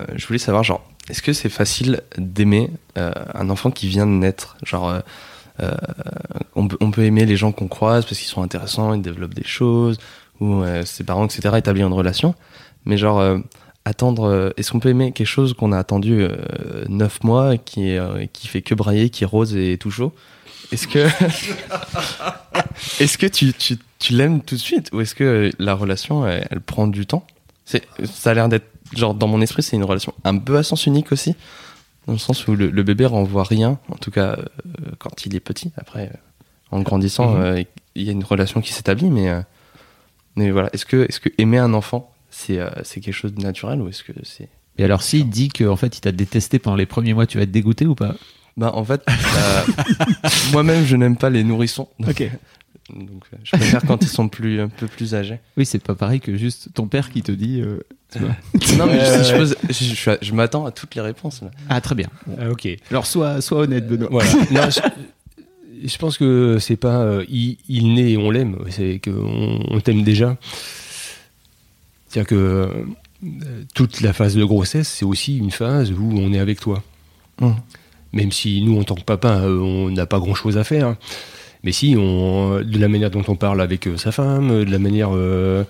Euh, 0.02 0.06
je 0.18 0.28
voulais 0.28 0.40
savoir, 0.40 0.64
genre, 0.66 0.84
est-ce 1.10 1.22
que 1.22 1.34
c'est 1.34 1.50
facile 1.50 2.02
d'aimer 2.18 2.70
euh, 2.98 3.12
un 3.34 3.50
enfant 3.50 3.72
qui 3.72 3.88
vient 3.88 4.06
de 4.06 4.12
naître? 4.12 4.58
Genre, 4.64 4.90
euh, 4.90 5.00
euh, 5.62 5.72
on, 6.56 6.68
peut, 6.68 7.04
aimer 7.04 7.26
les 7.26 7.36
gens 7.36 7.52
qu'on 7.52 7.68
croise 7.68 8.06
parce 8.06 8.18
qu'ils 8.18 8.30
sont 8.30 8.42
intéressants, 8.42 8.94
ils 8.94 9.02
développent 9.02 9.34
des 9.34 9.44
choses, 9.44 9.98
ou 10.40 10.64
ses 10.86 11.04
parents, 11.04 11.26
etc., 11.26 11.56
établir 11.58 11.88
une 11.88 11.94
relation. 11.94 12.36
Mais 12.86 12.98
genre, 12.98 13.40
attendre, 13.86 14.54
est-ce 14.58 14.72
qu'on 14.72 14.80
peut 14.80 14.90
aimer 14.90 15.12
quelque 15.12 15.28
chose 15.28 15.54
qu'on 15.54 15.72
a 15.72 15.78
attendu 15.78 16.22
euh, 16.22 16.86
9 16.90 17.24
mois, 17.24 17.58
qui, 17.58 17.90
est, 17.90 18.28
qui 18.34 18.48
fait 18.48 18.62
que 18.62 18.74
brailler, 18.74 19.10
qui 19.10 19.24
est 19.24 19.28
rose 19.28 19.56
et 19.56 19.78
tout 19.78 19.92
chaud? 19.92 20.14
Est-ce 20.72 20.88
que, 20.88 21.08
est-ce 23.00 23.18
que 23.18 23.28
tu, 23.28 23.54
tu, 23.54 23.78
tu 24.00 24.14
l'aimes 24.14 24.42
tout 24.42 24.56
de 24.56 24.60
suite 24.60 24.90
ou 24.92 25.02
est-ce 25.02 25.14
que 25.14 25.52
la 25.60 25.76
relation, 25.76 26.26
elle, 26.26 26.48
elle 26.50 26.62
prend 26.62 26.88
du 26.88 27.06
temps? 27.06 27.28
Ça 27.66 28.32
a 28.32 28.34
l'air 28.34 28.50
d'être, 28.50 28.73
genre, 28.96 29.14
dans 29.14 29.28
mon 29.28 29.42
esprit, 29.42 29.64
c'est 29.64 29.76
une 29.76 29.84
relation 29.84 30.14
un 30.24 30.38
peu 30.38 30.58
à 30.58 30.64
sens 30.64 30.86
unique 30.86 31.12
aussi, 31.12 31.36
dans 32.08 32.14
le 32.14 32.20
sens 32.20 32.48
où 32.48 32.56
le, 32.56 32.70
le 32.70 32.84
bébé 32.84 33.06
renvoie 33.06 33.44
rien, 33.44 33.80
en 33.90 33.96
tout 33.96 34.12
cas 34.12 34.38
euh, 34.38 34.46
quand 35.00 35.26
il 35.26 35.36
est 35.36 35.40
petit. 35.40 35.72
Après, 35.78 36.08
euh, 36.14 36.18
en 36.72 36.82
grandissant, 36.82 37.34
Mhm. 37.36 37.42
euh, 37.42 37.64
il 37.96 38.04
y 38.04 38.10
a 38.10 38.12
une 38.12 38.24
relation 38.24 38.62
qui 38.62 38.74
s'établit, 38.74 39.10
mais, 39.12 39.30
mais 40.36 40.50
voilà. 40.52 40.70
Est-ce 40.74 40.86
que, 40.86 41.06
est-ce 41.08 41.20
que 41.20 41.30
aimer 41.38 41.60
un 41.60 41.74
enfant, 41.74 42.12
c'est, 42.32 42.60
c'est 42.84 43.00
quelque 43.02 43.14
chose 43.14 43.34
de 43.34 43.42
naturel 43.44 43.82
ou 43.82 43.90
est-ce 43.90 44.04
que 44.04 44.14
c'est. 44.24 44.50
Et 44.80 44.84
alors, 44.84 45.04
s'il 45.04 45.30
dit 45.30 45.50
qu'en 45.50 45.76
fait, 45.76 45.96
il 45.98 46.02
t'a 46.02 46.12
détesté 46.12 46.58
pendant 46.58 46.76
les 46.76 46.88
premiers 46.88 47.14
mois, 47.14 47.28
tu 47.28 47.38
vas 47.38 47.44
être 47.44 47.52
dégoûté 47.52 47.86
ou 47.86 47.94
pas? 47.94 48.16
Bah, 48.58 48.72
en 48.74 48.84
fait, 48.84 49.02
euh, 49.08 49.62
moi-même, 50.52 50.84
je 50.86 50.96
n'aime 50.96 51.16
pas 51.18 51.30
les 51.30 51.44
nourrissons. 51.44 51.88
Donc. 52.00 52.24
donc, 52.90 53.24
euh, 53.34 53.38
je 53.44 53.52
préfère 53.56 53.82
quand 53.86 54.04
ils 54.04 54.08
sont 54.10 54.28
plus, 54.28 54.60
un 54.60 54.68
peu 54.68 54.88
plus 54.88 55.16
âgés. 55.16 55.40
Oui, 55.58 55.66
c'est 55.66 55.82
pas 55.82 55.96
pareil 55.96 56.20
que 56.20 56.36
juste 56.36 56.70
ton 56.74 56.88
père 56.88 57.10
qui 57.12 57.22
te 57.22 57.32
dit. 57.32 57.62
euh, 57.62 57.80
tu 58.12 58.20
vois. 58.20 58.36
Non, 58.78 58.86
mais 58.88 59.00
Euh, 59.00 59.24
je, 59.24 59.30
je 59.30 59.36
pose- 59.38 59.56
je- 59.70 59.74
je 59.74 59.96
suis 59.96 60.12
à- 60.12 60.18
je 60.22 60.34
m'attends 60.34 60.66
à 60.66 60.72
toutes 60.72 60.94
les 60.96 61.02
réponses. 61.02 61.42
Là. 61.42 61.52
Ah, 61.70 61.80
très 61.82 61.96
bien. 61.96 62.10
Bon. 62.28 62.36
Ah, 62.40 62.50
ok. 62.52 62.68
Alors, 62.92 63.06
sois, 63.06 63.40
sois 63.42 63.60
honnête, 63.60 63.88
Benoît. 63.88 64.10
Voilà. 64.12 64.30
Non, 64.52 64.70
je, 64.70 64.80
je 65.88 65.98
pense 65.98 66.18
que 66.18 66.58
c'est 66.60 66.76
pas 66.76 67.00
euh, 67.02 67.26
il, 67.30 67.58
il 67.70 67.94
naît 67.94 68.12
et 68.12 68.18
on 68.18 68.30
l'aime, 68.32 68.58
c'est 68.70 69.00
qu'on 69.04 69.60
on 69.70 69.80
t'aime 69.80 70.04
déjà. 70.04 70.38
C'est-à-dire 72.10 72.28
que 72.28 72.36
euh, 72.36 73.64
toute 73.74 74.02
la 74.02 74.14
phase 74.14 74.36
de 74.36 74.44
grossesse, 74.44 74.88
c'est 74.90 75.06
aussi 75.06 75.38
une 75.38 75.52
phase 75.52 75.92
où 75.92 76.12
on 76.16 76.34
est 76.34 76.40
avec 76.40 76.60
toi. 76.60 76.84
Hum. 77.42 77.56
Même 78.12 78.32
si 78.32 78.62
nous, 78.62 78.80
en 78.80 78.84
tant 78.84 78.94
que 78.96 79.02
papa, 79.04 79.40
euh, 79.40 79.58
on 79.60 79.90
n'a 79.90 80.06
pas 80.06 80.20
grand-chose 80.20 80.58
à 80.58 80.64
faire. 80.64 80.96
Mais 81.64 81.72
si, 81.72 81.94
de 81.94 82.78
la 82.78 82.88
manière 82.90 83.10
dont 83.10 83.24
on 83.28 83.36
parle 83.36 83.62
avec 83.62 83.88
euh, 83.88 83.96
sa 83.98 84.12
femme, 84.12 84.52
euh, 84.52 84.66
de 84.66 84.72
la 84.72 84.80
manière 84.80 85.10
euh, 85.14 85.64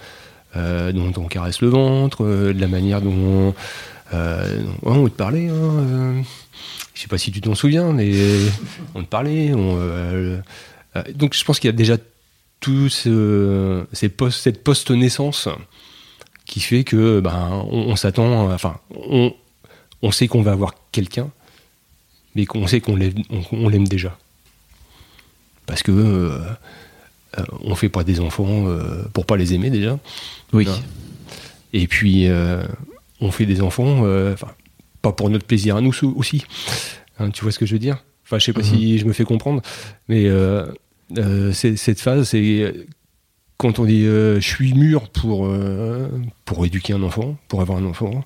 dont 0.55 1.13
on 1.17 1.27
caresse 1.27 1.61
le 1.61 1.69
ventre, 1.69 2.25
de 2.25 2.59
la 2.59 2.67
manière 2.67 3.01
dont 3.01 3.53
on 4.11 5.07
te 5.07 5.15
parlait. 5.15 5.49
Hein, 5.49 6.23
je 6.93 7.01
sais 7.01 7.07
pas 7.07 7.17
si 7.17 7.31
tu 7.31 7.41
t'en 7.41 7.55
souviens, 7.55 7.91
mais 7.91 8.11
on 8.93 9.01
te 9.03 9.07
parlait. 9.07 9.53
On, 9.53 10.41
donc 11.15 11.33
je 11.33 11.43
pense 11.43 11.59
qu'il 11.59 11.67
y 11.67 11.73
a 11.73 11.75
déjà 11.75 11.97
tout 12.59 12.87
ce, 12.87 13.83
post- 14.15 14.41
cette 14.41 14.63
post-naissance 14.63 15.49
qui 16.45 16.59
fait 16.59 16.83
que 16.83 17.19
ben, 17.19 17.65
on, 17.71 17.95
s'attend, 17.95 18.51
enfin, 18.53 18.77
on, 18.91 19.33
on 20.03 20.11
sait 20.11 20.27
qu'on 20.27 20.43
va 20.43 20.51
avoir 20.51 20.75
quelqu'un, 20.91 21.29
mais 22.35 22.45
qu'on 22.45 22.67
sait 22.67 22.79
qu'on 22.79 22.95
l'aime, 22.95 23.13
on, 23.31 23.41
on 23.51 23.69
l'aime 23.69 23.87
déjà. 23.87 24.17
Parce 25.73 25.81
que 25.81 25.91
euh, 25.91 26.37
euh, 27.39 27.43
on 27.63 27.73
fait 27.73 27.89
pas 27.89 28.03
des 28.03 28.19
enfants 28.19 28.67
euh, 28.67 29.05
pour 29.11 29.25
pas 29.25 29.37
les 29.37 29.55
aimer 29.55 29.71
déjà. 29.71 29.97
Oui. 30.53 30.67
Et 31.73 31.87
puis, 31.87 32.27
euh, 32.27 32.63
on 33.21 33.31
fait 33.31 33.47
des 33.47 33.59
enfants, 33.63 34.03
pas 35.01 35.11
pour 35.13 35.31
notre 35.31 35.45
plaisir 35.47 35.75
à 35.75 35.81
nous 35.81 35.91
aussi. 36.15 36.45
Hein, 37.17 37.31
tu 37.31 37.41
vois 37.41 37.51
ce 37.51 37.57
que 37.57 37.65
je 37.65 37.73
veux 37.73 37.79
dire? 37.79 38.03
Enfin, 38.23 38.37
je 38.37 38.45
sais 38.45 38.53
pas 38.53 38.61
Mhm. 38.61 38.65
si 38.77 38.99
je 38.99 39.05
me 39.05 39.13
fais 39.13 39.23
comprendre, 39.23 39.63
mais 40.07 40.29
cette 41.53 41.99
phase, 41.99 42.29
c'est 42.29 42.71
quand 43.57 43.79
on 43.79 43.85
dit 43.85 44.05
euh, 44.05 44.39
je 44.39 44.47
suis 44.47 44.75
mûr 44.75 45.09
pour, 45.09 45.47
euh, 45.47 46.07
pour 46.45 46.65
éduquer 46.67 46.93
un 46.93 47.01
enfant, 47.01 47.35
pour 47.47 47.61
avoir 47.61 47.79
un 47.79 47.85
enfant, 47.85 48.23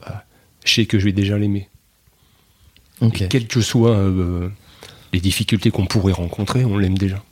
bah, 0.00 0.24
je 0.66 0.74
sais 0.74 0.84
que 0.84 0.98
je 0.98 1.06
vais 1.06 1.12
déjà 1.12 1.38
l'aimer. 1.38 1.68
Quelles 3.30 3.46
que 3.46 3.60
euh, 3.60 4.50
les 5.12 5.20
difficultés 5.20 5.70
qu'on 5.70 5.86
pourrait 5.86 6.12
rencontrer, 6.12 6.64
on 6.64 6.78
l'aime 6.78 6.96
déjà. 6.98 7.22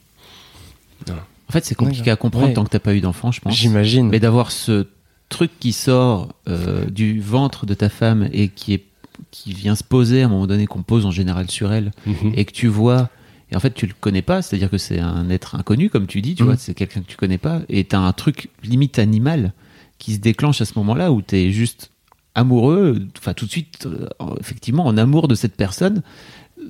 En 1.49 1.53
fait, 1.53 1.64
c'est 1.64 1.74
compliqué 1.74 2.11
à 2.11 2.16
comprendre 2.16 2.49
Ouais. 2.49 2.53
tant 2.53 2.64
que 2.64 2.68
t'as 2.70 2.79
pas 2.79 2.95
eu 2.95 3.01
d'enfant, 3.01 3.33
je 3.33 3.41
pense. 3.41 3.55
J'imagine. 3.55 4.09
Mais 4.09 4.20
d'avoir 4.20 4.51
ce 4.51 4.87
truc 5.31 5.51
qui 5.59 5.72
sort 5.72 6.35
euh, 6.49 6.85
du 6.87 7.20
ventre 7.20 7.64
de 7.66 7.74
ta 7.74 7.89
femme 7.89 8.29
et 8.33 8.49
qui 8.49 8.74
est 8.74 8.85
qui 9.31 9.53
vient 9.53 9.74
se 9.74 9.83
poser 9.85 10.22
à 10.22 10.26
un 10.26 10.29
moment 10.29 10.47
donné 10.47 10.66
qu'on 10.66 10.83
pose 10.83 11.05
en 11.05 11.11
général 11.11 11.51
sur 11.51 11.72
elle 11.72 11.91
Mhm. 12.07 12.33
et 12.37 12.45
que 12.45 12.53
tu 12.53 12.68
vois 12.68 13.11
et 13.51 13.57
en 13.57 13.61
fait 13.61 13.74
tu 13.74 13.87
le 13.87 13.93
connais 14.01 14.22
pas 14.22 14.43
c'est-à-dire 14.43 14.70
que 14.70 14.79
c'est 14.79 15.01
un 15.01 15.29
être 15.29 15.57
inconnu 15.57 15.91
comme 15.91 16.07
tu 16.07 16.22
dis 16.22 16.35
tu 16.37 16.45
Mhm. 16.45 16.49
vois 16.51 16.57
c'est 16.57 16.72
quelqu'un 16.72 17.01
que 17.01 17.07
tu 17.09 17.16
connais 17.16 17.37
pas 17.37 17.61
et 17.68 17.83
t'as 17.85 17.99
un 17.99 18.12
truc 18.12 18.49
limite 18.62 18.99
animal 19.01 19.53
qui 19.99 20.14
se 20.14 20.18
déclenche 20.20 20.61
à 20.61 20.64
ce 20.64 20.72
moment-là 20.76 21.11
où 21.12 21.20
t'es 21.20 21.51
juste 21.51 21.91
amoureux 22.37 23.03
enfin 23.18 23.35
tout 23.35 23.45
de 23.47 23.51
suite 23.51 23.87
euh, 23.87 24.07
en- 24.20 24.37
effectivement 24.37 24.87
en 24.87 24.97
amour 24.97 25.26
de 25.26 25.35
cette 25.35 25.57
personne 25.57 26.03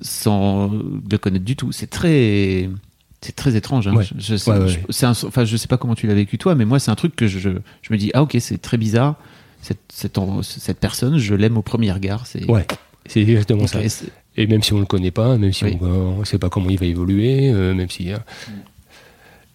sans 0.03 0.71
le 1.11 1.19
connaître 1.19 1.45
du 1.45 1.57
tout 1.57 1.73
c'est 1.73 1.89
très 1.89 2.69
c'est 3.21 3.35
très 3.35 3.57
étrange 3.57 3.89
hein. 3.89 3.95
Ouais. 3.95 4.05
Je, 4.05 4.15
je 4.19 4.37
sais, 4.37 4.51
Ouais, 4.51 4.59
ouais. 4.59 4.69
je- 4.69 4.79
c'est 4.91 5.07
un- 5.07 5.11
enfin 5.11 5.45
je 5.45 5.57
sais 5.57 5.67
pas 5.69 5.77
comment 5.77 5.95
tu 5.95 6.07
l'as 6.07 6.15
vécu 6.15 6.39
toi 6.39 6.55
mais 6.55 6.65
moi 6.65 6.79
c'est 6.79 6.91
un 6.91 6.95
truc 6.95 7.17
que 7.17 7.27
je, 7.27 7.39
je, 7.39 7.51
me 7.91 7.97
dis 7.97 8.11
ah 8.15 8.23
ok 8.23 8.37
c'est 8.41 8.59
très 8.63 8.77
bizarre 8.77 9.17
cette, 9.63 9.81
cette, 9.93 10.19
cette 10.43 10.79
personne 10.79 11.19
je 11.19 11.35
l'aime 11.35 11.57
au 11.59 11.63
premier 11.63 11.91
regard 11.93 12.27
c'est 12.27 12.49
Ouais, 12.49 12.67
c'est 13.07 13.21
exactement 13.23 13.67
ça. 13.67 13.81
Et 14.37 14.47
même 14.47 14.63
si 14.63 14.73
on 14.73 14.79
le 14.79 14.87
connaît 14.87 15.11
pas, 15.11 15.37
même 15.37 15.53
si 15.53 15.65
Oui. 15.65 15.79
on 15.81 16.21
ne 16.21 16.25
sait 16.25 16.39
pas 16.39 16.49
comment 16.49 16.71
il 16.71 16.79
va 16.79 16.87
évoluer, 16.87 17.51
euh, 17.51 17.75
même 17.75 17.91
si. 17.91 18.13
euh, 18.13 18.19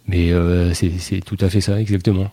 Mais 0.07 0.33
euh, 0.33 0.73
c'est 0.73 1.21
tout 1.25 1.37
à 1.39 1.49
fait 1.49 1.61
ça, 1.61 1.79
exactement. 1.79 2.29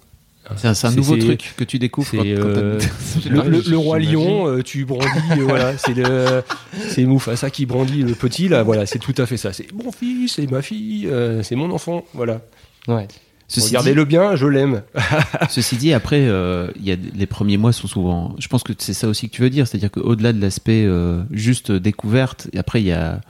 C'est 0.56 0.66
un, 0.68 0.74
c'est 0.74 0.86
un 0.88 0.92
nouveau 0.92 1.16
truc 1.16 1.54
que 1.56 1.64
tu 1.64 1.78
découvres. 1.78 2.10
quand- 2.10 2.24
euh, 2.24 2.80
Le, 3.30 3.36
pas- 3.36 3.44
le- 3.48 3.62
le 3.68 3.76
roi 3.78 3.98
lion, 4.00 4.48
euh, 4.48 4.62
tu 4.62 4.84
brandis, 4.84 5.06
euh, 5.32 5.44
voilà, 5.44 5.76
c'est 5.78 5.94
le, 5.94 6.42
c'est 6.88 7.04
Mufasa 7.04 7.50
qui 7.50 7.66
brandit 7.66 8.02
le 8.02 8.14
petit 8.14 8.48
là, 8.48 8.62
voilà, 8.62 8.86
c'est 8.86 8.98
tout 8.98 9.14
à 9.18 9.26
fait 9.26 9.36
ça. 9.36 9.52
C'est 9.52 9.70
mon 9.72 9.92
fils, 9.92 10.32
c'est 10.34 10.50
ma 10.50 10.62
fille, 10.62 11.06
euh, 11.08 11.42
c'est 11.42 11.54
mon 11.56 11.70
enfant, 11.70 12.04
voilà. 12.14 12.40
Ouais. 12.88 13.06
Regardez-le 13.68 14.04
bien, 14.04 14.34
je 14.36 14.46
l'aime. 14.46 14.82
Ceci 15.50 15.76
dit, 15.76 15.92
après, 15.92 16.20
il 16.22 16.84
y 16.84 16.92
a 16.92 16.96
les 17.14 17.26
premiers 17.26 17.56
mois 17.56 17.72
sont 17.72 17.88
souvent. 17.88 18.34
Je 18.38 18.48
pense 18.48 18.62
que 18.62 18.72
c'est 18.78 18.94
ça 18.94 19.08
aussi 19.08 19.28
que 19.28 19.34
tu 19.34 19.42
veux 19.42 19.50
dire, 19.50 19.66
c'est-à-dire 19.68 19.90
qu'au-delà 19.90 20.32
de 20.32 20.40
l'aspect 20.40 20.84
euh, 20.86 21.22
juste 21.32 21.70
découverte, 21.72 22.48
et 22.52 22.58
après 22.58 22.80
il 22.80 22.86
y 22.86 22.92
a. 22.92 23.20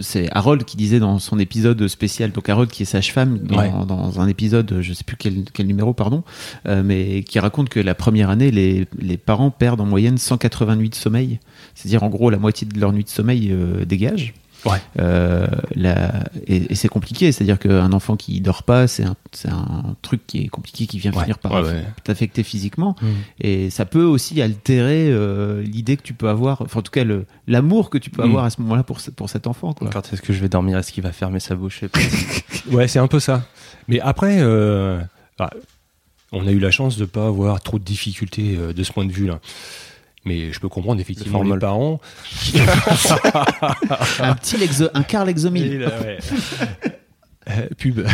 C'est 0.00 0.28
Harold 0.32 0.64
qui 0.64 0.76
disait 0.76 0.98
dans 0.98 1.18
son 1.20 1.38
épisode 1.38 1.86
spécial, 1.86 2.32
donc 2.32 2.48
Harold 2.48 2.68
qui 2.70 2.82
est 2.82 2.86
sage-femme 2.86 3.38
dans, 3.38 3.58
Ouais. 3.58 3.70
dans 3.86 4.20
un 4.20 4.26
épisode, 4.26 4.78
je 4.80 4.92
sais 4.92 5.04
plus 5.04 5.16
quel, 5.16 5.44
quel 5.52 5.66
numéro, 5.68 5.94
pardon, 5.94 6.24
euh, 6.66 6.82
mais 6.84 7.22
qui 7.22 7.38
raconte 7.38 7.68
que 7.68 7.78
la 7.78 7.94
première 7.94 8.28
année, 8.28 8.50
les, 8.50 8.88
les 8.98 9.16
parents 9.16 9.50
perdent 9.50 9.80
en 9.80 9.86
moyenne 9.86 10.18
180 10.18 10.74
nuits 10.76 10.90
de 10.90 10.96
sommeil, 10.96 11.38
c'est-à-dire 11.76 12.02
en 12.02 12.08
gros 12.08 12.28
la 12.30 12.38
moitié 12.38 12.66
de 12.66 12.78
leur 12.80 12.92
nuit 12.92 13.04
de 13.04 13.08
sommeil 13.08 13.50
euh, 13.52 13.84
dégage. 13.84 14.34
Ouais. 14.64 14.78
Euh, 14.98 15.46
la- 15.76 16.24
et, 16.46 16.72
et 16.72 16.74
c'est 16.74 16.88
compliqué, 16.88 17.30
c'est-à-dire 17.30 17.58
qu'un 17.58 17.92
enfant 17.92 18.16
qui 18.16 18.40
dort 18.40 18.64
pas, 18.64 18.88
c'est 18.88 19.04
un, 19.04 19.14
c'est 19.32 19.48
un 19.50 19.94
truc 20.02 20.26
qui 20.26 20.44
est 20.44 20.48
compliqué, 20.48 20.86
qui 20.86 20.98
vient 20.98 21.12
Ouais. 21.12 21.20
finir 21.22 21.38
par 21.38 21.52
Ouais, 21.52 21.62
ouais. 21.62 21.84
t'affecter 22.04 22.42
physiquement. 22.42 22.96
Et 23.40 23.70
ça 23.70 23.84
peut 23.84 24.02
aussi 24.04 24.42
altérer 24.42 25.08
euh, 25.10 25.62
l'idée 25.62 25.96
que 25.96 26.02
tu 26.02 26.12
peux 26.14 26.28
avoir, 26.28 26.62
enfin 26.62 26.80
en 26.80 26.82
tout 26.82 26.90
cas 26.90 27.04
le- 27.04 27.24
l'amour 27.46 27.88
que 27.90 27.98
tu 27.98 28.10
peux 28.10 28.22
Mm. 28.22 28.26
avoir 28.30 28.44
à 28.44 28.50
ce 28.50 28.60
moment-là 28.62 28.82
pour, 28.82 28.98
pour 29.16 29.30
cet 29.30 29.46
enfant. 29.46 29.72
Quoi. 29.74 29.90
Quand 29.92 30.12
est-ce 30.12 30.22
que 30.22 30.32
je 30.32 30.40
vais 30.40 30.48
dormir? 30.48 30.76
Est-ce 30.78 30.92
qu'il 30.92 31.02
va 31.04 31.12
fermer 31.12 31.40
sa 31.40 31.54
bouche. 31.54 31.82
Ouais, 32.70 32.88
c'est 32.88 32.98
un 32.98 33.06
peu 33.06 33.20
ça. 33.20 33.44
Mais 33.86 34.00
après, 34.00 34.38
euh, 34.40 35.00
bah, 35.38 35.50
on 36.32 36.46
a 36.46 36.50
eu 36.50 36.58
la 36.58 36.70
chance 36.70 36.98
de 36.98 37.04
pas 37.06 37.26
avoir 37.28 37.60
trop 37.62 37.78
de 37.78 37.84
difficultés 37.84 38.56
euh, 38.58 38.72
de 38.74 38.82
ce 38.82 38.92
point 38.92 39.06
de 39.06 39.12
vue-là. 39.12 39.40
Mais 40.24 40.52
je 40.52 40.60
peux 40.60 40.68
comprendre 40.68 41.00
effectivement 41.00 41.42
les 41.42 41.58
parents. 41.58 42.00
Un 44.20 44.34
petit 44.34 44.56
lexo, 44.56 44.88
un 44.94 45.02
quart 45.02 45.24
lexomil. 45.24 45.90
Euh, 47.50 47.66
pub. 47.78 48.00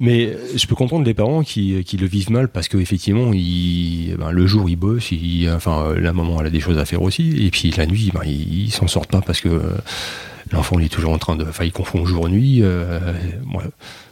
Mais 0.00 0.36
je 0.56 0.66
peux 0.66 0.74
comprendre 0.74 1.04
les 1.04 1.14
parents 1.14 1.42
qui, 1.42 1.82
qui 1.84 1.96
le 1.96 2.06
vivent 2.06 2.30
mal 2.30 2.48
parce 2.48 2.68
qu'effectivement, 2.68 3.32
il, 3.32 4.16
ben, 4.18 4.30
le 4.30 4.46
jour, 4.46 4.68
ils 4.68 4.76
bossent, 4.76 5.12
il, 5.12 5.48
enfin, 5.50 5.94
la 5.94 6.12
maman, 6.12 6.40
elle 6.40 6.46
a 6.46 6.50
des 6.50 6.60
choses 6.60 6.78
à 6.78 6.84
faire 6.84 7.02
aussi, 7.02 7.44
et 7.44 7.50
puis 7.50 7.70
la 7.76 7.86
nuit, 7.86 8.10
ben, 8.12 8.22
ils, 8.24 8.72
s'en 8.72 8.88
sortent 8.88 9.10
pas 9.10 9.20
parce 9.20 9.40
que 9.40 9.48
euh, 9.48 9.76
l'enfant, 10.50 10.78
il 10.78 10.86
est 10.86 10.88
toujours 10.88 11.12
en 11.12 11.18
train 11.18 11.36
de. 11.36 11.44
Enfin, 11.44 11.64
il 11.64 11.72
confond 11.72 12.04
jour-nuit. 12.04 12.60
Euh, 12.62 12.98
moi, 13.44 13.62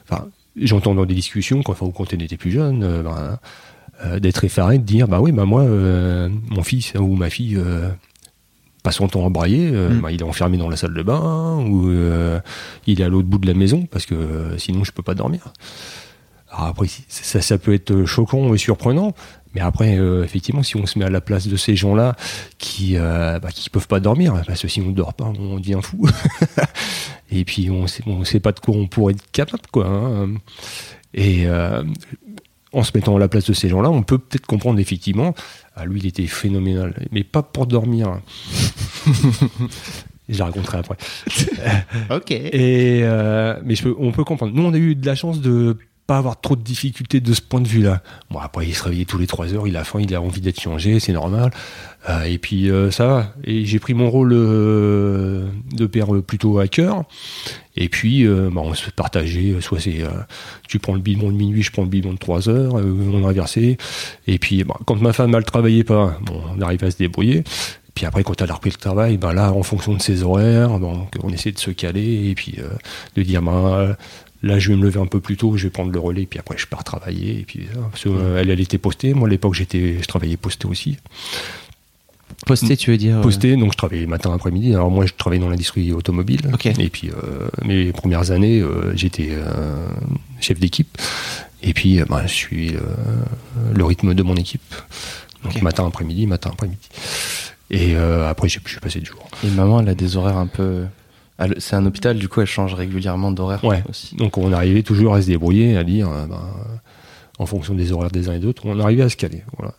enfin, 0.08 0.26
j'entends 0.56 0.94
dans 0.94 1.06
des 1.06 1.14
discussions, 1.14 1.62
quand, 1.62 1.72
enfin, 1.72 1.90
quand 1.94 2.14
on 2.14 2.18
était 2.18 2.36
plus 2.36 2.52
jeune, 2.52 2.84
euh, 2.84 3.02
ben, 3.02 3.38
euh, 4.04 4.18
d'être 4.20 4.44
effaré, 4.44 4.78
de 4.78 4.84
dire, 4.84 5.08
bah 5.08 5.20
oui, 5.20 5.32
bah 5.32 5.44
moi, 5.44 5.62
euh, 5.62 6.28
mon 6.50 6.62
fils 6.62 6.92
ou 6.98 7.14
ma 7.16 7.30
fille. 7.30 7.56
euh, 7.56 7.88
passe 8.82 8.96
son 8.96 9.06
temps 9.06 9.24
à 9.24 9.30
brailler, 9.30 9.70
Mm. 9.70 10.00
bah, 10.00 10.10
il 10.10 10.20
est 10.20 10.24
enfermé 10.24 10.56
dans 10.58 10.68
la 10.68 10.76
salle 10.76 10.92
de 10.94 11.02
bain 11.04 11.64
ou 11.68 11.88
il 12.88 13.00
est 13.00 13.04
à 13.04 13.08
l'autre 13.08 13.28
bout 13.28 13.38
de 13.38 13.46
la 13.46 13.54
maison 13.54 13.86
parce 13.86 14.06
que 14.06 14.56
sinon 14.58 14.82
je 14.82 14.90
peux 14.90 15.04
pas 15.04 15.14
dormir. 15.14 15.52
Alors 16.50 16.66
après, 16.66 16.88
ça, 17.08 17.40
ça 17.40 17.58
peut 17.58 17.72
être 17.74 18.04
choquant 18.06 18.52
et 18.52 18.58
surprenant, 18.58 19.14
mais 19.54 19.60
après, 19.60 19.98
euh, 19.98 20.24
effectivement, 20.24 20.64
si 20.64 20.74
on 20.76 20.84
se 20.84 20.98
met 20.98 21.04
à 21.04 21.10
la 21.10 21.20
place 21.20 21.46
de 21.46 21.56
ces 21.56 21.76
gens-là 21.76 22.16
qui 22.58 22.96
euh, 22.96 23.38
bah, 23.38 23.50
qui 23.52 23.70
peuvent 23.70 23.86
pas 23.86 24.00
dormir, 24.00 24.42
parce 24.48 24.60
que 24.62 24.66
si 24.68 24.80
on 24.80 24.86
ne 24.88 24.94
dort 24.94 25.14
pas, 25.14 25.26
on 25.26 25.60
devient 25.60 25.78
fou. 25.80 26.06
et 27.30 27.44
puis 27.44 27.70
on 27.70 27.86
sait, 27.86 28.02
on 28.06 28.24
sait 28.24 28.40
pas 28.40 28.50
de 28.52 28.58
quoi 28.60 28.74
on 28.76 28.86
pourrait 28.88 29.14
être 29.14 29.30
capable, 29.30 29.62
quoi. 29.70 29.86
hein. 29.86 30.28
Et 31.14 31.46
euh, 31.46 31.84
en 32.72 32.82
se 32.82 32.92
mettant 32.94 33.16
à 33.16 33.18
la 33.18 33.28
place 33.28 33.44
de 33.44 33.52
ces 33.52 33.68
gens-là, 33.68 33.90
on 33.90 34.02
peut 34.02 34.18
peut-être 34.18 34.46
comprendre 34.46 34.78
effectivement. 34.80 35.34
Ah, 35.76 35.84
lui, 35.84 36.00
il 36.00 36.06
était 36.06 36.26
phénoménal, 36.26 36.94
mais 37.12 37.22
pas 37.24 37.42
pour 37.42 37.66
dormir. 37.66 38.20
Je 40.28 40.38
la 40.38 40.46
raconterai 40.46 40.78
après. 40.78 40.96
Ok. 42.10 42.30
Et 42.30 43.00
euh, 43.02 43.58
mais 43.64 43.74
je 43.74 43.82
peux- 43.82 43.94
on 43.98 44.12
peut 44.12 44.24
comprendre. 44.24 44.52
Nous, 44.54 44.62
on 44.62 44.72
a 44.72 44.76
eu 44.78 44.94
de 44.94 45.04
la 45.04 45.14
chance 45.14 45.40
de 45.40 45.76
pas 46.06 46.18
avoir 46.18 46.40
trop 46.40 46.56
de 46.56 46.62
difficultés 46.62 47.20
de 47.20 47.32
ce 47.32 47.40
point 47.40 47.60
de 47.60 47.68
vue-là. 47.68 48.02
Bon, 48.30 48.40
après, 48.40 48.66
il 48.66 48.74
se 48.74 48.82
réveillait 48.82 49.04
tous 49.04 49.18
les 49.18 49.26
trois 49.26 49.52
heures, 49.54 49.68
il 49.68 49.76
a 49.76 49.84
faim, 49.84 50.00
il 50.00 50.14
a 50.14 50.20
envie 50.20 50.40
d'être 50.40 50.60
changé, 50.60 50.98
c'est 50.98 51.12
normal. 51.12 51.50
Euh, 52.08 52.24
et 52.24 52.38
puis, 52.38 52.70
euh, 52.70 52.90
ça 52.90 53.06
va. 53.06 53.34
Et 53.44 53.64
j'ai 53.64 53.78
pris 53.78 53.94
mon 53.94 54.10
rôle 54.10 54.32
euh, 54.32 55.46
de 55.72 55.86
père 55.86 56.08
plutôt 56.26 56.58
à 56.58 56.66
cœur. 56.66 57.04
Et 57.76 57.88
puis, 57.88 58.26
bah, 58.26 58.60
on 58.62 58.74
se 58.74 58.90
partageait. 58.90 59.56
Soit 59.60 59.80
c'est, 59.80 60.04
tu 60.68 60.78
prends 60.78 60.94
le 60.94 61.00
biberon 61.00 61.30
de 61.30 61.36
minuit, 61.36 61.62
je 61.62 61.70
prends 61.70 61.82
le 61.82 61.88
biberon 61.88 62.12
de 62.12 62.18
3 62.18 62.48
heures, 62.48 62.74
on 62.74 63.26
inversait. 63.26 63.78
Et 64.26 64.38
puis, 64.38 64.64
bah, 64.64 64.76
quand 64.84 65.00
ma 65.00 65.12
femme, 65.12 65.34
elle 65.34 65.44
travaillait 65.44 65.84
pas, 65.84 66.18
bon, 66.22 66.42
on 66.54 66.60
arrivait 66.60 66.88
à 66.88 66.90
se 66.90 66.98
débrouiller. 66.98 67.44
Puis 67.94 68.06
après, 68.06 68.24
quand 68.24 68.40
elle 68.42 68.50
a 68.50 68.54
repris 68.54 68.70
le 68.70 68.76
travail, 68.76 69.16
ben 69.18 69.32
là, 69.32 69.52
en 69.52 69.62
fonction 69.62 69.94
de 69.94 70.02
ses 70.02 70.22
horaires, 70.22 70.80
donc 70.80 71.14
on 71.22 71.28
essaie 71.28 71.52
de 71.52 71.58
se 71.58 71.70
caler 71.70 72.30
et 72.30 72.34
puis 72.34 72.58
de 73.16 73.22
dire, 73.22 73.42
ben, 73.42 73.96
là, 74.42 74.58
je 74.58 74.70
vais 74.70 74.76
me 74.76 74.84
lever 74.84 75.00
un 75.00 75.06
peu 75.06 75.20
plus 75.20 75.36
tôt, 75.36 75.56
je 75.56 75.64
vais 75.64 75.70
prendre 75.70 75.92
le 75.92 75.98
relais, 75.98 76.26
puis 76.26 76.38
après, 76.38 76.56
je 76.58 76.66
pars 76.66 76.84
travailler. 76.84 77.40
Et 77.40 77.44
puis, 77.44 77.66
parce 77.90 78.04
que, 78.04 78.08
euh, 78.08 78.40
elle, 78.40 78.50
elle 78.50 78.60
était 78.60 78.78
postée. 78.78 79.14
Moi, 79.14 79.28
à 79.28 79.30
l'époque, 79.30 79.54
j'étais, 79.54 79.98
je 80.00 80.06
travaillais 80.06 80.36
posté 80.36 80.66
aussi. 80.66 80.98
Posté, 82.46 82.76
tu 82.76 82.90
veux 82.90 82.96
dire 82.96 83.18
euh, 83.18 83.22
Posté, 83.22 83.56
donc 83.56 83.72
je 83.72 83.76
travaillais 83.76 84.06
matin, 84.06 84.34
après-midi. 84.34 84.74
Alors 84.74 84.90
moi, 84.90 85.06
je 85.06 85.12
travaillais 85.16 85.40
dans 85.40 85.48
l'industrie 85.48 85.92
automobile. 85.92 86.40
Et 86.78 86.88
puis, 86.88 87.10
euh, 87.10 87.48
mes 87.64 87.92
premières 87.92 88.30
années, 88.30 88.60
euh, 88.60 88.96
j'étais 88.96 89.28
euh, 89.30 89.86
chef 90.40 90.58
d'équipe. 90.58 90.98
Et 91.62 91.72
puis, 91.72 92.00
ben, 92.08 92.22
je 92.26 92.32
suis 92.32 92.74
le 93.72 93.84
rythme 93.84 94.14
de 94.14 94.22
mon 94.24 94.34
équipe. 94.34 94.74
Donc 95.44 95.62
matin, 95.62 95.86
après-midi, 95.86 96.26
matin, 96.26 96.50
après-midi. 96.52 96.88
Et 97.70 97.94
après, 97.94 98.48
je 98.48 98.58
suis 98.64 98.80
passé 98.80 98.98
de 98.98 99.06
jour. 99.06 99.28
Et 99.44 99.50
maman, 99.50 99.80
elle 99.80 99.88
a 99.88 99.94
des 99.94 100.16
horaires 100.16 100.38
un 100.38 100.48
peu. 100.48 100.86
Elle- 101.38 101.56
C'est 101.58 101.76
un 101.76 101.84
hôpital, 101.86 102.18
du 102.18 102.28
coup, 102.28 102.40
elle 102.40 102.46
change 102.46 102.74
régulièrement 102.74 103.30
d'horaire 103.32 103.62
Ouais. 103.64 103.82
aussi. 103.88 104.14
Donc 104.16 104.38
on 104.38 104.52
arrivait 104.52 104.82
toujours 104.82 105.14
à 105.14 105.22
se 105.22 105.26
débrouiller, 105.26 105.76
à 105.76 105.84
dire, 105.84 106.08
euh, 106.10 106.26
ben, 106.26 106.40
en 107.38 107.46
fonction 107.46 107.74
des 107.74 107.90
horaires 107.92 108.10
des 108.10 108.28
uns 108.28 108.34
et 108.34 108.38
des 108.38 108.46
autres, 108.46 108.62
on 108.66 108.78
arrivait 108.78 109.02
à 109.02 109.08
se 109.08 109.16
caler. 109.16 109.42
Voilà. 109.58 109.74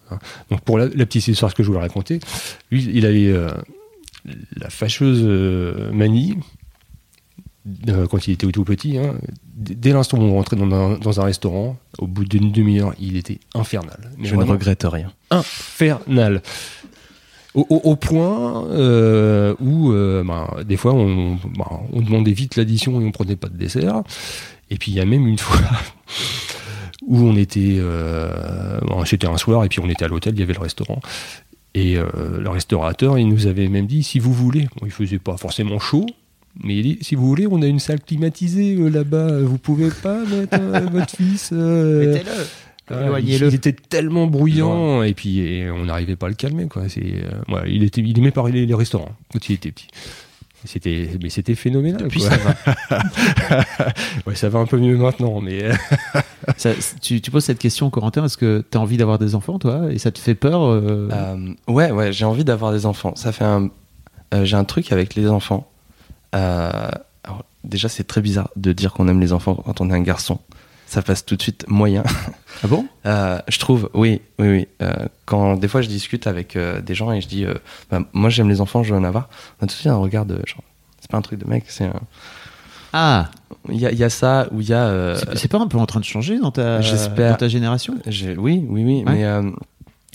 Donc 0.49 0.61
pour 0.61 0.77
la, 0.77 0.87
la 0.87 1.05
petite 1.05 1.27
histoire 1.27 1.53
que 1.53 1.63
je 1.63 1.67
voulais 1.67 1.79
raconter, 1.81 2.19
lui, 2.71 2.83
il 2.93 3.05
avait 3.05 3.27
euh, 3.27 3.49
la 4.57 4.69
fâcheuse 4.69 5.21
euh, 5.23 5.91
manie, 5.91 6.35
euh, 7.87 8.07
quand 8.07 8.27
il 8.27 8.33
était 8.33 8.47
tout 8.51 8.65
petit, 8.65 8.97
hein, 8.97 9.13
dès 9.55 9.93
l'instant 9.93 10.17
où 10.17 10.21
on 10.23 10.33
rentrait 10.33 10.57
dans 10.57 10.69
un, 10.73 10.97
dans 10.97 11.21
un 11.21 11.23
restaurant, 11.23 11.77
au 11.99 12.07
bout 12.07 12.25
d'une 12.25 12.51
demi-heure, 12.51 12.93
il 12.99 13.15
était 13.15 13.39
infernal. 13.53 14.11
Mais 14.17 14.27
Je 14.27 14.35
ne 14.35 14.43
regrette 14.43 14.83
rien. 14.89 15.13
infernal. 15.31 16.41
Au, 17.55 17.95
point 17.95 18.65
euh, 18.71 19.53
où, 19.59 19.91
euh, 19.91 20.23
ben, 20.23 20.47
des 20.65 20.75
fois, 20.75 20.93
on, 20.93 21.35
ben, 21.35 21.81
on 21.91 22.01
demandait 22.01 22.31
vite 22.31 22.55
l'addition 22.55 22.99
et 22.99 23.05
on 23.05 23.11
prenait 23.11 23.35
pas 23.35 23.47
de 23.47 23.55
dessert. 23.55 24.01
Et 24.71 24.77
puis, 24.77 24.91
il 24.91 24.95
y 24.95 24.99
a 24.99 25.05
même 25.05 25.27
une 25.27 25.37
fois 25.39 25.61
où 27.05 27.19
on 27.19 27.35
était, 27.35 27.77
euh, 27.77 28.79
bon, 28.81 29.05
c'était 29.05 29.27
un 29.27 29.37
soir 29.37 29.63
et 29.63 29.69
puis 29.69 29.79
on 29.81 29.89
était 29.89 30.05
à 30.05 30.07
l'hôtel, 30.07 30.33
il 30.33 30.39
y 30.39 30.43
avait 30.43 30.53
le 30.53 30.61
restaurant. 30.61 30.99
Et 31.75 31.95
le 31.95 32.49
restaurateur, 32.49 33.17
il 33.17 33.27
nous 33.27 33.47
avait 33.47 33.67
même 33.67 33.87
dit, 33.87 34.03
si 34.03 34.19
vous 34.19 34.31
voulez, 34.31 34.67
bon, 34.79 34.85
il 34.85 34.91
faisait 34.91 35.17
pas 35.17 35.37
forcément 35.37 35.79
chaud, 35.79 36.05
mais 36.63 36.75
il 36.75 36.83
dit, 36.83 36.97
si 37.01 37.15
vous 37.15 37.27
voulez, 37.27 37.47
on 37.49 37.63
a 37.63 37.65
une 37.65 37.79
salle 37.79 37.99
climatisée 37.99 38.75
là-bas, 38.75 39.39
vous 39.41 39.57
pouvez 39.57 39.89
pas 39.89 40.23
mettre 40.23 40.59
votre 40.91 41.15
fils 41.15 41.51
Mettez-le. 41.51 42.45
Il, 42.91 43.29
il 43.29 43.43
était 43.55 43.73
tellement 43.73 44.27
bruyant 44.27 45.03
et 45.03 45.13
puis 45.13 45.39
et 45.39 45.69
on 45.71 45.85
n'arrivait 45.85 46.15
pas 46.15 46.25
à 46.27 46.29
le 46.29 46.35
calmer 46.35 46.67
quoi. 46.67 46.83
C'est, 46.89 47.01
euh, 47.03 47.53
ouais, 47.53 47.63
il 47.71 47.83
était, 47.83 48.01
il 48.01 48.17
aimait 48.19 48.31
parler 48.31 48.65
les 48.65 48.73
restaurants 48.73 49.15
quand 49.31 49.47
il 49.49 49.53
était 49.53 49.71
petit. 49.71 49.87
C'était, 50.65 51.09
mais 51.21 51.29
c'était 51.29 51.55
phénoménal. 51.55 52.03
Depuis, 52.03 52.21
quoi. 52.21 52.29
ça 52.29 52.37
va. 52.89 53.03
Ouais, 54.25 54.35
ça 54.35 54.47
va 54.47 54.59
un 54.59 54.65
peu 54.65 54.77
mieux 54.77 54.95
maintenant, 54.97 55.41
mais 55.41 55.63
euh, 55.65 55.73
Ça- 56.57 56.71
tu, 57.01 57.19
tu 57.19 57.31
poses 57.31 57.43
cette 57.43 57.59
question, 57.59 57.89
Corentin, 57.89 58.23
est-ce 58.25 58.37
que 58.37 58.63
tu 58.71 58.77
as 58.77 58.81
envie 58.81 58.95
d'avoir 58.95 59.19
des 59.19 59.35
enfants, 59.35 59.59
toi? 59.59 59.91
Et 59.91 59.97
ça 59.97 60.11
te 60.11 60.19
fait 60.19 60.35
peur 60.35 60.61
euh, 60.63 61.09
Euh, 61.11 61.53
ouais, 61.67 61.91
ouais, 61.91 62.13
j'ai 62.13 62.23
envie 62.25 62.45
d'avoir 62.45 62.71
des 62.71 62.85
enfants. 62.85 63.13
Ça 63.15 63.33
fait 63.33 63.43
un. 63.43 63.69
euh, 64.33 64.45
j'ai 64.45 64.55
un 64.55 64.63
truc 64.63 64.93
avec 64.93 65.15
les 65.15 65.27
enfants. 65.27 65.69
Euh, 66.33 66.71
alors, 67.25 67.43
déjà, 67.65 67.89
c'est 67.89 68.05
très 68.05 68.21
bizarre 68.21 68.49
de 68.55 68.71
dire 68.71 68.93
qu'on 68.93 69.09
aime 69.09 69.19
les 69.19 69.33
enfants 69.33 69.55
quand 69.55 69.81
on 69.81 69.89
est 69.89 69.93
un 69.93 70.01
garçon. 70.01 70.39
Ça 70.93 71.01
passe 71.01 71.25
tout 71.25 71.35
de 71.35 71.41
suite 71.41 71.65
moyen. 71.67 72.03
Ah 72.63 72.67
bon? 72.67 72.85
Euh, 73.07 73.39
je 73.49 73.57
trouve, 73.59 73.89
oui, 73.95 74.21
oui, 74.39 74.47
oui. 74.47 74.67
Euh, 74.81 74.93
quand 75.25 75.55
des 75.57 75.67
fois 75.67 75.81
je 75.81 75.87
discute 75.89 76.27
avec 76.27 76.55
euh, 76.55 76.79
des 76.81 76.93
gens 76.95 77.11
et 77.11 77.19
je 77.19 77.27
dis, 77.27 77.45
euh, 77.45 77.55
bah, 77.91 77.99
moi 78.13 78.29
j'aime 78.29 78.47
les 78.47 78.61
enfants, 78.61 78.83
je 78.83 78.93
veux 78.93 78.99
en 78.99 79.03
avoir, 79.03 79.27
on 79.59 79.65
a 79.65 79.67
tout 79.67 79.67
de 79.67 79.71
suite 79.71 79.87
un 79.87 79.97
regard 79.97 80.25
de 80.25 80.35
genre, 80.45 80.61
c'est 81.01 81.09
pas 81.11 81.17
un 81.17 81.21
truc 81.21 81.39
de 81.39 81.49
mec, 81.49 81.65
c'est 81.67 81.85
un. 81.85 81.99
Ah 82.93 83.29
Il 83.69 83.79
y 83.79 83.85
a, 83.87 83.91
il 83.91 83.97
y 83.97 84.03
a 84.03 84.09
ça 84.09 84.47
où 84.51 84.61
il 84.61 84.69
y 84.69 84.73
a. 84.73 84.83
euh, 84.85 85.17
c'est- 85.35 85.47
pas 85.49 85.57
un 85.57 85.67
peu 85.67 85.77
en 85.79 85.85
train 85.87 85.99
de 85.99 86.05
changer 86.05 86.37
dans 86.39 86.51
ta, 86.51 86.79
dans 86.79 87.35
ta 87.35 87.47
génération? 87.49 87.95
Oui, 88.05 88.35
oui, 88.37 88.63
oui, 88.69 89.03
Ouais. 89.05 89.11
mais 89.11 89.25
euh, 89.25 89.41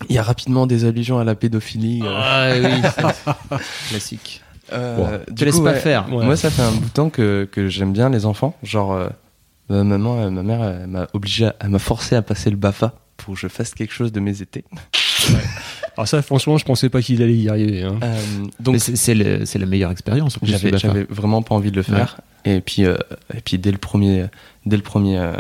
il 0.09 0.14
y 0.14 0.18
a 0.18 0.22
rapidement 0.22 0.66
des 0.68 0.85
allusions 0.87 1.18
à 1.18 1.24
la 1.24 1.35
pédophilie. 1.35 2.03
euh, 2.05 2.20
Ah 2.22 2.51
oui, 2.55 2.81
classique. 3.91 4.43
Euh, 4.72 4.97
Bon, 4.97 5.24
du 5.29 5.35
te 5.35 5.45
laisse 5.45 5.57
coup, 5.57 5.64
pas 5.64 5.72
ouais, 5.72 5.81
faire. 5.81 6.07
Ouais. 6.12 6.24
Moi, 6.24 6.37
ça 6.37 6.51
fait 6.51 6.62
un 6.62 6.70
bout 6.72 6.85
de 6.85 6.91
temps 6.91 7.11
que, 7.11 7.49
que 7.51 7.68
j'aime 7.68 7.93
bien 7.93 8.09
les 8.11 8.24
enfants. 8.26 8.55
Genre, 8.62 8.93
euh, 8.93 9.09
ma 9.69 9.85
maman, 9.85 10.21
euh, 10.21 10.31
ma 10.31 10.43
mère, 10.43 10.62
elle 10.62 10.87
m'a 10.87 11.07
obligé, 11.12 11.51
elle 11.61 11.69
m'a 11.71 11.79
forcé 11.79 12.16
à 12.16 12.23
passer 12.23 12.51
le 12.51 12.57
Bafa 12.57 12.95
pour 13.16 13.35
que 13.35 13.41
je 13.41 13.49
fasse 13.49 13.75
quelque 13.75 13.93
chose 13.93 14.12
de 14.12 14.21
mes 14.21 14.41
étés. 14.43 14.64
alors 15.97 16.07
ça, 16.09 16.23
franchement, 16.23 16.59
je 16.59 16.64
pensais 16.64 16.89
pas 16.89 17.03
qu'il 17.03 17.23
allait 17.23 17.37
y 17.37 17.49
arriver. 17.49 17.83
hein. 17.83 17.99
Euh, 18.03 18.16
Donc 18.61 18.79
c'est 18.79 19.14
la 19.14 19.66
meilleure 19.66 19.91
expérience. 19.91 20.39
j'avais, 20.43 21.05
vraiment 21.11 21.43
pas 21.43 21.55
envie 21.55 21.71
de 21.71 21.77
le 21.77 21.83
faire. 21.83 22.21
Et 22.45 22.61
puis, 22.61 22.85
euh, 22.85 22.97
et 23.35 23.41
puis 23.41 23.59
dès 23.59 23.73
le 23.73 23.79
premier, 23.79 24.27
dès 24.64 24.77
le 24.77 24.83
premier, 24.83 25.19
euh, 25.19 25.33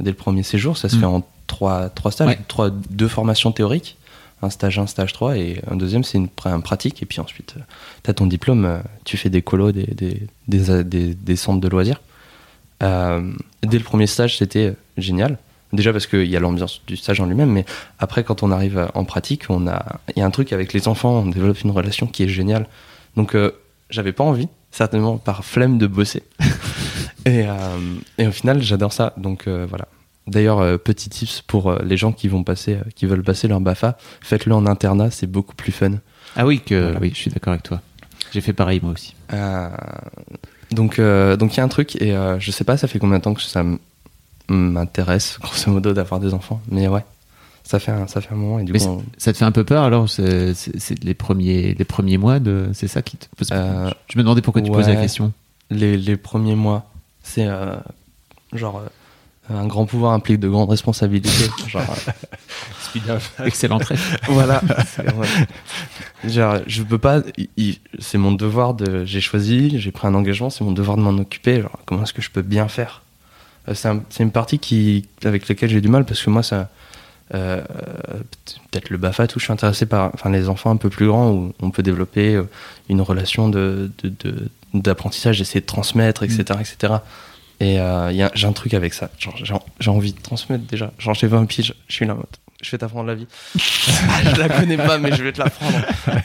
dès 0.00 0.10
le 0.10 0.16
premier 0.16 0.42
séjour, 0.42 0.76
ça 0.76 0.88
se 0.88 0.96
Mm. 0.96 1.00
fait 1.00 1.06
en 1.06 1.26
trois, 1.46 1.88
trois 1.88 2.12
stages, 2.12 2.28
Ouais. 2.28 2.38
trois, 2.46 2.70
deux 2.70 3.08
formations 3.08 3.52
théoriques. 3.52 3.96
Un 4.44 4.50
stage 4.50 4.76
1, 4.78 4.86
stage 4.88 5.12
3 5.12 5.36
et 5.38 5.62
un 5.70 5.76
deuxième 5.76 6.02
c'est 6.02 6.18
une, 6.18 6.28
un 6.46 6.58
pratique 6.60 7.00
et 7.00 7.06
puis 7.06 7.20
ensuite 7.20 7.54
tu 8.02 8.10
as 8.10 8.12
ton 8.14 8.26
diplôme, 8.26 8.82
tu 9.04 9.16
fais 9.16 9.30
des 9.30 9.40
colos, 9.40 9.70
des, 9.70 9.86
des, 9.86 10.20
des, 10.48 10.82
des- 10.84 11.14
des 11.14 11.36
centres 11.36 11.60
de 11.60 11.68
loisirs. 11.68 12.00
Euh, 12.82 13.32
dès 13.62 13.78
le 13.78 13.84
premier 13.84 14.06
stage 14.06 14.38
c'était 14.38 14.74
génial. 14.96 15.38
Déjà 15.72 15.92
parce 15.92 16.06
qu'il 16.06 16.26
y 16.26 16.36
a 16.36 16.40
l'ambiance 16.40 16.82
du 16.86 16.96
stage 16.96 17.20
en 17.20 17.26
lui-même, 17.26 17.50
mais 17.50 17.64
après 17.98 18.24
quand 18.24 18.42
on 18.42 18.50
arrive 18.50 18.88
en 18.94 19.04
pratique, 19.04 19.44
on 19.48 19.66
a, 19.66 20.00
il 20.14 20.20
y 20.20 20.22
a 20.22 20.26
un 20.26 20.30
truc 20.30 20.52
avec 20.52 20.72
les 20.74 20.86
enfants, 20.86 21.20
on 21.20 21.26
développe 21.26 21.62
une 21.62 21.70
relation 21.70 22.06
qui 22.06 22.24
est 22.24 22.28
géniale. 22.28 22.66
Donc 23.16 23.34
euh, 23.34 23.52
j'avais 23.88 24.12
pas 24.12 24.24
envie, 24.24 24.48
certainement 24.70 25.16
par 25.16 25.44
flemme 25.44 25.78
de 25.78 25.86
bosser. 25.86 26.24
et, 27.24 27.46
euh, 27.46 27.54
et 28.18 28.26
au 28.26 28.32
final 28.32 28.62
j'adore 28.62 28.92
ça, 28.92 29.14
donc 29.16 29.46
euh, 29.46 29.66
voilà. 29.68 29.86
D'ailleurs, 30.28 30.78
petit 30.78 31.10
tips 31.10 31.40
pour 31.42 31.72
les 31.82 31.96
gens 31.96 32.12
qui 32.12 32.28
vont 32.28 32.44
passer, 32.44 32.78
qui 32.94 33.06
veulent 33.06 33.24
passer 33.24 33.48
leur 33.48 33.60
Bafa, 33.60 33.96
faites-le 34.20 34.54
en 34.54 34.66
internat, 34.66 35.10
c'est 35.10 35.26
beaucoup 35.26 35.56
plus 35.56 35.72
fun. 35.72 35.94
Ah 36.36 36.46
oui, 36.46 36.60
que, 36.60 36.80
Voilà. 36.80 37.00
oui, 37.00 37.10
je 37.12 37.18
suis 37.18 37.30
d'accord 37.32 37.54
avec 37.54 37.64
toi. 37.64 37.80
J'ai 38.32 38.40
fait 38.40 38.52
pareil 38.52 38.78
moi 38.82 38.92
aussi. 38.92 39.16
Euh, 39.32 39.68
donc, 40.74 40.98
euh, 40.98 41.36
donc 41.36 41.54
il 41.54 41.58
y 41.58 41.60
a 41.60 41.64
un 41.64 41.68
truc 41.68 42.00
et 42.00 42.12
euh, 42.14 42.38
je 42.40 42.50
sais 42.50 42.64
pas, 42.64 42.76
ça 42.76 42.88
fait 42.88 42.98
combien 42.98 43.18
de 43.18 43.22
temps 43.22 43.34
que 43.34 43.42
ça 43.42 43.64
m'intéresse, 44.48 45.38
grosso 45.42 45.70
modo, 45.70 45.92
d'avoir 45.92 46.20
des 46.20 46.34
enfants, 46.34 46.60
mais 46.70 46.88
ouais, 46.88 47.04
ça 47.64 47.78
fait 47.78 47.92
un, 47.92 48.06
ça 48.06 48.20
fait 48.20 48.32
un 48.32 48.36
moment 48.36 48.58
et 48.58 48.64
du 48.64 48.72
Mais 48.72 48.78
coup, 48.80 48.86
on- 48.86 49.02
Ça 49.18 49.32
te 49.32 49.38
fait 49.38 49.44
un 49.44 49.52
peu 49.52 49.64
peur 49.64 49.84
alors 49.84 50.08
C'est 50.08 50.54
les 51.02 51.14
premiers, 51.14 51.74
les 51.74 51.84
premiers 51.84 52.18
mois 52.18 52.38
de. 52.40 52.68
C'est 52.74 52.88
ça 52.88 53.02
qui 53.02 53.16
te. 53.16 53.26
Euh, 53.52 53.90
je 54.08 54.18
me 54.18 54.22
demandais 54.22 54.42
pourquoi 54.42 54.62
tu 54.62 54.70
posais 54.70 54.94
la 54.94 55.00
question. 55.00 55.32
les, 55.70 55.96
les 55.96 56.16
premiers 56.16 56.56
mois, 56.56 56.90
c'est 57.22 57.46
euh, 57.46 57.74
genre 58.52 58.82
un 59.50 59.66
grand 59.66 59.86
pouvoir 59.86 60.12
implique 60.12 60.38
de 60.40 60.48
grandes 60.48 60.70
responsabilités. 60.70 61.28
genre, 61.68 61.82
euh, 63.08 63.18
Excellent 63.44 63.78
trait. 63.78 63.96
voilà. 64.28 64.60
Genre, 66.24 66.58
je 66.66 66.82
peux 66.82 66.98
pas. 66.98 67.22
C'est 67.98 68.18
mon 68.18 68.32
devoir 68.32 68.74
de. 68.74 69.04
J'ai 69.04 69.20
choisi, 69.20 69.78
j'ai 69.80 69.90
pris 69.90 70.06
un 70.06 70.14
engagement, 70.14 70.50
c'est 70.50 70.62
mon 70.64 70.72
devoir 70.72 70.96
de 70.96 71.02
m'en 71.02 71.10
occuper. 71.20 71.60
Genre, 71.62 71.78
comment 71.84 72.04
est-ce 72.04 72.12
que 72.12 72.22
je 72.22 72.30
peux 72.30 72.42
bien 72.42 72.68
faire? 72.68 73.02
Euh, 73.68 73.74
C'est 73.74 73.88
un- 73.88 74.02
c'est 74.10 74.22
une 74.22 74.30
partie 74.30 74.58
qui, 74.58 75.06
avec 75.24 75.48
laquelle 75.48 75.70
j'ai 75.70 75.80
du 75.80 75.88
mal 75.88 76.04
parce 76.04 76.22
que 76.22 76.30
moi, 76.30 76.42
ça. 76.42 76.68
euh, 77.34 77.60
peut-être 78.70 78.90
le 78.90 78.98
BAFA, 78.98 79.26
tout, 79.26 79.38
je 79.38 79.44
suis 79.44 79.52
intéressé 79.52 79.86
par 79.86 80.10
enfin, 80.14 80.30
les 80.30 80.48
enfants 80.48 80.70
un 80.70 80.76
peu 80.76 80.90
plus 80.90 81.06
grands 81.06 81.30
où 81.30 81.52
on 81.60 81.70
peut 81.70 81.82
développer 81.82 82.40
une 82.88 83.00
relation 83.00 83.48
de, 83.48 83.90
de- 84.04 84.12
de- 84.20 84.48
d'apprentissage, 84.74 85.40
essayer 85.40 85.60
de 85.60 85.66
transmettre, 85.66 86.22
etc. 86.22 86.44
etc. 86.60 86.94
Et 87.62 87.78
euh, 87.78 88.28
j'ai 88.34 88.46
un 88.48 88.52
truc 88.52 88.74
avec 88.74 88.92
ça. 88.92 89.08
J'ai, 89.78 89.88
envie 89.88 90.12
de 90.12 90.20
transmettre 90.20 90.64
déjà. 90.64 90.92
Genre, 90.98 91.14
j'ai 91.14 91.28
20 91.28 91.46
piges, 91.46 91.74
je 91.86 91.94
suis 91.94 92.04
là 92.04 92.14
mode, 92.14 92.26
Je 92.60 92.68
vais 92.72 92.78
t'apprendre 92.78 93.06
la 93.06 93.14
vie. 93.14 93.28
je 93.54 94.36
la 94.36 94.48
connais 94.48 94.76
pas, 94.76 94.98
mais 94.98 95.14
je 95.14 95.22
vais 95.22 95.32
te 95.32 95.38
l'apprendre. 95.38 95.78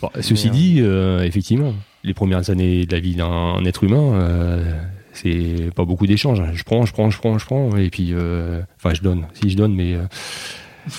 Bon, 0.00 0.10
ceci 0.20 0.44
Mais, 0.44 0.50
euh, 0.50 0.52
dit, 0.52 0.78
euh, 0.80 1.24
effectivement, 1.24 1.74
les 2.04 2.14
premières 2.14 2.50
années 2.50 2.86
de 2.86 2.94
la 2.94 3.00
vie 3.00 3.16
d'un 3.16 3.64
être 3.64 3.82
humain, 3.82 4.12
euh, 4.12 4.80
c'est 5.12 5.72
pas 5.74 5.84
beaucoup 5.84 6.06
d'échanges. 6.06 6.40
Je 6.54 6.62
prends, 6.62 6.86
je 6.86 6.92
prends, 6.92 7.10
je 7.10 7.18
prends, 7.18 7.36
je 7.36 7.44
prends, 7.44 7.76
et 7.76 7.90
puis, 7.90 8.14
enfin, 8.14 8.94
je 8.94 9.02
donne. 9.02 9.26
Si 9.32 9.50
je 9.50 9.56
donne, 9.56 9.74
mais 9.74 9.96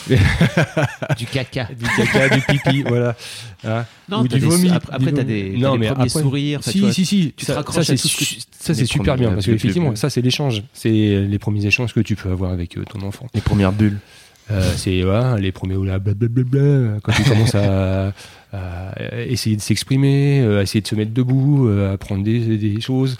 Du 1.17 1.25
caca. 1.25 1.67
du 1.77 1.85
caca, 1.97 2.35
du 2.35 2.41
pipi, 2.41 2.83
voilà. 2.83 3.15
Hein. 3.65 3.85
Non, 4.09 4.21
Ou 4.21 4.27
du 4.27 4.39
vomi. 4.39 4.69
Après, 4.69 4.93
après, 4.93 5.11
t'as 5.11 5.23
vomi. 5.23 5.25
des, 5.25 5.57
Non, 5.57 5.71
t'as 5.71 5.71
des 5.73 5.77
mais 5.79 5.87
premiers 5.87 6.05
après- 6.09 6.21
sourires. 6.21 6.59
tu 6.61 6.69
Si, 6.71 6.93
si, 6.93 7.05
si, 7.05 7.33
tu 7.35 7.45
te 7.45 7.51
ça, 7.51 7.55
raccroches 7.55 7.85
ça, 7.85 7.93
à 7.93 7.97
c'est 7.97 8.01
tout 8.01 8.07
ce 8.07 8.17
que 8.17 8.25
su- 8.25 8.35
tu- 8.35 8.41
ça, 8.59 8.73
c'est 8.73 8.81
les 8.81 8.85
super 8.87 9.15
bien 9.17 9.31
parce 9.31 9.45
qu'effectivement, 9.45 9.89
plus- 9.89 9.97
ça, 9.97 10.09
c'est 10.09 10.21
l'échange. 10.21 10.63
C'est 10.73 10.89
les 10.89 11.39
premiers 11.39 11.65
échanges 11.65 11.93
que 11.93 11.99
tu 11.99 12.15
peux 12.15 12.29
avoir 12.31 12.51
avec 12.51 12.77
euh, 12.77 12.83
ton 12.85 13.01
enfant. 13.05 13.27
Les 13.33 13.41
premières 13.41 13.71
bulles. 13.71 13.99
Euh, 14.51 14.73
c'est 14.77 15.03
voilà, 15.03 15.37
les 15.37 15.51
premiers 15.51 15.75
où 15.75 15.83
là, 15.83 15.99
blablabla, 15.99 16.99
quand 17.03 17.11
tu 17.11 17.21
commences 17.23 17.53
à, 17.53 18.13
à 18.51 18.93
essayer 19.27 19.55
de 19.55 19.61
s'exprimer, 19.61 20.41
euh, 20.41 20.59
à 20.59 20.63
essayer 20.63 20.81
de 20.81 20.87
se 20.87 20.95
mettre 20.95 21.13
debout, 21.13 21.69
à 21.69 21.95
prendre 21.97 22.23
des, 22.23 22.57
des 22.57 22.81
choses, 22.81 23.17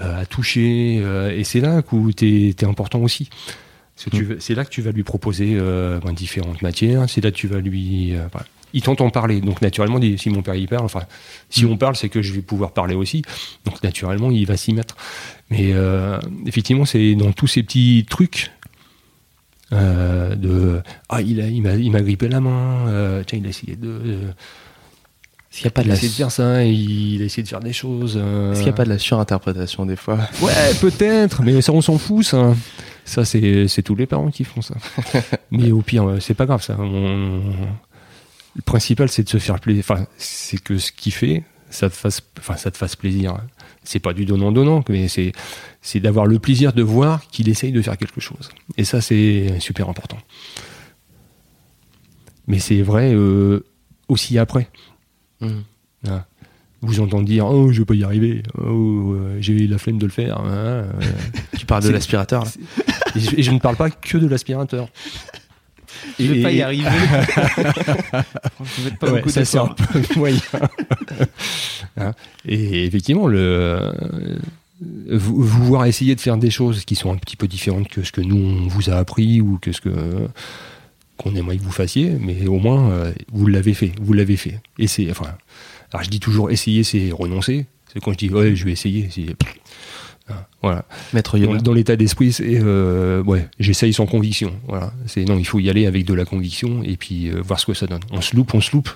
à 0.00 0.24
toucher, 0.24 1.02
et 1.36 1.44
c'est 1.44 1.60
là 1.60 1.82
où 1.92 2.10
tu 2.12 2.48
es, 2.58 2.64
important 2.64 3.00
aussi. 3.00 3.28
Veux- 4.08 4.36
C'est 4.40 4.54
là 4.54 4.64
que 4.64 4.70
tu 4.70 4.80
vas 4.82 4.92
lui 4.92 5.02
proposer 5.02 5.56
euh, 5.58 5.98
ben, 6.04 6.12
différentes 6.12 6.62
matières, 6.62 7.08
c'est 7.08 7.20
là 7.22 7.30
que 7.30 7.36
tu 7.36 7.46
vas 7.48 7.60
lui. 7.60 8.14
euh, 8.14 8.26
voilà. 8.32 8.46
Il 8.72 8.82
t'entend 8.82 9.10
parler, 9.10 9.40
donc 9.40 9.60
naturellement, 9.62 9.98
si 10.16 10.30
mon 10.30 10.42
père 10.42 10.54
y 10.54 10.66
parle, 10.68 10.84
enfin, 10.84 11.02
si 11.50 11.64
on 11.66 11.76
parle, 11.76 11.96
c'est 11.96 12.08
que 12.08 12.22
je 12.22 12.32
vais 12.32 12.40
pouvoir 12.40 12.70
parler 12.72 12.94
aussi, 12.94 13.22
donc 13.64 13.82
naturellement, 13.82 14.30
il 14.30 14.46
va 14.46 14.56
s'y 14.56 14.72
mettre. 14.72 14.96
Mais 15.50 15.72
euh, 15.72 16.20
effectivement, 16.46 16.84
c'est 16.84 17.16
dans 17.16 17.32
tous 17.32 17.48
ces 17.48 17.64
petits 17.64 18.06
trucs 18.08 18.52
euh, 19.72 20.34
de 20.34 20.80
ah 21.08 21.20
il 21.20 21.40
a 21.40 21.46
il 21.46 21.62
m'a 21.62 21.74
il 21.74 21.90
m'a 21.92 22.00
grippé 22.00 22.28
la 22.28 22.40
main 22.40 23.22
tiens 23.26 23.38
il 23.38 23.46
a 23.46 23.50
essayé 23.50 23.76
de, 23.76 23.86
de 23.86 24.18
n'y 25.62 25.66
a 25.66 25.70
pas 25.70 25.82
de 25.82 25.86
il 25.86 25.90
a 25.92 25.94
essayé 25.94 26.08
de 26.08 26.14
faire 26.14 26.30
ça 26.32 26.64
il 26.64 27.22
a 27.22 27.24
essayé 27.24 27.44
de 27.44 27.48
faire 27.48 27.60
des 27.60 27.72
choses 27.72 28.18
euh. 28.20 28.50
est-ce 28.52 28.60
qu'il 28.60 28.66
y 28.66 28.70
a 28.70 28.74
pas 28.74 28.84
de 28.84 28.88
la 28.88 28.98
surinterprétation 28.98 29.86
des 29.86 29.94
fois? 29.94 30.18
Ouais 30.42 30.52
peut-être 30.80 31.42
mais 31.42 31.60
ça 31.62 31.72
on 31.72 31.80
s'en 31.82 31.98
fout 31.98 32.24
ça 32.24 32.52
ça 33.10 33.24
c'est 33.24 33.82
tous 33.82 33.94
les 33.96 34.06
parents 34.06 34.30
qui 34.30 34.44
font 34.44 34.62
ça. 34.62 34.74
Mais 35.50 35.72
au 35.72 35.82
pire 35.82 36.08
euh, 36.08 36.20
c'est 36.20 36.34
pas 36.34 36.46
grave 36.46 36.62
ça. 36.62 36.76
On- 36.78 37.42
le 38.56 38.62
principal 38.62 39.08
c'est 39.08 39.22
de 39.22 39.28
se 39.28 39.38
faire 39.38 39.60
plaisir 39.60 39.84
enfin 39.88 40.06
c'est 40.16 40.58
que 40.62 40.78
ce 40.78 40.90
qu'il 40.92 41.12
fait 41.12 41.44
ça 41.70 41.88
te 41.88 41.94
fasse 41.94 42.20
enfin 42.38 42.56
ça 42.56 42.70
te 42.70 42.76
fasse 42.76 42.96
plaisir. 42.96 43.38
C'est 43.84 44.00
pas 44.00 44.12
du 44.12 44.24
donnant 44.26 44.52
donnant 44.52 44.84
mais 44.88 45.08
c'est 45.08 45.32
c'est 45.82 46.00
d'avoir 46.00 46.26
le 46.26 46.38
plaisir 46.38 46.72
de 46.72 46.82
voir 46.82 47.26
qu'il 47.28 47.48
essaye 47.48 47.72
de 47.72 47.80
faire 47.82 47.96
quelque 47.96 48.20
chose. 48.20 48.50
Et 48.76 48.84
ça 48.84 49.00
c'est 49.00 49.58
super 49.60 49.88
important. 49.88 50.18
Mais 52.46 52.58
c'est 52.58 52.82
vrai 52.82 53.12
euh, 53.14 53.64
aussi 54.08 54.38
après. 54.38 54.68
Mhm. 55.40 55.62
Ah. 56.08 56.26
Vous 56.82 57.00
entendez 57.00 57.32
dire 57.32 57.46
oh 57.46 57.70
je 57.72 57.80
vais 57.80 57.84
pas 57.84 57.94
y 57.94 58.04
arriver 58.04 58.42
oh 58.58 59.12
euh, 59.14 59.36
j'ai 59.40 59.52
eu 59.52 59.66
la 59.66 59.76
flemme 59.78 59.98
de 59.98 60.06
le 60.06 60.12
faire 60.12 60.38
hein, 60.40 60.48
euh. 60.48 60.92
Tu 61.58 61.66
parles 61.66 61.82
de 61.82 61.88
C'est- 61.88 61.92
l'aspirateur 61.92 62.44
là 62.44 62.50
et, 63.16 63.20
je, 63.20 63.36
et 63.36 63.42
je 63.42 63.50
ne 63.50 63.58
parle 63.58 63.76
pas 63.76 63.90
que 63.90 64.16
de 64.16 64.26
l'aspirateur 64.26 64.88
Je 66.18 66.24
vais 66.26 66.38
Et- 66.38 66.42
pas 66.42 66.50
y 66.52 66.58
et- 66.58 66.62
arriver. 66.62 66.88
Je 68.76 68.82
vais 68.82 68.90
pas 68.98 69.10
Ouais, 69.10 69.18
beaucoup 69.18 69.28
ça 69.30 69.44
c'est 69.44 69.58
un 69.58 69.66
peu 69.68 70.00
moyen 70.16 70.38
Hein. 71.96 72.12
et 72.46 72.84
effectivement 72.86 73.26
le 73.26 73.92
vous, 75.10 75.42
vous 75.42 75.64
voir 75.64 75.84
essayer 75.86 76.14
de 76.14 76.20
faire 76.20 76.36
des 76.38 76.50
choses 76.50 76.84
qui 76.84 76.94
sont 76.94 77.12
un 77.12 77.16
petit 77.16 77.36
peu 77.36 77.46
différentes 77.48 77.88
que 77.88 78.02
ce 78.02 78.12
que 78.12 78.20
nous 78.22 78.36
on 78.36 78.68
vous 78.68 78.88
a 78.90 78.94
appris 78.94 79.40
ou 79.40 79.58
que 79.60 79.72
ce 79.72 79.80
que 79.82 79.90
qu'on 81.18 81.34
aimerait 81.34 81.58
que 81.58 81.62
vous 81.62 81.72
fassiez 81.72 82.16
mais 82.18 82.46
au 82.46 82.58
moins 82.58 82.90
euh, 82.90 83.12
vous 83.32 83.46
l'avez 83.46 83.74
fait 83.74 83.92
vous 84.00 84.12
l'avez 84.14 84.36
fait 84.36 84.60
essayez 84.78 85.10
enfin 85.10 85.34
alors 85.92 86.04
je 86.04 86.10
dis 86.10 86.20
toujours 86.20 86.50
essayer 86.50 86.84
c'est 86.84 87.10
renoncer 87.12 87.66
c'est 87.92 88.00
quand 88.00 88.12
je 88.12 88.18
dis 88.18 88.28
ouais 88.30 88.54
je 88.54 88.64
vais 88.64 88.72
essayer 88.72 89.08
Hein, 90.28 90.44
voilà 90.62 90.84
Maître 91.12 91.38
dans, 91.38 91.44
Yoda. 91.44 91.60
dans 91.60 91.72
l'état 91.72 91.96
d'esprit, 91.96 92.32
c'est 92.32 92.44
euh, 92.62 93.20
ouais, 93.24 93.48
j'essaye 93.58 93.92
sans 93.92 94.06
conviction. 94.06 94.52
Voilà, 94.68 94.92
c'est 95.06 95.24
non, 95.24 95.36
il 95.38 95.44
faut 95.44 95.58
y 95.58 95.68
aller 95.68 95.86
avec 95.86 96.04
de 96.04 96.14
la 96.14 96.24
conviction 96.24 96.84
et 96.84 96.96
puis 96.96 97.28
euh, 97.30 97.40
voir 97.44 97.58
ce 97.58 97.66
que 97.66 97.74
ça 97.74 97.88
donne. 97.88 97.98
On 98.12 98.20
se 98.20 98.36
loupe, 98.36 98.54
on 98.54 98.60
se 98.60 98.70
loupe. 98.70 98.90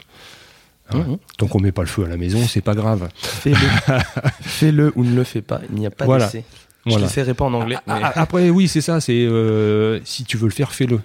Hein. 0.90 0.98
Mhm. 0.98 1.18
Tant 1.36 1.48
qu'on 1.48 1.58
met 1.58 1.72
pas 1.72 1.82
le 1.82 1.88
feu 1.88 2.04
à 2.04 2.08
la 2.08 2.16
maison, 2.16 2.38
c'est 2.46 2.60
pas 2.60 2.76
grave. 2.76 3.08
Fais-le. 3.16 3.56
Fais-le 4.42 4.92
ou 4.94 5.02
ne 5.02 5.12
le 5.16 5.24
fais 5.24 5.42
pas. 5.42 5.60
Il 5.70 5.80
n'y 5.80 5.86
a 5.86 5.90
pas 5.90 6.04
Voilà. 6.04 6.26
d'essai. 6.26 6.44
Voilà. 6.86 6.98
Je 7.00 7.04
l'essaierai 7.04 7.34
pas 7.34 7.46
en 7.46 7.54
anglais. 7.54 7.78
mais- 7.88 7.94
Ah, 8.00 8.12
Après, 8.14 8.50
oui, 8.50 8.68
c'est 8.68 8.82
ça. 8.82 9.00
C'est 9.00 9.24
euh, 9.26 9.98
si 10.04 10.22
tu 10.24 10.36
veux 10.36 10.46
le 10.46 10.52
faire, 10.52 10.70
fais-le. 10.72 11.00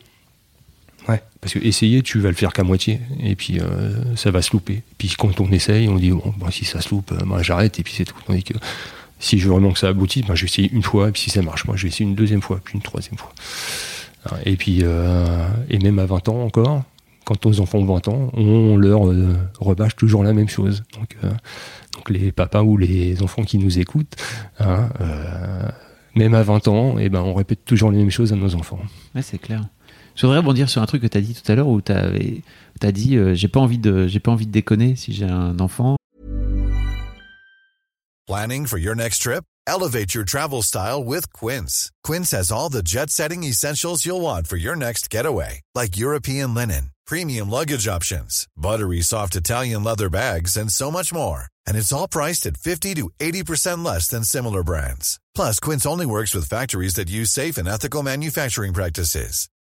Parce 1.42 1.54
que 1.54 1.60
essayer, 1.60 2.02
tu 2.02 2.20
vas 2.20 2.30
le 2.30 2.36
faire 2.36 2.52
qu'à 2.52 2.64
moitié, 2.64 3.00
et 3.24 3.36
puis 3.36 3.60
euh, 3.60 4.16
ça 4.16 4.30
va 4.30 4.42
se 4.42 4.52
louper. 4.52 4.84
Puis 4.98 5.16
quand 5.18 5.40
on 5.40 5.50
essaye, 5.52 5.88
on 5.88 5.96
dit 5.96 6.12
bon, 6.12 6.34
bon, 6.38 6.52
si 6.52 6.66
ça 6.66 6.82
se 6.82 6.90
loupe, 6.90 7.12
euh, 7.14 7.26
ben, 7.26 7.42
j'arrête, 7.42 7.80
et 7.80 7.84
puis 7.84 7.94
c'est 7.96 8.06
tout. 8.06 8.18
Tandis 8.26 8.44
que 8.44 8.56
si 9.20 9.40
je 9.40 9.46
veux 9.46 9.52
vraiment 9.52 9.72
que 9.72 9.80
ça 9.80 9.88
aboutit, 9.88 10.22
ben, 10.24 10.36
je 10.36 10.46
une 10.62 10.84
fois, 10.84 11.10
et 11.10 11.12
puis 11.12 11.22
si 11.22 11.30
ça 11.30 11.42
marche, 11.42 11.66
moi, 11.66 11.78
je 11.78 11.84
vais 11.84 11.90
essayer 11.90 12.06
une 12.06 12.16
deuxième 12.16 12.42
fois, 12.42 12.60
puis 12.64 12.76
une 12.76 12.82
troisième 12.82 13.18
fois. 13.18 13.34
Hein, 14.26 14.36
Et 14.46 14.58
puis, 14.58 14.80
euh, 14.84 15.48
et 15.70 15.80
même 15.80 16.00
à 16.00 16.06
20 16.06 16.28
ans 16.28 16.44
encore, 16.44 16.84
quand 17.24 17.46
nos 17.46 17.62
enfants 17.62 17.80
ont 17.80 17.86
20 17.86 18.08
ans, 18.10 18.32
on 18.34 18.76
leur 18.76 19.08
euh, 19.08 19.36
rebâche 19.60 19.96
toujours 19.96 20.24
la 20.24 20.34
même 20.34 20.50
chose. 20.50 20.84
Donc, 20.94 21.16
donc 21.94 22.10
les 22.10 22.32
papas 22.34 22.64
ou 22.64 22.76
les 22.76 23.22
enfants 23.22 23.44
qui 23.44 23.60
nous 23.60 23.80
écoutent, 23.80 24.16
hein, 24.60 24.90
même 26.16 26.34
à 26.34 26.44
20 26.44 26.68
ans, 26.68 26.98
et 26.98 27.08
ben, 27.08 27.22
on 27.22 27.34
répète 27.34 27.64
toujours 27.64 27.92
les 27.92 27.98
mêmes 28.00 28.12
choses 28.12 28.34
à 28.34 28.36
nos 28.36 28.56
enfants. 28.56 28.80
Ouais, 29.16 29.22
c'est 29.22 29.38
clair. 29.38 29.62
Je 30.20 30.26
voudrais 30.26 30.40
rebondir 30.40 30.70
sur 30.70 30.82
un 30.82 30.86
truc 30.86 31.02
que 31.02 31.08
tu 31.08 31.18
as 31.18 31.22
dit 31.22 31.34
tout 31.34 31.50
à 31.50 31.56
l'heure 31.56 31.70
où 31.70 31.80
tu 31.80 31.94
as 31.94 32.92
dit 32.92 33.16
euh, 33.16 33.34
j'ai 33.36 33.48
pas 33.48 33.62
envie 33.62 33.78
de 33.78 34.06
j'ai 34.08 34.20
pas 34.20 34.32
envie 34.32 34.48
de 34.48 34.52
déconner 34.52 34.98
si 34.98 35.14
j'ai 35.14 35.24
un 35.24 35.58
enfant. 35.62 35.96
Planning 38.28 38.68
for 38.68 38.78
your 38.78 38.96
next 38.96 39.22
trip? 39.22 39.46
Elevate 39.66 40.14
your 40.14 40.26
travel 40.26 40.62
style 40.62 41.02
with 41.02 41.32
Quince. 41.32 41.90
Quince 42.04 42.32
has 42.32 42.52
all 42.52 42.70
the 42.70 42.84
jet 42.84 43.10
setting 43.10 43.46
essentials 43.46 44.06
you'll 44.06 44.20
want 44.20 44.46
for 44.46 44.58
your 44.58 44.76
next 44.76 45.10
getaway, 45.10 45.62
like 45.74 45.96
European 45.96 46.54
linen, 46.54 46.92
premium 47.08 47.50
luggage 47.50 47.88
options, 47.88 48.46
buttery 48.58 49.02
soft 49.02 49.38
Italian 49.38 49.86
leather 49.86 50.10
bags, 50.10 50.58
and 50.58 50.70
so 50.70 50.92
much 50.92 51.14
more. 51.14 51.44
And 51.66 51.78
it's 51.78 51.94
all 51.94 52.10
priced 52.10 52.46
at 52.46 52.58
50 52.58 52.94
to 52.96 53.10
80% 53.22 53.86
less 53.86 54.10
than 54.10 54.26
similar 54.26 54.64
brands. 54.64 55.18
Plus, 55.34 55.62
Quince 55.62 55.86
only 55.86 56.06
works 56.06 56.36
with 56.36 56.50
factories 56.50 56.96
that 56.96 57.10
use 57.10 57.32
safe 57.32 57.58
and 57.58 57.70
ethical 57.70 58.04
manufacturing 58.04 58.74
practices. 58.74 59.48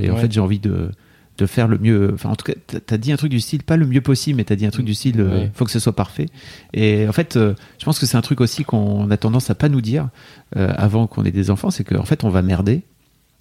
Et 0.00 0.10
en 0.10 0.16
fait, 0.16 0.32
j'ai 0.32 0.40
envie 0.40 0.58
de, 0.58 0.90
de 1.38 1.46
faire 1.46 1.68
le 1.68 1.78
mieux. 1.78 2.10
Enfin, 2.14 2.30
en 2.30 2.34
tout 2.34 2.44
cas, 2.50 2.58
t'as- 2.84 2.98
dit 2.98 3.12
un 3.12 3.16
truc 3.16 3.30
du 3.30 3.38
style, 3.40 3.62
pas 3.62 3.76
le 3.76 3.86
mieux 3.86 4.00
possible, 4.00 4.38
mais 4.38 4.44
t'as 4.44 4.56
dit 4.56 4.66
un 4.66 4.70
truc 4.70 4.84
du 4.84 4.94
style, 4.94 5.20
euh, 5.20 5.42
Ouais. 5.42 5.50
faut 5.54 5.64
que 5.64 5.70
ce 5.70 5.78
soit 5.78 5.94
parfait. 5.94 6.26
Et 6.74 7.06
en 7.08 7.12
fait, 7.12 7.36
euh, 7.36 7.54
je 7.78 7.84
pense 7.84 7.98
que 8.00 8.06
c'est 8.06 8.16
un 8.16 8.20
truc 8.22 8.40
aussi 8.40 8.64
qu'on 8.64 9.08
a 9.12 9.16
tendance 9.16 9.48
à 9.48 9.54
pas 9.54 9.68
nous 9.68 9.80
dire 9.80 10.08
euh, 10.56 10.72
avant 10.76 11.06
qu'on 11.06 11.24
ait 11.24 11.30
des 11.30 11.50
enfants, 11.50 11.70
c'est 11.70 11.84
qu'en 11.84 12.04
fait, 12.04 12.24
on 12.24 12.30
va 12.30 12.42
merder 12.42 12.82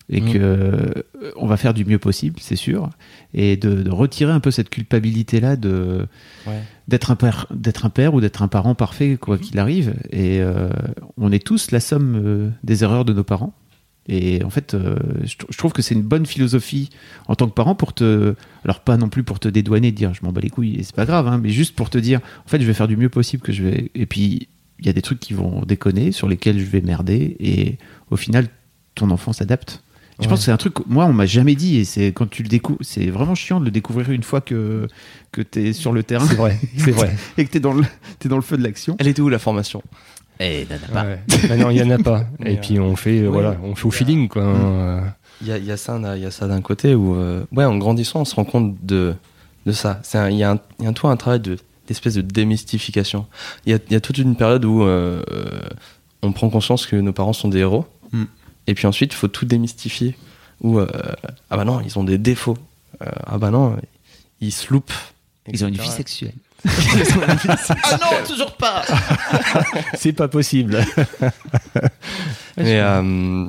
et 0.07 0.21
Mm. 0.21 0.33
que 0.33 0.93
on 1.35 1.47
va 1.47 1.57
faire 1.57 1.73
du 1.73 1.83
mieux 1.83 1.97
possible, 1.97 2.35
c'est 2.39 2.55
sûr, 2.55 2.91
et 3.33 3.57
de, 3.57 3.81
de 3.81 3.89
retirer 3.89 4.31
un 4.31 4.39
peu 4.39 4.51
cette 4.51 4.69
culpabilité 4.69 5.39
là 5.39 5.55
de 5.55 6.05
Ouais. 6.45 6.61
d'être 6.87 7.09
un 7.09 7.15
père, 7.15 7.47
d'être 7.51 7.87
un 7.87 7.89
père 7.89 8.13
ou 8.13 8.21
d'être 8.21 8.43
un 8.43 8.47
parent 8.47 8.75
parfait 8.75 9.17
quoi 9.19 9.39
qu'il 9.39 9.57
arrive. 9.57 9.95
Et 10.11 10.41
on 11.17 11.31
est 11.31 11.43
tous 11.43 11.71
la 11.71 11.79
somme 11.79 12.51
des 12.63 12.83
erreurs 12.83 13.03
de 13.03 13.13
nos 13.13 13.23
parents. 13.23 13.55
Et 14.07 14.43
en 14.43 14.49
fait, 14.51 14.73
euh, 14.75 14.95
je, 15.23 15.35
tr- 15.35 15.45
je 15.49 15.57
trouve 15.57 15.73
que 15.73 15.81
c'est 15.81 15.95
une 15.95 16.03
bonne 16.03 16.25
philosophie 16.27 16.89
en 17.27 17.35
tant 17.35 17.47
que 17.47 17.53
parent 17.53 17.73
pour 17.73 17.93
te, 17.93 18.35
alors 18.63 18.81
pas 18.81 18.97
non 18.97 19.09
plus 19.09 19.23
pour 19.23 19.39
te 19.39 19.47
dédouaner, 19.47 19.91
de 19.91 19.95
dire 19.97 20.13
je 20.13 20.21
m'en 20.23 20.31
bats 20.31 20.41
les 20.41 20.49
couilles 20.51 20.75
et 20.75 20.83
c'est 20.83 20.95
pas 20.95 21.05
grave, 21.05 21.27
hein, 21.27 21.39
mais 21.41 21.49
juste 21.49 21.75
pour 21.75 21.89
te 21.89 21.97
dire 21.97 22.19
en 22.45 22.49
fait 22.49 22.61
je 22.61 22.65
vais 22.67 22.73
faire 22.75 22.87
du 22.87 22.97
mieux 22.97 23.09
possible 23.09 23.41
que 23.41 23.51
je 23.51 23.63
vais. 23.63 23.89
Et 23.95 24.05
puis 24.05 24.47
il 24.79 24.85
y 24.85 24.89
a 24.89 24.93
des 24.93 25.01
trucs 25.01 25.19
qui 25.19 25.33
vont 25.33 25.61
déconner, 25.65 26.11
sur 26.11 26.27
lesquels 26.27 26.59
je 26.59 26.65
vais 26.65 26.81
merder, 26.81 27.35
et 27.39 27.77
au 28.11 28.15
final 28.17 28.47
ton 28.93 29.09
enfant 29.09 29.33
s'adapte. 29.33 29.81
Je 30.19 30.23
Ouais. 30.23 30.29
pense 30.29 30.39
que 30.39 30.45
c'est 30.45 30.51
un 30.51 30.57
truc, 30.57 30.75
moi 30.87 31.05
on 31.07 31.13
m'a 31.13 31.25
jamais 31.25 31.55
dit, 31.55 31.77
et 31.77 31.83
c'est 31.83 32.07
quand 32.13 32.29
tu 32.29 32.43
le 32.43 32.47
découvres, 32.47 32.79
c'est 32.81 33.07
vraiment 33.07 33.35
chiant 33.35 33.59
de 33.59 33.65
le 33.65 33.71
découvrir 33.71 34.11
une 34.11 34.23
fois 34.23 34.39
que, 34.39 34.87
que 35.33 35.41
tu 35.41 35.59
es 35.67 35.73
sur 35.73 35.91
le 35.91 36.03
terrain 36.03 36.25
C'est 36.27 36.35
vrai, 36.35 36.57
c'est 36.77 36.91
vrai. 36.91 37.13
et 37.37 37.43
que 37.45 37.49
tu 37.51 37.57
es, 37.57 37.59
dans 37.59 37.73
le- 37.73 37.83
t'es 38.19 38.29
dans 38.29 38.37
le 38.37 38.41
feu 38.41 38.55
de 38.55 38.63
l'action. 38.63 38.95
Elle 38.99 39.07
était 39.07 39.21
où 39.21 39.27
la 39.29 39.39
formation? 39.39 39.81
Et 40.39 40.67
Ouais. 40.93 41.19
Mais 41.49 41.57
non, 41.57 41.69
il 41.69 41.77
y 41.77 41.83
en 41.83 41.89
a 41.89 41.97
pas. 41.97 42.25
Et 42.45 42.57
puis 42.57 42.79
on 42.79 42.95
fait, 42.95 43.19
euh, 43.19 43.23
ouais. 43.25 43.29
voilà, 43.31 43.57
on 43.63 43.75
fait 43.75 43.85
au 43.85 43.89
Il 43.89 43.93
a- 43.93 43.97
feeling, 43.97 44.27
quoi. 44.27 44.43
Euh, 44.43 45.01
Il 45.41 45.47
y 45.47 45.51
a, 45.51 45.57
il 45.57 45.65
y 45.65 45.71
a 45.71 45.77
ça, 45.77 45.99
il 46.15 46.21
y 46.21 46.25
a 46.25 46.31
ça 46.31 46.47
d'un 46.47 46.61
côté 46.61 46.93
où, 46.95 47.15
euh, 47.15 47.45
ouais, 47.51 47.65
en 47.65 47.77
grandissant, 47.77 48.21
on 48.21 48.25
se 48.25 48.35
rend 48.35 48.45
compte 48.45 48.75
de, 48.83 49.15
de 49.65 49.71
ça. 49.71 50.01
Un- 50.13 50.29
il 50.29 50.37
y 50.37 50.43
a 50.43 50.51
un, 50.51 50.59
il 50.79 50.83
y 50.83 50.85
a 50.87 50.89
un 50.89 50.93
tout 50.93 51.07
un 51.07 51.15
travail 51.17 51.39
de 51.39 51.57
d'espèce 51.87 52.15
de 52.15 52.21
démystification. 52.21 53.27
Il 53.65 53.71
y 53.71 53.75
a, 53.75 53.79
il 53.87 53.93
y 53.93 53.95
a 53.95 54.01
toute 54.01 54.17
une 54.17 54.35
période 54.35 54.65
où 54.65 54.81
euh, 54.83 55.21
on 56.23 56.31
prend 56.31 56.49
conscience 56.49 56.87
que 56.87 56.95
nos 56.95 57.13
parents 57.13 57.33
sont 57.33 57.47
des 57.49 57.59
héros, 57.59 57.85
Mm. 58.11 58.23
et 58.67 58.73
puis 58.75 58.87
ensuite 58.87 59.13
il 59.13 59.15
faut 59.15 59.27
tout 59.27 59.45
démystifier. 59.45 60.15
Euh, 60.63 60.87
ah 61.51 61.57
bah 61.57 61.63
non, 61.65 61.81
ils 61.81 61.99
ont 61.99 62.03
des 62.03 62.17
défauts. 62.17 62.57
Euh, 63.01 63.05
ah 63.27 63.37
bah 63.37 63.51
non, 63.51 63.75
ils 64.41 64.51
se 64.51 64.71
loupent. 64.73 64.93
Ils 65.51 65.63
ont 65.63 65.67
une 65.67 65.75
vie 65.75 65.87
sexuelle. 65.89 66.33
ah 67.83 67.97
non, 68.01 68.25
toujours 68.27 68.55
pas. 68.57 68.83
C'est 69.95 70.13
pas 70.13 70.27
possible. 70.27 70.83
Mais 72.57 72.79
euh, 72.79 73.45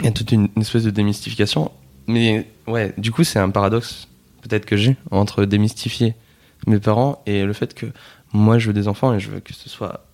il 0.00 0.04
y 0.04 0.08
a 0.08 0.10
toute 0.12 0.32
une, 0.32 0.48
une 0.56 0.62
espèce 0.62 0.84
de 0.84 0.90
démystification. 0.90 1.70
Mais 2.06 2.46
ouais, 2.66 2.92
du 2.98 3.10
coup, 3.12 3.24
c'est 3.24 3.38
un 3.38 3.50
paradoxe 3.50 4.08
peut-être 4.42 4.64
que 4.66 4.76
j'ai 4.76 4.96
entre 5.10 5.44
démystifier 5.44 6.14
mes 6.66 6.78
parents 6.78 7.20
et 7.26 7.44
le 7.44 7.52
fait 7.52 7.74
que 7.74 7.86
moi, 8.32 8.58
je 8.58 8.68
veux 8.68 8.72
des 8.72 8.86
enfants 8.88 9.12
et 9.14 9.20
je 9.20 9.30
veux 9.30 9.40
que 9.40 9.52
ce 9.54 9.68
soit 9.68 10.04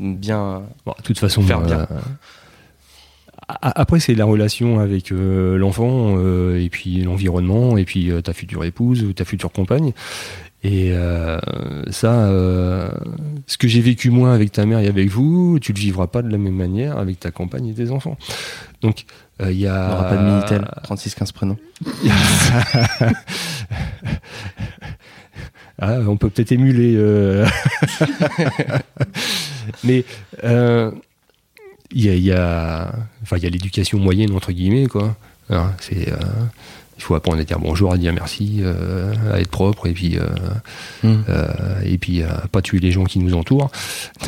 bien. 0.00 0.62
Bon, 0.86 0.94
de 0.96 1.02
toute 1.02 1.18
façon, 1.18 1.42
Faire 1.42 1.60
bien. 1.60 1.80
euh, 1.90 2.00
a- 3.48 3.80
après, 3.80 4.00
c'est 4.00 4.14
la 4.14 4.24
relation 4.24 4.80
avec 4.80 5.12
euh, 5.12 5.56
l'enfant 5.58 6.14
euh, 6.18 6.58
et 6.62 6.68
puis 6.70 7.02
l'environnement 7.02 7.76
et 7.76 7.84
puis 7.84 8.10
euh, 8.10 8.20
ta 8.22 8.32
future 8.32 8.64
épouse 8.64 9.02
ou 9.02 9.12
ta 9.12 9.24
future 9.24 9.52
compagne. 9.52 9.92
Et 10.66 10.90
euh, 10.90 11.38
ça, 11.92 12.26
euh, 12.26 12.90
ce 13.46 13.56
que 13.56 13.68
j'ai 13.68 13.80
vécu 13.80 14.10
moi 14.10 14.34
avec 14.34 14.50
ta 14.50 14.66
mère 14.66 14.80
et 14.80 14.88
avec 14.88 15.08
vous, 15.08 15.60
tu 15.60 15.72
le 15.72 15.78
vivras 15.78 16.08
pas 16.08 16.22
de 16.22 16.28
la 16.28 16.38
même 16.38 16.56
manière 16.56 16.98
avec 16.98 17.20
ta 17.20 17.30
compagne 17.30 17.68
et 17.68 17.72
tes 17.72 17.92
enfants. 17.92 18.18
Donc, 18.82 19.04
euh, 19.40 19.52
il 19.52 19.60
y 19.60 19.68
On 19.68 19.72
a. 19.72 19.88
n'aura 19.88 20.08
pas 20.08 20.16
de 20.16 20.24
Minitel, 20.24 20.68
36-15 20.82 21.32
prénoms. 21.32 21.58
Ah, 25.78 25.98
on 26.08 26.16
peut 26.16 26.30
peut-être 26.30 26.52
émuler. 26.52 26.96
Mais 29.84 30.06
il 30.42 32.02
y 32.02 32.08
a, 32.08 32.14
y 32.14 32.32
a, 32.32 32.94
enfin, 33.22 33.36
il 33.36 33.42
y 33.42 33.46
a 33.46 33.50
l'éducation 33.50 33.98
moyenne 33.98 34.34
entre 34.34 34.52
guillemets 34.52 34.86
quoi. 34.86 35.14
C'est, 35.80 36.10
il 36.98 37.02
faut 37.02 37.14
apprendre 37.14 37.38
à 37.40 37.44
dire 37.44 37.58
bonjour, 37.58 37.92
à 37.92 37.98
dire 37.98 38.12
merci, 38.12 38.60
euh, 38.62 39.12
à 39.32 39.40
être 39.40 39.50
propre 39.50 39.86
et 39.86 39.92
puis, 39.92 40.18
euh, 40.18 40.24
Hmm. 41.02 41.22
euh, 41.28 41.80
et 41.84 41.98
puis 41.98 42.22
à 42.22 42.44
pas 42.50 42.62
tuer 42.62 42.78
les 42.78 42.90
gens 42.90 43.04
qui 43.04 43.18
nous 43.18 43.34
entourent. 43.34 43.70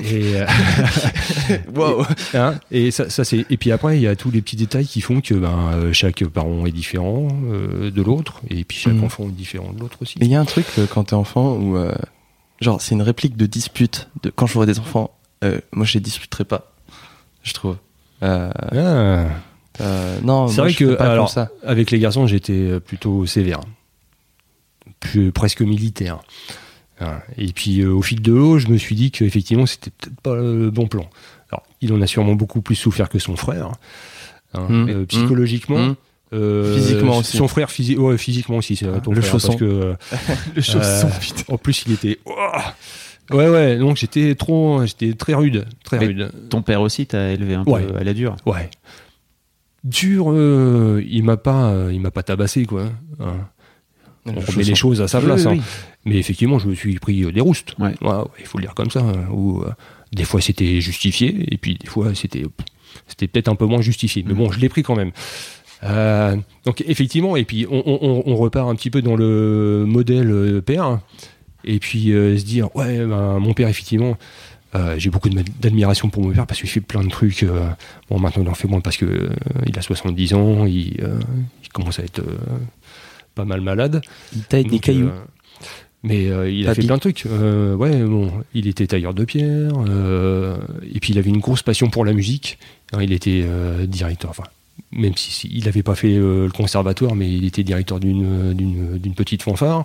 Et, 0.05 0.37
euh, 0.37 0.47
Wow. 1.75 2.05
Hein, 2.35 2.55
et 2.71 2.91
ça, 2.91 3.09
ça 3.11 3.25
c'est 3.25 3.47
et 3.51 3.57
puis 3.57 3.73
après 3.73 3.97
il 3.97 4.03
y 4.03 4.07
a 4.07 4.15
tous 4.17 4.31
les 4.31 4.43
petits 4.43 4.57
détails 4.57 4.87
qui 4.87 5.01
font 5.01 5.21
que 5.21 5.35
ben, 5.35 5.71
euh, 5.73 5.93
chaque 5.93 6.25
parent 6.27 6.67
est 6.67 6.71
différent 6.73 7.29
euh, 7.51 7.91
de 7.91 8.03
l'autre 8.03 8.41
et 8.51 8.65
puis 8.65 8.77
chaque 8.77 8.93
Mhm. 8.95 9.05
enfant 9.05 9.25
est 9.25 9.33
différent 9.33 9.73
de 9.73 9.81
l'autre 9.81 9.99
aussi. 10.03 10.19
Et 10.21 10.25
il 10.27 10.31
y 10.31 10.35
a 10.35 10.41
un 10.41 10.45
truc 10.45 10.67
euh, 10.79 10.87
quand 10.93 11.05
t'es 11.05 11.15
enfant 11.15 11.55
où, 11.57 11.77
euh, 11.77 11.93
genre, 12.61 12.81
c'est 12.81 12.95
une 12.95 13.03
réplique 13.03 13.37
de 13.37 13.47
dispute. 13.47 14.09
De 14.23 14.31
quand 14.31 14.47
j'aurai 14.47 14.67
des 14.67 14.79
enfants, 14.79 15.11
euh, 15.45 15.59
moi 15.73 15.87
je 15.87 15.95
les 15.95 16.01
disputerai 16.01 16.45
pas, 16.45 16.73
je 17.43 17.53
trouve. 17.55 17.77
Euh, 18.23 18.51
Ah. 18.73 19.27
Euh, 19.81 20.19
non, 20.23 20.49
C'est 20.49 20.61
vrai 20.61 20.71
je 20.71 20.79
que 20.79 20.85
pas 20.95 21.05
comme 21.05 21.07
alors, 21.13 21.31
ça. 21.31 21.51
avec 21.65 21.91
les 21.91 21.99
garçons, 21.99 22.27
j'étais 22.27 22.81
plutôt 22.81 23.27
sévère, 23.27 23.61
plus, 25.01 25.33
presque 25.33 25.61
militaire. 25.63 26.19
Hein. 27.01 27.19
Et 27.37 27.53
puis 27.53 27.81
euh, 27.81 27.93
au 27.93 28.03
fil 28.03 28.21
de 28.21 28.33
l'eau, 28.33 28.59
je 28.59 28.69
me 28.69 28.77
suis 28.77 28.95
dit 28.97 29.11
qu'effectivement, 29.11 29.67
c'était 29.67 29.91
peut-être 29.91 30.21
pas 30.21 30.35
le 30.35 30.71
bon 30.71 30.87
plan. 30.89 31.09
Alors, 31.51 31.63
il 31.81 31.93
en 31.93 32.01
a 32.03 32.07
sûrement 32.07 32.35
beaucoup 32.35 32.61
plus 32.61 32.75
souffert 32.75 33.09
que 33.09 33.19
son 33.19 33.37
frère, 33.37 33.73
hein, 34.55 34.67
Mm. 34.69 34.89
euh, 34.89 35.07
psychologiquement. 35.07 35.79
Mm. 35.79 35.97
euh, 36.33 36.75
Physiquement 36.75 37.19
aussi. 37.19 37.37
Son 37.37 37.49
frère, 37.49 37.69
physi- 37.71 37.97
ouais, 37.97 38.19
physiquement 38.19 38.57
aussi, 38.57 38.77
c'est 38.77 38.87
ton 39.03 39.13
le 39.13 39.21
frère, 39.21 39.33
chausson. 39.33 39.49
parce 39.49 39.61
que 39.61 39.95
Le 40.57 40.77
euh, 40.77 41.05
en 41.49 41.59
plus, 41.59 41.85
il 41.87 41.93
était. 41.93 42.19
Ouais, 43.31 43.47
ouais, 43.49 43.77
donc 43.77 43.99
j'étais 43.99 44.35
trop, 44.35 44.85
j'étais 44.87 45.13
très 45.13 45.35
rude, 45.35 45.67
très 45.85 45.99
Mais 45.99 46.07
rude. 46.07 46.33
Ton 46.49 46.63
père 46.63 46.81
aussi 46.81 47.07
t'a 47.07 47.31
élevé 47.31 47.55
un 47.55 47.65
peu 47.65 47.71
Ouais. 47.73 47.85
à 48.01 48.03
la 48.05 48.15
dure. 48.15 48.37
Ouais. 48.47 48.71
Dur, 49.85 50.27
euh, 50.33 51.03
il 51.09 51.23
m'a 51.25 51.37
pas, 51.37 51.71
euh, 51.71 51.91
il 51.93 52.01
m'a 52.01 52.11
pas 52.11 52.23
tabassé 52.23 52.65
quoi. 52.67 52.85
hein. 53.21 53.49
On 54.27 54.41
Je 54.41 54.47
remet 54.53 54.65
les 54.65 54.75
choses 54.75 55.01
à 55.01 55.09
sa 55.09 55.21
place. 55.21 55.47
oui, 55.47 55.59
hein. 55.59 55.63
Mais 56.05 56.17
effectivement, 56.19 56.59
je 56.59 56.69
me 56.69 56.75
suis 56.75 56.99
pris 56.99 57.23
euh, 57.25 57.33
des 57.33 57.41
roustes. 57.41 57.75
Ouais. 57.79 57.95
ouais, 58.03 58.15
il 58.41 58.45
faut 58.47 58.59
le 58.59 58.65
dire 58.65 58.75
comme 58.75 58.91
ça. 58.91 59.01
hein, 59.01 59.27
où, 59.33 59.63
des 60.13 60.25
fois, 60.25 60.41
c'était 60.41 60.81
justifié, 60.81 61.47
et 61.53 61.57
puis 61.57 61.77
des 61.77 61.87
fois, 61.87 62.15
c'était, 62.15 62.45
c'était 63.07 63.27
peut-être 63.27 63.49
un 63.49 63.55
peu 63.55 63.65
moins 63.67 63.81
justifié. 63.81 64.25
Mais 64.27 64.35
bon, 64.35 64.51
je 64.51 64.59
l'ai 64.59 64.69
pris 64.69 64.83
quand 64.83 64.97
même. 64.97 65.13
Euh, 65.85 66.37
donc 66.65 66.83
effectivement, 66.87 67.37
et 67.37 67.45
puis 67.45 67.65
on, 67.71 67.83
on- 67.87 68.23
on 68.27 68.37
repart 68.37 68.69
un 68.69 68.75
petit 68.75 68.91
peu 68.91 69.01
dans 69.01 69.15
le 69.17 69.85
modèle 69.87 70.61
père, 70.61 70.99
et 71.65 71.79
puis 71.79 72.13
euh, 72.13 72.37
se 72.37 72.45
dire 72.45 72.75
ouais, 72.75 72.99
ben, 73.07 73.39
mon 73.39 73.55
père 73.55 73.69
effectivement. 73.69 74.17
Euh, 74.75 74.95
j'ai 74.99 75.11
beaucoup 75.11 75.29
d'admiration 75.31 76.09
pour 76.11 76.23
mon 76.23 76.31
père 76.33 76.47
parce 76.47 76.61
qu'il 76.61 76.69
fait 76.69 76.81
plein 76.81 77.03
de 77.03 77.09
trucs. 77.09 77.43
euh, 77.43 77.69
bon, 78.11 78.19
maintenant 78.19 78.43
il 78.43 78.49
en 78.49 78.55
fait 78.55 78.69
moins 78.69 78.81
parce 78.81 78.97
que 78.97 79.07
euh, 79.07 79.29
il 79.67 79.79
a 79.79 79.83
70 79.83 80.35
ans, 80.35 80.67
il, 80.67 80.97
il 81.63 81.69
commence 81.73 81.99
à 81.99 82.03
être 82.05 82.23
pas 83.35 83.45
mal 83.45 83.61
malade. 83.61 84.01
Il 84.35 84.43
taille 84.43 84.65
des 84.65 84.79
cailloux. 84.81 85.11
mais 86.03 86.25
il 86.53 86.67
a 86.69 86.75
fait 86.75 86.83
plein 86.87 86.97
de 86.97 87.01
trucs. 87.01 87.25
Ouais, 87.25 88.03
bon, 88.03 88.31
il 88.55 88.67
était 88.69 88.87
tailleur 88.87 89.15
de 89.15 89.25
pierre. 89.25 89.73
et 90.95 91.01
puis 91.01 91.13
il 91.13 91.19
avait 91.19 91.31
une 91.31 91.41
grosse 91.41 91.63
passion 91.63 91.89
pour 91.91 92.05
la 92.05 92.13
musique. 92.13 92.59
Alors, 92.93 93.03
il 93.03 93.13
était 93.13 93.45
directeur. 93.87 94.31
Enfin, 94.31 94.45
même 94.93 95.17
si, 95.17 95.31
si- 95.31 95.51
il 95.53 95.65
n'avait 95.65 95.83
pas 95.83 95.95
fait 95.95 96.15
le 96.19 96.49
conservatoire, 96.55 97.15
mais 97.15 97.31
il 97.31 97.45
était 97.45 97.63
directeur 97.65 98.01
d'une 98.01 99.15
petite 99.17 99.43
fanfare 99.43 99.85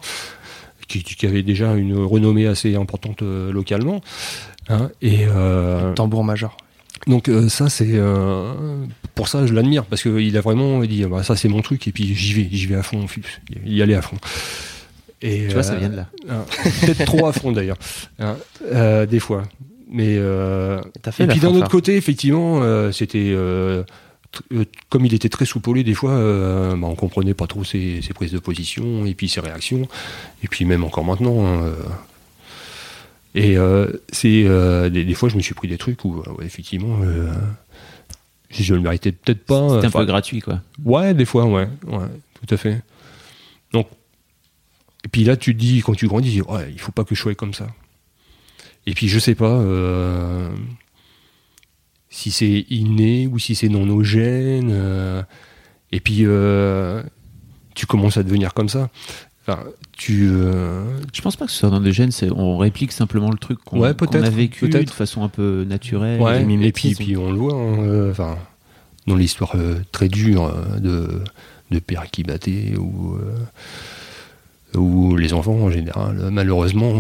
qui, 0.88 1.01
qui 1.03 1.25
avait 1.25 1.43
déjà 1.43 1.75
une 1.75 1.95
renommée 1.97 2.45
assez 2.47 2.75
importante 2.75 3.21
localement. 3.21 4.01
Hein. 4.70 4.89
et 5.01 5.26
euh, 5.28 5.93
Tambour 5.93 6.24
major. 6.24 6.55
donc 7.07 7.28
euh, 7.30 7.49
ça 7.49 7.70
c'est 7.70 7.91
euh, 7.93 8.53
pour 9.16 9.28
ça 9.28 9.45
je 9.45 9.53
l'admire 9.53 9.86
parce 9.86 10.01
qu'il 10.03 10.38
a 10.38 10.41
vraiment 10.41 10.80
dit 10.84 11.03
bah, 11.05 11.24
ça 11.24 11.36
c'est 11.36 11.49
mon 11.49 11.61
truc 11.61 11.88
et 11.88 11.91
puis 11.91 12.16
j'y 12.16 12.34
vais 12.34 12.47
j'y 12.51 12.66
vais 12.68 12.76
à 12.76 12.84
fond 12.84 13.05
y 13.66 13.82
aller 13.82 13.95
à 13.95 14.01
fond 14.01 14.18
et 15.22 15.47
Tu 15.47 15.53
vois, 15.53 15.64
ça 15.64 15.76
vient 15.76 15.89
de 15.89 15.95
là. 15.95 16.07
hein, 16.30 16.43
peut-être 16.82 17.05
trop 17.05 17.26
à 17.28 17.34
fond 17.34 17.51
d'ailleurs 17.51 17.78
hein, 18.20 18.36
euh, 18.72 19.05
des 19.05 19.20
fois 19.20 19.43
mais 19.89 20.16
euh, 20.18 20.82
fait 21.11 21.24
et 21.26 21.28
puis 21.28 21.39
d'un 21.39 21.53
autre 21.53 21.70
côté 21.70 21.95
effectivement 21.95 22.61
euh, 22.64 22.91
c'était 22.91 23.34
comme 24.89 25.05
il 25.05 25.14
était 25.14 25.30
très 25.30 25.45
soupolé 25.45 25.84
des 25.84 25.93
fois 25.93 26.11
euh, 26.11 26.76
bah, 26.76 26.88
on 26.89 26.95
comprenait 26.95 27.36
pas 27.36 27.45
trop 27.47 27.64
ses, 27.64 28.01
ses 28.01 28.14
prises 28.14 28.32
de 28.32 28.39
position 28.39 29.05
et 29.05 29.14
puis 29.14 29.30
ses 29.30 29.39
réactions 29.41 29.88
et 30.43 30.47
puis 30.47 30.66
même 30.66 30.84
encore 30.84 31.03
maintenant 31.05 31.45
hein, 31.45 31.72
et 33.36 33.57
euh, 33.57 33.91
c'est 34.11 34.43
euh, 34.45 34.89
des, 34.89 35.05
des 35.05 35.13
fois 35.13 35.29
je 35.29 35.36
me 35.38 35.41
suis 35.41 35.53
pris 35.55 35.67
des 35.67 35.77
trucs 35.77 36.03
où 36.05 36.19
euh, 36.19 36.31
ouais, 36.34 36.45
effectivement 36.45 36.99
je 38.51 38.73
le 38.75 38.81
méritais 38.81 39.11
peut-être 39.11 39.45
pas 39.45 39.67
C'était 39.69 39.86
un 39.86 39.88
Enfin, 39.89 39.99
peu 40.01 40.05
gratuit, 40.05 40.39
quoi. 40.39 40.61
Ouais, 40.86 41.13
des 41.15 41.25
fois, 41.25 41.45
ouais, 41.45 41.67
ouais, 41.88 42.05
tout 42.45 42.53
à 42.53 42.57
fait. 42.57 42.81
Donc, 43.71 43.88
et 45.03 45.07
puis 45.07 45.23
là, 45.23 45.36
tu 45.36 45.55
te 45.55 45.59
dis, 45.59 45.81
quand 45.81 45.95
tu 45.95 46.07
grandis, 46.07 46.39
ouais, 46.43 46.69
il 46.71 46.79
faut 46.79 46.91
pas 46.91 47.03
que 47.03 47.15
je 47.15 47.19
sois 47.21 47.34
comme 47.34 47.55
ça. 47.55 47.67
Et 48.86 48.93
puis, 48.93 49.07
je 49.07 49.17
sais 49.17 49.34
pas 49.34 49.49
euh, 49.49 50.49
si 52.11 52.29
c'est 52.29 52.65
inné 52.69 53.25
ou 53.27 53.39
si 53.39 53.55
c'est 53.55 53.69
dans 53.69 53.86
nos 53.88 54.03
gènes. 54.03 54.69
euh, 54.71 55.23
et 55.91 55.99
puis, 55.99 56.19
euh, 56.21 57.01
tu 57.73 57.88
commences 57.88 58.17
à 58.17 58.23
devenir 58.23 58.53
comme 58.53 58.69
ça. 58.69 58.89
Enfin, 59.46 59.60
tu. 59.91 60.30
euh, 60.32 60.84
Je 61.14 61.22
pense 61.22 61.36
pas 61.36 61.46
que 61.46 61.52
ce 61.52 61.58
soit 61.60 61.70
dans 61.70 61.82
des 61.82 61.91
gènes, 61.91 62.12
c'est- 62.12 62.32
on 62.32 62.58
réplique 62.58 62.91
simplement 62.94 63.30
le 63.30 63.38
truc 63.38 63.60
qu'on 63.66 63.80
Ouais, 63.82 63.89
a 63.89 64.30
vécu 64.30 64.70
peut-être. 64.70 64.86
de 64.88 64.91
façon 64.91 65.24
un 65.24 65.28
peu 65.30 65.66
naturelle. 65.68 66.22
Ouais, 66.22 66.41
et 66.44 66.68
et 66.68 66.72
puis, 66.72 67.18
on 67.18 67.32
le 67.32 67.38
voit, 67.38 67.54
hein, 67.54 67.80
euh, 67.80 68.12
enfin, 68.12 68.38
dans 69.08 69.16
l'histoire 69.16 69.52
euh, 69.56 69.76
très 69.91 70.08
dure 70.08 70.54
de, 70.80 71.22
de 71.72 71.80
pères 71.80 72.10
qui 72.10 72.24
battaient 72.24 72.76
ou, 72.78 73.16
euh, 74.76 74.80
ou 74.80 75.16
les 75.18 75.34
enfants 75.34 75.56
en 75.60 75.70
général, 75.70 76.30
malheureusement, 76.32 76.94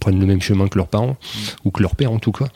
prennent 0.00 0.20
le 0.20 0.26
même 0.26 0.40
chemin 0.40 0.68
que 0.68 0.78
leurs 0.78 0.86
parents, 0.88 1.16
ou 1.64 1.70
que 1.72 1.82
leur 1.82 1.96
père 1.96 2.12
en 2.12 2.18
tout 2.20 2.32
cas. 2.32 2.46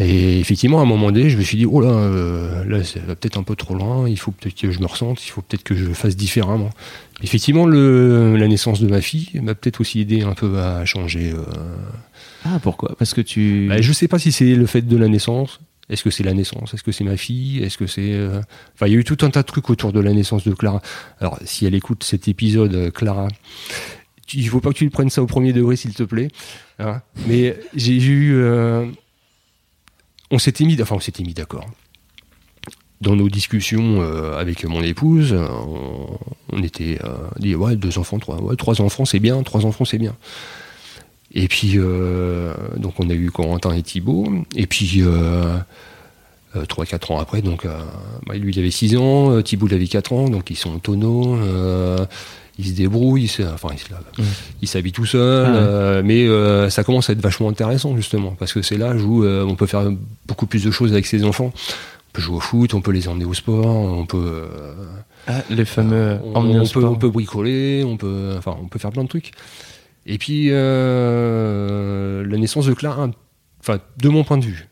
Et 0.00 0.40
effectivement, 0.40 0.78
à 0.78 0.82
un 0.82 0.86
moment 0.86 1.12
donné, 1.12 1.28
je 1.30 1.36
me 1.36 1.42
suis 1.42 1.58
dit, 1.58 1.66
oh 1.66 1.80
là, 1.80 1.90
euh, 1.90 2.64
là, 2.64 2.82
ça 2.82 3.00
va 3.06 3.14
peut-être 3.16 3.36
un 3.38 3.42
peu 3.42 3.54
trop 3.54 3.74
loin, 3.74 4.08
il 4.08 4.18
faut 4.18 4.30
peut-être 4.30 4.54
que 4.58 4.70
je 4.70 4.80
me 4.80 4.86
ressente, 4.86 5.24
il 5.26 5.28
faut 5.30 5.42
peut-être 5.42 5.62
que 5.62 5.74
je 5.76 5.92
fasse 5.92 6.16
différemment. 6.16 6.70
Effectivement, 7.22 7.66
le, 7.66 8.36
la 8.36 8.48
naissance 8.48 8.80
de 8.80 8.88
ma 8.88 9.00
fille 9.02 9.28
m'a 9.42 9.54
peut-être 9.54 9.80
aussi 9.82 10.00
aidé 10.00 10.22
un 10.22 10.32
peu 10.32 10.58
à 10.58 10.84
changer. 10.86 11.32
euh, 11.32 11.42
Ah, 12.46 12.58
pourquoi? 12.62 12.96
Parce 12.98 13.12
que 13.12 13.20
tu. 13.20 13.66
bah, 13.68 13.80
je 13.82 13.92
sais 13.92 14.08
pas 14.08 14.18
si 14.18 14.32
c'est 14.32 14.54
le 14.54 14.66
fait 14.66 14.82
de 14.82 14.96
la 14.96 15.08
naissance. 15.08 15.60
Est-ce 15.90 16.04
que 16.04 16.10
c'est 16.10 16.22
la 16.22 16.32
naissance? 16.34 16.72
Est-ce 16.72 16.84
que 16.84 16.92
c'est 16.92 17.04
ma 17.04 17.16
fille? 17.16 17.58
Est-ce 17.62 17.76
que 17.76 17.86
c'est. 17.86 18.12
euh, 18.14 18.40
Enfin, 18.74 18.86
il 18.86 18.92
y 18.92 18.96
a 18.96 18.98
eu 18.98 19.04
tout 19.04 19.18
un 19.22 19.28
tas 19.30 19.42
de 19.42 19.46
trucs 19.46 19.68
autour 19.68 19.92
de 19.92 20.00
la 20.00 20.12
naissance 20.14 20.44
de 20.44 20.52
Clara. 20.54 20.80
Alors, 21.20 21.38
si 21.44 21.66
elle 21.66 21.74
écoute 21.74 22.04
cet 22.04 22.26
épisode, 22.28 22.74
euh, 22.74 22.90
Clara, 22.90 23.26
tu- 24.26 24.38
il 24.38 24.48
faut 24.48 24.60
pas 24.60 24.70
que 24.70 24.78
tu 24.78 24.84
le 24.84 24.90
prennes 24.90 25.10
ça 25.10 25.20
au 25.22 25.26
premier 25.26 25.52
degré, 25.52 25.74
s'il 25.76 25.92
te 25.92 26.04
plaît. 26.04 26.28
Hein 26.78 27.02
Mais 27.26 27.56
j'ai 27.74 27.96
eu. 28.00 28.34
On 30.30 30.38
s'était 30.38 30.64
mis. 30.64 30.80
Enfin, 30.80 30.98
mis 31.20 31.34
d'accord. 31.34 31.66
Dans 33.00 33.16
nos 33.16 33.30
discussions 33.30 34.02
euh, 34.02 34.38
avec 34.38 34.64
mon 34.64 34.82
épouse, 34.82 35.34
on, 35.34 36.62
était 36.62 36.98
euh, 37.02 37.16
dit 37.38 37.54
ouais 37.54 37.74
deux 37.74 37.98
enfants, 37.98 38.18
trois, 38.18 38.36
ouais, 38.42 38.56
trois 38.56 38.82
enfants 38.82 39.06
c'est 39.06 39.20
bien, 39.20 39.42
trois 39.42 39.64
enfants 39.64 39.86
c'est 39.86 39.96
bien. 39.96 40.14
Et 41.32 41.48
puis, 41.48 41.74
euh, 41.76 42.54
donc 42.76 42.98
on 42.98 43.08
a 43.08 43.14
eu 43.14 43.30
Corentin 43.30 43.72
et 43.72 43.82
Thibaut. 43.82 44.26
Et 44.56 44.66
puis, 44.66 45.02
euh, 45.02 45.58
euh, 46.56 46.64
3-4 46.64 47.12
ans 47.12 47.20
après, 47.20 47.42
donc 47.42 47.66
bah, 48.26 48.34
lui 48.34 48.52
il 48.52 48.58
avait 48.58 48.72
6 48.72 48.96
ans, 48.96 49.40
Thibaut 49.42 49.68
il 49.68 49.74
avait 49.74 49.86
4 49.86 50.12
ans, 50.12 50.28
donc 50.28 50.50
ils 50.50 50.56
sont 50.56 50.74
autonomes, 50.74 51.40
ils 52.60 52.68
se 52.68 52.72
débrouillent, 52.74 53.24
ils 53.24 53.28
se- 53.28 53.42
enfin 53.42 53.68
Mmh. 54.18 54.22
ils 54.62 54.68
s'habillent 54.68 54.92
tout 54.92 55.06
seuls, 55.06 55.46
Ah 55.46 55.50
ouais. 55.52 55.58
euh, 55.60 56.02
mais 56.04 56.26
euh, 56.28 56.68
ça 56.70 56.84
commence 56.84 57.10
à 57.10 57.12
être 57.14 57.20
vachement 57.22 57.48
intéressant 57.48 57.96
justement, 57.96 58.32
parce 58.38 58.52
que 58.52 58.62
c'est 58.62 58.76
l'âge 58.76 59.02
où 59.02 59.24
euh, 59.24 59.44
on 59.44 59.54
peut 59.56 59.66
faire 59.66 59.90
beaucoup 60.26 60.46
plus 60.46 60.64
de 60.64 60.70
choses 60.70 60.92
avec 60.92 61.06
ses 61.06 61.24
enfants. 61.24 61.52
On 61.54 62.12
peut 62.12 62.22
jouer 62.22 62.36
au 62.36 62.40
foot, 62.40 62.74
on 62.74 62.80
peut 62.80 62.90
les 62.90 63.06
emmener 63.08 63.24
au 63.24 63.34
sport, 63.34 63.66
on 63.66 64.04
peut... 64.04 64.48
Ah, 65.28 65.42
les 65.50 65.64
fameux 65.64 66.18
on, 66.24 66.44
au 66.56 66.58
peut, 66.60 66.64
sport. 66.64 66.90
on 66.92 66.96
peut 66.96 67.10
bricoler, 67.10 67.84
on 67.84 67.96
peut, 67.96 68.34
enfin, 68.36 68.56
on 68.60 68.66
peut 68.66 68.78
faire 68.80 68.90
plein 68.90 69.04
de 69.04 69.08
trucs. 69.08 69.30
Et 70.06 70.18
puis, 70.18 70.48
la 70.50 72.36
naissance 72.38 72.66
de 72.66 72.74
Clara, 72.74 73.10
enfin, 73.60 73.78
de 73.98 74.08
mon 74.08 74.24
point 74.24 74.38
de 74.38 74.44
vue, 74.46 74.66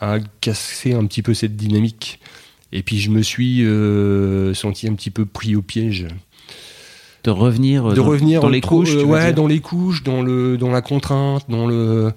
a 0.00 0.18
cassé 0.40 0.94
un 0.94 1.04
petit 1.06 1.22
peu 1.22 1.34
cette 1.34 1.56
dynamique. 1.56 2.18
Et 2.72 2.82
puis, 2.82 2.98
je 2.98 3.10
me 3.10 3.22
suis 3.22 3.64
senti 4.56 4.88
un 4.88 4.94
petit 4.94 5.10
peu 5.10 5.24
pris 5.26 5.54
au 5.56 5.62
piège. 5.62 6.06
De 7.24 7.30
revenir, 7.30 7.88
de 7.88 7.94
dans, 7.96 8.04
revenir 8.04 8.40
dans 8.40 8.48
les 8.48 8.60
trop- 8.60 8.78
couches. 8.80 8.94
euh, 8.94 9.04
ouais, 9.04 9.32
dans 9.32 9.46
les 9.46 9.60
couches, 9.60 10.02
dans 10.02 10.22
le, 10.22 10.56
dans 10.56 10.70
la 10.70 10.80
contrainte, 10.82 11.44
dans 11.48 11.66
le. 11.66 12.12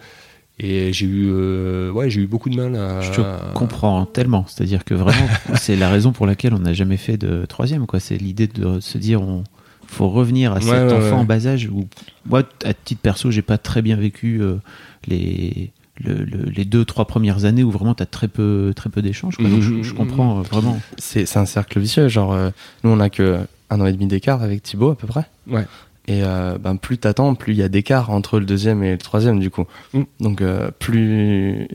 Et 0.60 0.93
j'ai 0.93 1.06
eu, 1.08 1.30
euh, 1.32 1.91
ouais, 1.91 2.10
j'ai 2.10 2.22
eu 2.22 2.28
beaucoup 2.28 2.49
de 2.49 2.56
mal 2.56 2.76
à. 2.76 3.01
Je 3.01 3.12
te 3.12 3.22
comprends 3.54 4.06
tellement. 4.06 4.45
C'est-à-dire 4.47 4.86
que 4.86 4.93
vraiment, 4.93 5.28
c'est 5.56 5.76
la 5.76 5.89
raison 5.89 6.12
pour 6.12 6.26
laquelle 6.28 6.54
on 6.54 6.60
n'a 6.60 6.74
jamais 6.74 6.97
fait 6.97 7.18
de 7.18 7.45
troisième. 7.45 7.86
quoi. 7.88 7.99
C'est 7.99 8.18
l'idée 8.18 8.47
de 8.47 8.80
se 8.80 8.97
dire 8.97 9.22
on 9.22 9.43
faut 9.88 10.10
revenir 10.10 10.54
à 10.54 10.62
cet 10.62 10.70
Ouais, 10.72 10.78
ouais, 10.86 10.93
enfant 10.93 11.06
ouais. 11.16 11.22
en 11.22 11.26
bas 11.26 11.45
âge. 11.47 11.70
Où, 11.72 11.88
moi, 12.26 12.43
à 12.64 12.74
titre 12.74 13.01
perso, 13.01 13.30
j'ai 13.32 13.41
pas 13.41 13.58
très 13.58 13.82
bien 13.82 13.95
vécu 13.95 14.41
euh, 14.41 14.56
les. 15.08 15.72
le- 16.04 16.24
le- 16.24 16.49
les 16.49 16.66
deux 16.66 16.86
trois 16.86 17.06
premières 17.06 17.45
années 17.45 17.64
où 17.64 17.70
vraiment 17.72 17.93
tu 17.93 18.01
as 18.04 18.08
très 18.08 18.28
peu 18.28 18.74
très 18.76 18.89
peu 18.89 19.01
d'échanges 19.04 19.36
je, 19.39 19.84
je 19.84 19.93
comprends 19.93 20.39
euh, 20.39 20.41
vraiment 20.41 20.80
C'est 20.97 21.26
c'est 21.28 21.38
un 21.39 21.45
cercle 21.45 21.80
vicieux. 21.80 22.08
Genre, 22.08 22.34
euh, 22.34 22.49
nous, 22.84 22.89
on 22.91 22.99
a 22.99 23.10
que 23.10 23.39
un 23.74 23.82
an 23.82 23.86
et 23.86 23.93
demi 23.93 24.07
d'écart 24.07 24.41
avec 24.43 24.63
Thibaut, 24.63 24.91
à 24.91 24.95
peu 24.95 25.07
près. 25.07 25.26
Ouais. 25.49 25.65
Et 26.07 26.21
euh, 26.24 26.57
ben, 26.59 26.76
plus 26.76 26.97
t'attends, 26.97 27.34
plus 27.36 27.53
il 27.53 27.57
y 27.59 27.63
a 27.63 27.69
d'écart 27.69 28.09
entre 28.09 28.39
le 28.39 28.45
deuxième 28.45 28.84
et 28.84 28.91
le 28.91 28.97
troisième, 28.97 29.39
du 29.39 29.49
coup. 29.49 29.65
Mm. 29.93 30.01
Donc, 30.19 30.41
euh, 30.41 30.69
plus, 30.80 31.67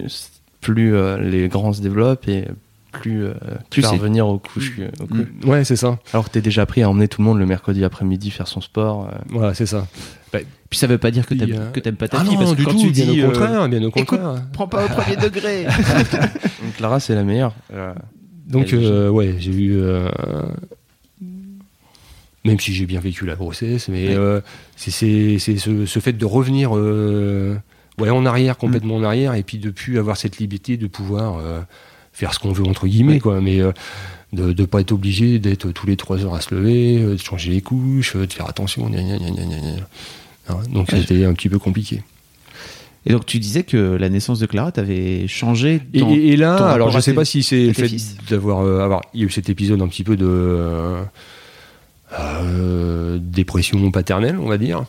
plus 0.61 0.95
euh, 0.95 1.19
les 1.19 1.49
grands 1.49 1.73
se 1.73 1.81
développent 1.81 2.29
et 2.29 2.45
plus, 2.93 3.25
euh, 3.25 3.33
tu 3.71 3.81
vas 3.81 3.91
revenir 3.91 4.27
aux 4.27 4.39
couches. 4.39 4.79
aux 5.01 5.07
couches. 5.07 5.27
Mm, 5.45 5.49
Ouais, 5.49 5.65
c'est 5.65 5.77
ça. 5.77 5.99
Alors 6.13 6.25
que 6.27 6.31
t'es 6.31 6.41
déjà 6.41 6.67
pris 6.67 6.83
à 6.83 6.91
emmener 6.91 7.09
tout 7.09 7.21
le 7.23 7.27
monde 7.27 7.39
le 7.39 7.47
mercredi 7.47 7.85
après-midi 7.85 8.31
faire 8.31 8.49
son 8.49 8.61
sport. 8.61 9.07
euh. 9.13 9.17
Voilà, 9.29 9.55
c'est 9.55 9.67
ça. 9.67 9.87
puis 10.33 10.79
ça 10.79 10.87
veut 10.87 10.99
pas 10.99 11.11
dire 11.11 11.25
que 11.27 11.35
t'aimes 11.35 11.53
euh, 11.55 11.71
que 11.71 11.81
t'aimes 11.81 11.97
pas 11.97 12.09
ta 12.09 12.19
Ah 12.21 12.25
fille 12.25 12.35
non, 12.35 12.39
parce 12.41 12.53
que 12.53 12.57
du 12.57 12.65
quand 12.65 12.73
tout, 12.73 12.79
tu 12.81 12.91
bien 12.91 13.07
dis 13.07 13.23
au 13.23 13.27
euh, 13.27 13.29
contraire, 13.29 13.69
bien 13.69 13.83
au 13.83 13.89
écoute, 13.89 14.05
contraire. 14.07 14.43
prends 14.53 14.69
pas 14.69 14.85
au 14.85 14.89
premier 14.89 15.17
degré 15.17 15.65
Donc, 16.13 16.75
Clara, 16.77 16.99
c'est 17.01 17.15
la 17.15 17.25
meilleure. 17.25 17.55
Euh, 17.73 17.95
Donc, 18.47 18.73
euh, 18.73 19.09
ouais, 19.11 19.37
j'ai 19.39 19.53
eu. 19.53 19.81
Même 22.45 22.61
si 22.61 22.73
j'ai 22.73 22.87
bien 22.87 23.01
vécu 23.01 23.27
la 23.27 23.35
grossesse, 23.35 23.89
mais 23.89 24.09
Ouais. 24.09 24.15
euh, 24.17 24.41
c'est 24.77 24.91
ce, 25.39 25.87
ce 25.87 25.99
fait 25.99 26.13
de 26.13 26.25
revenir 26.25 26.77
euh, 26.77 27.57
ouais, 28.01 28.11
en 28.11 28.25
arrière, 28.27 28.57
complètement 28.57 28.97
en 28.97 29.03
arrière, 29.03 29.35
et 29.35 29.43
puis 29.43 29.59
de 29.59 29.71
plus 29.71 29.99
avoir 29.99 30.17
cette 30.17 30.39
liberté 30.39 30.77
de 30.77 30.87
pouvoir 30.87 31.39
euh, 31.39 31.61
faire 32.13 32.33
ce 32.35 32.39
qu'on 32.39 32.53
veut, 32.53 32.65
entre 32.65 32.87
guillemets, 32.87 33.21
quoi. 33.21 33.41
Mais 33.41 33.59
de 34.33 34.53
ne 34.53 34.67
pas 34.67 34.81
être 34.81 34.93
obligé 34.93 35.39
d'être 35.39 35.71
tous 35.73 35.87
les 35.87 35.97
trois 35.97 36.25
heures 36.25 36.35
à 36.35 36.41
se 36.41 36.55
lever, 36.55 36.99
de 37.01 37.17
changer 37.17 37.51
les 37.51 37.61
couches, 37.63 38.15
de 38.17 38.33
faire 38.33 38.49
attention, 38.49 38.89
gna, 38.89 39.03
gna, 39.03 39.19
gna. 39.19 39.57
Hein, 40.51 40.57
Donc, 40.73 40.91
c'était 40.91 41.25
un 41.25 41.33
petit 41.35 41.49
peu 41.49 41.59
compliqué. 41.59 42.03
Et 43.07 43.13
donc 43.13 43.25
tu 43.25 43.39
disais 43.39 43.63
que 43.63 43.77
la 43.97 44.11
naissance 44.11 44.39
de 44.39 44.45
Clara 44.45 44.71
t'avait 44.73 45.27
changé. 45.29 45.81
Et, 45.95 46.01
dans 46.01 46.11
et 46.11 46.37
là, 46.37 46.59
ton 46.59 46.65
alors 46.65 46.91
je 46.91 46.99
à 46.99 47.01
sais 47.01 47.15
pas 47.15 47.25
si 47.25 47.43
c'est 47.43 47.69
le 47.69 47.73
fait 47.73 47.91
d'avoir 48.29 48.61
avoir 48.83 49.01
il 49.15 49.21
y 49.21 49.23
a 49.23 49.27
eu 49.27 49.31
cet 49.31 49.49
épisode 49.49 49.81
un 49.81 49.89
petit 49.89 50.05
peu 50.05 50.17
de 50.17 50.27
euh, 52.13 53.19
dépression 53.21 53.91
paternelle, 53.91 54.39
on 54.39 54.49
va 54.49 54.59
dire, 54.59 54.85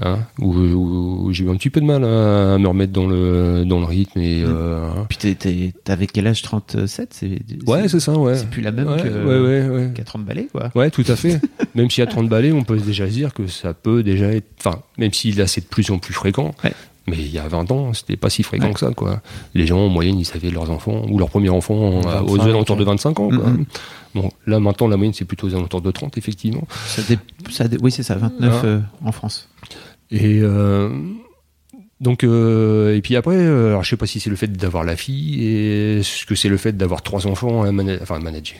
hein, 0.00 0.18
où, 0.38 0.52
où 0.52 1.32
j'ai 1.32 1.44
eu 1.44 1.50
un 1.50 1.56
petit 1.56 1.70
peu 1.70 1.80
de 1.80 1.86
mal 1.86 2.04
à, 2.04 2.54
à 2.54 2.58
me 2.58 2.68
remettre 2.68 2.92
dans 2.92 3.06
le 3.06 3.64
dans 3.64 3.80
le 3.80 3.86
rythme 3.86 4.20
et 4.20 4.42
euh, 4.44 4.90
Puis 5.08 5.36
t'avais 5.84 6.06
quel 6.06 6.26
âge 6.26 6.42
37 6.42 7.08
c'est, 7.12 7.38
ouais, 7.66 7.88
c'est 7.88 8.00
ça, 8.00 8.12
ouais. 8.16 8.36
c'est 8.36 8.50
plus 8.50 8.62
la 8.62 8.72
même 8.72 8.88
ouais, 8.88 9.02
que 9.02 9.08
ouais, 9.08 9.68
ouais, 9.68 9.92
qu'à 9.94 10.04
30 10.04 10.24
balais, 10.24 10.48
quoi. 10.50 10.70
Ouais, 10.74 10.90
tout 10.90 11.04
à 11.08 11.16
fait. 11.16 11.40
même 11.74 11.88
y 11.96 12.02
a 12.02 12.06
30 12.06 12.28
balais, 12.28 12.52
on 12.52 12.64
peut 12.64 12.76
déjà 12.76 13.06
se 13.06 13.12
dire 13.12 13.34
que 13.34 13.46
ça 13.46 13.74
peut 13.74 14.02
déjà 14.02 14.26
être. 14.26 14.48
Enfin, 14.58 14.82
même 14.98 15.12
si 15.12 15.32
là 15.32 15.46
c'est 15.46 15.62
de 15.62 15.66
plus 15.66 15.90
en 15.90 15.98
plus 15.98 16.14
fréquent. 16.14 16.54
Mais 17.08 17.16
il 17.16 17.30
y 17.30 17.38
a 17.38 17.48
20 17.48 17.70
ans, 17.70 17.92
c'était 17.94 18.16
pas 18.16 18.30
si 18.30 18.42
fréquent 18.42 18.66
Ouais. 18.68 18.72
que 18.74 18.80
ça, 18.80 18.90
quoi. 18.94 19.20
Les 19.54 19.66
gens, 19.66 19.78
en 19.80 19.88
moyenne, 19.88 20.18
ils 20.20 20.30
avaient 20.34 20.50
leurs 20.50 20.70
enfants, 20.70 21.02
ou 21.08 21.18
leur 21.18 21.30
premier 21.30 21.48
enfant, 21.50 21.98
euh, 21.98 22.00
25, 22.02 22.22
aux 22.30 22.40
alentours 22.42 22.76
de 22.76 22.84
25 22.84 23.20
ans, 23.20 23.28
quoi. 23.28 23.48
Mhm. 23.48 23.64
Bon, 24.14 24.30
là, 24.46 24.60
maintenant, 24.60 24.88
la 24.88 24.96
moyenne, 24.96 25.14
c'est 25.14 25.24
plutôt 25.24 25.46
aux 25.48 25.54
alentours 25.54 25.80
de 25.80 25.90
30, 25.90 26.18
effectivement. 26.18 26.66
Ça 26.86 27.02
dé- 27.08 27.18
ça 27.50 27.68
dé- 27.68 27.78
oui, 27.80 27.90
c'est 27.90 28.02
ça, 28.02 28.14
29 28.16 28.60
Ah. 28.62 28.66
euh, 28.66 28.80
en 29.04 29.12
France. 29.12 29.48
Et. 30.10 30.40
euh, 30.42 30.90
donc 32.00 32.22
euh, 32.22 32.94
et 32.94 33.02
puis 33.02 33.16
après, 33.16 33.34
euh, 33.34 33.70
alors 33.70 33.82
je 33.82 33.90
sais 33.90 33.96
pas 33.96 34.06
si 34.06 34.20
c'est 34.20 34.30
le 34.30 34.36
fait 34.36 34.46
d'avoir 34.52 34.84
la 34.84 34.94
fille 34.94 35.44
et 35.44 36.00
ce 36.04 36.24
que 36.26 36.36
c'est 36.36 36.48
le 36.48 36.56
fait 36.56 36.76
d'avoir 36.76 37.02
trois 37.02 37.26
enfants 37.26 37.64
à 37.64 37.72
manager, 37.72 38.02
enfin 38.02 38.14
à 38.14 38.18
manager. 38.20 38.56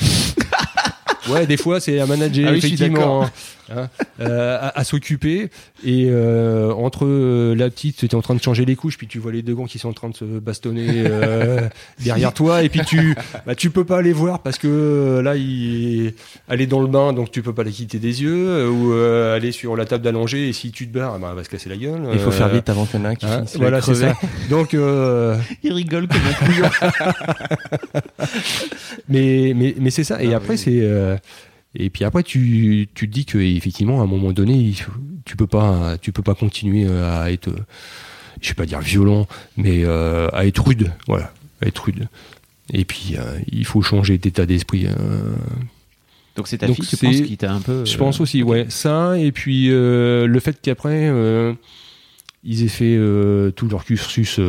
ouais, 1.30 1.46
des 1.46 1.56
fois 1.56 1.80
c'est 1.80 2.00
à 2.00 2.06
manager 2.06 2.46
Ah 2.48 2.52
oui, 2.52 2.60
je 2.60 2.66
suis 2.66 2.74
effectivement, 2.76 3.28
hein, 3.74 3.88
euh, 4.20 4.56
à, 4.60 4.78
à 4.78 4.84
s'occuper 4.84 5.50
et 5.84 6.08
euh, 6.10 6.72
entre 6.72 7.04
euh, 7.06 7.54
la 7.54 7.70
petite, 7.70 7.96
tu 7.98 8.06
es 8.06 8.14
en 8.14 8.22
train 8.22 8.34
de 8.34 8.42
changer 8.42 8.64
les 8.64 8.76
couches, 8.76 8.98
puis 8.98 9.06
tu 9.06 9.18
vois 9.18 9.32
les 9.32 9.42
deux 9.42 9.54
grands 9.54 9.66
qui 9.66 9.78
sont 9.78 9.88
en 9.88 9.92
train 9.92 10.08
de 10.08 10.16
se 10.16 10.24
bastonner 10.24 10.86
euh, 11.06 11.68
derrière 12.04 12.32
toi 12.34 12.62
et 12.62 12.68
puis 12.68 12.80
tu 12.86 13.14
bah, 13.46 13.54
tu 13.54 13.70
peux 13.70 13.84
pas 13.84 13.98
aller 13.98 14.12
voir 14.12 14.40
parce 14.40 14.58
que 14.58 15.20
là 15.22 15.36
il 15.36 16.14
elle 16.48 16.60
est 16.60 16.66
dans 16.66 16.80
le 16.80 16.88
bain 16.88 17.12
donc 17.12 17.30
tu 17.30 17.42
peux 17.42 17.52
pas 17.54 17.64
la 17.64 17.70
quitter 17.70 17.98
des 17.98 18.22
yeux 18.22 18.68
ou 18.70 18.92
euh, 18.92 19.36
aller 19.36 19.52
sur 19.52 19.76
la 19.76 19.84
table 19.84 20.02
d'allonger 20.04 20.48
et 20.48 20.52
si 20.52 20.70
tu 20.72 20.88
te 20.88 20.98
barres, 20.98 21.18
bah, 21.18 21.28
elle 21.30 21.36
va 21.36 21.44
se 21.44 21.48
casser 21.48 21.68
la 21.68 21.76
gueule. 21.76 22.00
Il 22.12 22.18
faut 22.18 22.28
Euh, 22.28 22.32
faire 22.32 22.48
vite 22.48 22.68
avant 22.68 22.84
qu'il 22.86 23.00
y 23.00 23.02
en 23.02 23.06
ait 23.06 23.08
un 23.08 23.14
qui 23.14 23.26
Hein, 23.26 23.36
finisse 23.38 23.56
voilà, 23.56 23.80
c'est 23.82 23.94
ça. 23.94 24.14
Donc, 24.50 24.74
euh, 24.74 25.36
Il 25.62 25.72
rigole 25.72 26.08
comme 26.08 26.20
un 26.26 26.32
couillon. 26.46 26.68
mais, 29.08 29.52
mais, 29.56 29.74
mais 29.78 29.90
c'est 29.90 30.04
ça. 30.04 30.22
Et 30.22 30.32
Ah 30.32 30.36
après, 30.38 30.52
oui. 30.54 30.58
c'est. 30.58 30.80
euh, 30.82 31.16
et 31.78 31.90
puis 31.90 32.04
après, 32.04 32.22
tu, 32.24 32.88
tu 32.94 33.08
te 33.08 33.12
dis 33.14 33.24
que 33.24 33.38
effectivement, 33.38 34.00
à 34.00 34.04
un 34.04 34.06
moment 34.06 34.32
donné, 34.32 34.74
tu 35.24 35.36
peux 35.36 35.46
pas, 35.46 35.96
tu 36.02 36.10
peux 36.12 36.22
pas 36.22 36.34
continuer 36.34 36.84
euh, 36.86 37.22
à 37.22 37.30
être, 37.30 37.50
je 38.40 38.48
vais 38.48 38.54
pas 38.54 38.66
dire 38.66 38.80
violent, 38.80 39.26
mais 39.56 39.84
euh, 39.84 40.28
à 40.32 40.44
être 40.44 40.66
rude, 40.66 40.92
voilà, 41.06 41.32
à 41.62 41.66
être 41.66 41.78
rude. 41.84 42.08
Et 42.72 42.84
puis, 42.84 43.14
euh, 43.16 43.38
il 43.50 43.64
faut 43.64 43.80
changer 43.80 44.18
d'état 44.18 44.44
d'esprit. 44.44 44.86
euh, 44.86 45.32
Donc 46.36 46.48
c'est 46.48 46.58
ta 46.58 46.66
Donc 46.66 46.76
fille, 46.76 46.86
tu 46.86 46.96
penses, 46.96 47.20
qui 47.20 47.36
t'a 47.36 47.52
un 47.52 47.60
peu. 47.60 47.84
Je 47.84 47.96
pense 47.96 48.20
aussi, 48.20 48.42
ouais. 48.42 48.66
Ça, 48.68 49.16
et 49.18 49.32
puis 49.32 49.68
le 49.68 50.38
fait 50.40 50.58
qu'après, 50.60 51.12
ils 52.44 52.64
aient 52.64 52.68
fait 52.68 52.98
tout 53.54 53.68
leur 53.68 53.84
cursus 53.84 54.40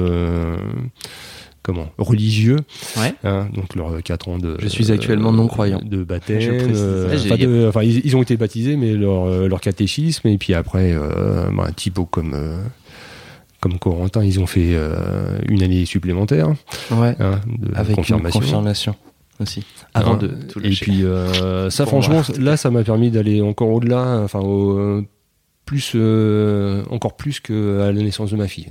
comment 1.64 1.88
religieux, 1.98 2.58
Ouais. 2.98 3.14
hein, 3.24 3.48
donc 3.54 3.76
leurs 3.76 4.02
4 4.04 4.28
ans 4.30 4.38
de. 4.38 4.56
Je 4.60 4.68
suis 4.68 4.92
actuellement 4.92 5.32
non-croyant. 5.32 5.82
De 5.84 6.04
baptême. 6.04 6.40
Je 6.40 6.52
précise. 6.52 6.72
euh, 6.82 7.16
enfin, 7.16 7.38
de- 7.38 7.66
enfin, 7.70 7.84
ils, 7.84 8.06
ils 8.06 8.16
ont 8.18 8.22
été 8.22 8.38
baptisés, 8.38 8.76
mais 8.76 8.94
leur, 8.94 9.26
euh, 9.26 9.48
leur 9.48 9.62
catéchisme, 9.62 10.28
et 10.28 10.38
puis 10.38 10.54
après, 10.54 10.94
euh, 10.94 11.50
bah, 11.52 11.66
un 11.68 11.72
type 11.72 12.00
comme. 12.12 12.34
euh, 12.34 12.62
comme 13.62 13.78
Corentin, 13.78 14.24
ils 14.24 14.40
ont 14.40 14.48
fait 14.48 14.70
euh, 14.74 15.38
une 15.50 15.62
année 15.64 15.84
supplémentaire 15.86 16.48
Ouais. 16.92 17.14
hein, 17.20 17.42
de 17.46 17.76
Avec 17.76 17.96
confirmation. 17.98 18.40
une 18.40 18.46
confirmation 18.46 18.96
aussi. 19.42 19.66
Avant 19.94 20.14
Hein, 20.14 20.18
de 20.18 20.28
tout 20.48 20.62
et 20.64 20.70
puis 20.70 21.04
euh, 21.04 21.70
ça, 21.70 21.84
Pour 21.84 21.92
franchement, 21.92 22.22
moi. 22.26 22.38
là, 22.40 22.56
ça 22.56 22.70
m'a 22.72 22.84
permis 22.86 23.12
d'aller 23.12 23.42
encore 23.42 23.68
au-delà, 23.70 24.22
enfin, 24.24 24.40
au- 24.40 25.02
plus, 25.66 25.92
euh, 25.96 26.84
encore 26.90 27.18
plus 27.18 27.42
qu'à 27.42 27.54
la 27.54 27.92
naissance 27.92 28.32
de 28.32 28.38
ma 28.38 28.48
fille. 28.48 28.68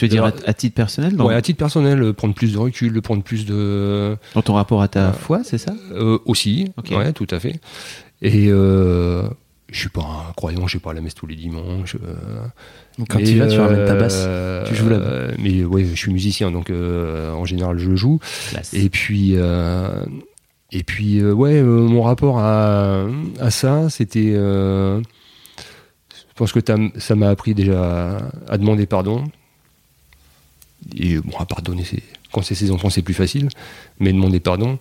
Tu 0.00 0.04
veux 0.06 0.08
dire 0.08 0.24
à, 0.24 0.54
titre 0.54 0.74
personnel, 0.74 1.14
dans, 1.16 1.26
Ouais, 1.26 1.34
à 1.34 1.42
titre 1.42 1.58
personnel, 1.58 2.02
euh, 2.02 2.12
prendre 2.12 2.34
plus 2.34 2.52
de 2.52 2.58
recul, 2.58 3.00
prendre 3.02 3.22
plus 3.22 3.44
de 3.46 4.16
dans 4.34 4.42
ton 4.42 4.54
rapport 4.54 4.80
à 4.82 4.88
ta 4.88 5.08
Euh, 5.08 5.12
foi, 5.12 5.40
c'est 5.44 5.58
ça? 5.58 5.72
euh, 5.92 6.18
aussi, 6.24 6.72
Ok. 6.78 6.90
ouais, 6.96 7.12
tout 7.12 7.26
à 7.30 7.38
fait. 7.38 7.60
Et 8.22 8.48
euh, 8.48 9.28
je 9.70 9.78
suis 9.78 9.88
pas 9.88 10.00
un 10.02 10.32
croyant, 10.32 10.66
je 10.66 10.76
vais 10.78 10.82
pas 10.82 10.90
à 10.90 10.94
la 10.94 11.00
messe 11.00 11.14
tous 11.14 11.26
les 11.26 11.36
dimanches. 11.36 11.96
euh, 11.96 12.44
Quand 13.08 13.18
tu 13.18 13.36
vas, 13.38 13.46
tu 13.46 13.58
ramènes 13.60 13.84
ta 13.86 13.92
euh, 13.94 14.62
basse. 14.62 14.68
tu 14.68 14.74
joues 14.74 14.88
euh, 14.90 15.32
Mais 15.38 15.64
ouais, 15.64 15.84
je 15.84 15.94
suis 15.94 16.12
musicien, 16.12 16.50
donc 16.50 16.70
en 16.70 17.44
général, 17.44 17.78
je 17.78 17.94
joue. 17.94 18.18
Classe. 18.50 18.72
Et 18.74 18.88
puis, 18.90 19.34
et 20.72 20.82
puis 20.84 21.22
ouais, 21.22 21.62
mon 21.62 22.02
rapport 22.02 22.38
à, 22.38 23.04
à 23.40 23.50
ça, 23.50 23.88
c'était. 23.90 24.32
je 24.32 25.02
pense 26.36 26.52
que 26.52 26.60
ça 26.98 27.14
m'a 27.16 27.28
appris 27.28 27.54
déjà 27.54 28.16
à, 28.16 28.18
à 28.48 28.58
demander 28.58 28.86
pardon. 28.86 29.24
Et 30.96 31.18
bon, 31.18 31.36
à 31.38 31.46
pardonner, 31.46 31.84
quand 32.32 32.42
c'est 32.42 32.54
ses 32.54 32.70
enfants, 32.70 32.90
c'est 32.90 33.02
plus 33.02 33.14
facile, 33.14 33.48
mais 33.98 34.12
demander 34.12 34.40
pardon. 34.40 34.78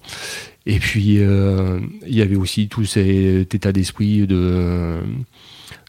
Et 0.66 0.80
puis, 0.80 1.20
euh, 1.20 1.80
il 2.08 2.16
y 2.16 2.22
avait 2.22 2.36
aussi 2.36 2.68
tout 2.68 2.86
cet 2.86 3.54
état 3.54 3.72
d'esprit 3.72 4.28
de 4.28 5.02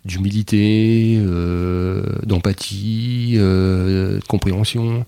d'humilité, 0.04 1.16
euh, 1.18 2.02
d'empathie, 2.24 3.34
euh, 3.36 4.18
de 4.18 4.24
compréhension, 4.24 5.04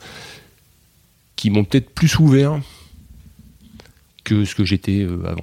qui 1.36 1.50
m'ont 1.50 1.64
peut-être 1.64 1.90
plus 1.90 2.18
ouvert 2.18 2.60
que 4.24 4.44
ce 4.44 4.54
que 4.54 4.64
j'étais 4.64 5.00
euh, 5.00 5.34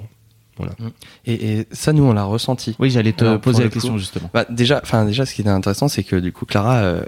avant. 0.64 0.90
Et, 1.26 1.58
et 1.60 1.66
ça, 1.72 1.92
nous, 1.92 2.02
on 2.04 2.12
l'a 2.12 2.24
ressenti. 2.24 2.76
Oui, 2.78 2.90
j'allais 2.90 3.12
te 3.12 3.24
Alors, 3.24 3.40
poser 3.40 3.62
la 3.64 3.68
question 3.70 3.92
coup- 3.92 3.98
justement. 3.98 4.30
Bah, 4.34 4.44
déjà, 4.50 4.80
enfin, 4.82 5.04
déjà, 5.04 5.26
ce 5.26 5.34
qui 5.34 5.40
était 5.40 5.50
intéressant, 5.50 5.88
c'est 5.88 6.02
que 6.04 6.16
du 6.16 6.32
coup, 6.32 6.46
Clara, 6.46 6.76
euh, 6.78 7.02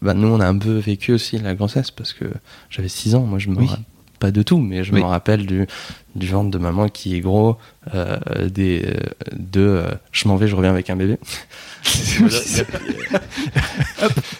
bah, 0.00 0.14
nous, 0.14 0.28
on 0.28 0.40
a 0.40 0.46
un 0.46 0.58
peu 0.58 0.78
vécu 0.78 1.12
aussi 1.12 1.38
la 1.38 1.54
grossesse 1.54 1.90
parce 1.90 2.12
que 2.12 2.24
j'avais 2.70 2.88
6 2.88 3.14
ans. 3.14 3.22
Moi, 3.22 3.38
je 3.38 3.48
me 3.48 3.56
Oui. 3.56 3.66
rappelle 3.66 3.84
pas 4.18 4.30
de 4.30 4.42
tout, 4.42 4.58
mais 4.58 4.84
je 4.84 4.92
Oui. 4.92 5.00
me 5.00 5.04
rappelle 5.06 5.46
du, 5.46 5.66
du 6.14 6.28
ventre 6.28 6.48
de 6.50 6.58
maman 6.58 6.88
qui 6.88 7.16
est 7.16 7.20
gros, 7.20 7.56
euh, 7.92 8.16
des, 8.48 8.84
euh, 8.86 9.00
de 9.36 9.82
je 10.12 10.28
m'en 10.28 10.36
vais, 10.36 10.46
je 10.46 10.54
reviens 10.54 10.70
avec 10.70 10.90
un 10.90 10.96
bébé. 10.96 11.18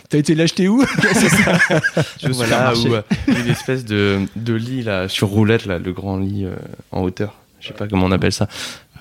T'as 0.08 0.18
été 0.18 0.34
l'acheter 0.34 0.68
où? 0.68 0.84
Je 1.02 2.26
suis 2.26 2.32
voilà, 2.32 2.72
ou 2.76 2.86
une 3.28 3.48
espèce 3.48 3.84
de, 3.84 4.20
de 4.36 4.54
lit 4.54 4.82
là, 4.82 5.08
sur 5.08 5.28
roulette, 5.28 5.66
là, 5.66 5.78
le 5.78 5.92
grand 5.92 6.16
lit 6.18 6.46
en 6.92 7.02
hauteur. 7.02 7.34
Je 7.62 7.68
sais 7.68 7.72
pas 7.74 7.88
comment 7.88 8.04
on 8.06 8.12
appelle 8.12 8.32
ça. 8.32 8.48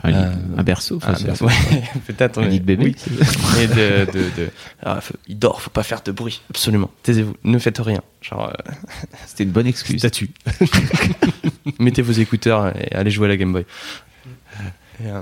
un, 0.03 0.13
Euh, 0.13 0.31
un 0.57 0.63
berceau, 0.63 0.97
Ah, 1.03 1.13
c'est- 1.15 1.25
berceau. 1.25 1.45
Ouais, 1.45 1.53
peut-être. 2.07 2.39
un 2.39 2.43
mais- 2.45 2.49
lit 2.49 2.59
de 2.59 2.65
bébé. 2.65 2.85
oui. 2.85 2.95
Et 3.61 3.67
de, 3.67 4.05
de, 4.11 4.19
de- 4.35 4.49
alors, 4.81 5.03
faut- 5.03 5.13
il 5.27 5.37
dort, 5.37 5.61
faut 5.61 5.69
pas 5.69 5.83
faire 5.83 6.01
de 6.01 6.11
bruit, 6.11 6.41
absolument. 6.49 6.89
Taisez-vous, 7.03 7.35
ne 7.43 7.59
faites 7.59 7.77
rien. 7.77 8.01
Genre, 8.21 8.49
euh, 8.49 8.71
C'était 9.27 9.43
une 9.43 9.51
bonne 9.51 9.67
excuse. 9.67 9.99
Statut. 9.99 10.31
mettez 11.79 12.01
vos 12.01 12.11
écouteurs 12.13 12.75
et 12.75 12.91
allez 12.95 13.11
jouer 13.11 13.25
à 13.27 13.29
la 13.29 13.37
Game 13.37 13.51
Boy. 13.53 13.65
Et, 15.03 15.07
euh, 15.07 15.21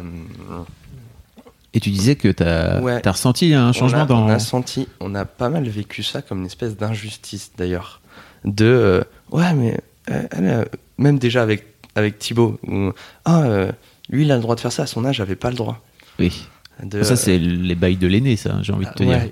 Et 1.74 1.80
tu 1.80 1.90
disais 1.90 2.16
que 2.16 2.30
t'as 2.30 2.80
Ouais. 2.82 3.06
as 3.06 3.12
ressenti 3.12 3.54
un 3.54 3.72
changement 3.74 4.00
on 4.00 4.04
a, 4.04 4.06
dans. 4.06 4.26
On 4.26 4.30
a 4.30 4.40
senti, 4.40 4.88
on 5.00 5.14
a 5.16 5.26
pas 5.26 5.50
mal 5.50 5.68
vécu 5.68 6.04
ça 6.04 6.22
comme 6.22 6.40
une 6.40 6.46
espèce 6.48 6.76
d'injustice 6.78 7.52
d'ailleurs. 7.58 8.02
De 8.46 8.66
euh, 8.66 9.04
ouais, 9.32 9.54
mais 9.54 9.78
euh, 10.10 10.66
même 10.98 11.20
déjà 11.20 11.44
avec 11.44 11.69
avec 11.96 12.20
Thibaut, 12.20 12.60
où, 12.68 12.92
ah 13.26 13.42
euh, 13.44 13.72
lui 14.10 14.24
il 14.26 14.32
a 14.32 14.36
le 14.36 14.42
droit 14.42 14.56
de 14.56 14.60
faire 14.62 14.72
ça 14.72 14.84
à 14.84 14.88
son 14.88 15.06
âge, 15.06 15.18
j'avais 15.18 15.36
pas 15.36 15.50
le 15.50 15.56
droit. 15.56 15.82
Oui. 16.20 16.46
De, 16.84 17.04
Ça, 17.04 17.16
c'est 17.18 17.38
les 17.38 17.76
bails 17.76 17.98
de 17.98 18.08
l'aîné, 18.08 18.38
ça, 18.38 18.58
j'ai 18.62 18.72
envie 18.72 18.86
de 18.86 18.92
te 18.92 19.04
euh, 19.04 19.06
dire. 19.06 19.32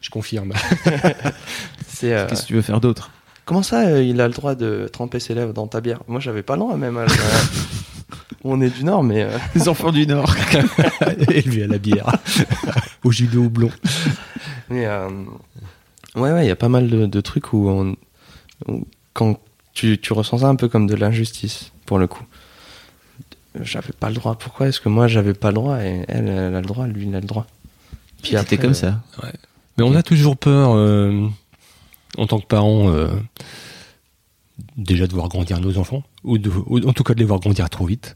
Je 0.00 0.10
confirme. 0.10 0.52
c'est 1.88 2.12
euh, 2.12 2.26
Qu'est-ce 2.28 2.42
que 2.42 2.46
tu 2.48 2.54
veux 2.54 2.62
faire 2.62 2.80
d'autre? 2.80 3.10
Comment 3.44 3.62
ça 3.62 3.86
euh, 3.86 4.02
il 4.02 4.20
a 4.20 4.28
le 4.28 4.34
droit 4.34 4.54
de 4.54 4.88
tremper 4.92 5.18
ses 5.20 5.34
lèvres 5.34 5.52
dans 5.52 5.66
ta 5.66 5.80
bière? 5.80 6.00
Moi 6.08 6.20
j'avais 6.20 6.42
pas 6.42 6.54
le 6.54 6.60
droit 6.60 6.76
même. 6.76 6.96
euh. 6.96 7.06
on 8.44 8.60
est 8.60 8.70
du 8.70 8.84
Nord, 8.84 9.02
mais 9.02 9.22
euh, 9.24 9.36
Les 9.54 9.68
enfants 9.68 9.92
du 9.92 10.06
Nord. 10.06 10.34
Élevé 11.30 11.64
à 11.64 11.66
la 11.66 11.78
bière. 11.78 12.06
Au 13.04 13.10
jus 13.10 13.26
de 13.26 13.38
houblon. 13.38 13.70
Mais 14.68 14.86
euh, 14.86 15.08
ouais, 16.16 16.32
ouais, 16.32 16.44
il 16.44 16.48
y 16.48 16.52
a 16.52 16.56
pas 16.56 16.68
mal 16.68 16.88
de, 16.88 17.06
de 17.06 17.20
trucs 17.20 17.52
où, 17.52 17.68
on, 17.68 17.96
où 18.68 18.86
quand 19.12 19.38
tu, 19.76 19.98
tu 20.00 20.12
ressens 20.12 20.38
ça 20.38 20.48
un 20.48 20.56
peu 20.56 20.68
comme 20.68 20.86
de 20.86 20.94
l'injustice, 20.94 21.70
pour 21.84 21.98
le 21.98 22.06
coup. 22.06 22.24
J'avais 23.60 23.92
pas 23.98 24.08
le 24.08 24.14
droit. 24.16 24.36
Pourquoi 24.36 24.68
est-ce 24.68 24.80
que 24.80 24.88
moi 24.88 25.06
j'avais 25.08 25.32
pas 25.34 25.48
le 25.48 25.54
droit 25.54 25.78
et 25.82 26.04
elle, 26.08 26.28
elle 26.28 26.54
a 26.54 26.60
le 26.60 26.66
droit, 26.66 26.86
lui 26.86 27.06
il 27.06 27.14
a 27.14 27.20
le 27.20 27.26
droit? 27.26 27.46
Puis 28.22 28.36
C'était 28.36 28.58
comme 28.58 28.70
euh, 28.70 28.74
ça. 28.74 29.02
Mais 29.78 29.84
on 29.84 29.94
a 29.94 30.02
toujours 30.02 30.36
peur, 30.36 30.72
euh, 30.74 31.26
en 32.18 32.26
tant 32.26 32.38
que 32.40 32.46
parents, 32.46 32.88
euh, 32.90 33.08
déjà 34.76 35.06
de 35.06 35.12
voir 35.12 35.28
grandir 35.28 35.60
nos 35.60 35.78
enfants, 35.78 36.02
ou, 36.24 36.38
de- 36.38 36.50
ou 36.66 36.86
en 36.88 36.92
tout 36.92 37.02
cas 37.04 37.14
de 37.14 37.18
les 37.20 37.24
voir 37.26 37.40
grandir 37.40 37.68
trop 37.70 37.86
vite. 37.86 38.14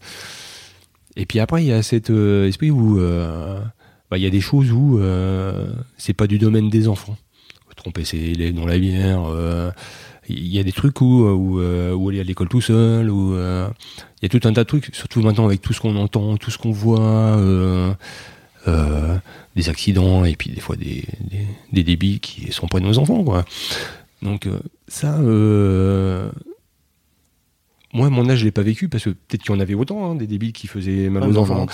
Et 1.17 1.27
puis 1.27 1.41
après, 1.41 1.63
il 1.63 1.69
y 1.69 1.73
a 1.73 1.83
cet 1.83 2.11
euh, 2.11 2.47
esprit 2.49 2.71
où 2.71 2.99
euh, 2.99 3.61
bah, 4.11 4.17
il 4.19 4.23
y 4.23 4.27
a 4.27 4.31
des 4.31 4.41
choses 4.41 4.73
où 4.73 4.99
euh, 4.99 5.73
c'est 5.99 6.15
pas 6.15 6.27
du 6.27 6.39
domaine 6.39 6.71
des 6.71 6.89
enfants. 6.89 7.17
tromper 7.77 8.05
ses 8.05 8.19
élèves 8.19 8.55
dans 8.55 8.67
la 8.67 8.79
bière. 8.79 9.21
Euh, 10.31 10.35
Il 10.37 10.47
y 10.49 10.59
a 10.59 10.63
des 10.63 10.73
trucs 10.73 11.01
où, 11.01 11.25
où, 11.25 11.61
euh, 11.61 11.93
où 11.95 12.09
aller 12.09 12.21
à 12.21 12.25
l'école 12.25 12.49
tout 12.49 12.61
seul, 12.61 13.11
où 13.11 13.35
euh, 13.35 13.69
il 14.21 14.25
y 14.25 14.27
a 14.27 14.41
tout 14.41 14.47
un 14.49 14.53
tas 14.53 14.63
de 14.65 14.69
trucs, 14.69 14.91
surtout 14.95 15.21
maintenant 15.23 15.45
avec 15.47 15.61
tout 15.63 15.73
ce 15.73 15.81
qu'on 15.81 15.97
entend, 15.97 16.37
tout 16.37 16.51
ce 16.51 16.59
qu'on 16.59 16.73
voit, 16.73 17.01
euh, 17.01 17.93
euh, 18.69 19.17
des 19.57 19.69
accidents 19.69 20.25
et 20.25 20.37
puis 20.37 20.51
des 20.51 20.61
fois 20.61 20.77
des, 20.77 21.05
des, 21.31 21.47
des 21.73 21.83
débits 21.83 22.21
qui 22.21 22.53
sont 22.53 22.67
près 22.67 22.81
de 22.81 22.87
nos 22.87 22.99
enfants. 22.99 23.25
Quoi. 23.25 23.45
Donc 24.23 24.47
euh, 24.47 24.59
ça, 24.89 25.19
euh, 25.19 26.31
moi, 27.93 28.07
à 28.07 28.11
mon 28.11 28.29
âge, 28.31 28.39
je 28.41 28.45
l'ai 28.45 28.51
pas 28.53 28.63
vécu 28.63 28.89
parce 28.89 29.05
que 29.05 29.11
peut-être 29.11 29.43
qu'il 29.43 29.53
y 29.53 29.57
en 29.57 29.61
avait 29.61 29.75
autant, 29.75 30.11
hein, 30.11 30.15
des 30.15 30.27
débiles 30.27 30.53
qui 30.53 30.67
faisaient 30.69 31.09
mal 31.09 31.25
aux 31.25 31.37
on 31.39 31.41
enfants 31.43 31.55
moins. 31.55 31.67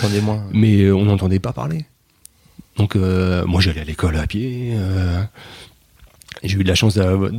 mais 0.53 0.81
euh, 0.81 0.95
on 0.95 1.05
n'entendait 1.05 1.39
pas 1.39 1.53
parler. 1.53 1.85
Donc 2.77 2.95
euh, 2.95 3.45
moi 3.45 3.59
j'allais 3.59 3.81
à 3.81 3.83
l'école 3.83 4.15
à 4.17 4.25
pied. 4.27 4.71
euh, 4.75 5.21
j'ai 6.43 6.57
eu 6.57 6.63
de 6.63 6.67
la 6.67 6.75
chance 6.75 6.95
d'avoir- 6.95 7.31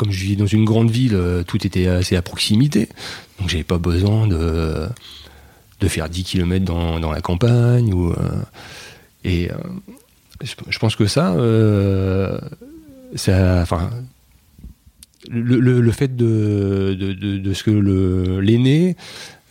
comme 0.00 0.10
je 0.12 0.24
vis 0.24 0.36
dans 0.36 0.46
une 0.46 0.64
grande 0.64 0.90
ville, 0.90 1.14
euh, 1.14 1.42
tout 1.42 1.66
était 1.66 1.86
assez 1.86 2.16
à 2.16 2.22
proximité. 2.22 2.88
Donc 3.38 3.50
j'avais 3.50 3.64
pas 3.64 3.78
besoin 3.78 4.26
de 4.26 4.86
de 5.80 5.88
faire 5.88 6.08
10 6.08 6.24
km 6.24 6.64
dans, 6.64 6.98
dans 7.00 7.12
la 7.12 7.20
campagne 7.20 7.92
ou 7.94 8.10
euh, 8.10 8.14
et 9.24 9.50
euh, 9.50 9.54
je, 10.68 10.78
pense 10.78 10.96
que 10.96 11.06
ça 11.06 11.34
ça 13.14 13.60
enfin 13.62 13.90
le, 15.28 15.60
le- 15.60 15.80
le 15.80 15.92
fait 15.92 16.16
de, 16.16 16.96
de, 16.98 17.12
de- 17.12 17.38
de 17.38 17.52
ce 17.54 17.62
que 17.64 17.70
l'aîné 18.40 18.96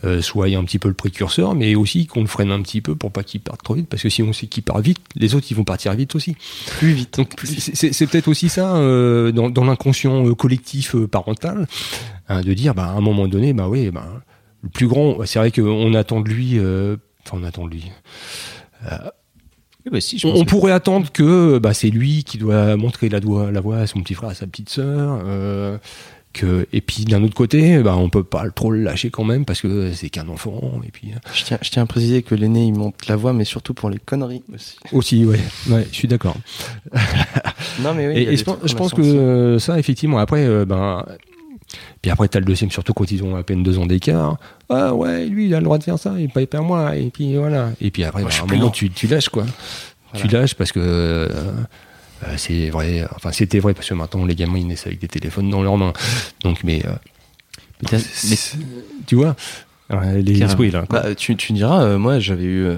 euh, 0.04 0.22
soit 0.22 0.46
un 0.46 0.64
petit 0.64 0.78
peu 0.78 0.88
le 0.88 0.94
précurseur, 0.94 1.54
mais 1.54 1.74
aussi 1.74 2.06
qu'on 2.06 2.20
le 2.22 2.26
freine 2.26 2.50
un 2.50 2.62
petit 2.62 2.80
peu 2.80 2.94
pour 2.94 3.10
pas 3.12 3.22
qu'il 3.22 3.40
parte 3.40 3.62
trop 3.62 3.74
vite, 3.74 3.88
parce 3.88 4.02
que 4.02 4.08
si 4.08 4.22
on 4.22 4.32
sait 4.32 4.46
qu'il 4.46 4.62
part 4.62 4.80
vite, 4.80 4.98
les 5.14 5.34
autres 5.34 5.46
ils 5.50 5.54
vont 5.56 5.64
partir 5.64 5.92
vite 5.94 6.14
aussi. 6.14 6.36
Plus 6.78 6.92
vite. 6.92 7.16
Donc 7.18 7.32
c'est- 7.44 8.06
peut-être 8.06 8.28
aussi 8.28 8.48
ça 8.48 8.76
euh, 8.76 9.30
dans, 9.32 9.50
dans 9.50 9.64
l'inconscient 9.64 10.26
euh, 10.26 10.34
collectif 10.34 10.94
euh, 10.94 11.06
parental, 11.06 11.66
hein, 12.28 12.40
de 12.40 12.54
dire 12.54 12.74
bah, 12.74 12.86
à 12.86 12.92
un 12.92 13.00
moment 13.00 13.28
donné, 13.28 13.52
bah 13.52 13.68
oui, 13.68 13.90
bah, 13.90 14.06
le 14.62 14.68
plus 14.70 14.86
grand, 14.88 15.18
c'est 15.26 15.38
vrai 15.38 15.50
qu'on 15.52 15.92
attend 15.94 16.20
de 16.20 16.28
lui, 16.28 16.58
enfin 16.58 17.38
on 17.40 17.44
attend 17.44 17.66
de 17.66 17.72
lui. 17.72 17.90
Bah 19.90 20.00
si, 20.00 20.18
je 20.18 20.26
On, 20.26 20.32
pense 20.32 20.40
on 20.40 20.44
que- 20.44 20.50
pourrait 20.50 20.72
attendre 20.72 21.10
que 21.10 21.58
bah, 21.58 21.72
c'est 21.74 21.88
lui 21.88 22.22
qui 22.22 22.36
doit 22.38 22.76
montrer 22.76 23.08
la, 23.08 23.18
doigt- 23.18 23.50
la 23.50 23.60
voie 23.60 23.78
à 23.78 23.86
son 23.86 24.00
petit 24.02 24.14
frère, 24.14 24.28
à 24.30 24.34
sa 24.34 24.46
petite 24.46 24.68
sœur. 24.68 25.20
euh, 25.24 25.78
que, 26.32 26.66
et 26.72 26.80
puis 26.80 27.04
d'un 27.04 27.22
autre 27.22 27.34
côté, 27.34 27.78
bah, 27.82 27.96
on 27.96 28.08
peut 28.08 28.22
pas 28.22 28.48
trop 28.50 28.70
le 28.70 28.82
lâcher 28.82 29.10
quand 29.10 29.24
même 29.24 29.44
parce 29.44 29.60
que 29.60 29.92
c'est 29.92 30.10
qu'un 30.10 30.28
enfant. 30.28 30.80
Et 30.86 30.90
puis 30.90 31.12
euh, 31.12 31.18
Je 31.34 31.44
tiens, 31.44 31.58
je 31.60 31.70
tiens 31.70 31.82
à 31.82 31.86
préciser 31.86 32.22
que 32.22 32.34
l'aîné 32.34 32.66
il 32.66 32.74
monte 32.74 33.06
la 33.08 33.16
voix, 33.16 33.32
mais 33.32 33.44
surtout 33.44 33.74
pour 33.74 33.90
les 33.90 33.98
conneries 33.98 34.42
aussi. 34.54 34.76
aussi, 34.92 35.24
ouais, 35.24 35.40
ouais, 35.68 35.86
je 35.90 35.96
suis 35.96 36.08
d'accord. 36.08 36.36
Non 37.82 37.94
mais 37.94 38.08
oui. 38.08 38.16
et 38.16 38.36
je 38.36 38.44
pense, 38.44 38.58
je 38.64 38.94
que 38.94 39.58
ça, 39.58 39.78
effectivement, 39.78 40.18
après, 40.18 40.44
euh, 40.44 40.64
ben, 40.64 41.04
puis 42.02 42.10
après, 42.10 42.28
t'as 42.28 42.38
le 42.40 42.44
deuxième, 42.44 42.70
surtout 42.70 42.94
quand 42.94 43.10
ils 43.10 43.22
ont 43.22 43.36
à 43.36 43.42
peine 43.42 43.62
deux 43.62 43.78
ans 43.78 43.86
d'écart. 43.86 44.38
Ah 44.68 44.94
ouais, 44.94 45.26
lui, 45.26 45.46
il 45.46 45.54
a 45.54 45.58
le 45.58 45.64
droit 45.64 45.78
de 45.78 45.84
faire 45.84 45.98
ça, 45.98 46.14
il 46.18 46.28
pas 46.28 46.42
hyper 46.42 46.62
moi. 46.62 46.96
Et 46.96 47.10
puis 47.10 47.36
voilà. 47.36 47.70
Et 47.80 47.90
puis 47.90 48.04
après, 48.04 48.22
Moi, 48.22 48.30
ben, 48.30 48.36
à 48.36 48.54
un 48.54 48.56
moment, 48.58 48.70
tu, 48.70 48.90
tu 48.90 49.06
lâches 49.06 49.28
quoi. 49.28 49.44
Voilà. 50.12 50.26
Tu 50.26 50.34
lâches 50.34 50.54
parce 50.54 50.72
que 50.72 50.80
euh, 50.82 51.28
euh, 52.24 52.34
c'est 52.36 52.70
vrai. 52.70 53.06
Enfin, 53.16 53.32
c'était 53.32 53.58
vrai 53.60 53.74
parce 53.74 53.88
que 53.88 53.94
maintenant, 53.94 54.24
les 54.24 54.34
gamins, 54.34 54.58
ils 54.58 54.66
naissent 54.66 54.86
avec 54.86 54.98
des 55.00 55.08
téléphones 55.08 55.50
dans 55.50 55.62
leurs 55.62 55.76
mains. 55.76 55.92
Donc, 56.44 56.62
mais, 56.64 56.82
euh, 56.86 56.90
mais- 57.92 57.98
tu 59.06 59.14
vois, 59.14 59.34
les 60.22 60.38
esprits 60.46 60.70
là. 60.70 60.84
Bah, 60.88 61.14
tu, 61.14 61.34
tu 61.36 61.52
diras, 61.52 61.82
euh, 61.82 61.98
moi 61.98 62.18
j'avais 62.20 62.44
eu, 62.44 62.68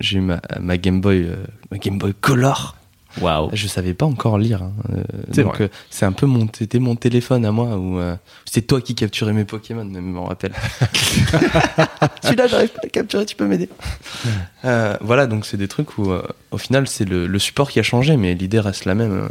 j'ai 0.00 0.18
eu 0.18 0.22
ma, 0.22 0.40
ma 0.60 0.78
Game 0.78 1.00
Boy, 1.00 1.28
ma 1.70 1.78
Game 1.78 1.98
Boy 1.98 2.14
Color. 2.20 2.76
Waouh. 3.20 3.50
Je 3.52 3.66
savais 3.68 3.94
pas 3.94 4.06
encore 4.06 4.38
lire. 4.38 4.62
hein. 4.62 4.72
Euh, 4.92 5.02
C'est 5.32 5.42
donc, 5.44 5.54
vrai. 5.56 5.64
euh, 5.64 5.68
c'est 5.90 6.04
un 6.04 6.12
peu 6.12 6.26
mon, 6.26 6.46
c'était 6.56 6.78
mon 6.78 6.96
téléphone 6.96 7.44
à 7.44 7.52
moi 7.52 7.76
où 7.76 7.98
euh, 7.98 8.16
c'est 8.44 8.62
toi 8.66 8.80
qui 8.80 8.94
capturais 8.94 9.32
mes 9.32 9.44
Pokémon, 9.44 9.84
même, 9.84 9.94
je 10.06 10.10
m'en 10.12 10.24
rappelle. 10.24 10.52
Celui-là, 12.22 12.46
j'arrive 12.46 12.70
pas 12.70 12.80
à 12.82 12.84
le 12.86 12.90
capturer, 12.90 13.26
tu 13.26 13.36
peux 13.36 13.46
m'aider. 13.46 13.68
Euh, 14.64 14.96
voilà, 15.00 15.26
donc 15.26 15.46
c'est 15.46 15.56
des 15.56 15.68
trucs 15.68 15.98
où, 15.98 16.10
euh, 16.10 16.22
au 16.50 16.58
final, 16.58 16.88
c'est 16.88 17.04
le, 17.04 17.26
le 17.26 17.38
support 17.38 17.70
qui 17.70 17.78
a 17.78 17.82
changé, 17.82 18.16
mais 18.16 18.34
l'idée 18.34 18.60
reste 18.60 18.84
la 18.84 18.94
même. 18.94 19.28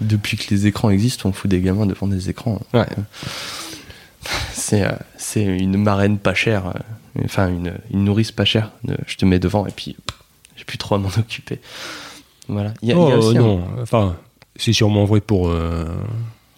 Depuis 0.00 0.36
que 0.36 0.50
les 0.52 0.66
écrans 0.66 0.90
existent, 0.90 1.28
on 1.28 1.32
fout 1.32 1.48
des 1.50 1.60
gamins 1.60 1.86
devant 1.86 2.08
des 2.08 2.28
écrans. 2.28 2.60
Ouais. 2.72 2.84
C'est, 4.52 4.82
euh, 4.82 4.92
c'est 5.16 5.44
une 5.44 5.76
marraine 5.76 6.18
pas 6.18 6.34
chère, 6.34 6.66
euh, 6.68 7.22
enfin 7.24 7.48
une, 7.48 7.74
une 7.92 8.04
nourrice 8.04 8.32
pas 8.32 8.44
chère. 8.44 8.72
Euh, 8.88 8.96
Je 9.06 9.16
te 9.16 9.24
mets 9.24 9.38
devant 9.38 9.66
et 9.66 9.70
puis 9.70 9.94
pff, 10.04 10.18
j'ai 10.56 10.64
plus 10.64 10.78
trop 10.78 10.94
à 10.94 10.98
m'en 10.98 11.08
occuper. 11.18 11.60
Voilà. 12.48 12.74
Il 12.82 12.88
y 12.88 12.92
a, 12.92 12.94
il 12.94 12.98
y 12.98 13.12
a 13.12 13.18
Oh, 13.18 13.28
un- 13.30 13.34
non, 13.34 13.64
enfin, 13.82 14.16
c'est 14.56 14.72
sûrement 14.72 15.04
vrai 15.04 15.20
pour, 15.20 15.48
euh, 15.48 15.86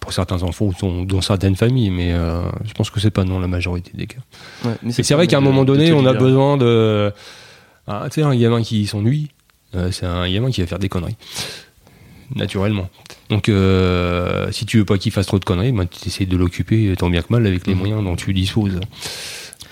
pour 0.01 0.13
certains 0.13 0.43
enfants 0.43 0.67
ou 0.67 0.75
dans, 0.81 1.05
dans 1.05 1.21
certaines 1.21 1.57
familles, 1.57 1.91
mais 1.91 2.13
euh, 2.13 2.43
je 2.65 2.73
pense 2.75 2.91
que 2.91 3.01
c'est 3.01 3.11
pas 3.11 3.25
dans 3.25 3.39
la 3.39 3.47
majorité 3.47 3.93
des 3.95 4.07
cas. 4.07 4.19
Ouais, 4.65 4.75
mais 4.83 4.93
c'est 4.93 5.15
vrai 5.15 5.27
qu'à 5.27 5.39
un 5.39 5.41
moment 5.41 5.65
donné, 5.65 5.93
on 5.93 6.05
a 6.07 6.13
besoin 6.13 6.57
de. 6.57 7.13
Ah, 7.87 8.07
tu 8.11 8.17
sais, 8.21 8.23
un 8.23 8.35
gamin 8.35 8.63
qui 8.63 8.87
s'ennuie, 8.87 9.31
euh, 9.77 9.93
c'est 9.93 10.07
un 10.07 10.29
gamin 10.31 10.51
qui 10.51 10.61
va 10.61 10.67
faire 10.67 10.79
des 10.81 10.89
conneries. 10.89 11.17
Naturellement. 12.35 12.89
Donc, 13.31 13.45
si 14.53 14.67
tu 14.67 14.79
veux 14.79 14.85
pas 14.85 14.99
qu'il 14.99 15.13
fasse 15.13 15.27
trop 15.27 15.39
de 15.39 15.45
conneries, 15.45 15.71
ben, 15.73 15.87
tu 15.87 16.09
essaies 16.09 16.27
de 16.27 16.37
l'occuper 16.37 16.93
tant 16.99 17.09
bien 17.09 17.23
que 17.23 17.29
mal 17.31 17.47
avec 17.47 17.67
les 17.69 17.75
Mhm. 17.75 17.79
moyens 17.79 18.03
dont 18.05 18.17
tu 18.17 18.33
disposes. 18.35 18.81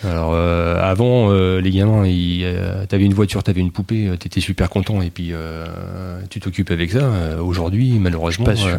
Alors, 0.03 0.33
euh, 0.35 0.81
avant, 0.83 1.31
euh, 1.31 1.61
les 1.61 1.71
gamins, 1.71 2.05
euh, 2.07 2.85
t'avais 2.87 3.05
une 3.05 3.15
voiture, 3.15 3.43
t'avais 3.43 3.61
une 3.61 3.71
poupée, 3.73 4.09
euh, 4.09 4.17
t'étais 4.17 4.41
super 4.41 4.69
content 4.69 5.01
et 5.01 5.11
puis 5.11 5.29
euh, 5.33 6.21
tu 6.31 6.41
t'occupes 6.41 6.71
avec 6.71 6.91
ça. 6.93 6.99
Euh, 6.99 7.41
Aujourd'hui, 7.41 7.99
malheureusement, 7.99 8.45
Pas 8.45 8.57
sûr. 8.57 8.69
euh, 8.69 8.77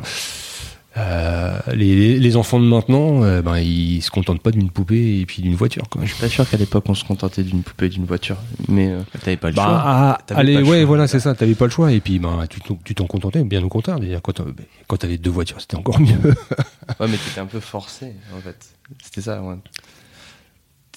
euh, 0.97 1.59
les, 1.73 2.19
les 2.19 2.35
enfants 2.37 2.57
de 2.59 2.65
maintenant, 2.65 3.23
euh, 3.23 3.41
ben, 3.41 3.57
ils 3.57 4.01
se 4.01 4.09
contentent 4.09 4.41
pas 4.41 4.51
d'une 4.51 4.69
poupée 4.69 5.19
et 5.19 5.25
puis 5.25 5.41
d'une 5.41 5.55
voiture. 5.55 5.89
Quoi. 5.89 6.03
Je 6.05 6.13
suis 6.13 6.21
pas 6.21 6.29
sûr 6.29 6.47
qu'à 6.49 6.55
l'époque 6.57 6.85
on 6.87 6.93
se 6.93 7.03
contentait 7.03 7.43
d'une 7.43 7.63
poupée 7.63 7.87
et 7.87 7.89
d'une 7.89 8.05
voiture, 8.05 8.37
mais 8.69 8.87
euh, 8.91 9.01
T'avais 9.21 9.35
pas 9.35 9.49
le 9.49 9.55
Bah, 9.55 9.63
choix. 9.63 9.81
ah, 9.83 10.17
T'avais 10.25 10.39
allez, 10.41 10.53
pas 10.53 10.59
le 10.61 10.65
ouais, 10.67 10.77
choix. 10.77 10.85
voilà, 10.85 11.07
c'est 11.07 11.19
ça. 11.19 11.33
T'avais 11.35 11.55
pas 11.55 11.65
le 11.65 11.71
choix. 11.71 11.91
Et 11.91 11.99
puis, 11.99 12.17
ben, 12.19 12.45
tu 12.49 12.61
t'en- 12.61 12.79
tu 12.83 12.95
t'en 12.95 13.07
contentais, 13.07 13.43
bien 13.43 13.61
au 13.63 13.67
contraire. 13.67 13.99
D'ailleurs, 13.99 14.21
Quand, 14.21 14.31
t'avais- 14.33 14.51
quand 14.87 14.95
t'avais 14.97 15.17
deux 15.17 15.31
voitures, 15.31 15.59
c'était 15.59 15.75
encore 15.75 15.99
mieux. 15.99 16.15
ouais, 16.23 17.07
mais 17.09 17.17
t'étais 17.17 17.41
un 17.41 17.45
peu 17.45 17.59
forcé 17.59 18.13
en 18.33 18.39
fait. 18.39 18.55
C'était 19.03 19.21
ça. 19.21 19.41
Ouais. 19.41 19.55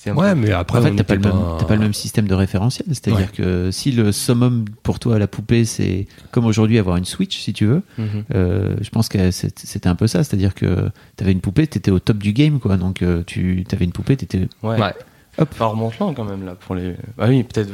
Ouais, 0.07 0.35
peu- 0.35 0.41
mais 0.41 0.53
après, 0.53 0.79
en 0.79 0.83
fait, 0.83 0.95
t'as 0.97 1.05
pas, 1.05 1.15
le 1.15 1.21
même- 1.21 1.33
t'as 1.59 1.65
pas 1.65 1.75
le 1.75 1.81
même 1.83 1.93
système 1.95 2.27
de 2.29 2.35
référentiel. 2.35 2.87
C'est-à-dire 2.91 3.27
Ouais. 3.27 3.37
que 3.37 3.71
si 3.71 3.93
le 3.93 4.13
summum 4.13 4.65
pour 4.83 4.99
toi, 4.99 5.19
la 5.19 5.27
poupée, 5.27 5.65
c'est 5.65 6.07
comme 6.31 6.47
aujourd'hui 6.47 6.79
avoir 6.79 6.97
une 6.97 7.05
Switch, 7.05 7.39
si 7.39 7.53
tu 7.53 7.67
veux, 7.67 7.83
Mhm. 7.99 8.25
euh, 8.35 8.77
je 8.81 8.91
pense 8.91 9.09
que 9.09 9.31
c'était 9.31 9.89
un 9.89 9.95
peu 9.97 10.07
ça. 10.07 10.25
C'est-à-dire 10.25 10.55
que 10.55 10.91
t'avais 11.17 11.33
une 11.33 11.41
poupée, 11.41 11.67
t'étais 11.67 11.91
au 11.91 11.99
top 11.99 12.19
du 12.19 12.33
game, 12.33 12.61
quoi. 12.61 12.77
Donc 12.77 13.03
euh, 13.03 13.23
tu 13.27 13.65
avais 13.73 13.85
une 13.85 13.93
poupée, 13.93 14.17
t'étais. 14.17 14.49
Ouais. 14.63 14.81
Ouais. 14.81 14.95
Hop. 15.41 15.49
Enfin, 15.53 15.67
remonte 15.67 15.95
quand 16.17 16.25
même 16.25 16.45
là 16.45 16.55
pour 16.57 16.75
les. 16.75 16.95
Ah 17.19 17.27
oui, 17.29 17.45
peut-être. 17.45 17.71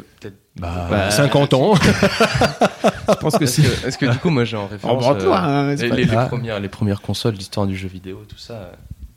Bah, 0.61 0.87
Bah, 0.89 1.11
50 1.11 1.53
ans. 1.55 1.75
Je 3.09 3.15
pense 3.21 3.37
que 3.37 3.45
Est-ce 3.45 3.61
que, 3.63 3.87
est-ce 3.89 3.99
que 3.99 4.07
du 4.07 4.19
coup, 4.19 4.31
moi 4.31 4.45
j'ai 4.45 4.57
en 4.57 4.67
référence 4.69 5.05
euh, 5.25 5.33
hein, 5.33 5.75
c'est 5.77 5.85
les, 5.85 5.89
pas- 5.89 5.97
les- 5.97 6.05
les 6.05 6.15
Ah. 6.17 6.27
premières, 6.27 6.61
les 6.61 6.69
premières 6.69 7.01
consoles, 7.03 7.35
l'histoire 7.35 7.67
du 7.67 7.77
jeu 7.77 7.89
vidéo, 7.89 8.23
tout 8.29 8.39
ça. 8.39 8.73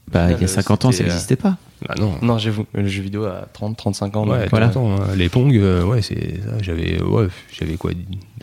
Euh, 0.09 0.11
Bah, 0.13 0.25
il 0.31 0.31
y 0.31 0.41
a 0.41 0.43
Euh, 0.43 0.47
50 0.47 0.85
ans, 0.85 0.91
ça 0.91 1.01
euh, 1.03 1.07
n'existait 1.07 1.35
pas. 1.35 1.57
bah, 1.87 1.95
non. 1.99 2.15
Non, 2.21 2.37
j'avoue, 2.37 2.65
le 2.73 2.87
jeu 2.87 3.01
vidéo 3.03 3.25
à 3.25 3.47
30, 3.53 3.75
35 3.77 4.15
ans. 4.15 4.27
Ouais, 4.27 4.47
voilà. 4.49 4.71
euh, 4.75 4.79
hein, 4.79 5.15
les 5.15 5.29
Pong, 5.29 5.55
euh, 5.55 5.83
ouais, 5.83 6.01
c'est 6.01 6.41
ça. 6.41 6.51
J'avais, 6.61 7.01
ouais, 7.01 7.27
j'avais 7.57 7.75
quoi, 7.77 7.91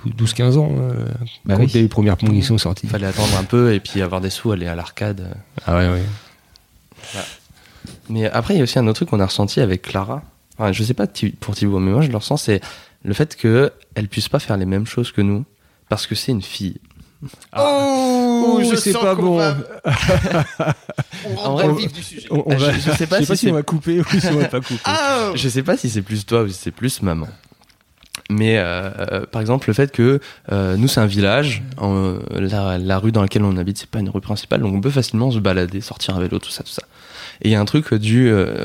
12, 0.05 0.33
15 0.35 0.57
ans 0.59 0.69
euh, 0.79 1.07
Bah 1.45 1.57
quand 1.57 1.63
oui. 1.65 1.71
les 1.75 1.89
premières 1.89 2.17
Pong 2.17 2.33
ils 2.35 2.45
sont 2.45 2.59
sorties. 2.59 2.87
Il 2.87 2.91
fallait 2.91 3.07
attendre 3.07 3.37
un 3.39 3.45
peu 3.45 3.73
et 3.73 3.81
puis 3.81 4.03
avoir 4.03 4.21
des 4.21 4.31
sous, 4.31 4.53
aller 4.53 4.67
à 4.67 4.75
l'arcade. 4.75 5.35
Ah 5.67 5.77
ouais, 5.77 5.89
ouais. 5.89 6.03
Mais 8.09 8.27
après, 8.31 8.55
il 8.55 8.59
y 8.59 8.61
a 8.61 8.63
aussi 8.65 8.79
un 8.79 8.87
autre 8.87 8.97
truc 8.97 9.11
qu'on 9.11 9.21
a 9.21 9.27
ressenti 9.27 9.61
avec 9.61 9.83
Clara. 9.83 10.23
Enfin, 10.59 10.73
je 10.73 10.83
sais 10.85 10.95
pas 10.95 11.07
pour 11.41 11.55
Thibaut, 11.55 11.79
mais 11.81 11.91
moi 11.91 12.03
je 12.03 12.11
le 12.11 12.17
ressens, 12.17 12.37
c'est 12.37 12.61
le 13.03 13.13
fait 13.15 13.35
qu'elle 13.37 14.09
puisse 14.09 14.29
pas 14.29 14.39
faire 14.39 14.57
les 14.57 14.67
mêmes 14.67 14.87
choses 14.87 15.11
que 15.11 15.21
nous 15.21 15.45
parce 15.89 16.07
que 16.07 16.15
c'est 16.15 16.33
une 16.33 16.43
fille. 16.43 16.77
Oh, 17.57 18.61
je 18.69 18.77
sais 18.77 18.93
pas 18.93 19.15
bon. 19.15 19.41
En 21.39 21.53
vrai, 21.55 21.67
On, 22.31 22.43
on 22.47 22.59
Je- 22.59 22.65
va, 22.65 22.73
je 22.73 22.91
sais 22.93 23.07
pas 23.07 23.25
si 23.25 23.49
on 23.49 23.55
va 23.55 23.63
couper 23.63 24.01
ou 24.01 24.05
si 24.21 24.27
on 24.29 24.37
va 24.39 24.49
pas 24.49 24.61
couper. 24.61 24.91
je 25.35 25.49
sais 25.49 25.63
pas 25.63 25.77
si 25.77 25.89
c'est 25.91 26.03
plus 26.03 26.27
toi 26.27 26.43
ou 26.43 26.49
si 26.49 26.55
c'est 26.55 26.71
plus 26.71 27.03
maman. 27.03 27.29
Mais 28.31 28.59
euh, 28.59 28.91
euh, 29.13 29.27
par 29.27 29.41
exemple, 29.43 29.69
le 29.69 29.75
fait 29.75 29.93
que 29.93 30.19
euh, 30.51 30.77
nous 30.77 30.89
c'est 30.89 31.01
un 31.01 31.07
village, 31.07 31.63
en- 31.77 32.17
la, 32.31 32.79
la 32.79 32.99
rue 32.99 33.13
dans 33.13 33.21
laquelle 33.23 33.45
on 33.45 33.57
habite 33.57 33.79
c'est 33.79 33.89
pas 33.91 33.99
une 33.99 34.09
rue 34.09 34.21
principale, 34.21 34.61
donc 34.63 34.75
on 34.75 34.81
peut 34.81 34.91
facilement 34.91 35.31
se 35.31 35.39
balader, 35.39 35.81
sortir 35.81 36.17
à 36.17 36.21
vélo, 36.21 36.39
tout 36.39 36.51
ça, 36.51 36.63
tout 36.63 36.71
ça. 36.73 36.83
Et 37.43 37.49
il 37.49 37.51
y 37.53 37.55
a 37.55 37.61
un 37.61 37.65
truc 37.65 37.93
du, 37.95 38.29
euh, 38.31 38.65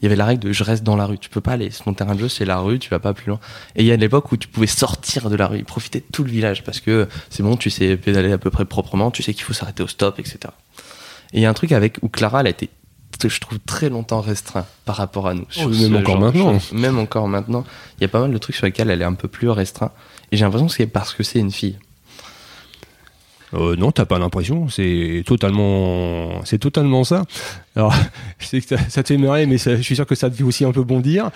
il 0.00 0.04
y 0.04 0.06
avait 0.06 0.16
la 0.16 0.26
règle 0.26 0.44
de 0.44 0.52
je 0.52 0.64
reste 0.64 0.84
dans 0.84 0.96
la 0.96 1.06
rue, 1.06 1.18
tu 1.18 1.28
peux 1.28 1.40
pas 1.40 1.52
aller, 1.52 1.70
ton 1.70 1.94
terrain 1.94 2.14
de 2.14 2.20
jeu 2.20 2.28
c'est 2.28 2.44
la 2.44 2.58
rue, 2.58 2.78
tu 2.78 2.90
vas 2.90 2.98
pas 2.98 3.14
plus 3.14 3.28
loin. 3.28 3.40
Et 3.76 3.82
il 3.82 3.86
y 3.86 3.92
a 3.92 3.96
l'époque 3.96 4.30
où 4.32 4.36
tu 4.36 4.48
pouvais 4.48 4.66
sortir 4.66 5.30
de 5.30 5.36
la 5.36 5.46
rue, 5.46 5.64
profiter 5.64 6.00
de 6.00 6.06
tout 6.12 6.24
le 6.24 6.30
village 6.30 6.64
parce 6.64 6.80
que 6.80 7.08
c'est 7.30 7.42
bon, 7.42 7.56
tu 7.56 7.70
sais 7.70 7.96
pédaler 7.96 8.32
à 8.32 8.38
peu 8.38 8.50
près 8.50 8.64
proprement, 8.64 9.10
tu 9.10 9.22
sais 9.22 9.34
qu'il 9.34 9.44
faut 9.44 9.52
s'arrêter 9.52 9.82
au 9.82 9.88
stop, 9.88 10.18
etc. 10.18 10.38
Et 11.32 11.38
il 11.38 11.40
y 11.40 11.46
a 11.46 11.50
un 11.50 11.54
truc 11.54 11.72
avec 11.72 11.98
où 12.02 12.08
Clara 12.08 12.40
elle 12.40 12.46
a 12.46 12.50
été 12.50 12.70
je 13.26 13.40
trouve 13.40 13.58
très 13.58 13.88
longtemps 13.88 14.20
restreint 14.20 14.66
par 14.84 14.94
rapport 14.94 15.26
à 15.26 15.34
nous. 15.34 15.46
Oh, 15.60 15.68
même 15.68 15.96
encore 15.96 16.20
maintenant. 16.20 16.58
Même 16.72 16.98
encore 16.98 17.26
maintenant, 17.26 17.64
il 17.98 18.02
y 18.02 18.04
a 18.04 18.08
pas 18.08 18.20
mal 18.20 18.30
de 18.30 18.38
trucs 18.38 18.54
sur 18.54 18.66
lesquels 18.66 18.90
elle 18.90 19.02
est 19.02 19.06
un 19.06 19.14
peu 19.14 19.26
plus 19.26 19.48
restreint. 19.48 19.90
Et 20.30 20.36
j'ai 20.36 20.44
l'impression 20.44 20.68
que 20.68 20.72
c'est 20.72 20.86
parce 20.86 21.14
que 21.14 21.24
c'est 21.24 21.40
une 21.40 21.50
fille. 21.50 21.78
Euh, 23.54 23.76
non, 23.76 23.92
t'as 23.92 24.04
pas 24.04 24.18
l'impression. 24.18 24.68
C'est 24.68 25.22
totalement, 25.26 26.44
c'est 26.44 26.58
totalement 26.58 27.02
ça. 27.04 27.24
Alors, 27.76 27.94
je 28.38 28.46
sais 28.46 28.60
que 28.60 28.76
ça, 28.88 29.02
te 29.02 29.08
fait 29.08 29.16
marrer, 29.16 29.46
mais 29.46 29.56
ça- 29.58 29.76
je 29.76 29.82
suis 29.82 29.94
sûr 29.94 30.06
que 30.06 30.14
ça 30.14 30.28
te 30.28 30.36
fait 30.36 30.42
aussi 30.42 30.64
un 30.64 30.72
peu 30.72 30.82
bondir. 30.82 31.30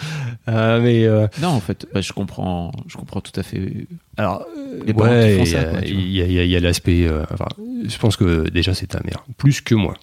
Euh, 0.49 0.81
mais 0.81 1.05
euh, 1.07 1.27
Non, 1.41 1.49
en 1.49 1.61
fait, 1.61 1.87
bah, 1.95 2.01
je 2.03 2.13
comprends, 2.13 2.71
je 2.87 2.97
comprends 2.97 3.21
tout 3.23 3.39
à 3.41 3.43
fait. 3.43 3.87
alors, 4.19 4.45
Les 4.87 4.93
ouais, 4.93 5.39
font 5.39 5.45
il 5.85 6.11
y 6.13 6.55
a- 6.55 6.57
a, 6.57 6.61
l'aspect. 6.61 7.07
euh, 7.07 7.25
enfin, 7.33 7.49
je 7.89 7.97
pense 7.99 8.17
que 8.17 8.49
déjà 8.51 8.75
c'est 8.75 8.89
ta 8.89 9.01
mère, 9.05 9.25
plus 9.39 9.61
que 9.63 9.75
moi. 9.75 9.95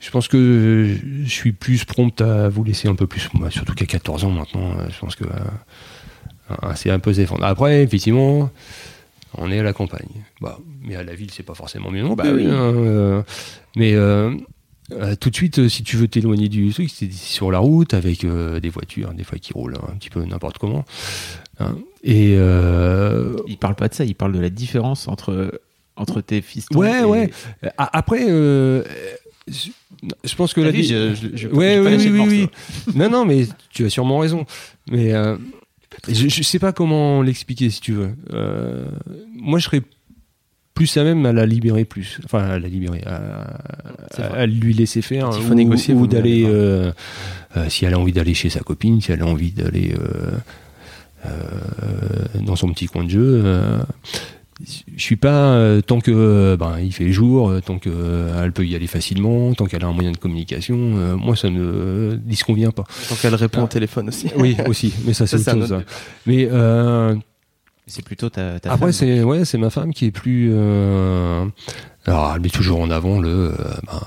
Je 0.00 0.10
pense 0.10 0.26
que 0.28 0.96
je 1.24 1.30
suis 1.30 1.52
plus 1.52 1.84
prompt 1.84 2.20
à 2.20 2.48
vous 2.48 2.64
laisser 2.64 2.88
un 2.88 2.94
peu 2.96 3.06
plus, 3.06 3.28
moi, 3.34 3.50
surtout 3.50 3.74
qu'à 3.74 3.86
14 3.86 4.24
ans 4.24 4.30
maintenant. 4.30 4.72
Je 4.90 4.98
pense 4.98 5.14
que 5.16 5.24
c'est 6.74 6.90
un 6.90 6.98
peu 6.98 7.12
se 7.12 7.20
défendre. 7.20 7.44
Après, 7.44 7.82
effectivement, 7.82 8.50
on 9.38 9.50
est 9.50 9.58
à 9.58 9.62
la 9.62 9.72
campagne. 9.72 10.08
Bah, 10.40 10.58
mais 10.82 10.96
à 10.96 11.02
la 11.02 11.14
ville, 11.14 11.30
c'est 11.30 11.42
pas 11.42 11.54
forcément 11.54 11.90
mieux 11.90 12.02
non 12.02 12.14
Bah 12.14 12.24
oui. 12.34 12.46
hein, 12.46 12.52
euh, 12.74 13.22
mais 13.76 13.94
euh, 13.94 14.34
euh, 14.92 15.14
tout 15.16 15.30
de 15.30 15.34
suite, 15.36 15.68
si 15.68 15.82
tu 15.82 15.96
veux 15.96 16.08
t'éloigner 16.08 16.48
du 16.48 16.70
truc, 16.72 16.90
c'est 16.92 17.10
sur 17.12 17.50
la 17.50 17.58
route 17.58 17.94
avec 17.94 18.24
euh, 18.24 18.60
des 18.60 18.68
voitures, 18.68 19.12
des 19.14 19.24
fois 19.24 19.38
qui 19.38 19.52
roulent 19.52 19.78
un 19.90 19.96
petit 19.96 20.10
peu 20.10 20.22
n'importe 20.24 20.58
comment. 20.58 20.84
hein. 21.60 21.76
et 22.04 22.32
Il 22.32 23.56
parle 23.58 23.74
pas 23.74 23.88
de 23.88 23.94
ça, 23.94 24.04
il 24.04 24.14
parle 24.14 24.32
de 24.32 24.40
la 24.40 24.50
différence 24.50 25.08
entre 25.08 25.60
entre 25.96 26.20
tes 26.22 26.40
fils. 26.40 26.66
Ouais, 26.74 27.04
ouais. 27.04 27.30
A- 27.78 27.98
Après, 27.98 28.26
je 28.26 28.84
pense 30.36 30.54
que 30.54 30.60
la 30.60 30.70
vie. 30.70 30.84
je, 30.84 31.14
je, 31.14 31.28
je, 31.36 31.48
Ouais, 31.48 31.74
j'ai 31.98 32.10
pas 32.10 32.16
oui, 32.16 32.20
oui, 32.20 32.28
oui, 32.28 32.48
oui. 32.86 32.92
non, 32.94 33.10
non, 33.10 33.24
mais 33.24 33.46
tu 33.70 33.84
as 33.84 33.90
sûrement 33.90 34.18
raison. 34.18 34.44
Mais 34.90 35.12
je, 36.08 36.28
je 36.28 36.42
sais 36.42 36.58
pas 36.58 36.72
comment 36.72 37.22
l'expliquer 37.22 37.70
si 37.70 37.80
tu 37.80 37.92
veux. 37.92 38.10
Euh, 38.32 38.84
moi, 39.34 39.58
je 39.58 39.64
serais 39.64 39.82
plus 40.74 40.96
à 40.96 41.04
même 41.04 41.24
à 41.26 41.32
la 41.32 41.46
libérer 41.46 41.84
plus. 41.84 42.20
Enfin, 42.24 42.40
à 42.40 42.58
la 42.58 42.68
libérer, 42.68 43.02
à, 43.06 44.46
lui 44.46 44.74
laisser 44.74 45.02
faire. 45.02 45.30
Il 45.36 45.42
faut 45.42 45.52
ou, 45.52 45.54
négocier, 45.54 45.94
ou 45.94 46.06
d'aller. 46.06 46.44
euh, 46.46 46.92
euh, 47.56 47.68
si 47.68 47.84
elle 47.84 47.94
a 47.94 47.98
envie 47.98 48.12
d'aller 48.12 48.34
chez 48.34 48.48
sa 48.48 48.60
copine, 48.60 49.00
si 49.00 49.12
elle 49.12 49.22
a 49.22 49.26
envie 49.26 49.52
d'aller 49.52 49.94
dans 52.40 52.56
son 52.56 52.72
petit 52.72 52.86
coin 52.86 53.04
de 53.04 53.10
jeu. 53.10 53.44
Je 54.96 55.02
suis 55.02 55.16
pas 55.16 55.54
euh, 55.54 55.80
tant 55.80 56.00
que 56.00 56.10
euh, 56.12 56.56
ben, 56.56 56.78
il 56.80 56.92
fait 56.92 57.10
jour, 57.12 57.50
euh, 57.50 57.60
tant 57.60 57.78
que 57.78 57.90
euh, 57.92 58.44
elle 58.44 58.52
peut 58.52 58.64
y 58.66 58.74
aller 58.76 58.86
facilement, 58.86 59.52
tant 59.54 59.66
qu'elle 59.66 59.84
a 59.84 59.88
un 59.88 59.92
moyen 59.92 60.12
de 60.12 60.16
communication, 60.16 60.76
euh, 60.78 61.16
moi 61.16 61.34
ça 61.36 61.50
ne 61.50 62.16
disconvient 62.22 62.70
pas. 62.70 62.84
Tant 63.08 63.14
qu'elle 63.16 63.34
répond 63.34 63.60
Ah. 63.62 63.64
au 63.64 63.68
téléphone 63.68 64.08
aussi. 64.08 64.30
Oui, 64.36 64.56
aussi, 64.66 64.92
mais 65.04 65.12
ça 65.14 65.26
c'est 65.28 65.36
autre 65.36 65.50
chose. 65.52 65.72
autre 65.72 65.80
ça. 65.88 65.94
Mais 66.26 66.48
euh, 66.50 67.14
C'est 67.86 68.04
plutôt 68.04 68.30
ta, 68.30 68.60
ta 68.60 68.72
après 68.72 68.92
c'est 68.92 69.22
ouais, 69.24 69.44
c'est 69.44 69.58
ma 69.58 69.70
femme 69.70 69.92
qui 69.92 70.06
est 70.06 70.10
plus. 70.12 70.50
euh, 70.52 71.44
alors 72.06 72.32
elle 72.34 72.40
met 72.42 72.48
toujours 72.48 72.80
en 72.80 72.90
avant 72.90 73.20
le. 73.20 73.28
euh, 73.28 73.52
ben, 73.86 74.00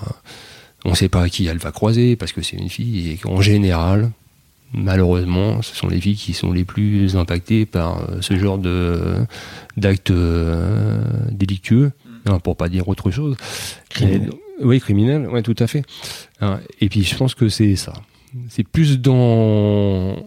on 0.85 0.93
sait 0.93 1.09
pas 1.09 1.27
qui 1.29 1.47
elle 1.47 1.57
va 1.57 1.71
croiser 1.71 2.15
parce 2.15 2.31
que 2.31 2.41
c'est 2.41 2.57
une 2.57 2.69
fille 2.69 3.09
et 3.11 3.17
qu'en 3.17 3.41
général. 3.41 4.11
Malheureusement, 4.75 5.61
ce 5.61 5.75
sont 5.75 5.87
les 5.87 6.01
filles 6.01 6.15
qui 6.17 6.33
sont 6.33 6.51
les 6.51 6.65
plus 6.65 7.15
impactées 7.15 7.65
par 7.65 8.09
euh, 8.09 8.17
ce 8.21 8.37
genre 8.37 8.57
de 8.57 9.15
d'actes 9.77 10.11
euh, 10.11 11.01
délictueux, 11.31 11.91
hein, 12.25 12.39
pour 12.39 12.57
pas 12.57 12.67
dire 12.69 12.87
autre 12.89 13.09
chose. 13.11 13.35
Criminel. 13.89 14.29
Et- 14.59 14.63
oui, 14.63 14.79
criminel, 14.79 15.27
ouais, 15.27 15.41
tout 15.43 15.55
à 15.59 15.67
fait. 15.67 15.83
Hein, 16.41 16.59
et 16.81 16.87
puis 16.89 17.03
je 17.03 17.15
pense 17.15 17.35
que 17.35 17.49
c'est 17.49 17.75
ça. 17.75 17.93
C'est 18.49 18.63
plus 18.67 18.99
dans, 18.99 20.17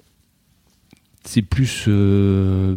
c'est 1.25 1.43
plus 1.43 1.85
euh, 1.89 2.77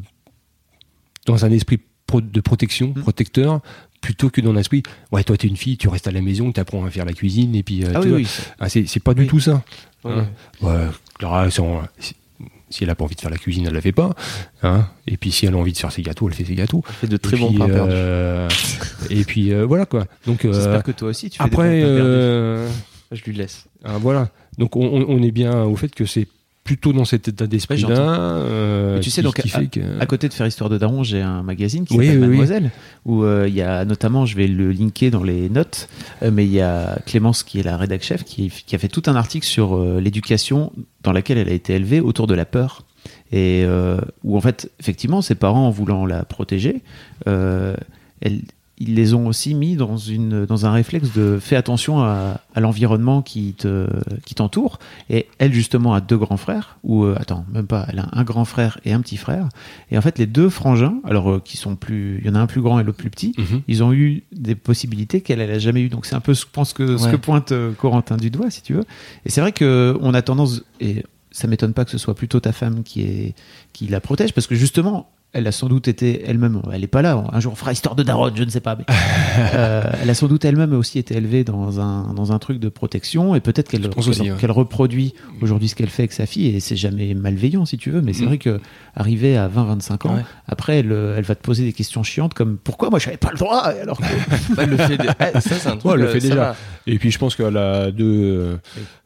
dans 1.25 1.45
un 1.45 1.51
esprit 1.51 1.79
pro- 2.05 2.21
de 2.21 2.41
protection, 2.41 2.93
Mm. 2.95 3.01
protecteur, 3.01 3.61
plutôt 4.01 4.29
que 4.29 4.41
dans 4.41 4.51
l'esprit, 4.53 4.83
ouais, 5.11 5.23
toi 5.23 5.37
t'es 5.37 5.47
une 5.47 5.57
fille, 5.57 5.77
tu 5.77 5.87
restes 5.89 6.07
à 6.07 6.11
la 6.11 6.21
maison, 6.21 6.51
t'apprends 6.51 6.83
à 6.85 6.89
faire 6.89 7.05
la 7.05 7.13
cuisine 7.13 7.55
et 7.55 7.63
puis. 7.63 7.83
euh, 7.85 7.91
Ah 7.95 7.99
oui, 8.01 8.11
oui. 8.11 8.27
Ah, 8.59 8.67
c'est 8.67 8.85
c'est 8.87 8.99
pas 8.99 9.13
du 9.13 9.21
Oui. 9.21 9.27
tout 9.27 9.39
ça. 9.39 9.63
Ouais. 10.03 10.11
Hein. 10.13 10.27
Ouais, 10.61 10.87
Clara, 11.21 11.49
si, 11.51 11.59
on- 11.61 11.81
si- 11.99 12.15
si 12.69 12.83
elle 12.83 12.89
a 12.89 12.95
pas 12.95 13.03
envie 13.03 13.15
de 13.15 13.21
faire 13.21 13.29
la 13.29 13.37
cuisine, 13.37 13.65
elle 13.67 13.73
la 13.73 13.81
fait 13.81 13.91
pas. 13.91 14.11
Hein. 14.63 14.87
Et 15.07 15.17
puis 15.17 15.31
si 15.31 15.45
elle 15.45 15.53
a 15.53 15.57
envie 15.57 15.71
de 15.73 15.77
faire 15.77 15.91
ses 15.91 16.01
gâteaux, 16.01 16.27
elle 16.29 16.33
fait 16.35 16.45
ses 16.45 16.55
gâteaux. 16.55 16.83
Elle 16.87 16.95
fait 16.95 17.07
de 17.07 17.17
très 17.17 17.37
et 17.37 17.39
bons 17.39 17.49
puis, 17.49 17.57
pains 17.59 17.67
perdus. 17.67 17.91
euh, 17.93 18.49
et 19.09 19.23
puis 19.23 19.53
euh, 19.53 19.65
voilà 19.65 19.85
quoi. 19.85 20.05
Donc 20.25 20.45
euh, 20.45 20.53
J'espère 20.53 20.81
que 20.83 20.91
toi 20.91 21.09
aussi 21.09 21.29
tu 21.29 21.37
fais 21.37 21.43
après, 21.43 21.69
des 21.75 21.81
bons 21.81 21.87
pains 21.89 21.95
perdus. 21.95 22.09
euh, 22.09 22.69
Je 23.11 23.23
lui 23.23 23.33
laisse. 23.35 23.65
ah, 23.83 23.97
voilà. 23.99 24.29
Donc 24.57 24.75
on, 24.75 24.85
on- 24.85 25.05
on 25.09 25.21
est 25.23 25.31
bien 25.31 25.63
au 25.63 25.75
fait 25.75 25.93
que 25.93 26.05
c'est 26.05 26.27
plutôt 26.71 26.93
dans 26.93 27.03
cet 27.03 27.27
état 27.27 27.47
d'esprit-là. 27.47 27.89
euh, 27.89 28.99
tu 29.01 29.09
sais, 29.09 29.21
donc, 29.21 29.35
que... 29.35 29.99
À 29.99 30.05
côté 30.05 30.29
de 30.29 30.33
faire 30.33 30.47
Histoire 30.47 30.69
de 30.69 30.77
Daron, 30.77 31.03
j'ai 31.03 31.21
un 31.21 31.43
magazine 31.43 31.83
qui 31.85 31.97
Oui, 31.97 32.05
s'appelle 32.05 32.19
oui, 32.21 32.23
oui. 32.27 32.29
Mademoiselle, 32.37 32.71
où 33.05 33.23
euh, 33.23 33.45
il 33.49 33.53
y 33.53 33.61
a 33.61 33.83
notamment, 33.83 34.25
je 34.25 34.37
vais 34.37 34.47
le 34.47 34.71
linker 34.71 35.11
dans 35.11 35.23
les 35.23 35.49
notes, 35.49 35.89
euh, 36.23 36.31
mais 36.31 36.45
il 36.45 36.51
y 36.53 36.61
a 36.61 36.97
Clémence 37.05 37.43
qui 37.43 37.59
est 37.59 37.63
la 37.63 37.75
rédac 37.75 38.03
chef 38.03 38.23
qui, 38.23 38.49
qui 38.65 38.73
a 38.73 38.79
fait 38.79 38.87
tout 38.87 39.03
un 39.07 39.15
article 39.17 39.45
sur 39.45 39.77
l'éducation 39.99 40.71
dans 41.03 41.11
laquelle 41.11 41.37
elle 41.37 41.49
a 41.49 41.53
été 41.53 41.73
élevée 41.73 41.99
autour 41.99 42.25
de 42.27 42.35
la 42.35 42.45
peur. 42.45 42.83
Et 43.33 43.65
où 44.23 44.37
en 44.37 44.41
fait, 44.41 44.71
effectivement, 44.79 45.21
ses 45.21 45.35
parents, 45.35 45.67
en 45.67 45.71
voulant 45.71 46.05
la 46.05 46.23
protéger, 46.23 46.81
elle- 47.25 48.41
ils 48.81 48.95
les 48.95 49.13
ont 49.13 49.27
aussi 49.27 49.53
mis 49.53 49.75
dans, 49.75 49.97
une, 49.97 50.45
dans 50.45 50.65
un 50.65 50.71
réflexe 50.71 51.13
de 51.13 51.37
fais 51.39 51.55
attention 51.55 52.01
à, 52.01 52.41
à 52.55 52.59
l'environnement 52.59 53.21
qui 53.21 53.53
te 53.53 53.87
qui 54.25 54.33
t'entoure. 54.35 54.79
Et 55.09 55.27
elle, 55.37 55.53
justement, 55.53 55.93
a 55.93 56.01
deux 56.01 56.17
grands 56.17 56.37
frères, 56.37 56.77
ou 56.83 57.03
euh, 57.03 57.15
attends, 57.19 57.45
même 57.53 57.67
pas, 57.67 57.85
elle 57.89 57.99
a 57.99 58.09
un 58.13 58.23
grand 58.23 58.45
frère 58.45 58.79
et 58.85 58.93
un 58.93 59.01
petit 59.01 59.17
frère. 59.17 59.47
Et 59.91 59.97
en 59.97 60.01
fait, 60.01 60.17
les 60.17 60.25
deux 60.25 60.49
frangins, 60.49 60.95
alors 61.03 61.29
euh, 61.31 61.39
qui 61.43 61.57
sont 61.57 61.75
plus, 61.75 62.19
il 62.21 62.27
y 62.27 62.29
en 62.29 62.35
a 62.35 62.39
un 62.39 62.47
plus 62.47 62.61
grand 62.61 62.79
et 62.79 62.83
l'autre 62.83 62.97
plus 62.97 63.09
petit, 63.11 63.33
Mhm. 63.37 63.61
ils 63.67 63.83
ont 63.83 63.93
eu 63.93 64.23
des 64.31 64.55
possibilités 64.55 65.21
qu'elle 65.21 65.41
elle 65.41 65.51
a 65.51 65.59
jamais 65.59 65.81
eu. 65.81 65.89
Donc 65.89 66.05
c'est 66.05 66.15
un 66.15 66.19
peu, 66.19 66.33
je 66.33 66.45
pense 66.51 66.73
que 66.73 66.97
ce 66.97 67.07
que 67.07 67.15
pointe 67.17 67.51
euh, 67.51 67.71
Corentin 67.73 68.17
du 68.17 68.29
doigt, 68.31 68.49
si 68.49 68.61
tu 68.63 68.73
veux. 68.73 68.83
Et 69.25 69.29
c'est 69.29 69.41
vrai 69.41 69.51
que 69.51 69.95
on 70.01 70.13
a 70.13 70.21
tendance, 70.21 70.63
et 70.79 71.05
ça 71.31 71.47
m'étonne 71.47 71.73
pas 71.73 71.85
que 71.85 71.91
ce 71.91 71.97
soit 71.97 72.15
plutôt 72.15 72.39
ta 72.39 72.51
femme 72.51 72.83
qui 72.83 73.01
est 73.03 73.35
qui 73.73 73.87
la 73.87 73.99
protège, 74.01 74.33
parce 74.33 74.47
que 74.47 74.55
justement. 74.55 75.09
Elle 75.33 75.47
a 75.47 75.53
sans 75.53 75.67
doute 75.69 75.87
été 75.87 76.23
elle-même, 76.27 76.61
elle 76.73 76.83
est 76.83 76.87
pas 76.87 77.01
là, 77.01 77.23
un 77.31 77.39
jour 77.39 77.53
on 77.53 77.55
fera 77.55 77.71
histoire 77.71 77.95
de 77.95 78.03
Daronne, 78.03 78.33
je 78.35 78.43
ne 78.43 78.49
sais 78.49 78.59
pas, 78.59 78.75
mais 78.75 78.83
euh, 79.53 79.81
elle 80.03 80.09
a 80.09 80.13
sans 80.13 80.27
doute 80.27 80.43
elle-même 80.43 80.73
aussi 80.73 80.99
été 80.99 81.15
élevée 81.15 81.45
dans 81.45 81.79
un, 81.79 82.13
dans 82.13 82.33
un 82.33 82.39
truc 82.39 82.59
de 82.59 82.67
protection 82.67 83.33
et 83.33 83.39
peut-être 83.39 83.69
qu'elle 83.69 83.81
Je 83.97 84.09
ouais. 84.21 84.33
qu'elle 84.37 84.51
reproduit 84.51 85.13
aujourd'hui 85.41 85.69
ce 85.69 85.75
qu'elle 85.75 85.89
fait 85.89 86.01
avec 86.03 86.11
sa 86.11 86.25
fille 86.25 86.47
et 86.53 86.59
c'est 86.59 86.75
jamais 86.75 87.13
malveillant 87.13 87.65
si 87.65 87.77
tu 87.77 87.91
veux, 87.91 88.01
mais 88.01 88.11
c'est 88.11 88.23
Mm. 88.23 88.27
vrai 88.27 88.37
que 88.39 88.59
arrivé 88.93 89.37
à 89.37 89.47
20-25 89.47 90.07
ans, 90.09 90.15
Ouais. 90.15 90.25
après 90.49 90.79
elle, 90.79 90.91
euh, 90.91 91.15
elle 91.17 91.23
va 91.23 91.35
te 91.35 91.41
poser 91.43 91.63
des 91.63 91.71
questions 91.73 92.03
chiantes 92.03 92.33
comme 92.33 92.57
pourquoi 92.57 92.89
moi 92.89 92.99
j'avais 92.99 93.15
pas 93.15 93.31
le 93.31 93.37
droit 93.37 93.59
alors 93.61 93.99
que 93.99 94.03
Bah, 94.55 94.63
elle 94.63 94.71
le 94.71 94.77
fait. 94.77 94.97
Eh, 95.01 95.39
ça, 95.39 95.55
c'est 95.55 95.67
un 95.69 95.77
truc. 95.77 95.85
Ouais, 95.85 95.91
elle 95.93 96.01
le 96.01 96.07
euh, 96.07 96.11
fait 96.11 96.19
ça 96.19 96.27
déjà. 96.27 96.35
va. 96.41 96.55
Et 96.87 96.99
puis 96.99 97.09
je 97.09 97.17
pense 97.17 97.37
qu'elle 97.37 97.55
a 97.55 97.89
deux, 97.91 98.05
euh, 98.05 98.57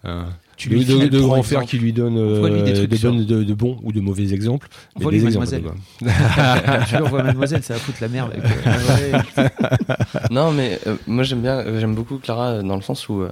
euh, 0.06 0.24
Tu 0.58 0.70
deux, 0.70 0.76
lui 0.78 1.10
par 1.10 1.20
grands 1.22 1.44
frères 1.44 1.66
qui 1.66 1.78
lui 1.78 1.92
donnent 1.94 2.18
euh, 2.18 2.64
des 2.64 2.88
de, 2.88 2.98
bonnes- 2.98 3.26
de- 3.26 3.44
de 3.44 3.54
bons 3.54 3.78
ou 3.84 3.92
de 3.92 4.00
mauvais 4.00 4.34
exemples. 4.34 4.68
mais 4.96 5.02
Envoie-lui 5.02 5.20
des 5.20 5.26
exemples, 5.28 5.48
Mademoiselle. 6.02 6.84
tu 6.90 6.96
lui 6.96 7.02
envoies 7.04 7.24
mademoiselle, 7.24 7.64
ça 7.64 7.74
va 7.74 7.80
foutre 7.80 7.98
la 8.02 8.08
merde. 8.08 8.32
avec, 8.34 9.26
euh, 9.38 9.50
Non, 10.32 10.52
mais 10.52 10.80
euh, 10.88 10.96
moi 11.08 11.24
j'aime 11.24 11.42
bien, 11.42 11.58
euh, 11.58 11.80
j'aime 11.80 11.96
beaucoup 11.96 12.18
Clara 12.18 12.48
euh, 12.52 12.64
dans 12.64 12.76
le 12.76 12.82
sens 12.82 13.10
où 13.10 13.22
euh, 13.22 13.32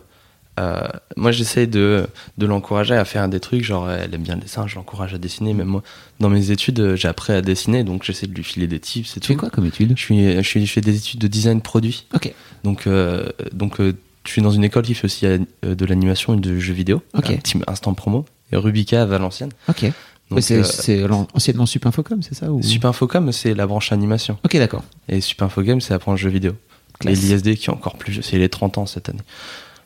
euh, 0.59 0.81
moi 1.17 1.31
j'essaie 1.31 1.65
de, 1.65 2.05
de 2.37 2.45
l'encourager 2.45 2.93
à 2.95 3.05
faire 3.05 3.27
des 3.29 3.39
trucs, 3.39 3.63
genre 3.63 3.89
elle 3.89 4.13
aime 4.13 4.21
bien 4.21 4.35
le 4.35 4.41
dessin, 4.41 4.67
je 4.67 4.75
l'encourage 4.75 5.13
à 5.13 5.17
dessiner. 5.17 5.53
Même 5.53 5.67
moi, 5.67 5.83
dans 6.19 6.29
mes 6.29 6.51
études, 6.51 6.79
euh, 6.79 6.95
j'ai 6.95 7.07
appris 7.07 7.33
à 7.33 7.41
dessiner, 7.41 7.83
donc 7.83 8.03
j'essaie 8.03 8.27
de 8.27 8.33
lui 8.35 8.43
filer 8.43 8.67
des 8.67 8.79
tips. 8.79 9.17
et 9.17 9.19
Tu 9.19 9.27
fais 9.27 9.35
quoi 9.35 9.49
comme 9.49 9.65
étude? 9.65 9.93
Je, 9.95 10.01
suis, 10.03 10.35
je, 10.35 10.41
suis, 10.41 10.65
je 10.65 10.71
fais 10.71 10.81
des 10.81 10.95
études 10.97 11.19
de 11.21 11.27
design 11.27 11.61
produit. 11.61 12.05
Ok. 12.13 12.33
Donc, 12.63 12.85
euh, 12.85 13.29
donc 13.51 13.79
euh, 13.79 13.93
je 14.25 14.31
suis 14.31 14.41
dans 14.41 14.51
une 14.51 14.63
école 14.63 14.83
qui 14.83 14.93
fait 14.93 15.05
aussi 15.05 15.25
euh, 15.25 15.39
de 15.63 15.85
l'animation 15.85 16.33
et 16.33 16.37
de 16.37 16.57
jeux 16.59 16.73
vidéo. 16.73 17.01
Ok. 17.13 17.29
Un 17.29 17.37
petit 17.37 17.59
instant 17.67 17.93
promo. 17.93 18.25
Et 18.51 18.55
Rubica 18.55 19.01
à 19.01 19.05
Valenciennes. 19.05 19.51
Ok. 19.67 19.91
C'est 20.39 21.01
euh, 21.01 21.07
anciennement 21.33 21.65
Supinfocom, 21.65 22.21
c'est 22.23 22.33
ça 22.33 22.51
ou... 22.51 22.61
Supinfocom, 22.61 23.31
c'est 23.31 23.53
la 23.53 23.67
branche 23.67 23.91
animation. 23.91 24.37
Ok, 24.43 24.57
d'accord. 24.57 24.83
Et 25.09 25.21
Supinfogame, 25.21 25.81
c'est 25.81 25.93
la 25.93 25.99
branche 25.99 26.21
jeux 26.21 26.29
vidéo. 26.29 26.53
Classe. 26.99 27.17
Et 27.17 27.21
l'ISD 27.21 27.55
qui 27.55 27.65
est 27.65 27.73
encore 27.73 27.97
plus 27.97 28.21
c'est 28.21 28.37
les 28.37 28.49
30 28.49 28.77
ans 28.77 28.85
cette 28.85 29.09
année. 29.09 29.21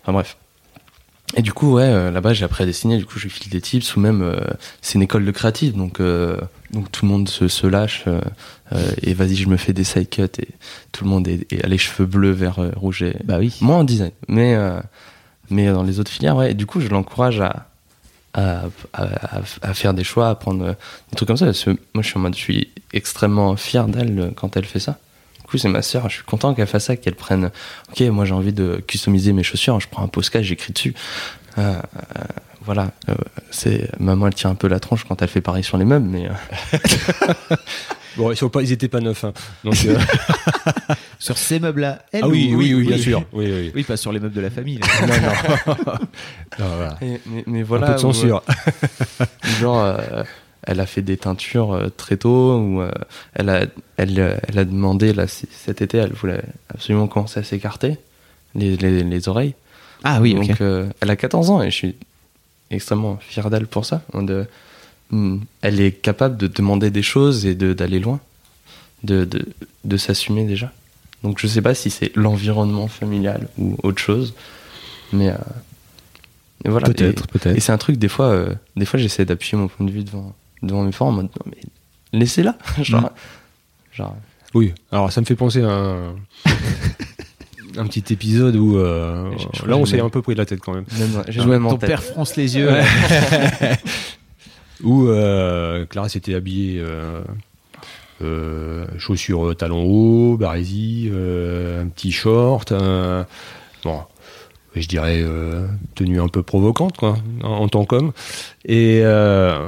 Enfin 0.03 0.13
bref. 0.13 0.37
Et 1.35 1.41
du 1.41 1.51
coup, 1.51 1.73
ouais, 1.73 1.83
euh, 1.83 2.09
là-bas, 2.09 2.33
j'ai 2.33 2.45
appris 2.45 2.63
à 2.63 2.65
dessiner, 2.65 2.97
du 2.97 3.05
coup, 3.05 3.19
je 3.19 3.27
file 3.27 3.51
des 3.51 3.59
tips, 3.61 3.95
ou 3.95 3.99
même, 3.99 4.21
euh, 4.21 4.37
c'est 4.81 4.95
une 4.95 5.01
école 5.01 5.25
de 5.25 5.31
créatif, 5.31 5.73
donc, 5.75 5.99
euh, 5.99 6.37
donc 6.71 6.89
tout 6.91 7.05
le 7.05 7.11
monde 7.11 7.27
se, 7.27 7.49
se 7.49 7.67
lâche, 7.67 8.05
euh, 8.07 8.21
et 9.01 9.13
vas-y, 9.13 9.35
je 9.35 9.47
me 9.49 9.57
fais 9.57 9.73
des 9.73 9.83
side 9.83 10.09
cuts, 10.09 10.21
et 10.39 10.47
tout 10.93 11.03
le 11.03 11.09
monde 11.09 11.27
est, 11.27 11.51
est- 11.51 11.63
a 11.63 11.67
les 11.67 11.77
cheveux 11.77 12.05
bleus, 12.05 12.31
vert, 12.31 12.57
rouge, 12.77 13.03
et... 13.03 13.17
Bah 13.25 13.37
oui. 13.39 13.53
Moi 13.59 13.75
en 13.75 13.83
design, 13.83 14.11
mais, 14.29 14.55
mais 15.49 15.67
dans 15.67 15.83
les 15.83 15.99
autres 15.99 16.11
filières, 16.11 16.37
ouais, 16.37 16.51
et 16.51 16.53
du 16.53 16.65
coup, 16.65 16.79
je 16.79 16.87
l'encourage 16.87 17.41
à, 17.41 17.67
à, 18.33 18.63
à, 18.93 19.07
à- 19.61 19.73
faire 19.73 19.93
des 19.93 20.05
choix, 20.05 20.29
à 20.29 20.35
prendre 20.35 20.65
des 21.11 21.15
trucs 21.17 21.27
comme 21.27 21.37
ça, 21.37 21.45
parce 21.45 21.63
que 21.65 21.71
moi, 21.93 22.01
je 22.03 22.07
suis 22.07 22.17
en 22.17 22.21
mode, 22.21 22.35
je 22.35 22.39
suis 22.41 22.69
extrêmement 22.93 23.55
fier 23.57 23.85
d'elle 23.89 24.31
quand 24.37 24.55
elle 24.55 24.65
fait 24.65 24.79
ça. 24.79 24.97
Du 25.47 25.51
coup, 25.51 25.57
c'est 25.57 25.69
ma 25.69 25.81
sœur, 25.81 26.09
je 26.09 26.15
suis 26.15 26.23
content 26.25 26.53
qu'elle 26.53 26.67
fasse 26.67 26.87
ça, 26.87 26.97
qu'elle 26.97 27.15
prenne. 27.15 27.51
Ok, 27.89 28.01
moi 28.01 28.25
j'ai 28.25 28.33
envie 28.33 28.51
de 28.51 28.83
customiser 28.85 29.31
mes 29.31 29.43
chaussures, 29.43 29.79
je 29.79 29.87
prends 29.87 30.03
un 30.03 30.09
postcard, 30.09 30.43
j'écris 30.43 30.73
dessus. 30.73 30.93
Euh, 31.57 31.61
euh, 31.73 32.23
voilà, 32.65 32.91
euh, 33.07 33.15
c'est 33.49 33.89
maman, 33.97 34.27
elle 34.27 34.33
tient 34.35 34.49
un 34.49 34.55
peu 34.55 34.67
la 34.67 34.81
tronche 34.81 35.05
quand 35.07 35.21
elle 35.21 35.29
fait 35.29 35.39
pareil 35.39 35.63
sur 35.63 35.77
les 35.77 35.85
meubles, 35.85 36.05
mais 36.05 36.27
Bon, 38.17 38.31
ils, 38.31 38.35
sont 38.35 38.49
pas, 38.49 38.61
ils 38.61 38.71
étaient 38.73 38.87
pas 38.89 38.99
neufs. 38.99 39.23
hein. 39.23 39.31
Donc, 39.63 39.75
euh, 39.85 39.97
Sur 41.19 41.37
ces 41.37 41.59
meubles-là. 41.59 41.99
elle 42.11 42.21
ah 42.23 42.27
oui, 42.27 42.51
ou- 42.53 42.57
oui, 42.57 42.73
oui, 42.73 42.87
bien 42.87 42.97
sûr. 42.97 43.23
Oui, 43.31 43.45
oui. 43.49 43.71
Oui, 43.75 43.83
pas 43.83 43.95
sur 43.95 44.11
les 44.11 44.19
meubles 44.19 44.33
de 44.33 44.41
la 44.41 44.49
famille. 44.49 44.79
là. 44.79 44.87
Non, 45.67 45.75
non. 45.85 45.93
Non, 46.59 46.75
voilà. 46.75 46.97
Et- 47.01 47.21
mais, 47.27 47.43
mais 47.45 47.59
Un 47.61 47.63
voilà. 47.63 47.87
peu 47.87 47.93
de 47.93 47.97
où, 47.99 48.01
censure. 48.01 48.43
euh, 48.49 49.25
genre, 49.61 49.77
euh, 49.85 50.23
elle 50.67 50.79
a 50.79 50.85
fait 50.85 51.01
des 51.01 51.17
teintures 51.17 51.73
euh, 51.73 51.87
très 51.89 52.17
tôt, 52.17 52.57
ou 52.59 52.81
euh, 52.81 52.91
elle, 53.33 53.49
a, 53.49 53.65
elle, 53.97 54.19
euh, 54.19 54.35
elle 54.47 54.59
a 54.59 54.65
demandé, 54.65 55.13
là, 55.13 55.25
cet 55.27 55.81
été, 55.81 55.97
elle 55.97 56.13
voulait 56.13 56.43
absolument 56.73 57.07
commencer 57.07 57.39
à 57.39 57.43
s'écarter 57.43 57.97
les, 58.53 58.77
les, 58.77 59.03
les 59.03 59.29
oreilles. 59.29 59.53
Ah 60.03 60.21
oui. 60.21 60.35
Donc, 60.35 60.61
euh, 60.61 60.87
elle 61.01 61.09
a 61.09 61.15
14 61.15 61.49
ans 61.49 61.61
et 61.61 61.71
je 61.71 61.75
suis 61.75 61.95
extrêmement 62.69 63.17
fier 63.21 63.49
d'elle 63.49 63.65
pour 63.65 63.85
ça. 63.85 64.03
De, 64.13 64.45
hmm, 65.11 65.39
elle 65.61 65.79
est 65.79 65.91
capable 65.93 66.37
de 66.37 66.47
demander 66.47 66.91
des 66.91 67.01
choses 67.01 67.45
et 67.45 67.55
d'aller 67.55 67.99
loin, 67.99 68.19
de, 69.03 69.25
de, 69.25 69.45
de 69.85 69.97
s'assumer 69.97 70.45
déjà. 70.45 70.71
Donc 71.23 71.39
je 71.39 71.47
sais 71.47 71.61
pas 71.63 71.73
si 71.73 71.89
c'est 71.89 72.15
l'environnement 72.15 72.87
familial 72.87 73.47
ou 73.57 73.75
autre 73.81 73.99
chose, 73.99 74.35
mais 75.11 75.29
euh, 75.29 75.35
voilà. 76.65 76.87
Peut-être, 76.87 77.23
Et- 77.23 77.27
peut-être. 77.39 77.57
Et 77.57 77.59
c'est 77.59 77.71
un 77.71 77.77
truc 77.79 77.97
des 77.97 78.07
fois, 78.07 78.27
euh, 78.27 78.53
des 78.75 78.85
fois 78.85 78.99
j'essaie 78.99 79.25
d'appuyer 79.25 79.57
mon 79.57 79.67
point 79.67 79.85
de 79.85 79.91
vue 79.91 80.03
devant 80.03 80.35
devant 80.63 80.83
mes 80.83 80.91
parents 80.91 81.09
en 81.09 81.13
mode 81.13 81.25
non 81.27 81.51
mais 81.51 81.57
laissez-la, 82.19 82.57
genre, 82.81 83.01
Mm. 83.01 83.09
genre 83.93 84.15
Oui, 84.53 84.73
alors 84.91 85.11
ça 85.11 85.21
me 85.21 85.25
fait 85.25 85.35
penser 85.35 85.61
à 85.63 85.69
un, 85.69 86.15
un 87.77 87.85
petit 87.87 88.11
épisode 88.13 88.55
où 88.55 88.77
euh, 88.77 89.31
Je- 89.33 89.43
je 89.43 89.47
crois 89.49 89.67
là 89.67 89.77
on 89.77 89.85
s'est 89.85 89.99
un 89.99 90.09
peu 90.09 90.21
pris 90.21 90.35
la 90.35 90.45
tête 90.45 90.59
quand 90.61 90.73
même. 90.73 90.85
même, 90.97 91.23
j'ai 91.27 91.43
même 91.45 91.65
en 91.65 91.71
Ton 91.71 91.77
père 91.77 92.01
fronce 92.03 92.35
les 92.35 92.55
yeux. 92.57 92.69
Ouais. 92.71 92.83
où 94.83 95.07
euh, 95.07 95.85
Clara 95.85 96.07
s'était 96.09 96.35
habillée 96.35 96.79
euh, 96.79 97.21
euh, 98.21 98.85
chaussures 98.97 99.55
talons 99.55 99.83
hauts, 99.85 100.37
barésie, 100.37 101.09
un 101.11 101.87
petit 101.87 102.11
short, 102.11 102.73
bon, 103.83 104.01
je 104.75 104.87
dirais 104.87 105.21
euh, 105.23 105.65
tenue 105.95 106.21
un 106.21 106.27
peu 106.27 106.43
provocante 106.43 106.95
quoi, 106.97 107.17
en, 107.43 107.47
en 107.49 107.67
tant 107.67 107.85
qu'homme. 107.85 108.11
Et 108.65 109.01
euh, 109.03 109.67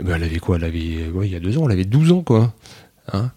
ben, 0.00 0.14
elle 0.16 0.24
avait 0.24 0.38
quoi? 0.38 0.56
Elle 0.56 0.64
avait, 0.64 1.08
ouais, 1.08 1.26
il 1.28 1.32
y 1.32 1.36
a 1.36 1.40
deux 1.40 1.56
ans, 1.58 1.66
elle 1.66 1.72
avait 1.72 1.84
12 1.84 2.12
ans 2.12 2.22
quoi. 2.22 2.52
Hein 3.12 3.30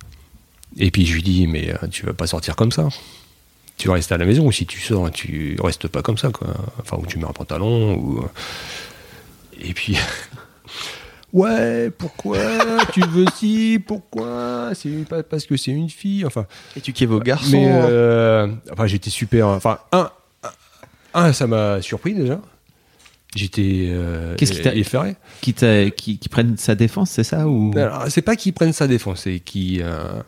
et 0.77 0.91
puis 0.91 1.05
je 1.05 1.13
lui 1.15 1.23
dis 1.23 1.47
mais 1.47 1.71
euh, 1.71 1.87
tu 1.89 2.05
vas 2.05 2.13
pas 2.13 2.27
sortir 2.27 2.55
comme 2.55 2.71
ça. 2.71 2.87
Tu 3.77 3.89
restes 3.89 4.11
à 4.11 4.17
la 4.17 4.25
maison 4.25 4.45
ou 4.45 4.51
si 4.51 4.65
tu 4.65 4.79
sors, 4.81 5.09
tu 5.11 5.57
restes 5.63 5.87
pas 5.87 6.01
comme 6.01 6.17
ça 6.17 6.29
quoi. 6.29 6.49
Enfin 6.79 6.97
ou 6.97 7.05
tu 7.05 7.17
mets 7.17 7.25
un 7.25 7.31
pantalon 7.33 7.95
ou 7.95 8.23
et 9.61 9.73
puis 9.73 9.97
ouais 11.33 11.89
pourquoi? 11.91 12.37
Tu 12.93 13.01
veux 13.01 13.25
si? 13.35 13.79
Pourquoi? 13.85 14.71
C'est 14.75 14.89
pas 15.07 15.23
parce 15.23 15.45
que 15.45 15.55
c'est 15.57 15.71
une 15.71 15.89
fille 15.89 16.25
enfin 16.25 16.45
Éduquez 16.75 17.05
vos 17.05 17.19
garçons. 17.19 17.51
mais 17.51 17.67
euh, 17.69 18.47
enfin, 18.71 18.85
j'étais 18.87 19.09
super. 19.09 19.47
Enfin, 19.47 19.79
un, 19.91 20.09
un, 21.13 21.33
ça 21.33 21.47
m'a 21.47 21.81
surpris 21.81 22.13
déjà. 22.13 22.39
J'étais 23.35 23.87
euh, 23.89 24.35
Qu'est-ce 24.35 24.53
qui 24.53 24.61
t'a- 24.61 24.73
effaré. 24.75 25.15
qui, 25.41 25.53
t'a- 25.53 25.91
qui, 25.91 26.17
qui 26.17 26.29
prennent 26.29 26.57
sa 26.57 26.73
défense, 26.75 27.11
c'est 27.11 27.23
ça 27.23 27.47
ou... 27.47 27.71
Alors, 27.77 28.05
C'est 28.09 28.23
pas 28.23 28.35
qu'ils 28.35 28.53
prennent 28.53 28.73
sa 28.73 28.87
défense, 28.87 29.21
c'est 29.23 29.39
qu'ils 29.39 29.81
euh, 29.83 30.21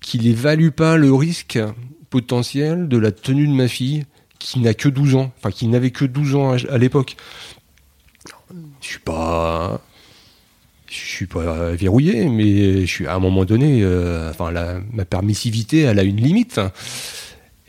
qu'il 0.00 0.26
évalue 0.26 0.68
pas 0.68 0.96
le 0.96 1.12
risque 1.14 1.58
potentiel 2.10 2.88
de 2.88 2.98
la 2.98 3.10
tenue 3.10 3.46
de 3.48 3.52
ma 3.52 3.68
fille 3.68 4.04
qui 4.38 4.60
n'a 4.60 4.74
que 4.74 4.88
12 4.88 5.14
ans, 5.16 5.32
enfin 5.38 5.50
qui 5.50 5.66
n'avait 5.66 5.90
que 5.90 6.04
12 6.04 6.34
ans 6.36 6.52
à, 6.52 6.56
à 6.72 6.78
l'époque. 6.78 7.16
Je 8.80 8.86
suis 8.86 8.98
pas 9.00 9.80
je 10.90 10.94
suis 10.96 11.26
pas 11.26 11.72
verrouillé, 11.72 12.28
mais 12.30 12.80
je 12.82 12.86
suis 12.86 13.06
à 13.06 13.14
un 13.14 13.18
moment 13.18 13.44
donné, 13.44 13.80
euh, 13.82 14.30
enfin 14.30 14.50
la- 14.50 14.80
ma 14.92 15.04
permissivité, 15.04 15.80
elle 15.80 15.98
a 15.98 16.02
une 16.02 16.16
limite. 16.16 16.60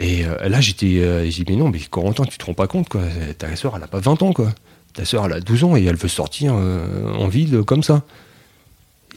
Et 0.02 0.26
euh, 0.26 0.48
là, 0.50 0.62
j'étais, 0.62 1.00
euh, 1.00 1.30
j'ai 1.30 1.44
dit 1.44 1.52
mais 1.52 1.58
non, 1.58 1.70
mais 1.70 1.80
Corentin, 1.80 2.24
tu 2.24 2.38
te 2.38 2.46
rends 2.46 2.54
pas 2.54 2.68
compte 2.68 2.88
quoi 2.90 3.02
Ta 3.38 3.54
sœur, 3.56 3.74
elle 3.76 3.84
a 3.84 3.88
pas 3.88 4.00
20 4.00 4.24
ans 4.24 4.32
quoi. 4.34 4.54
Ta 4.94 5.04
sœur, 5.06 5.26
elle 5.26 5.34
a 5.34 5.40
12 5.42 5.64
ans 5.66 5.76
et 5.76 5.84
elle 5.84 5.98
veut 5.98 6.08
sortir 6.08 6.54
euh, 6.56 7.14
en 7.14 7.28
ville 7.28 7.64
comme 7.64 7.84
ça. 7.84 8.04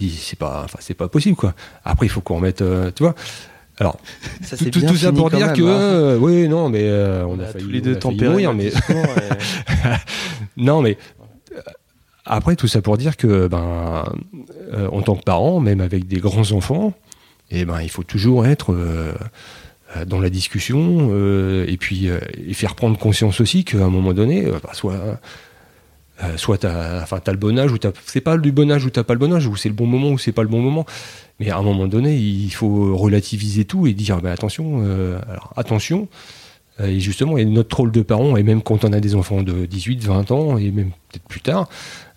C'est 0.00 0.38
pas, 0.38 0.62
enfin 0.64 0.78
c'est 0.80 0.94
pas 0.94 1.06
possible 1.08 1.36
quoi. 1.36 1.54
Après, 1.84 2.06
il 2.06 2.08
faut 2.08 2.20
qu'on 2.20 2.36
remette, 2.36 2.62
euh, 2.62 2.90
tu 2.94 3.04
vois. 3.04 3.14
Alors, 3.78 3.96
ça 4.42 4.56
tout, 4.56 4.64
s'est 4.64 4.70
tout- 4.70 4.80
bien 4.80 4.88
tout 4.90 4.96
ça 4.96 5.12
pour 5.12 5.30
dire 5.30 5.46
même, 5.46 5.56
que, 5.56 5.62
hein. 5.62 5.66
euh, 5.66 6.18
oui, 6.18 6.48
non, 6.48 6.68
mais 6.68 6.82
euh, 6.82 7.24
on, 7.26 7.36
On 7.36 7.40
a, 7.40 7.44
a 7.44 7.46
failli, 7.46 7.64
tous 7.64 7.70
les 7.70 7.80
deux 7.80 7.96
a 7.96 8.00
failli 8.00 8.16
tempéré 8.16 8.30
mourir, 8.30 8.52
notre 8.54 8.74
mais 8.90 9.96
non, 10.56 10.82
mais 10.82 10.98
après 12.24 12.54
tout 12.56 12.68
ça 12.68 12.80
pour 12.82 12.96
dire 12.98 13.16
que 13.16 13.46
ben 13.48 14.04
euh, 14.72 14.88
en 14.90 15.02
tant 15.02 15.16
que 15.16 15.22
parent, 15.22 15.60
même 15.60 15.80
avec 15.80 16.06
des 16.06 16.18
grands 16.18 16.52
enfants, 16.52 16.92
et 17.50 17.64
ben 17.64 17.80
il 17.82 17.88
faut 17.90 18.02
toujours 18.04 18.46
être 18.46 18.74
dans 20.06 20.20
la 20.20 20.30
discussion 20.30 21.08
euh, 21.12 21.64
et 21.68 21.76
puis 21.76 22.08
euh, 22.08 22.18
et 22.46 22.54
faire 22.54 22.74
prendre 22.74 22.98
conscience 22.98 23.40
aussi 23.40 23.64
qu'à 23.64 23.78
un 23.84 23.90
moment 23.90 24.12
donné, 24.14 24.46
euh, 24.46 24.58
bah, 24.62 24.70
soit 24.72 24.94
euh, 26.22 26.36
soit 26.36 26.58
t'as 26.58 27.02
enfin 27.02 27.20
t'as 27.22 27.32
le 27.32 27.38
bon 27.38 27.58
âge 27.58 27.72
ou 27.72 27.78
t'as 27.78 27.90
c'est 28.06 28.20
pas 28.20 28.36
du 28.38 28.52
bon 28.52 28.70
âge 28.70 28.84
ou 28.84 28.90
t'as 28.90 29.02
pas 29.02 29.14
le 29.14 29.18
bon 29.18 29.32
âge 29.32 29.46
ou 29.46 29.56
c'est 29.56 29.68
le 29.68 29.74
bon 29.74 29.86
moment 29.86 30.10
ou 30.10 30.18
c'est 30.18 30.32
pas 30.32 30.42
le 30.42 30.48
bon 30.48 30.60
moment 30.60 30.86
mais 31.40 31.50
à 31.50 31.56
un 31.58 31.62
moment 31.62 31.86
donné 31.88 32.16
il 32.16 32.50
faut 32.50 32.96
relativiser 32.96 33.64
tout 33.64 33.86
et 33.86 33.92
dire 33.94 34.20
bah, 34.20 34.30
attention 34.30 34.82
euh, 34.84 35.18
alors 35.28 35.52
attention 35.56 36.08
euh, 36.80 36.86
et 36.86 37.00
justement 37.00 37.38
et 37.38 37.44
notre 37.44 37.76
rôle 37.78 37.90
de 37.92 38.02
parent 38.02 38.36
et 38.36 38.42
même 38.42 38.62
quand 38.62 38.84
on 38.84 38.92
a 38.92 39.00
des 39.00 39.14
enfants 39.14 39.42
de 39.42 39.66
18 39.66 40.04
20 40.04 40.30
ans 40.30 40.58
et 40.58 40.70
même 40.70 40.90
peut-être 41.10 41.26
plus 41.28 41.40
tard 41.40 41.68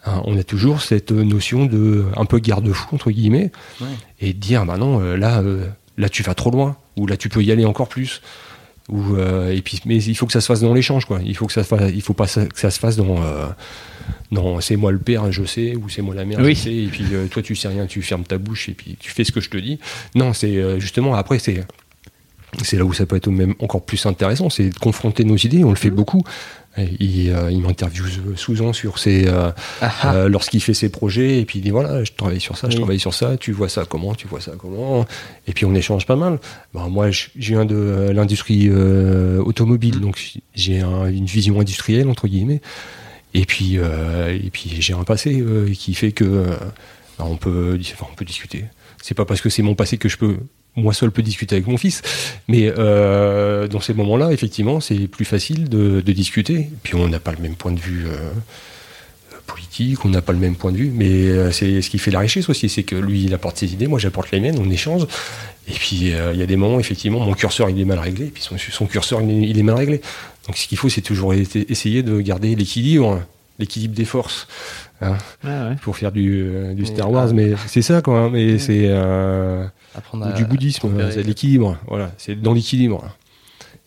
hein, 0.05 0.21
on 0.25 0.37
a 0.37 0.43
toujours 0.43 0.81
cette 0.81 1.11
notion 1.11 1.65
de 1.65 2.05
un 2.15 2.25
peu 2.25 2.39
garde-fou 2.39 2.93
entre 2.95 3.09
guillemets 3.11 3.51
Ouais. 3.81 3.87
et 4.19 4.33
de 4.33 4.39
dire 4.39 4.65
bah 4.65 4.77
non 4.77 4.99
euh, 5.01 5.15
là 5.17 5.39
euh, 5.41 5.65
là 5.97 6.09
tu 6.09 6.23
vas 6.23 6.33
trop 6.33 6.51
loin 6.51 6.77
ou 6.97 7.07
là 7.07 7.17
tu 7.17 7.29
peux 7.29 7.43
y 7.43 7.51
aller 7.51 7.65
encore 7.65 7.87
plus 7.89 8.21
ou 8.89 9.15
euh, 9.15 9.51
et 9.51 9.61
puis 9.61 9.81
mais 9.85 9.97
il 10.03 10.15
faut 10.15 10.25
que 10.27 10.33
ça 10.33 10.41
se 10.41 10.45
fasse 10.47 10.61
dans 10.61 10.73
l'échange 10.73 11.05
quoi 11.05 11.19
il 11.23 11.35
faut 11.35 11.47
que 11.47 11.53
ça 11.53 11.63
se 11.63 11.67
fasse, 11.67 11.91
il 11.93 12.01
faut 12.01 12.13
pas 12.13 12.27
que 12.27 12.59
ça 12.59 12.69
se 12.69 12.79
fasse 12.79 12.95
dans 12.97 13.23
euh, 13.23 13.47
non 14.31 14.61
c'est 14.61 14.75
moi 14.75 14.91
le 14.91 14.99
père 14.99 15.31
je 15.31 15.43
sais 15.43 15.75
ou 15.75 15.89
c'est 15.89 16.01
moi 16.03 16.13
la 16.13 16.25
mère 16.25 16.39
Oui. 16.39 16.53
je 16.53 16.61
sais 16.61 16.75
et 16.75 16.87
puis 16.87 17.05
euh, 17.13 17.27
toi 17.27 17.41
tu 17.41 17.55
sais 17.55 17.67
rien 17.67 17.87
tu 17.87 18.01
fermes 18.03 18.23
ta 18.23 18.37
bouche 18.37 18.69
et 18.69 18.73
puis 18.73 18.95
tu 18.99 19.09
fais 19.11 19.23
ce 19.23 19.31
que 19.31 19.41
je 19.41 19.49
te 19.49 19.57
dis 19.57 19.79
non 20.13 20.33
c'est 20.33 20.57
euh, 20.57 20.79
justement 20.79 21.15
après 21.15 21.39
c'est 21.39 21.65
c'est 22.63 22.77
là 22.77 22.85
où 22.85 22.93
ça 22.93 23.05
peut 23.05 23.15
être 23.15 23.29
même 23.29 23.53
encore 23.59 23.83
plus 23.83 24.05
intéressant, 24.05 24.49
c'est 24.49 24.69
de 24.69 24.79
confronter 24.79 25.23
nos 25.25 25.35
idées. 25.35 25.65
On 25.65 25.71
le 25.71 25.75
fait 25.75 25.89
beaucoup. 25.89 26.23
Il, 26.77 27.29
euh, 27.31 27.49
il 27.51 27.61
m'interviewe 27.61 28.35
souvent 28.35 28.73
sur 28.73 28.99
ses, 28.99 29.27
euh, 29.27 29.49
euh, 30.05 30.27
lorsqu'il 30.27 30.61
fait 30.61 30.73
ses 30.73 30.89
projets, 30.89 31.39
et 31.39 31.45
puis 31.45 31.59
il 31.59 31.61
dit 31.61 31.69
voilà, 31.69 32.03
je 32.03 32.11
travaille 32.11 32.41
sur 32.41 32.57
ça, 32.57 32.69
je 32.69 32.75
travaille 32.75 32.99
sur 32.99 33.13
ça, 33.13 33.37
tu 33.37 33.53
vois 33.53 33.69
ça 33.69 33.85
comment, 33.85 34.13
tu 34.13 34.27
vois 34.27 34.41
ça 34.41 34.51
comment, 34.57 35.05
et 35.47 35.53
puis 35.53 35.63
on 35.65 35.73
échange 35.73 36.05
pas 36.05 36.17
mal. 36.17 36.37
Ben, 36.73 36.89
moi, 36.89 37.11
je, 37.11 37.27
je 37.37 37.53
viens 37.53 37.63
de 37.65 38.09
l'industrie 38.13 38.67
euh, 38.69 39.41
automobile, 39.41 40.01
donc 40.01 40.19
j'ai 40.53 40.81
un- 40.81 41.05
une 41.07 41.25
vision 41.25 41.59
industrielle 41.61 42.09
entre 42.09 42.27
guillemets, 42.27 42.61
et 43.33 43.45
puis 43.45 43.77
euh, 43.77 44.33
et 44.33 44.49
puis 44.49 44.69
j'ai 44.79 44.93
un 44.93 45.03
passé 45.05 45.39
euh, 45.39 45.71
qui 45.73 45.93
fait 45.93 46.11
que 46.11 46.25
ben, 47.17 47.25
on 47.25 47.37
peut, 47.37 47.79
enfin, 47.93 48.07
on 48.11 48.15
peut 48.15 48.25
discuter. 48.25 48.65
C'est 49.01 49.15
pas 49.15 49.23
parce 49.25 49.39
que 49.39 49.49
c'est 49.49 49.61
mon 49.63 49.75
passé 49.75 49.97
que 49.97 50.09
je 50.09 50.17
peux 50.17 50.37
moi 50.75 50.93
seul 50.93 51.11
peux 51.11 51.21
discuter 51.21 51.55
avec 51.55 51.67
mon 51.67 51.77
fils, 51.77 52.01
mais 52.47 52.71
euh, 52.77 53.67
dans 53.67 53.79
ces 53.79 53.93
moments-là, 53.93 54.31
effectivement, 54.31 54.79
c'est 54.79 55.07
plus 55.07 55.25
facile 55.25 55.69
de, 55.69 56.01
de 56.01 56.11
discuter. 56.11 56.69
Puis 56.83 56.95
on 56.95 57.07
n'a 57.07 57.19
pas 57.19 57.31
le 57.31 57.39
même 57.39 57.55
point 57.55 57.71
de 57.71 57.79
vue 57.79 58.05
euh, 58.07 58.31
politique, 59.45 60.03
on 60.05 60.09
n'a 60.09 60.21
pas 60.21 60.33
le 60.33 60.39
même 60.39 60.55
point 60.55 60.71
de 60.71 60.77
vue, 60.77 60.91
mais 60.93 61.29
euh, 61.29 61.51
c'est 61.51 61.81
ce 61.81 61.89
qui 61.89 61.97
fait 61.97 62.11
la 62.11 62.19
richesse 62.19 62.49
aussi, 62.49 62.69
c'est 62.69 62.83
que 62.83 62.95
lui 62.95 63.23
il 63.23 63.33
apporte 63.33 63.57
ses 63.57 63.73
idées, 63.73 63.87
moi 63.87 63.99
j'apporte 63.99 64.31
les 64.31 64.39
miennes, 64.39 64.57
on 64.59 64.69
échange. 64.69 65.03
Et 65.67 65.73
puis 65.73 66.13
euh, 66.13 66.31
il 66.33 66.39
y 66.39 66.43
a 66.43 66.45
des 66.45 66.55
moments, 66.55 66.79
effectivement, 66.79 67.19
mon 67.19 67.33
curseur 67.33 67.69
il 67.69 67.79
est 67.79 67.85
mal 67.85 67.99
réglé, 67.99 68.25
et 68.25 68.29
puis 68.29 68.43
son, 68.43 68.85
curseur 68.85 69.21
il 69.21 69.57
est, 69.57 69.63
mal 69.63 69.75
réglé. 69.75 70.01
Donc 70.47 70.57
ce 70.57 70.67
qu'il 70.67 70.77
faut, 70.77 70.89
c'est 70.89 71.01
toujours 71.01 71.33
essayer 71.33 72.03
de 72.03 72.19
garder 72.21 72.55
l'équilibre, 72.55 73.21
l'équilibre 73.59 73.95
des 73.95 74.05
forces. 74.05 74.47
Hein, 75.11 75.17
Ah 75.43 75.69
ouais. 75.69 75.75
pour 75.81 75.95
faire 75.97 76.11
du, 76.11 76.43
euh, 76.43 76.73
du 76.73 76.85
Star 76.85 77.11
Wars, 77.11 77.27
ah. 77.29 77.33
mais 77.33 77.53
c'est 77.67 77.81
ça 77.81 78.01
quoi. 78.01 78.19
hein, 78.21 78.29
mais 78.31 78.57
c'est 78.57 78.85
euh, 78.87 79.65
du 80.35 80.45
bouddhisme, 80.45 80.89
c'est 81.11 81.23
l'équilibre. 81.23 81.77
Voilà, 81.87 82.11
c'est 82.17 82.35
dans 82.41 82.53
l'équilibre. 82.53 83.03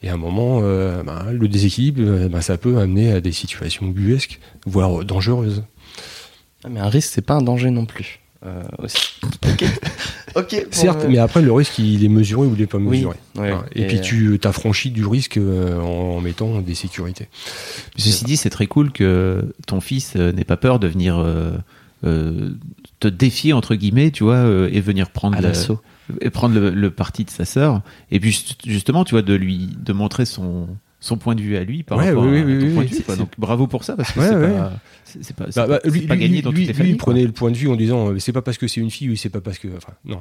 Et 0.02 0.08
à 0.08 0.14
un 0.14 0.16
moment, 0.16 0.60
euh, 0.62 1.02
ben, 1.02 1.26
le 1.32 1.48
déséquilibre, 1.48 2.00
euh, 2.02 2.28
ben, 2.28 2.40
ça 2.40 2.56
peut 2.56 2.78
amener 2.78 3.12
à 3.12 3.20
des 3.20 3.32
situations 3.32 3.86
buesques, 3.86 4.38
voire 4.64 5.04
dangereuses. 5.04 5.64
Ah, 6.64 6.68
mais 6.70 6.78
un 6.80 6.88
risque, 6.88 7.10
c'est 7.12 7.22
pas 7.26 7.34
un 7.34 7.42
danger 7.42 7.70
non 7.70 7.84
plus. 7.84 8.20
Euh, 8.46 8.62
aussi. 8.78 9.20
ok. 10.38 10.66
Certes, 10.70 11.04
me- 11.04 11.10
mais 11.10 11.18
après 11.18 11.42
le 11.42 11.52
risque, 11.52 11.78
il 11.78 12.04
est 12.04 12.08
mesuré 12.08 12.46
ou 12.46 12.54
il 12.54 12.60
n'est 12.60 12.66
pas 12.66 12.78
Oui, 12.78 12.98
mesuré. 12.98 13.16
ouais. 13.38 13.50
Hein, 13.52 13.64
Et, 13.74 13.82
Et, 13.82 13.86
puis 13.86 13.98
euh, 13.98 14.00
tu 14.02 14.38
t'affranchis 14.38 14.90
du 14.90 15.04
risque 15.06 15.36
euh, 15.36 15.80
en, 15.80 16.16
en 16.16 16.20
mettant 16.20 16.60
des 16.60 16.74
sécurités. 16.74 17.28
Ceci 17.96 18.24
dit, 18.24 18.36
c'est 18.36 18.50
très 18.50 18.66
cool 18.66 18.92
que 18.92 19.54
ton 19.66 19.80
fils 19.80 20.14
euh, 20.16 20.32
n'ait 20.32 20.44
pas 20.44 20.56
peur 20.56 20.78
de 20.78 20.86
venir 20.88 21.18
euh, 21.18 21.52
euh, 22.04 22.50
te 23.00 23.08
défier 23.08 23.52
entre 23.52 23.74
guillemets, 23.74 24.10
tu 24.10 24.24
vois, 24.24 24.36
euh, 24.36 24.68
et 24.72 24.80
venir 24.80 25.10
prendre 25.10 25.40
l'assaut. 25.40 25.80
et 26.20 26.30
prendre 26.30 26.54
le, 26.58 26.70
le 26.70 26.90
parti 26.90 27.24
de 27.24 27.30
sa 27.30 27.44
sœur. 27.44 27.82
Et 28.10 28.18
puis 28.20 28.30
just- 28.32 28.56
justement, 28.66 29.04
tu 29.04 29.14
vois, 29.14 29.22
de 29.22 29.34
lui 29.34 29.68
de 29.78 29.92
montrer 29.92 30.24
son 30.24 30.68
son 31.00 31.16
point 31.16 31.34
de 31.34 31.40
vue 31.40 31.56
à 31.56 31.62
lui 31.64 31.82
par 31.84 31.98
Ouais, 31.98 32.08
rapport 32.08 32.24
oui, 32.24 32.40
à, 32.40 32.44
oui, 32.44 32.58
ton 32.58 32.66
oui, 32.66 32.74
point 32.74 32.84
de 32.84 32.88
vue. 32.90 33.02
quoi. 33.02 33.16
Donc 33.16 33.30
bravo 33.38 33.66
pour 33.66 33.84
ça 33.84 33.94
parce 33.96 34.12
que 34.12 34.18
Ouais, 34.20 34.26
c'est 34.28 34.34
ouais. 34.36 34.48
pas, 34.58 34.72
c'est 35.04 35.24
c'est 35.24 35.36
pas, 35.36 35.44
c'est 35.50 35.60
Bah, 35.60 35.66
pas- 35.66 35.72
bah, 35.74 35.80
c'est 35.84 35.90
lui, 35.90 36.00
pas 36.06 36.14
lui, 36.14 36.20
gagné 36.22 36.34
lui, 36.36 36.42
dans 36.42 36.50
toutes 36.50 36.58
lui, 36.58 36.66
les 36.66 36.72
familles. 36.74 36.92
il 36.92 36.96
quoi. 36.98 37.12
prenait 37.12 37.24
le 37.24 37.32
point 37.32 37.50
de 37.50 37.56
vue 37.56 37.68
en 37.68 37.76
disant 37.76 38.10
euh, 38.10 38.18
c'est 38.18 38.32
pas 38.32 38.42
parce 38.42 38.58
que 38.58 38.66
c'est 38.66 38.80
une 38.80 38.90
fille 38.90 39.10
ou 39.10 39.16
c'est 39.16 39.28
pas 39.28 39.40
parce 39.40 39.58
que. 39.58 39.68
Enfin, 39.76 39.92
non. 40.04 40.20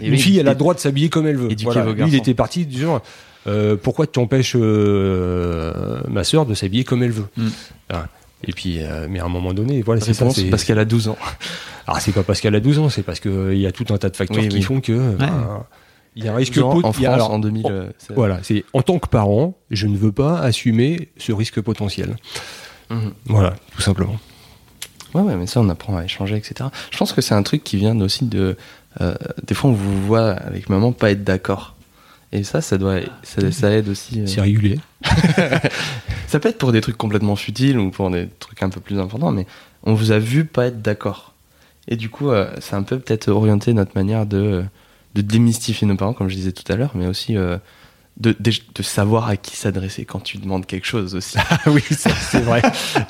Et 0.00 0.06
Une 0.06 0.12
oui, 0.12 0.18
fille, 0.18 0.38
elle 0.38 0.48
a 0.48 0.52
le 0.52 0.58
droit 0.58 0.72
de 0.74 0.78
s'habiller 0.80 1.08
comme 1.10 1.26
elle 1.26 1.36
veut. 1.36 1.48
Voilà. 1.62 1.92
Lui, 1.92 2.04
il 2.08 2.14
était 2.14 2.32
parti 2.34 2.64
du 2.66 2.80
genre 2.80 3.02
euh, 3.46 3.76
pourquoi 3.76 4.06
tu 4.06 4.18
empêches 4.20 4.56
euh, 4.56 6.00
ma 6.08 6.24
sœur 6.24 6.46
de 6.46 6.54
s'habiller 6.54 6.84
comme 6.84 7.02
elle 7.02 7.10
veut? 7.10 7.26
Mm. 7.36 7.48
Hein. 7.90 8.04
Et 8.44 8.52
puis, 8.52 8.78
euh, 8.82 9.06
mais 9.08 9.20
à 9.20 9.24
un 9.24 9.28
moment 9.28 9.52
donné, 9.54 9.82
voilà, 9.82 10.00
c'est 10.00 10.14
ça. 10.14 10.24
Réponse, 10.24 10.36
c'est- 10.36 10.50
parce 10.50 10.64
qu'elle 10.64 10.78
a 10.78 10.84
12 10.84 11.08
ans. 11.08 11.18
Alors, 11.86 12.00
c'est 12.00 12.12
pas 12.12 12.22
parce 12.22 12.40
qu'elle 12.40 12.54
a 12.54 12.60
12 12.60 12.78
ans, 12.78 12.88
c'est 12.88 13.02
parce 13.02 13.20
qu'il 13.20 13.54
y 13.58 13.66
a 13.66 13.72
tout 13.72 13.86
un 13.90 13.98
tas 13.98 14.08
de 14.10 14.16
facteurs 14.16 14.42
Oui, 14.42 14.48
qui 14.48 14.56
oui. 14.56 14.62
font 14.62 14.80
que. 14.80 15.14
bah, 15.16 15.66
il 16.16 16.24
y 16.24 16.28
a 16.28 16.32
un 16.32 16.36
risque 16.36 16.54
12 16.54 16.62
ans 16.64 16.72
pot- 16.72 16.84
en 16.86 16.92
France 16.92 17.06
alors, 17.06 17.30
en 17.32 17.38
2000. 17.38 17.66
en- 17.66 17.70
euh, 17.70 17.90
Voilà, 18.14 18.38
c'est 18.42 18.64
en 18.72 18.82
tant 18.82 18.98
que 18.98 19.08
parent, 19.08 19.56
je 19.70 19.86
ne 19.86 19.96
veux 19.96 20.12
pas 20.12 20.38
assumer 20.40 21.08
ce 21.18 21.32
risque 21.32 21.60
potentiel. 21.60 22.16
Mhm. 22.90 23.12
Voilà, 23.26 23.54
tout 23.74 23.82
simplement. 23.82 24.16
Ouais, 25.14 25.22
ouais, 25.22 25.36
mais 25.36 25.46
ça, 25.46 25.60
on 25.60 25.68
apprend 25.68 25.96
à 25.96 26.04
échanger, 26.04 26.36
etc. 26.36 26.68
Je 26.90 26.96
pense 26.98 27.12
que 27.12 27.20
c'est 27.20 27.34
un 27.34 27.42
truc 27.42 27.62
qui 27.64 27.76
vient 27.76 27.98
aussi 28.00 28.24
de. 28.26 28.56
euh, 29.00 29.14
des 29.46 29.54
fois, 29.54 29.70
on 29.70 29.74
vous 29.74 30.06
voit 30.06 30.30
avec 30.30 30.68
maman 30.68 30.92
pas 30.92 31.10
être 31.10 31.22
d'accord. 31.24 31.74
Et 32.34 32.44
ça, 32.44 32.62
ça 32.62 32.78
doit, 32.78 32.96
ça, 33.22 33.50
ça 33.52 33.70
aide 33.70 33.88
aussi. 33.90 34.20
euh. 34.22 34.26
C'est 34.26 34.40
régulier. 34.40 34.78
Ça 36.28 36.40
peut 36.40 36.48
être 36.48 36.56
pour 36.58 36.72
des 36.72 36.80
trucs 36.80 36.96
complètement 36.96 37.36
futiles 37.36 37.78
ou 37.78 37.90
pour 37.90 38.10
des 38.10 38.26
trucs 38.38 38.62
un 38.62 38.70
peu 38.70 38.80
plus 38.80 38.98
importants, 38.98 39.32
mais 39.32 39.46
on 39.82 39.92
vous 39.94 40.12
a 40.12 40.18
vu 40.18 40.44
pas 40.46 40.66
être 40.68 40.80
d'accord. 40.80 41.34
Et 41.88 41.96
du 41.96 42.08
coup, 42.08 42.30
euh, 42.30 42.50
c'est 42.60 42.74
un 42.74 42.82
peu 42.82 42.98
peut-être 42.98 43.28
orienté 43.28 43.74
notre 43.74 43.92
manière 43.94 44.24
de, 44.24 44.64
de 45.14 45.20
démystifier 45.22 45.86
nos 45.86 45.96
parents, 45.96 46.14
comme 46.14 46.28
je 46.28 46.34
disais 46.36 46.52
tout 46.52 46.70
à 46.72 46.76
l'heure, 46.76 46.92
mais 46.94 47.06
aussi 47.06 47.36
euh, 47.36 47.58
de, 48.18 48.34
de, 48.38 48.52
de 48.74 48.82
savoir 48.82 49.28
à 49.28 49.36
qui 49.36 49.56
s'adresser 49.56 50.04
quand 50.04 50.20
tu 50.20 50.38
demandes 50.38 50.66
quelque 50.66 50.86
chose 50.86 51.14
aussi. 51.14 51.38
Ah 51.50 51.58
oui, 51.66 51.82
c'est 51.90 52.40
vrai. 52.40 52.62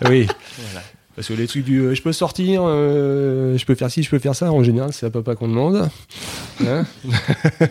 oui. 0.09 0.27
Voilà. 0.59 0.83
Parce 1.15 1.29
que 1.29 1.35
les 1.35 1.47
trucs 1.47 1.65
du 1.65 1.81
euh, 1.81 1.95
je 1.95 2.01
peux 2.01 2.13
sortir, 2.13 2.63
euh, 2.65 3.59
je 3.59 3.67
peux 3.67 3.75
faire 3.75 3.91
ci, 3.91 4.03
je 4.03 4.09
peux 4.09 4.19
faire 4.19 4.35
ça, 4.35 4.51
en 4.51 4.63
général, 4.65 4.95
c'est 4.95 5.05
à 5.05 5.11
papa 5.11 5.35
qu'on 5.35 5.49
demande. 5.49 5.89
Hein 6.65 6.85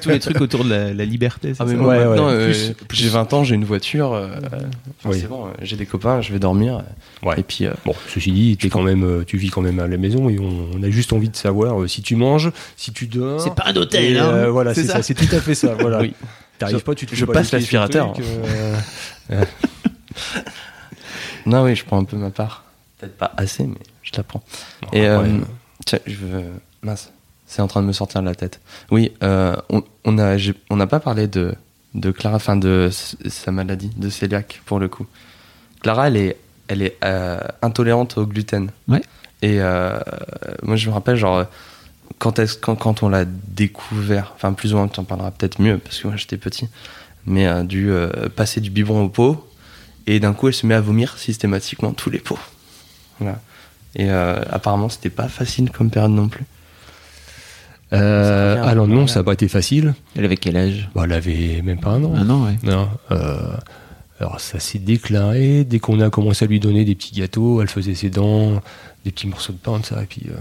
Tous 0.01 0.09
les 0.09 0.19
trucs 0.19 0.41
autour 0.41 0.65
de 0.65 0.69
la, 0.69 0.93
la 0.93 1.05
liberté. 1.05 1.53
c'est 1.53 1.61
Ah 1.61 1.65
mais 1.65 1.71
ça 1.73 1.77
moi 1.77 1.87
Ouais, 1.93 2.03
maintenant, 2.05 2.27
ouais. 2.27 2.33
euh, 2.33 2.73
Plus- 2.87 2.97
j'ai 2.97 3.07
20 3.09 3.31
ans, 3.33 3.43
j'ai 3.43 3.55
une 3.55 3.63
voiture, 3.63 4.11
euh, 4.13 4.27
Oui. 5.05 5.23
euh, 5.23 5.35
j'ai 5.61 5.77
des 5.77 5.85
copains, 5.85 6.19
je 6.21 6.33
vais 6.33 6.39
dormir. 6.39 6.83
Ouais. 7.23 7.39
Et 7.39 7.43
puis, 7.43 7.65
euh, 7.67 7.71
Bon, 7.85 7.93
ceci 8.09 8.31
dit, 8.33 8.57
es 8.61 8.69
quand 8.69 8.81
même, 8.81 9.23
tu 9.25 9.37
vis 9.37 9.49
quand 9.49 9.61
même 9.61 9.79
à 9.79 9.87
la 9.87 9.97
maison 9.97 10.29
et 10.29 10.37
on, 10.39 10.67
on 10.75 10.83
a 10.83 10.89
juste 10.89 11.13
envie 11.13 11.29
de 11.29 11.35
savoir 11.35 11.81
euh, 11.81 11.87
si 11.87 12.01
tu 12.01 12.15
manges, 12.17 12.51
si 12.75 12.91
tu 12.91 13.05
dors. 13.07 13.39
C'est 13.39 13.55
pas 13.55 13.65
un 13.67 13.75
hôtel, 13.75 14.15
Et, 14.15 14.19
hein 14.19 14.47
Voilà, 14.49 14.73
C'est 14.73 14.81
c'est 14.81 14.87
ça 14.87 14.93
ça, 14.95 15.03
c'est 15.03 15.13
tout 15.13 15.33
à 15.33 15.39
fait 15.39 15.55
ça. 15.55 15.73
Voilà. 15.79 16.01
oui. 16.01 16.13
T'arrives 16.59 16.79
Je- 16.79 16.83
pas, 16.83 16.95
tu 16.95 17.05
te 17.05 17.15
je 17.15 17.25
pas 17.25 17.33
passe 17.33 17.51
l'aspirateur. 17.53 18.13
Non, 21.45 21.63
oui, 21.63 21.75
je 21.75 21.83
prends 21.85 21.97
un 21.99 22.03
peu 22.03 22.17
ma 22.17 22.29
part. 22.29 22.65
Peut-être 23.01 23.17
pas 23.17 23.33
assez, 23.35 23.65
mais 23.65 23.75
je 24.03 24.11
la 24.15 24.23
prends. 24.23 24.41
bon, 24.83 24.87
Et 24.93 25.05
après, 25.07 25.29
euh, 25.29 25.39
tiens, 25.85 25.99
je 26.07 26.15
veux. 26.15 26.43
Mince, 26.83 27.11
c'est 27.47 27.61
en 27.61 27.67
train 27.67 27.81
de 27.81 27.87
me 27.87 27.91
sortir 27.93 28.21
de 28.21 28.27
la 28.27 28.35
tête. 28.35 28.61
Oui, 28.91 29.11
euh, 29.23 29.55
on 29.69 29.83
on 30.05 30.17
a, 30.17 30.37
j'ai- 30.37 30.53
on 30.69 30.77
n'a 30.77 30.87
pas 30.87 30.99
parlé 30.99 31.27
de, 31.27 31.53
de 31.95 32.11
Clara, 32.11 32.37
enfin 32.37 32.55
de 32.55 32.89
sa 32.91 33.51
maladie, 33.51 33.89
de 33.97 34.09
cœliaque 34.09 34.61
pour 34.65 34.79
le 34.79 34.87
coup. 34.87 35.05
Clara, 35.81 36.07
elle 36.07 36.17
est, 36.17 36.37
elle 36.67 36.81
est 36.81 36.95
euh, 37.03 37.39
intolérante 37.61 38.17
au 38.17 38.25
gluten. 38.25 38.69
Ouais. 38.87 39.01
Et 39.41 39.59
euh, 39.61 39.99
moi, 40.63 40.75
je 40.75 40.87
me 40.87 40.93
rappelle, 40.93 41.15
genre, 41.17 41.45
quand, 42.19 42.37
est-ce- 42.39 42.57
quand, 42.57 42.75
quand 42.75 43.01
on 43.03 43.09
l'a 43.09 43.25
découvert, 43.25 44.33
enfin, 44.35 44.53
plus 44.53 44.73
ou 44.73 44.77
moins, 44.77 44.87
tu 44.87 44.99
en 44.99 45.03
parleras 45.03 45.31
peut-être 45.31 45.59
mieux, 45.59 45.79
parce 45.79 45.99
que 45.99 46.07
moi, 46.07 46.15
j'étais 46.17 46.37
petit, 46.37 46.67
mais 47.25 47.47
euh, 47.47 47.63
dû 47.63 47.89
euh, 47.91 48.09
passer 48.35 48.61
du 48.61 48.69
biberon 48.69 49.03
au 49.05 49.09
pot, 49.09 49.47
et 50.07 50.19
d'un 50.19 50.33
coup, 50.33 50.47
elle 50.47 50.53
se 50.53 50.65
met 50.67 50.75
à 50.75 50.81
vomir 50.81 51.17
systématiquement 51.17 51.91
tous 51.93 52.09
les 52.11 52.19
pots. 52.19 52.39
Voilà. 53.21 53.39
Et 53.95 54.09
euh, 54.09 54.41
apparemment, 54.49 54.89
c'était 54.89 55.09
pas 55.09 55.27
facile 55.29 55.69
comme 55.71 55.89
période 55.89 56.11
non 56.11 56.27
plus. 56.27 56.45
euh, 57.93 58.63
alors 58.63 58.87
non, 58.87 59.05
ça 59.07 59.19
n'a 59.19 59.23
pas 59.25 59.33
été 59.33 59.47
facile. 59.47 59.93
Elle 60.15 60.25
avait 60.25 60.37
quel 60.37 60.55
âge? 60.55 60.89
Bah, 60.95 61.01
elle 61.05 61.13
avait 61.13 61.61
même 61.63 61.79
pas 61.79 61.89
un 61.91 62.03
an. 62.03 62.13
Un 62.15 62.29
an, 62.29 62.45
ouais. 62.45 62.55
Non. 62.63 62.87
euh, 63.11 63.37
alors 64.19 64.39
ça 64.39 64.59
s'est 64.59 64.79
déclaré 64.79 65.63
dès 65.65 65.79
qu'on 65.79 65.99
a 65.99 66.09
commencé 66.09 66.45
à 66.45 66.47
lui 66.47 66.59
donner 66.59 66.85
des 66.85 66.95
petits 66.95 67.15
gâteaux, 67.19 67.61
elle 67.61 67.67
faisait 67.69 67.95
ses 67.95 68.09
dents, 68.09 68.61
des 69.03 69.11
petits 69.11 69.27
morceaux 69.27 69.51
de 69.53 69.57
pain, 69.57 69.79
de 69.79 69.85
ça. 69.85 70.01
Et 70.03 70.05
puis 70.05 70.23
euh, 70.29 70.35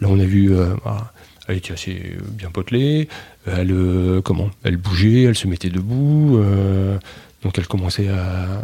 là, 0.00 0.08
on 0.10 0.18
a 0.18 0.24
vu, 0.24 0.52
euh, 0.52 0.74
bah, 0.84 1.12
elle 1.46 1.58
était 1.58 1.72
assez 1.72 2.16
bien 2.32 2.50
potelée. 2.50 3.08
Elle, 3.46 3.70
euh, 3.70 4.20
comment? 4.22 4.50
Elle 4.64 4.76
bougeait, 4.76 5.22
elle 5.24 5.36
se 5.36 5.46
mettait 5.46 5.70
debout. 5.70 6.38
euh, 6.38 6.98
donc 7.44 7.58
elle 7.58 7.66
commençait 7.66 8.08
à, 8.08 8.62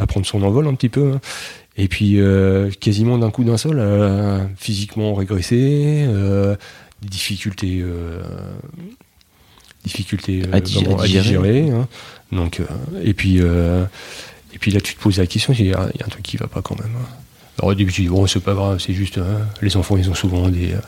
à 0.00 0.06
prendre 0.06 0.24
son 0.26 0.42
envol 0.42 0.66
un 0.66 0.74
petit 0.74 0.88
peu. 0.90 1.12
hein. 1.14 1.20
Et 1.76 1.88
puis 1.88 2.20
euh, 2.20 2.70
quasiment 2.80 3.18
d'un 3.18 3.30
coup 3.30 3.42
d'un 3.44 3.56
seul, 3.56 3.80
a 3.80 4.46
physiquement 4.56 5.14
régressé, 5.14 6.04
euh, 6.08 6.54
des 7.02 7.08
difficultés, 7.08 7.80
euh, 7.82 8.22
difficultés 9.84 10.42
euh, 10.46 10.52
À 10.56 10.60
di- 10.60 10.74
vraiment 10.74 10.98
à 11.00 11.06
digérer. 11.06 11.70
hein. 11.70 11.88
Donc 12.32 12.60
euh, 12.60 12.64
et 13.02 13.12
puis 13.14 13.38
euh, 13.40 13.84
et 14.54 14.58
puis 14.58 14.70
là 14.70 14.80
tu 14.80 14.94
te 14.94 15.00
poses 15.00 15.18
la 15.18 15.26
question, 15.26 15.52
il 15.58 15.66
y, 15.66 15.74
a 15.74 15.88
il 15.94 16.00
y 16.00 16.02
a 16.02 16.06
un 16.06 16.08
truc 16.08 16.22
qui 16.22 16.36
va 16.36 16.46
pas 16.46 16.62
quand 16.62 16.78
même. 16.80 16.92
hein. 16.96 17.06
Alors 17.58 17.70
au 17.72 17.74
début 17.74 17.92
tu 17.92 18.02
dis 18.02 18.08
bon 18.08 18.26
c'est 18.26 18.40
pas 18.40 18.54
grave, 18.54 18.78
c'est 18.80 18.94
juste 18.94 19.18
hein, 19.18 19.40
les 19.62 19.76
enfants 19.76 19.96
ils 19.96 20.08
ont 20.10 20.14
souvent 20.14 20.48
des 20.48 20.72
euh, 20.72 20.78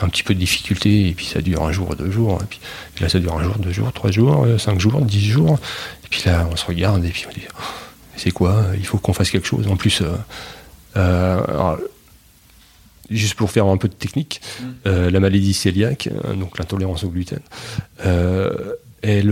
un 0.00 0.08
petit 0.08 0.22
peu 0.22 0.34
de 0.34 0.38
difficultés 0.40 1.08
et 1.08 1.12
puis 1.12 1.26
ça 1.26 1.40
dure 1.40 1.62
un 1.64 1.72
jour, 1.72 1.94
deux 1.96 2.10
jours, 2.10 2.38
et 2.42 2.46
puis, 2.46 2.60
puis 2.94 3.02
là 3.04 3.08
ça 3.08 3.18
dure 3.18 3.34
un 3.36 3.42
jour, 3.44 3.56
deux 3.58 3.72
jours, 3.72 3.92
trois 3.92 4.10
jours, 4.10 4.44
euh, 4.44 4.58
cinq 4.58 4.80
jours, 4.80 5.00
dix 5.02 5.24
jours, 5.24 5.58
et 6.04 6.08
puis 6.08 6.22
là 6.26 6.48
on 6.50 6.56
se 6.56 6.64
regarde 6.66 7.04
et 7.04 7.10
puis 7.10 7.24
on 7.28 7.32
dit 7.32 7.46
Oh, 7.54 7.62
c'est 8.16 8.30
quoi? 8.30 8.64
Il 8.76 8.86
faut 8.86 8.98
qu'on 8.98 9.12
fasse 9.12 9.30
quelque 9.30 9.46
chose. 9.46 9.66
En 9.68 9.76
plus, 9.76 10.00
euh, 10.00 10.06
euh, 10.96 11.42
alors, 11.48 11.78
juste 13.10 13.34
pour 13.34 13.50
faire 13.50 13.66
un 13.66 13.76
peu 13.76 13.88
de 13.88 13.94
technique, 13.94 14.40
euh, 14.86 15.10
la 15.10 15.20
maladie 15.20 15.54
cœliaque, 15.54 16.08
euh, 16.08 16.34
donc 16.34 16.58
l'intolérance 16.58 17.04
au 17.04 17.08
gluten, 17.08 17.40
elle, 19.02 19.28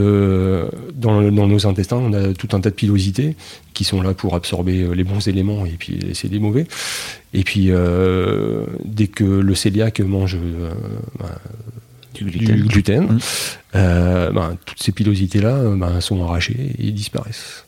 dans, 0.95 1.23
dans 1.33 1.47
nos 1.47 1.67
intestins, 1.67 1.97
on 1.97 2.13
a 2.13 2.35
tout 2.35 2.49
un 2.53 2.61
tas 2.61 2.69
de 2.69 2.75
pilosités 2.75 3.37
qui 3.73 3.85
sont 3.85 4.03
là 4.03 4.13
pour 4.13 4.35
absorber 4.35 4.87
les 4.95 5.03
bons 5.03 5.27
éléments 5.27 5.65
et 5.65 5.77
puis 5.79 5.95
laisser 5.95 6.29
les 6.29 6.39
mauvais. 6.39 6.67
Et 7.33 7.43
puis, 7.43 7.69
euh, 7.71 8.67
dès 8.85 9.07
que 9.07 9.25
le 9.25 9.55
cœliaque 9.55 10.01
mange 10.01 10.37
euh, 10.37 10.73
ben, 11.19 11.31
Du 12.15 12.25
du 12.25 12.65
gluten. 12.65 13.05
Mm. 13.05 13.19
euh, 13.77 14.31
ben, 14.31 14.59
toutes 14.67 14.83
ces 14.83 14.93
pilosités-là 14.93 15.75
ben, 15.75 16.01
sont 16.01 16.23
arrachées 16.23 16.73
et 16.79 16.91
disparaissent. 16.91 17.65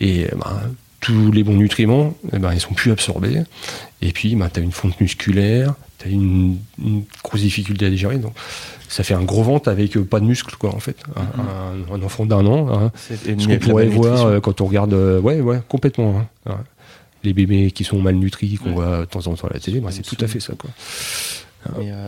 Et 0.00 0.24
euh, 0.26 0.28
ben, 0.36 0.60
tous 1.00 1.30
les 1.32 1.44
bons 1.44 1.54
nutriments, 1.56 2.14
eh 2.32 2.38
ben, 2.38 2.52
ils 2.52 2.60
sont 2.60 2.74
plus 2.74 2.90
absorbés. 2.90 3.42
Et 4.02 4.12
puis, 4.12 4.34
ben, 4.36 4.48
tu 4.52 4.60
as 4.60 4.62
une 4.62 4.72
fonte 4.72 5.00
musculaire, 5.00 5.74
tu 5.98 6.08
as 6.08 6.10
une, 6.10 6.56
une 6.84 7.04
grosse 7.22 7.40
difficulté 7.42 7.86
à 7.86 7.90
digérer. 7.90 8.18
Donc, 8.18 8.32
ça 8.88 9.04
fait 9.04 9.14
un 9.14 9.22
gros 9.22 9.42
ventre 9.42 9.68
avec 9.68 9.96
euh, 9.96 10.04
pas 10.04 10.18
de 10.20 10.24
muscles, 10.24 10.56
quoi, 10.58 10.74
en 10.74 10.80
fait. 10.80 10.96
Un, 11.16 11.92
un- 11.92 11.94
un 11.94 12.02
enfant 12.02 12.26
d'un 12.26 12.44
an, 12.46 12.68
hein, 12.72 12.92
ce 13.10 13.46
qu'on 13.46 13.58
pourrait 13.58 13.86
voir 13.86 14.26
euh, 14.26 14.40
quand 14.40 14.60
on 14.60 14.66
regarde, 14.66 14.92
euh, 14.94 15.20
ouais, 15.20 15.40
ouais, 15.40 15.60
complètement. 15.68 16.20
hein. 16.46 16.50
Ouais. 16.50 16.56
Les 17.24 17.32
bébés 17.32 17.72
qui 17.72 17.82
sont 17.84 18.00
malnutris, 18.00 18.54
qu'on 18.56 18.68
Ouais. 18.68 18.74
voit 18.74 18.98
de 19.00 19.04
temps 19.06 19.26
en 19.26 19.34
temps 19.34 19.48
à 19.48 19.52
la 19.54 19.58
télé, 19.60 19.80
ben, 19.80 19.90
c'est 19.90 20.02
tout 20.02 20.16
à 20.20 20.28
fait 20.28 20.40
ça. 20.40 20.52
Quoi. 20.56 20.70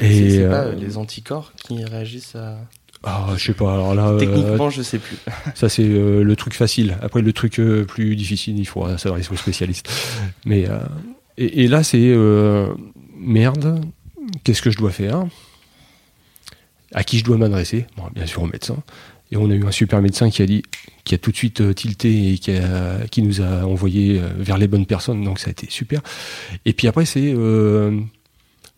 Et, 0.00 0.46
pas 0.48 0.70
les 0.70 0.96
anticorps 0.96 1.52
qui 1.56 1.84
réagissent 1.84 2.36
à. 2.36 2.56
Ah, 3.02 3.28
je 3.36 3.42
sais 3.44 3.54
pas, 3.54 3.72
alors 3.72 3.94
là, 3.94 4.08
euh, 4.08 4.18
Techniquement, 4.18 4.68
je 4.68 4.82
sais 4.82 4.98
plus. 4.98 5.16
ça 5.54 5.68
c'est 5.70 5.84
euh, 5.88 6.22
le 6.22 6.36
truc 6.36 6.52
facile. 6.54 6.98
Après, 7.00 7.22
le 7.22 7.32
truc 7.32 7.58
euh, 7.58 7.84
plus 7.84 8.14
difficile, 8.16 8.58
il 8.58 8.66
faudra 8.66 8.98
s'adresser 8.98 9.30
aux 9.32 9.36
spécialistes. 9.36 9.88
Mais, 10.44 10.68
euh, 10.68 10.78
et, 11.38 11.64
et 11.64 11.68
là, 11.68 11.82
c'est 11.82 11.98
euh, 12.02 12.66
merde, 13.16 13.82
qu'est-ce 14.44 14.60
que 14.60 14.70
je 14.70 14.76
dois 14.76 14.90
faire? 14.90 15.24
À 16.92 17.04
qui 17.04 17.18
je 17.18 17.24
dois 17.24 17.38
m'adresser? 17.38 17.86
Bon, 17.96 18.04
bien 18.14 18.26
sûr, 18.26 18.42
au 18.42 18.46
médecin. 18.46 18.76
Et 19.32 19.36
on 19.36 19.48
a 19.48 19.54
eu 19.54 19.64
un 19.64 19.70
super 19.70 20.02
médecin 20.02 20.28
qui 20.28 20.42
a 20.42 20.46
dit, 20.46 20.62
qui 21.04 21.14
a 21.14 21.18
tout 21.18 21.30
de 21.30 21.36
suite 21.36 21.74
tilté 21.76 22.32
et 22.32 22.38
qui, 22.38 22.50
a- 22.50 23.06
qui 23.10 23.22
nous 23.22 23.40
a 23.40 23.64
envoyé 23.64 24.20
vers 24.36 24.58
les 24.58 24.66
bonnes 24.66 24.86
personnes. 24.86 25.22
Donc 25.24 25.38
ça 25.38 25.48
a 25.48 25.50
été 25.52 25.68
super. 25.70 26.00
Et 26.64 26.72
puis 26.72 26.88
après, 26.88 27.04
c'est, 27.06 27.32
euh, 27.34 27.98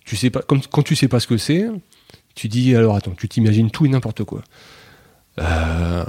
tu 0.04 0.14
sais 0.14 0.28
pas, 0.30 0.42
comme, 0.42 0.60
quand 0.70 0.82
tu 0.82 0.94
sais 0.94 1.08
pas 1.08 1.20
ce 1.20 1.26
que 1.26 1.38
c'est, 1.38 1.64
tu 2.34 2.48
dis 2.48 2.74
alors 2.74 2.96
attends, 2.96 3.12
tu 3.16 3.28
t'imagines 3.28 3.70
tout 3.70 3.86
et 3.86 3.88
n'importe 3.88 4.24
quoi. 4.24 4.42
Euh, 5.38 6.04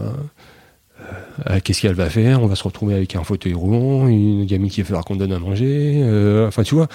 euh, 1.49 1.59
Qu'est-ce 1.63 1.81
qu'elle 1.81 1.93
va 1.95 2.09
faire? 2.09 2.41
On 2.41 2.47
va 2.47 2.55
se 2.55 2.63
retrouver 2.63 2.93
avec 2.95 3.15
un 3.15 3.23
fauteuil 3.23 3.53
roulant, 3.53 4.07
une 4.07 4.45
gamine 4.45 4.69
qui 4.69 4.81
va 4.81 4.87
falloir 4.87 5.05
qu'on 5.05 5.15
donne 5.15 5.33
à 5.33 5.39
manger. 5.39 6.01
euh, 6.03 6.47
enfin, 6.47 6.63
tu 6.63 6.75
vois, 6.75 6.87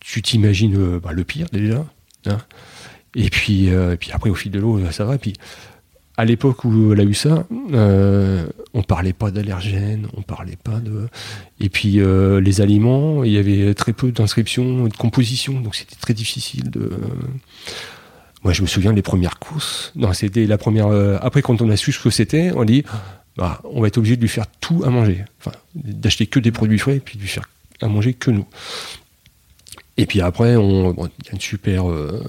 tu 0.00 0.22
t'imagines 0.22 0.98
bah, 0.98 1.12
le 1.12 1.24
pire 1.24 1.46
déjà. 1.52 1.84
hein. 2.26 2.38
Et 3.16 3.28
puis, 3.30 3.66
et 3.66 3.96
après, 4.12 4.30
au 4.30 4.34
fil 4.34 4.52
de 4.52 4.60
l'eau, 4.60 4.80
ça 4.92 5.04
va. 5.04 5.18
Puis, 5.18 5.32
à 6.16 6.24
l'époque 6.24 6.64
où 6.64 6.92
elle 6.92 7.00
a 7.00 7.04
eu 7.04 7.14
ça, 7.14 7.44
euh, 7.72 8.46
on 8.74 8.82
parlait 8.82 9.12
pas 9.14 9.30
d'allergènes, 9.32 10.06
on 10.16 10.22
parlait 10.22 10.58
pas 10.62 10.78
de. 10.78 11.08
Et 11.58 11.68
puis, 11.70 11.98
les 12.00 12.60
aliments, 12.60 13.24
il 13.24 13.32
y 13.32 13.38
avait 13.38 13.74
très 13.74 13.92
peu 13.92 14.12
d'inscriptions 14.12 14.86
et 14.86 14.90
de 14.90 14.96
composition, 14.96 15.60
donc 15.60 15.74
c'était 15.74 15.96
très 15.96 16.14
difficile 16.14 16.70
de. 16.70 16.90
Moi, 18.42 18.52
je 18.52 18.62
me 18.62 18.66
souviens 18.66 18.92
des 18.92 19.02
premières 19.02 19.38
courses. 19.38 19.92
Non, 19.96 20.12
c'était 20.12 20.46
la 20.46 20.58
première. 20.58 20.86
euh, 20.88 21.18
après, 21.20 21.42
quand 21.42 21.60
on 21.60 21.70
a 21.70 21.76
su 21.76 21.92
ce 21.92 22.00
que 22.00 22.10
c'était, 22.10 22.52
on 22.54 22.64
dit 22.64 22.84
bah, 23.36 23.60
on 23.64 23.80
va 23.80 23.88
être 23.88 23.98
obligé 23.98 24.16
de 24.16 24.20
lui 24.22 24.28
faire 24.28 24.46
tout 24.60 24.82
à 24.84 24.90
manger. 24.90 25.24
Enfin, 25.40 25.56
d'acheter 25.74 26.26
que 26.26 26.40
des 26.40 26.52
produits 26.52 26.78
frais 26.78 26.96
et 26.96 27.00
puis 27.00 27.16
de 27.16 27.22
lui 27.22 27.28
faire 27.28 27.48
à 27.80 27.88
manger 27.88 28.14
que 28.14 28.30
nous. 28.30 28.46
Et 29.96 30.06
puis 30.06 30.20
après, 30.20 30.56
bon, 30.56 30.92
il 30.92 31.26
y 31.26 31.28
a 31.28 31.32
une 31.32 31.40
super, 31.40 31.88
euh, 31.88 32.22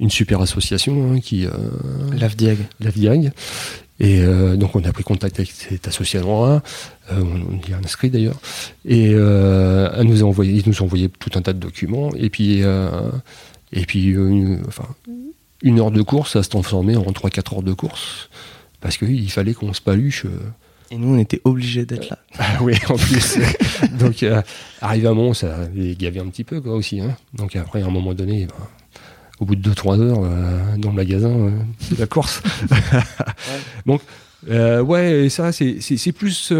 une 0.00 0.10
super 0.10 0.40
association 0.40 1.12
hein, 1.12 1.20
qui. 1.20 1.46
Euh, 1.46 1.50
L'AFDIAG. 2.12 2.58
l'AFDIAG. 2.80 3.32
Et 4.00 4.20
euh, 4.20 4.56
donc 4.56 4.76
on 4.76 4.84
a 4.84 4.92
pris 4.92 5.02
contact 5.02 5.40
avec 5.40 5.50
cette 5.50 5.88
association-là, 5.88 6.62
euh, 7.10 7.20
on, 7.20 7.68
y 7.68 7.74
a 7.74 7.78
inscrit 7.78 8.10
d'ailleurs, 8.10 8.38
et 8.84 9.10
euh, 9.12 9.90
elle 9.96 10.06
nous 10.06 10.22
a 10.22 10.26
envoyé, 10.26 10.52
ils 10.52 10.68
nous 10.68 10.82
ont 10.82 10.84
envoyé 10.84 11.08
tout 11.08 11.30
un 11.34 11.42
tas 11.42 11.52
de 11.52 11.58
documents, 11.58 12.10
et 12.16 12.30
puis, 12.30 12.62
et 13.72 13.84
puis 13.86 14.12
euh, 14.12 14.28
une, 14.28 14.62
enfin, 14.66 14.86
une 15.62 15.80
heure 15.80 15.90
de 15.90 16.02
course, 16.02 16.32
ça 16.32 16.42
se 16.42 16.48
transformait 16.48 16.96
en 16.96 17.02
3-4 17.04 17.56
heures 17.56 17.62
de 17.62 17.72
course, 17.72 18.30
parce 18.80 18.96
qu'il 18.96 19.30
fallait 19.30 19.54
qu'on 19.54 19.72
se 19.72 19.80
paluche. 19.80 20.24
euh, 20.24 20.50
Et 20.90 20.96
nous, 20.96 21.14
on 21.14 21.18
était 21.18 21.40
obligés 21.44 21.84
d'être 21.84 22.08
là. 22.10 22.18
ah 22.38 22.58
oui, 22.62 22.74
en 22.88 22.96
plus. 22.96 23.38
Donc, 23.98 24.22
euh, 24.22 24.40
arrivé 24.80 25.08
à 25.08 25.14
moment, 25.14 25.34
ça 25.34 25.68
les 25.74 25.94
gavait 25.96 26.20
un 26.20 26.28
petit 26.28 26.44
peu, 26.44 26.60
quoi, 26.60 26.74
aussi. 26.74 27.00
Hein. 27.00 27.16
Donc, 27.34 27.56
après, 27.56 27.82
à 27.82 27.86
un 27.86 27.90
moment 27.90 28.14
donné, 28.14 28.46
ben, 28.46 28.54
au 29.40 29.44
bout 29.44 29.56
de 29.56 29.70
2-3 29.70 30.00
heures, 30.00 30.20
euh, 30.22 30.76
dans 30.78 30.90
le 30.90 30.96
magasin, 30.96 31.30
euh, 31.30 31.50
c'est 31.80 31.98
la 31.98 32.06
course. 32.06 32.42
Donc, 33.86 34.00
ouais, 34.48 35.24
et 35.26 35.28
ça, 35.28 35.52
c'est 35.52 36.12
plus. 36.12 36.52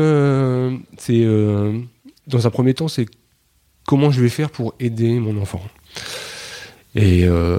c'est 0.99 1.25
Dans 2.27 2.47
un 2.47 2.51
premier 2.51 2.75
temps, 2.75 2.89
c'est 2.89 3.07
comment 3.87 4.11
je 4.11 4.21
vais 4.21 4.29
faire 4.29 4.51
pour 4.51 4.75
aider 4.81 5.19
mon 5.19 5.41
enfant. 5.41 5.63
Et, 6.95 7.25
euh, 7.25 7.59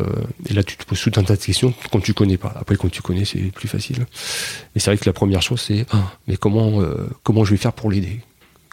et 0.50 0.54
là, 0.54 0.64
tu 0.64 0.76
te 0.76 0.84
poses 0.86 1.02
tout 1.02 1.12
un 1.18 1.24
tas 1.24 1.36
de 1.36 1.42
questions 1.42 1.74
quand 1.92 2.00
tu 2.02 2.14
connais 2.14 2.38
pas. 2.38 2.54
Après, 2.60 2.76
quand 2.76 2.90
tu 2.90 3.02
connais, 3.02 3.26
c'est 3.26 3.40
plus 3.54 3.68
facile. 3.68 4.00
Mais 4.74 4.82
c'est 4.82 4.90
vrai 4.90 4.98
que 4.98 5.06
la 5.06 5.14
première 5.14 5.42
chose, 5.42 5.62
c'est 5.62 5.86
Ah, 5.92 6.12
mais 6.28 6.36
comment, 6.36 6.82
euh, 6.82 7.08
comment 7.24 7.46
je 7.46 7.52
vais 7.52 7.58
faire 7.58 7.74
pour 7.74 7.92
l'aider? 7.92 8.20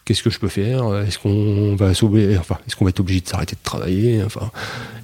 Qu'est-ce 0.05 0.23
que 0.23 0.31
je 0.31 0.39
peux 0.39 0.49
faire? 0.49 0.95
Est-ce 1.03 1.19
qu'on 1.19 1.75
va 1.77 1.93
sauver 1.93 2.39
Enfin, 2.39 2.59
est-ce 2.67 2.77
qu'on 2.77 2.85
va 2.85 2.91
être 2.91 3.01
obligé 3.01 3.21
de 3.21 3.29
s'arrêter 3.29 3.57
de 3.57 3.61
travailler? 3.63 4.23
Enfin, 4.25 4.51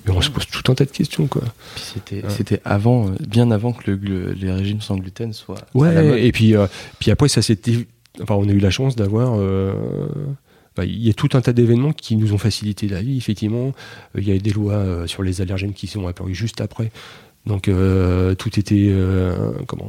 mais 0.06 0.12
on 0.12 0.20
se 0.20 0.30
pose 0.30 0.46
tout 0.46 0.70
un 0.70 0.74
tas 0.76 0.84
de 0.84 0.90
questions, 0.90 1.26
quoi. 1.26 1.42
C'était, 1.76 2.22
Ouais. 2.24 2.60
avant, 2.64 3.08
euh, 3.08 3.12
bien 3.28 3.50
avant 3.50 3.72
que 3.72 3.90
le 3.90 4.32
les 4.32 4.50
régimes 4.52 4.80
sans 4.80 4.96
gluten 4.96 5.32
soient 5.32 5.56
à 5.58 5.92
la 5.92 6.02
mode. 6.02 6.12
Ouais, 6.12 6.24
et 6.24 6.30
puis, 6.32 6.54
euh, 6.56 6.66
puis 7.00 7.10
après, 7.10 7.28
ça 7.28 7.42
s'était. 7.42 7.86
Enfin, 8.22 8.34
on 8.36 8.48
a 8.48 8.52
eu 8.52 8.58
la 8.58 8.70
chance 8.70 8.94
d'avoir. 8.96 9.34
Bah, 10.77 10.85
Il 10.85 11.03
y 11.07 11.11
a 11.11 11.12
tout 11.15 11.28
un 11.35 11.40
tas 11.40 11.53
d'événements 11.53 11.93
qui 11.93 12.16
nous 12.16 12.32
ont 12.32 12.39
facilité 12.39 12.89
la 12.89 13.03
vie, 13.03 13.16
effectivement. 13.16 13.69
Euh, 14.16 14.20
Il 14.20 14.28
y 14.28 14.32
a 14.32 14.39
des 14.39 14.51
lois 14.53 14.74
euh, 14.74 15.07
sur 15.07 15.23
les 15.23 15.40
allergènes 15.40 15.73
qui 15.74 15.86
sont 15.86 16.07
apparues 16.07 16.35
juste 16.35 16.61
après. 16.61 16.90
Donc, 17.47 17.66
euh, 17.69 18.35
tout 18.36 18.59
était. 18.59 18.86
euh, 18.90 19.53
comment? 19.66 19.89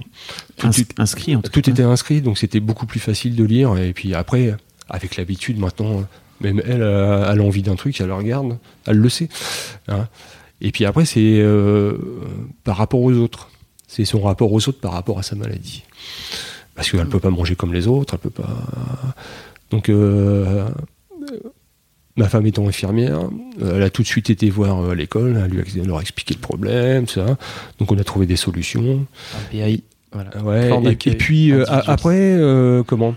Tout, 0.57 0.67
Ins- 0.67 0.83
inscrit 0.97 1.35
en 1.35 1.41
tout, 1.41 1.51
tout 1.51 1.61
cas. 1.61 1.71
était 1.71 1.83
inscrit, 1.83 2.21
donc 2.21 2.37
c'était 2.39 2.59
beaucoup 2.59 2.85
plus 2.87 2.99
facile 2.99 3.35
de 3.35 3.43
lire. 3.43 3.77
Et 3.77 3.93
puis 3.93 4.13
après, 4.15 4.55
avec 4.89 5.17
l'habitude, 5.17 5.59
maintenant, 5.59 6.03
même 6.41 6.61
elle, 6.65 6.81
elle 6.81 6.81
a 6.81 7.43
envie 7.43 7.61
d'un 7.61 7.75
truc, 7.75 7.99
elle 8.01 8.07
le 8.07 8.15
regarde, 8.15 8.57
elle 8.87 8.97
le 8.97 9.09
sait. 9.09 9.29
hein. 9.87 10.07
Et 10.61 10.71
puis 10.71 10.85
après, 10.85 11.05
c'est 11.05 11.19
euh, 11.41 11.97
par 12.63 12.77
rapport 12.77 13.01
aux 13.01 13.13
autres. 13.13 13.49
C'est 13.87 14.05
son 14.05 14.21
rapport 14.21 14.51
aux 14.51 14.67
autres 14.67 14.79
par 14.79 14.93
rapport 14.93 15.19
à 15.19 15.23
sa 15.23 15.35
maladie. 15.35 15.83
Parce 16.73 16.89
qu'elle 16.89 17.01
ne 17.01 17.05
peut 17.05 17.19
pas 17.19 17.29
manger 17.29 17.55
comme 17.55 17.73
les 17.73 17.85
autres, 17.87 18.15
elle 18.15 18.19
peut 18.19 18.29
pas. 18.41 18.65
Donc, 19.73 19.89
euh, 19.89 20.67
ma 22.15 22.29
femme 22.29 22.45
étant 22.45 22.67
infirmière, 22.67 23.29
euh, 23.61 23.75
elle 23.77 23.83
a 23.83 23.89
tout 23.89 24.03
de 24.03 24.07
suite 24.07 24.29
été 24.29 24.49
voir 24.49 24.79
euh, 24.81 24.91
à 24.91 24.95
l'école, 24.95 25.41
elle 25.43 25.51
lui 25.51 25.81
a- 25.81 25.85
leur 25.85 25.97
a 25.97 26.01
expliqué 26.01 26.35
le 26.35 26.39
problème, 26.39 27.07
ça. 27.07 27.37
Donc, 27.79 27.91
on 27.91 27.97
a 27.97 28.03
trouvé 28.03 28.25
des 28.27 28.35
solutions. 28.35 29.05
Voilà. 30.11 30.43
Ouais, 30.43 30.69
et, 30.91 31.15
puis 31.15 31.51
après, 31.87 32.39
comment? 32.85 33.15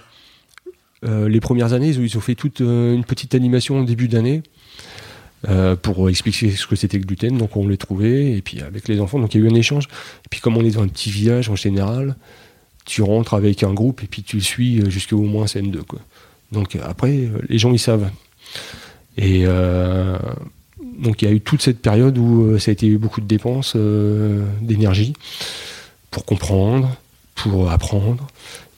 Euh, 1.04 1.28
Les 1.28 1.40
premières 1.40 1.72
années, 1.74 1.88
ils 1.88 2.16
ont, 2.16 2.20
fait 2.20 2.34
toute 2.34 2.62
euh, 2.62 2.94
une 2.94 3.04
petite 3.04 3.34
animation 3.34 3.80
au 3.80 3.84
début 3.84 4.08
d'année 4.08 4.42
euh, 5.48 5.76
pour 5.76 6.08
expliquer 6.08 6.50
ce 6.50 6.66
que 6.66 6.74
c'était 6.74 6.96
le 6.98 7.04
gluten. 7.04 7.36
Donc 7.36 7.56
on 7.56 7.68
les 7.68 7.76
trouvait, 7.76 8.32
et 8.32 8.40
puis 8.42 8.62
avec 8.62 8.88
les 8.88 9.00
enfants, 9.00 9.18
donc 9.18 9.34
il 9.34 9.40
y 9.40 9.44
a 9.44 9.46
eu 9.46 9.50
un 9.50 9.54
échange. 9.54 9.84
Et 10.24 10.28
puis 10.30 10.40
comme 10.40 10.56
on 10.56 10.64
est 10.64 10.70
dans 10.70 10.82
un 10.82 10.88
petit 10.88 11.10
village 11.10 11.50
en 11.50 11.56
général, 11.56 12.16
tu 12.86 13.02
rentres 13.02 13.34
avec 13.34 13.62
un 13.62 13.74
groupe 13.74 14.02
et 14.02 14.06
puis 14.06 14.22
tu 14.22 14.36
le 14.36 14.42
suis 14.42 14.90
jusqu'au 14.90 15.20
moins 15.20 15.44
CM2. 15.44 15.82
Quoi. 15.82 16.00
Donc 16.52 16.76
euh, 16.76 16.80
après, 16.84 17.10
euh, 17.16 17.40
les 17.48 17.58
gens 17.58 17.72
ils 17.72 17.78
savent. 17.78 18.10
Et 19.16 19.42
euh, 19.46 20.18
donc 20.98 21.22
il 21.22 21.28
y 21.28 21.28
a 21.28 21.34
eu 21.34 21.40
toute 21.40 21.62
cette 21.62 21.80
période 21.80 22.16
où 22.18 22.42
euh, 22.44 22.58
ça 22.58 22.70
a 22.70 22.72
été 22.72 22.96
beaucoup 22.96 23.20
de 23.20 23.26
dépenses 23.26 23.72
euh, 23.76 24.44
d'énergie 24.60 25.14
pour 26.10 26.24
comprendre, 26.24 26.94
pour 27.34 27.70
apprendre, 27.70 28.26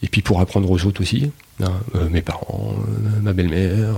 et 0.02 0.08
puis 0.08 0.22
pour 0.22 0.40
apprendre 0.40 0.70
aux 0.70 0.84
autres 0.86 1.00
aussi. 1.02 1.30
hein, 1.62 1.72
mes 2.10 2.22
parents, 2.22 2.74
ma 3.22 3.32
belle-mère, 3.32 3.96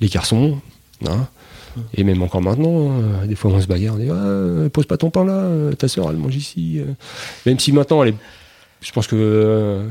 les 0.00 0.08
garçons. 0.08 0.58
hein, 1.06 1.28
et 1.94 2.04
même 2.04 2.22
encore 2.22 2.42
maintenant, 2.42 2.92
hein, 2.92 3.26
des 3.26 3.34
fois 3.34 3.50
on 3.50 3.60
se 3.60 3.66
bagarre, 3.66 3.94
on 3.94 3.98
dit 3.98 4.08
Ah, 4.10 4.68
pose 4.70 4.86
pas 4.86 4.96
ton 4.96 5.10
pain 5.10 5.24
là, 5.24 5.74
ta 5.76 5.88
soeur 5.88 6.10
elle 6.10 6.16
mange 6.16 6.36
ici. 6.36 6.80
Même 7.46 7.58
si 7.58 7.72
maintenant 7.72 8.02
elle 8.02 8.10
est. 8.10 8.16
Je 8.80 8.92
pense 8.92 9.06
que 9.06 9.88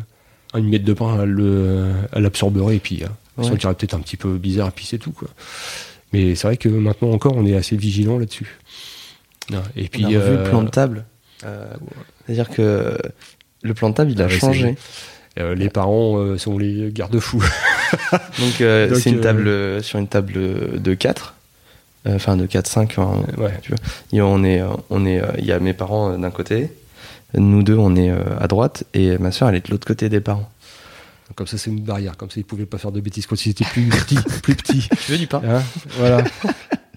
une 0.56 0.70
miette 0.70 0.84
de 0.84 0.94
pain, 0.94 1.20
elle, 1.24 1.30
le- 1.30 1.92
elle 2.12 2.26
absorberait 2.26 2.76
et 2.78 2.80
puis 2.80 3.04
euh, 3.04 3.08
elle 3.38 3.44
Ouais. 3.46 3.50
sentirait 3.50 3.74
peut-être 3.74 3.94
un 3.96 4.00
petit 4.00 4.18
peu 4.18 4.38
bizarre, 4.38 4.68
et 4.68 4.72
puis 4.76 4.86
c'est 4.86 5.00
tout. 5.00 5.12
Quoi. 5.12 5.28
Mais 6.14 6.36
c'est 6.36 6.46
vrai 6.48 6.58
que 6.58 6.70
maintenant 6.70 7.10
encore, 7.12 7.34
on 7.36 7.46
est 7.46 7.56
assez 7.56 7.76
vigilant 7.76 8.20
là-dessus. 8.20 8.60
hein, 9.52 9.64
Et 9.76 9.88
puis, 9.90 10.06
on 10.06 10.10
a 10.10 10.10
revu 10.10 10.20
euh, 10.36 10.44
le 10.44 10.50
plan 10.50 10.62
de 10.62 10.70
table. 10.70 11.06
Euh, 11.44 11.66
C'est-à-dire 12.26 12.50
que 12.50 12.96
le 13.64 13.74
plan 13.74 13.90
de 13.90 13.96
table, 13.96 14.12
il 14.12 14.22
a 14.22 14.26
Ah 14.26 14.30
changé. 14.30 14.76
euh, 15.40 15.56
les 15.56 15.70
parents 15.70 16.18
euh, 16.20 16.38
sont 16.38 16.58
les 16.60 16.92
garde-fous. 16.92 17.44
Donc, 18.40 18.62
euh, 18.62 18.94
c'est 18.94 19.10
une 19.10 19.18
euh, 19.18 19.22
table 19.22 19.48
euh, 19.48 19.82
sur 19.82 19.98
une 20.00 20.08
table 20.08 20.34
de 20.80 20.94
4. 20.94 21.34
euh, 22.08 22.16
Enfin, 22.16 22.38
de 22.38 22.46
4, 22.46 22.68
5. 22.68 22.94
enfin, 22.98 23.24
ouais. 23.40 23.54
Et 24.12 24.22
on 24.22 24.44
est, 24.44 24.62
euh, 24.62 24.68
on 24.92 25.06
est, 25.08 25.20
euh, 25.22 25.26
il 25.40 25.46
y 25.46 25.52
a 25.52 25.60
mes 25.60 25.74
parents 25.74 26.12
euh, 26.12 26.18
d'un 26.18 26.30
côté, 26.32 26.70
nous 27.36 27.64
deux 27.64 27.76
on 27.78 27.96
est 27.96 28.10
euh, 28.10 28.22
à 28.40 28.48
droite 28.48 28.84
et 28.94 29.18
ma 29.18 29.32
soeur 29.32 29.50
elle 29.50 29.56
est 29.56 29.66
de 29.66 29.72
l'autre 29.72 29.88
côté 29.88 30.10
des 30.10 30.22
parents. 30.22 30.50
Comme 31.36 31.48
ça, 31.48 31.58
c'est 31.58 31.72
une 31.72 31.80
barrière. 31.80 32.16
Comme 32.16 32.30
ça, 32.30 32.36
ils 32.40 32.44
pouvaient 32.44 32.68
pas 32.68 32.78
faire 32.78 32.92
de 32.92 33.00
bêtises 33.02 33.26
quand 33.26 33.44
ils 33.46 33.50
étaient 33.50 33.64
plus 33.66 33.84
petits. 33.90 34.18
plus 34.44 34.54
petits. 34.56 34.88
Tu 35.06 35.12
veux 35.14 35.18
du 35.18 35.26
pain 35.26 35.42
Hein, 35.44 35.64
voilà. 35.98 36.24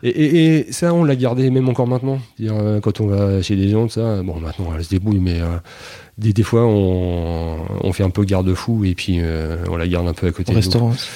Et, 0.03 0.11
et- 0.11 0.59
et 0.69 0.73
ça, 0.73 0.93
on 0.93 1.05
l'a 1.05 1.17
gardé 1.17 1.49
même 1.49 1.71
encore 1.71 1.87
maintenant. 1.87 2.19
Euh, 2.43 2.81
quand 2.81 3.01
on 3.01 3.07
va 3.07 3.41
chez 3.41 3.57
des 3.57 3.71
gens, 3.71 3.89
ça, 3.89 4.23
bon, 4.23 4.39
maintenant, 4.39 4.67
elle 4.77 4.85
se 4.85 4.91
débrouille, 4.91 5.21
mais 5.21 5.41
euh, 5.41 5.57
des, 6.19 6.35
des 6.35 6.43
fois, 6.43 6.67
on, 6.67 7.57
on 7.83 7.93
fait 7.95 8.03
un 8.03 8.11
peu 8.11 8.25
garde-fou 8.25 8.85
et 8.85 8.95
puis 8.95 9.21
euh, 9.21 9.57
on 9.71 9.77
la 9.77 9.89
garde 9.89 10.07
un 10.07 10.13
peu 10.13 10.27
à 10.27 10.33
côté. 10.33 10.53
Au 10.53 10.55
de 10.55 10.57
nous. 10.57 10.57
restaurant 10.61 10.91
aussi. 10.91 11.09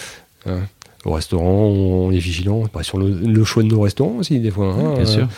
Hein. 0.46 0.60
Au 1.04 1.12
restaurant, 1.12 1.64
on 1.66 2.10
est 2.12 2.18
vigilant 2.18 2.62
bah, 2.72 2.82
sur 2.82 2.96
le, 2.96 3.10
le 3.10 3.44
choix 3.44 3.62
de 3.64 3.68
nos 3.68 3.82
restaurants 3.82 4.16
aussi, 4.20 4.38
des 4.40 4.50
fois. 4.50 4.72
hein. 4.72 4.94
Bien 4.94 5.04
sûr. 5.04 5.28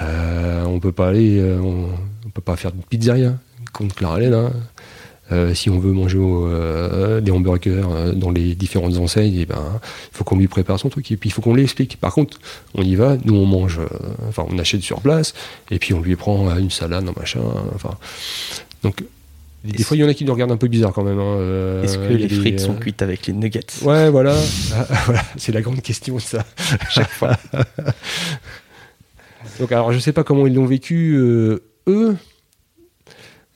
Euh, 0.00 0.64
on 0.64 0.80
peut 0.80 0.92
pas 0.92 1.08
aller, 1.08 1.38
euh, 1.38 1.60
on 1.60 1.86
peut 2.32 2.42
pas 2.42 2.56
faire 2.56 2.72
de 2.72 2.82
pizzeria 2.88 3.34
contre 3.72 3.94
Claralène. 3.94 4.34
Hein. 4.34 4.52
Euh, 5.30 5.54
si 5.54 5.70
on 5.70 5.78
veut 5.78 5.92
manger 5.92 6.18
au, 6.18 6.46
euh, 6.46 7.20
des 7.20 7.30
hamburgers 7.30 7.82
euh, 7.88 8.12
dans 8.12 8.30
les 8.30 8.54
différentes 8.54 8.98
enseignes, 8.98 9.34
et 9.38 9.46
ben, 9.46 9.80
il 10.12 10.16
faut 10.16 10.24
qu'on 10.24 10.36
lui 10.36 10.48
prépare 10.48 10.78
son 10.78 10.90
truc 10.90 11.10
et 11.10 11.16
puis 11.16 11.30
il 11.30 11.32
faut 11.32 11.40
qu'on 11.40 11.54
lui 11.54 11.62
explique. 11.62 11.96
Par 11.96 12.12
contre, 12.12 12.38
on 12.74 12.82
y 12.82 12.96
va, 12.96 13.16
nous 13.24 13.34
on 13.34 13.46
mange, 13.46 13.80
enfin 14.28 14.44
on 14.50 14.58
achète 14.58 14.82
sur 14.82 15.00
place 15.00 15.32
et 15.70 15.78
puis 15.78 15.94
on 15.94 16.00
lui 16.00 16.16
prend 16.16 16.54
une 16.58 16.70
salade, 16.70 17.08
un 17.08 17.18
machin. 17.18 17.40
Enfin, 17.74 17.96
donc 18.82 19.02
des, 19.64 19.84
fois 19.84 19.96
il 19.96 20.00
y 20.00 20.04
en 20.04 20.08
a 20.08 20.14
qui 20.14 20.24
nous 20.24 20.32
regardent 20.32 20.52
un 20.52 20.56
peu 20.56 20.66
bizarre 20.66 20.92
quand 20.92 21.04
même. 21.04 21.20
hein. 21.20 21.36
Euh, 21.38 21.82
Est-ce 21.84 21.96
que 21.98 22.12
les 22.12 22.26
des, 22.26 22.34
frites 22.34 22.60
sont 22.60 22.74
cuites 22.74 23.00
avec 23.00 23.26
les 23.26 23.32
nuggets? 23.32 23.60
Ouais, 23.82 24.10
voilà. 24.10 24.36
Ah, 24.74 24.86
voilà, 25.06 25.22
c'est 25.36 25.52
la 25.52 25.60
grande 25.60 25.82
question 25.82 26.16
de 26.16 26.20
ça. 26.20 26.44
Chaque 26.90 27.10
fois. 27.10 27.36
Donc, 29.60 29.70
alors, 29.70 29.92
je 29.92 29.98
sais 29.98 30.12
pas 30.12 30.24
comment 30.24 30.46
ils 30.46 30.54
l'ont 30.54 30.66
vécu, 30.66 31.14
euh, 31.14 31.62
eux, 31.86 32.16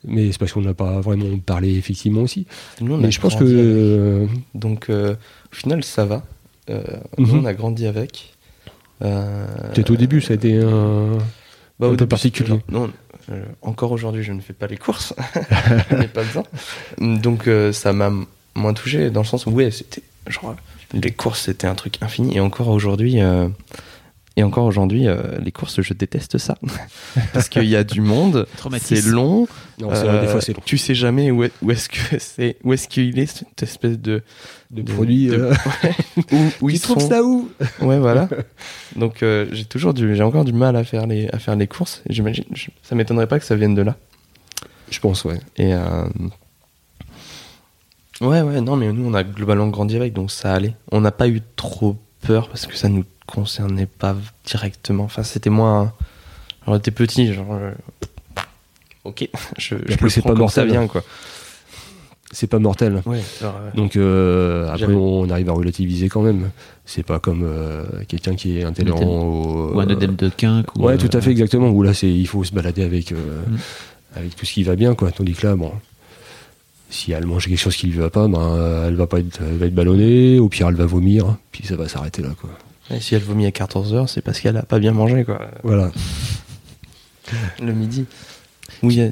mais 0.04 0.30
c'est 0.32 0.38
parce 0.38 0.52
qu'on 0.52 0.60
n'a 0.62 0.74
pas 0.74 1.00
vraiment 1.00 1.38
parlé 1.38 1.76
effectivement 1.76 2.22
aussi. 2.22 2.46
Nous, 2.80 2.96
mais 2.96 3.10
je 3.10 3.20
pense 3.20 3.34
que. 3.34 4.24
avec. 4.24 4.30
Donc 4.54 4.88
euh, 4.90 5.14
au 5.52 5.54
final 5.54 5.82
ça 5.84 6.04
va. 6.04 6.22
Euh, 6.70 6.82
Mhm. 7.18 7.26
Nous 7.26 7.34
on 7.40 7.44
a 7.44 7.54
grandi 7.54 7.86
avec. 7.86 8.34
Euh, 9.02 9.46
Peut-être 9.74 9.90
au 9.90 9.96
début, 9.96 10.20
ça 10.20 10.32
a 10.32 10.36
été 10.36 10.58
un. 10.58 11.18
bah, 11.78 11.86
un 11.86 11.86
au 11.86 11.90
peu 11.90 11.96
début, 11.96 12.08
particulier. 12.08 12.60
Non, 12.70 12.90
euh, 13.30 13.44
encore 13.62 13.92
aujourd'hui 13.92 14.22
je 14.22 14.32
ne 14.32 14.40
fais 14.40 14.52
pas 14.52 14.66
les 14.66 14.76
courses. 14.76 15.14
je 15.90 15.96
n'ai 15.96 16.08
pas 16.08 16.22
besoin. 16.22 16.44
Donc 17.00 17.48
ça 17.72 17.92
m'a 17.92 18.10
moins 18.54 18.74
touché 18.74 19.10
dans 19.10 19.20
le 19.20 19.26
sens 19.26 19.46
où 19.46 19.50
ouais 19.50 19.70
c'était 19.70 20.02
genre 20.28 20.54
les 20.92 21.10
courses 21.10 21.42
c'était 21.42 21.66
un 21.66 21.74
truc 21.74 21.98
infini 22.02 22.36
et 22.36 22.40
encore 22.40 22.68
aujourd'hui. 22.68 23.18
Et 24.36 24.42
encore 24.42 24.64
aujourd'hui, 24.66 25.08
euh, 25.08 25.38
les 25.42 25.50
courses, 25.52 25.80
je 25.80 25.94
déteste 25.94 26.36
ça. 26.38 26.56
Parce 27.32 27.48
qu'il 27.48 27.64
y 27.64 27.74
a 27.76 27.84
du 27.84 28.00
monde, 28.00 28.46
c'est 28.80 29.04
long, 29.06 29.48
Non, 29.80 29.88
c'est 29.94 30.04
vrai, 30.04 30.20
des 30.20 30.26
Euh, 30.26 30.30
fois, 30.30 30.40
c'est 30.40 30.52
long. 30.54 30.62
Tu 30.64 30.76
sais 30.78 30.94
jamais 30.94 31.30
où 31.30 31.42
est, 31.44 31.52
où 31.62 31.70
est-ce 31.70 31.88
que 31.88 32.18
c'est, 32.18 32.56
où 32.64 32.72
est-ce 32.72 32.86
qu'il 32.88 33.18
est 33.18 33.26
cette 33.26 33.62
espèce 33.62 33.98
de 33.98 34.22
De 34.70 34.82
produits. 34.82 35.28
de- 35.28 35.36
euh, 35.36 35.54
où, 36.32 36.36
où 36.62 36.68
tu 36.70 36.76
ils 36.76 36.80
trouves 36.80 37.00
sont. 37.02 37.08
ça 37.08 37.22
où 37.22 37.48
Ouais, 37.80 37.98
voilà. 37.98 38.28
Donc 38.94 39.22
euh, 39.22 39.46
j'ai 39.52 39.64
toujours 39.64 39.94
du, 39.94 40.14
j'ai 40.14 40.22
encore 40.22 40.44
du 40.44 40.52
mal 40.52 40.76
à 40.76 40.84
faire 40.84 41.06
les, 41.06 41.28
à 41.28 41.38
faire 41.38 41.56
les 41.56 41.66
courses. 41.66 42.02
J'imagine, 42.08 42.44
je- 42.54 42.68
ça 42.82 42.94
m'étonnerait 42.94 43.26
pas 43.28 43.38
que 43.38 43.44
ça 43.46 43.56
vienne 43.56 43.74
de 43.74 43.82
là. 43.82 43.96
Je 44.90 45.00
pense, 45.00 45.24
ouais. 45.24 45.40
Et 45.56 45.74
euh, 45.74 46.04
Ouais, 48.20 48.40
ouais, 48.40 48.60
non, 48.62 48.76
mais 48.76 48.90
nous, 48.92 49.06
on 49.06 49.12
a 49.14 49.22
globalement 49.24 49.68
grandi 49.68 49.94
avec, 49.96 50.12
donc 50.14 50.30
ça 50.30 50.54
allait. 50.54 50.74
On 50.90 51.00
n'a 51.02 51.12
pas 51.12 51.28
eu 51.28 51.42
trop 51.56 51.96
peur 52.22 52.48
parce 52.48 52.66
que 52.66 52.74
ça 52.76 52.88
nous 52.88 53.04
concernait 53.26 53.86
pas 53.86 54.16
directement. 54.44 55.04
Enfin, 55.04 55.22
c'était 55.22 55.50
moins. 55.50 55.92
On 56.66 56.76
était 56.76 56.90
petit, 56.90 57.32
genre. 57.32 57.46
euh, 57.52 57.72
Ok, 59.04 59.28
je, 59.58 59.76
je 59.86 59.92
le 59.92 59.96
prends 59.96 60.08
pas 60.08 60.10
comme 60.10 60.22
ça 60.48 60.62
mortel. 60.64 60.68
vient, 60.70 60.86
quoi. 60.88 61.02
C'est 62.32 62.48
pas 62.48 62.58
mortel. 62.58 63.02
Ouais, 63.06 63.20
euh, 63.42 63.70
Donc 63.74 63.94
euh, 63.96 64.68
après, 64.68 64.92
on 64.92 65.30
arrive 65.30 65.48
à 65.48 65.52
relativiser 65.52 66.08
quand 66.08 66.22
même. 66.22 66.50
C'est 66.84 67.04
pas 67.04 67.20
comme 67.20 67.42
euh, 67.44 67.84
quelqu'un 68.08 68.34
qui 68.34 68.58
est 68.58 68.64
intolérant 68.64 69.00
au, 69.06 69.74
Ou 69.74 69.80
un 69.80 69.88
œdème 69.88 70.16
de 70.16 70.28
quinque. 70.28 70.74
ou, 70.76 70.82
Ouais, 70.86 70.94
euh, 70.94 70.96
tout 70.98 71.16
à 71.16 71.20
fait, 71.20 71.30
exactement. 71.30 71.68
Où 71.70 71.82
là, 71.84 71.94
c'est 71.94 72.10
il 72.12 72.26
faut 72.26 72.42
se 72.42 72.52
balader 72.52 72.82
avec 72.82 73.12
euh, 73.12 73.42
Mm. 73.48 73.56
avec 74.16 74.34
tout 74.36 74.44
ce 74.44 74.52
qui 74.54 74.64
va 74.64 74.74
bien, 74.74 74.94
quoi. 74.96 75.12
Tandis 75.12 75.34
que 75.34 75.46
là, 75.46 75.54
bon, 75.54 75.70
si 76.90 77.12
elle 77.12 77.26
mange 77.26 77.46
quelque 77.46 77.58
chose 77.58 77.76
qui 77.76 77.86
lui 77.86 77.98
va 77.98 78.10
pas, 78.10 78.26
ben, 78.26 78.84
elle 78.88 78.96
va 78.96 79.06
pas 79.06 79.20
être, 79.20 79.38
elle 79.48 79.56
va 79.58 79.66
être 79.66 79.74
ballonnée. 79.74 80.40
Au 80.40 80.48
pire, 80.48 80.66
elle 80.68 80.74
va 80.74 80.86
vomir, 80.86 81.36
puis 81.52 81.64
ça 81.64 81.76
va 81.76 81.86
s'arrêter 81.88 82.22
là, 82.22 82.30
quoi. 82.40 82.50
Et 82.90 83.00
si 83.00 83.14
elle 83.14 83.22
vomit 83.22 83.46
à 83.46 83.50
14h, 83.50 84.06
c'est 84.06 84.20
parce 84.22 84.40
qu'elle 84.40 84.56
a 84.56 84.62
pas 84.62 84.78
bien 84.78 84.92
mangé, 84.92 85.24
quoi. 85.24 85.40
Voilà. 85.62 85.90
Le 87.62 87.72
midi. 87.72 88.04
Oui, 88.82 88.94
il 88.94 88.98
y 88.98 89.02
a- 89.02 89.10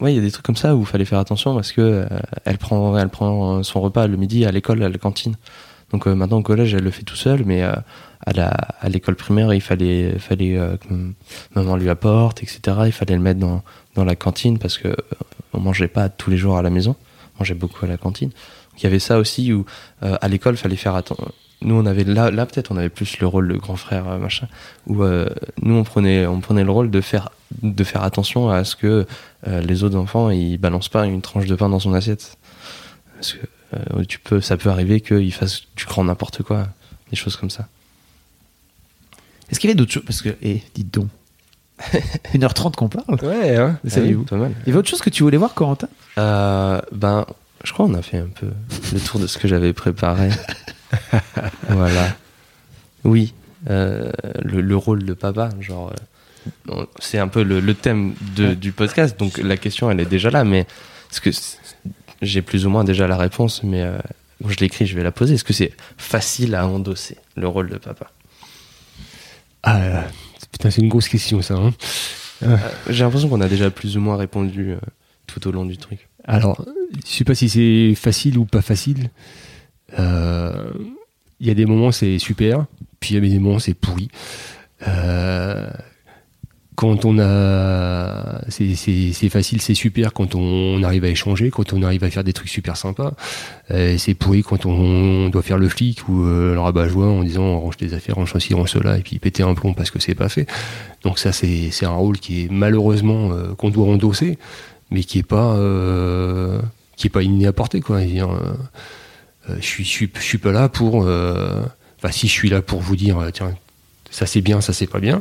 ouais, 0.00 0.12
il 0.12 0.16
y 0.16 0.18
a 0.18 0.22
des 0.22 0.30
trucs 0.30 0.44
comme 0.44 0.56
ça 0.56 0.74
où 0.74 0.80
il 0.80 0.86
fallait 0.86 1.04
faire 1.04 1.18
attention 1.18 1.54
parce 1.54 1.72
que 1.72 1.80
euh, 1.80 2.06
elle 2.44 2.58
prend, 2.58 2.96
elle 2.98 3.08
prend 3.08 3.62
son 3.62 3.80
repas 3.80 4.06
le 4.06 4.16
midi 4.16 4.44
à 4.44 4.50
l'école, 4.52 4.82
à 4.82 4.88
la 4.88 4.98
cantine. 4.98 5.36
Donc 5.90 6.06
euh, 6.06 6.14
maintenant 6.14 6.38
au 6.38 6.42
collège, 6.42 6.74
elle 6.74 6.82
le 6.84 6.90
fait 6.90 7.04
tout 7.04 7.16
seul, 7.16 7.44
mais 7.44 7.62
euh, 7.62 7.72
à 8.26 8.32
la, 8.32 8.48
à 8.48 8.88
l'école 8.88 9.14
primaire, 9.16 9.52
il 9.54 9.60
fallait, 9.60 10.18
fallait 10.18 10.56
euh, 10.58 10.76
que 10.76 10.92
maman 11.54 11.76
lui 11.76 11.88
apporte, 11.88 12.42
etc. 12.42 12.60
Il 12.86 12.92
fallait 12.92 13.14
le 13.14 13.20
mettre 13.20 13.40
dans, 13.40 13.62
dans 13.94 14.04
la 14.04 14.16
cantine 14.16 14.58
parce 14.58 14.76
que 14.78 14.88
euh, 14.88 14.96
on 15.52 15.60
mangeait 15.60 15.88
pas 15.88 16.08
tous 16.08 16.30
les 16.30 16.36
jours 16.36 16.56
à 16.58 16.62
la 16.62 16.70
maison, 16.70 16.96
on 17.36 17.40
mangeait 17.40 17.54
beaucoup 17.54 17.84
à 17.84 17.88
la 17.88 17.96
cantine. 17.96 18.30
Il 18.78 18.82
y 18.82 18.86
avait 18.86 18.98
ça 18.98 19.18
aussi 19.18 19.52
où 19.52 19.64
euh, 20.02 20.16
à 20.20 20.28
l'école, 20.28 20.56
fallait 20.56 20.74
faire 20.76 20.96
attention. 20.96 21.30
Nous, 21.64 21.74
on 21.74 21.86
avait 21.86 22.04
là, 22.04 22.30
là 22.30 22.46
peut-être, 22.46 22.70
on 22.70 22.76
avait 22.76 22.90
plus 22.90 23.18
le 23.18 23.26
rôle 23.26 23.48
de 23.48 23.56
grand 23.56 23.76
frère, 23.76 24.06
euh, 24.08 24.18
machin, 24.18 24.46
où 24.86 25.02
euh, 25.02 25.28
nous, 25.62 25.74
on 25.74 25.84
prenait, 25.84 26.26
on 26.26 26.40
prenait 26.40 26.62
le 26.64 26.70
rôle 26.70 26.90
de 26.90 27.00
faire, 27.00 27.30
de 27.62 27.84
faire 27.84 28.02
attention 28.02 28.50
à 28.50 28.64
ce 28.64 28.76
que 28.76 29.06
euh, 29.48 29.60
les 29.62 29.82
autres 29.82 29.96
enfants, 29.96 30.30
ils 30.30 30.58
balancent 30.58 30.90
pas 30.90 31.06
une 31.06 31.22
tranche 31.22 31.46
de 31.46 31.54
pain 31.54 31.68
dans 31.68 31.80
son 31.80 31.94
assiette. 31.94 32.36
Parce 33.14 33.32
que 33.32 33.38
euh, 33.74 34.04
tu 34.04 34.18
peux, 34.18 34.40
ça 34.40 34.56
peut 34.56 34.68
arriver 34.68 35.00
qu'ils 35.00 35.32
fassent 35.32 35.62
du 35.74 35.86
grand 35.86 36.04
n'importe 36.04 36.42
quoi, 36.42 36.68
des 37.10 37.16
choses 37.16 37.36
comme 37.36 37.50
ça. 37.50 37.66
Est-ce 39.50 39.58
qu'il 39.58 39.68
y 39.68 39.72
avait 39.72 39.78
d'autres 39.78 39.92
choses? 39.92 40.04
Parce 40.04 40.22
que, 40.22 40.36
eh, 40.42 40.62
dites 40.74 40.92
donc. 40.92 41.08
1h30 42.34 42.74
qu'on 42.74 42.88
parle. 42.88 43.18
Ouais, 43.22 43.56
hein. 43.56 43.78
Savez-vous 43.86 44.24
Pas 44.24 44.36
mal. 44.36 44.52
Il 44.62 44.68
y 44.68 44.70
avait 44.70 44.78
autre 44.78 44.88
chose 44.88 45.02
que 45.02 45.10
tu 45.10 45.22
voulais 45.24 45.38
voir, 45.38 45.54
Corentin? 45.54 45.88
Ben, 46.16 47.26
je 47.64 47.72
crois 47.72 47.86
qu'on 47.86 47.94
a 47.94 48.02
fait 48.02 48.18
un 48.18 48.28
peu 48.28 48.48
le 48.92 49.00
tour 49.00 49.18
de 49.20 49.26
ce 49.26 49.38
que 49.38 49.48
j'avais 49.48 49.72
préparé. 49.72 50.28
voilà. 51.68 52.16
Oui, 53.04 53.34
euh, 53.70 54.10
le, 54.42 54.60
le 54.60 54.76
rôle 54.76 55.04
de 55.04 55.14
papa, 55.14 55.50
genre, 55.60 55.92
euh, 56.70 56.84
c'est 56.98 57.18
un 57.18 57.28
peu 57.28 57.42
le, 57.42 57.60
le 57.60 57.74
thème 57.74 58.14
de- 58.36 58.54
du 58.54 58.72
podcast, 58.72 59.18
donc 59.18 59.38
la 59.38 59.56
question 59.56 59.90
elle 59.90 60.00
est 60.00 60.04
déjà 60.06 60.30
là, 60.30 60.44
mais 60.44 60.60
est-ce 61.10 61.20
que 61.20 61.30
j'ai 62.22 62.42
plus 62.42 62.66
ou 62.66 62.70
moins 62.70 62.84
déjà 62.84 63.06
la 63.06 63.16
réponse, 63.16 63.62
mais 63.62 63.82
euh, 63.82 63.98
quand 64.42 64.48
je 64.50 64.56
l'écris, 64.58 64.86
je 64.86 64.94
vais 64.96 65.02
la 65.02 65.12
poser. 65.12 65.34
Est-ce 65.34 65.44
que 65.44 65.52
c'est 65.52 65.72
facile 65.96 66.54
à 66.54 66.66
endosser 66.66 67.16
le 67.36 67.48
rôle 67.48 67.70
de 67.70 67.76
papa? 67.78 68.10
Ah, 69.62 70.04
putain, 70.52 70.70
c'est 70.70 70.82
une 70.82 70.88
grosse 70.88 71.08
question, 71.08 71.40
ça. 71.40 71.54
hein. 71.54 71.72
Euh, 72.42 72.56
J'ai 72.90 73.04
l'impression 73.04 73.28
qu'on 73.28 73.40
a 73.40 73.48
déjà 73.48 73.70
plus 73.70 73.96
ou 73.96 74.00
moins 74.00 74.16
répondu 74.16 74.74
tout 75.26 75.46
au 75.48 75.52
long 75.52 75.64
du 75.64 75.78
truc. 75.78 76.08
Alors, 76.24 76.64
je 77.04 77.10
sais 77.10 77.24
pas 77.24 77.34
si 77.34 77.48
c'est 77.48 77.94
facile 77.94 78.38
ou 78.38 78.44
pas 78.44 78.62
facile. 78.62 79.10
Euh, 79.98 80.70
Il 81.40 81.48
y 81.48 81.50
a 81.50 81.54
des 81.54 81.66
moments 81.66 81.90
c'est 81.92 82.18
super, 82.18 82.64
puis 83.00 83.10
il 83.10 83.24
y 83.24 83.26
a 83.26 83.30
des 83.34 83.38
moments 83.38 83.58
c'est 83.58 83.74
pourri. 83.74 84.08
Euh, 84.86 85.68
quand 86.76 87.04
on 87.04 87.18
a, 87.20 88.40
c'est- 88.48 89.28
facile, 89.28 89.60
c'est 89.60 89.74
super 89.74 90.12
quand 90.12 90.34
on 90.34 90.82
arrive 90.82 91.04
à 91.04 91.08
échanger, 91.08 91.50
quand 91.50 91.72
on 91.72 91.82
arrive 91.82 92.02
à 92.04 92.10
faire 92.10 92.24
des 92.24 92.32
trucs 92.32 92.48
super 92.48 92.76
sympas. 92.76 93.14
Euh, 93.70 93.96
c'est 93.98 94.14
pourri 94.14 94.42
quand 94.42 94.64
on 94.66 95.28
doit 95.28 95.42
faire 95.42 95.58
le 95.58 95.68
flic 95.68 96.08
ou 96.08 96.24
le 96.24 96.58
rabat-joie 96.58 97.06
en 97.06 97.22
disant 97.22 97.60
range 97.60 97.76
tes 97.76 97.92
affaires, 97.92 98.14
range 98.16 98.32
ceci, 98.32 98.54
range 98.54 98.70
cela, 98.70 98.96
et 98.98 99.02
puis 99.02 99.18
péter 99.18 99.42
un 99.42 99.54
plomb 99.54 99.74
parce 99.74 99.90
que 99.90 99.98
c'est 100.00 100.14
pas 100.16 100.28
fait. 100.28 100.46
Donc 101.02 101.18
ça 101.18 101.32
c'est 101.32 101.70
un 101.84 101.90
rôle 101.90 102.18
qui 102.18 102.44
est 102.44 102.50
malheureusement 102.50 103.30
qu'on 103.58 103.70
doit 103.70 103.86
endosser 103.86 104.38
mais 104.94 105.02
qui 105.02 105.18
est 105.18 105.24
pas 105.24 105.56
euh, 105.56 106.60
qui 106.96 107.08
est 107.08 107.10
pas 107.10 107.22
inné 107.22 107.46
à 107.46 107.52
porter 107.52 107.80
quoi. 107.80 108.00
Je 108.00 108.22
euh, 108.22 108.28
euh, 109.50 109.60
suis 109.60 109.84
je 109.84 110.20
suis 110.20 110.38
pas 110.38 110.52
là 110.52 110.68
pour 110.68 110.98
enfin 110.98 112.10
si 112.10 112.28
je 112.28 112.32
suis 112.32 112.48
là 112.48 112.62
pour 112.62 112.80
vous 112.80 112.96
dire 112.96 113.18
tiens 113.32 113.54
ça 114.10 114.24
c'est 114.24 114.40
bien 114.40 114.60
ça 114.60 114.72
c'est 114.72 114.86
pas 114.86 115.00
bien 115.00 115.20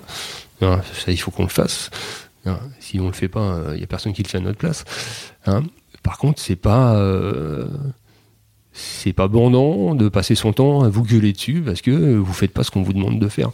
hein, 0.62 0.82
ça 0.94 1.12
il 1.12 1.18
faut 1.18 1.32
qu'on 1.32 1.44
le 1.44 1.50
fasse 1.50 1.90
hein. 2.45 2.60
si 2.80 3.00
on 3.00 3.08
le 3.08 3.14
fait 3.14 3.28
pas 3.28 3.58
il 3.74 3.82
y 3.82 3.84
a 3.84 3.88
personne 3.88 4.14
qui 4.14 4.22
le 4.22 4.30
fait 4.30 4.38
à 4.38 4.41
notre 4.41 4.60
place 4.60 4.86
hein. 5.48 5.64
par 6.04 6.20
contre 6.20 6.40
c'est 6.40 6.56
pas 6.56 6.95
c'est 8.72 9.14
pas 9.14 9.28
bandant 9.28 9.95
de 9.95 10.08
passer 10.08 10.36
son 10.36 10.54
temps 10.54 10.84
à 10.84 10.90
vous 10.90 11.04
gueuler 11.04 11.34
dessus 11.34 11.64
parce 11.66 11.82
que 11.82 12.16
vous 12.16 12.34
faites 12.34 12.52
pas 12.52 12.64
ce 12.64 12.72
qu'on 12.72 12.82
vous 12.82 12.94
demande 12.94 13.20
de 13.20 13.28
faire. 13.28 13.52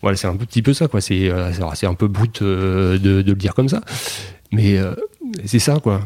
Voilà, 0.00 0.16
c'est 0.16 0.28
un 0.28 0.36
petit 0.36 0.62
peu 0.62 0.72
ça, 0.72 0.88
quoi. 0.88 1.02
C'est 1.02 1.28
un 1.30 1.94
peu 1.94 2.08
brut 2.08 2.42
de, 2.42 2.98
le 3.04 3.34
dire 3.34 3.52
comme 3.52 3.68
ça, 3.68 3.82
mais 4.50 4.78
c'est 5.44 5.58
ça, 5.58 5.78
quoi. 5.80 6.00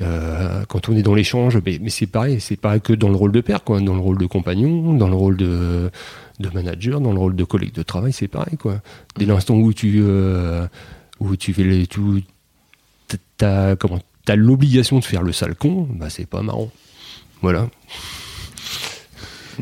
Euh, 0.00 0.64
quand 0.68 0.88
on 0.88 0.96
est 0.96 1.02
dans 1.02 1.14
l'échange, 1.14 1.58
mais, 1.66 1.78
mais 1.82 1.90
c'est 1.90 2.06
pareil, 2.06 2.40
c'est 2.40 2.56
pas 2.56 2.78
que 2.78 2.92
dans 2.92 3.08
le 3.08 3.16
rôle 3.16 3.32
de 3.32 3.40
père, 3.40 3.64
quoi. 3.64 3.80
Dans 3.80 3.94
le 3.94 4.00
rôle 4.00 4.18
de 4.18 4.26
compagnon, 4.26 4.94
dans 4.94 5.08
le 5.08 5.16
rôle 5.16 5.36
de, 5.36 5.90
de 6.38 6.48
manager, 6.50 7.00
dans 7.00 7.12
le 7.12 7.18
rôle 7.18 7.34
de 7.34 7.44
collègue 7.44 7.72
de 7.72 7.82
travail, 7.82 8.12
c'est 8.12 8.28
pareil, 8.28 8.56
quoi. 8.56 8.80
Dès 9.16 9.24
l'instant 9.26 9.54
où 9.56 9.72
tu 9.72 9.96
euh, 10.00 10.66
où 11.18 11.34
tu 11.34 11.52
fais 11.52 11.64
les, 11.64 11.86
tout, 11.88 12.20
t'as 13.38 13.74
comment, 13.74 13.98
t'as 14.24 14.36
l'obligation 14.36 15.00
de 15.00 15.04
faire 15.04 15.22
le 15.22 15.32
sale 15.32 15.56
con, 15.56 15.88
bah 15.90 16.10
c'est 16.10 16.26
pas 16.26 16.42
marrant. 16.42 16.70
Voilà. 17.42 17.68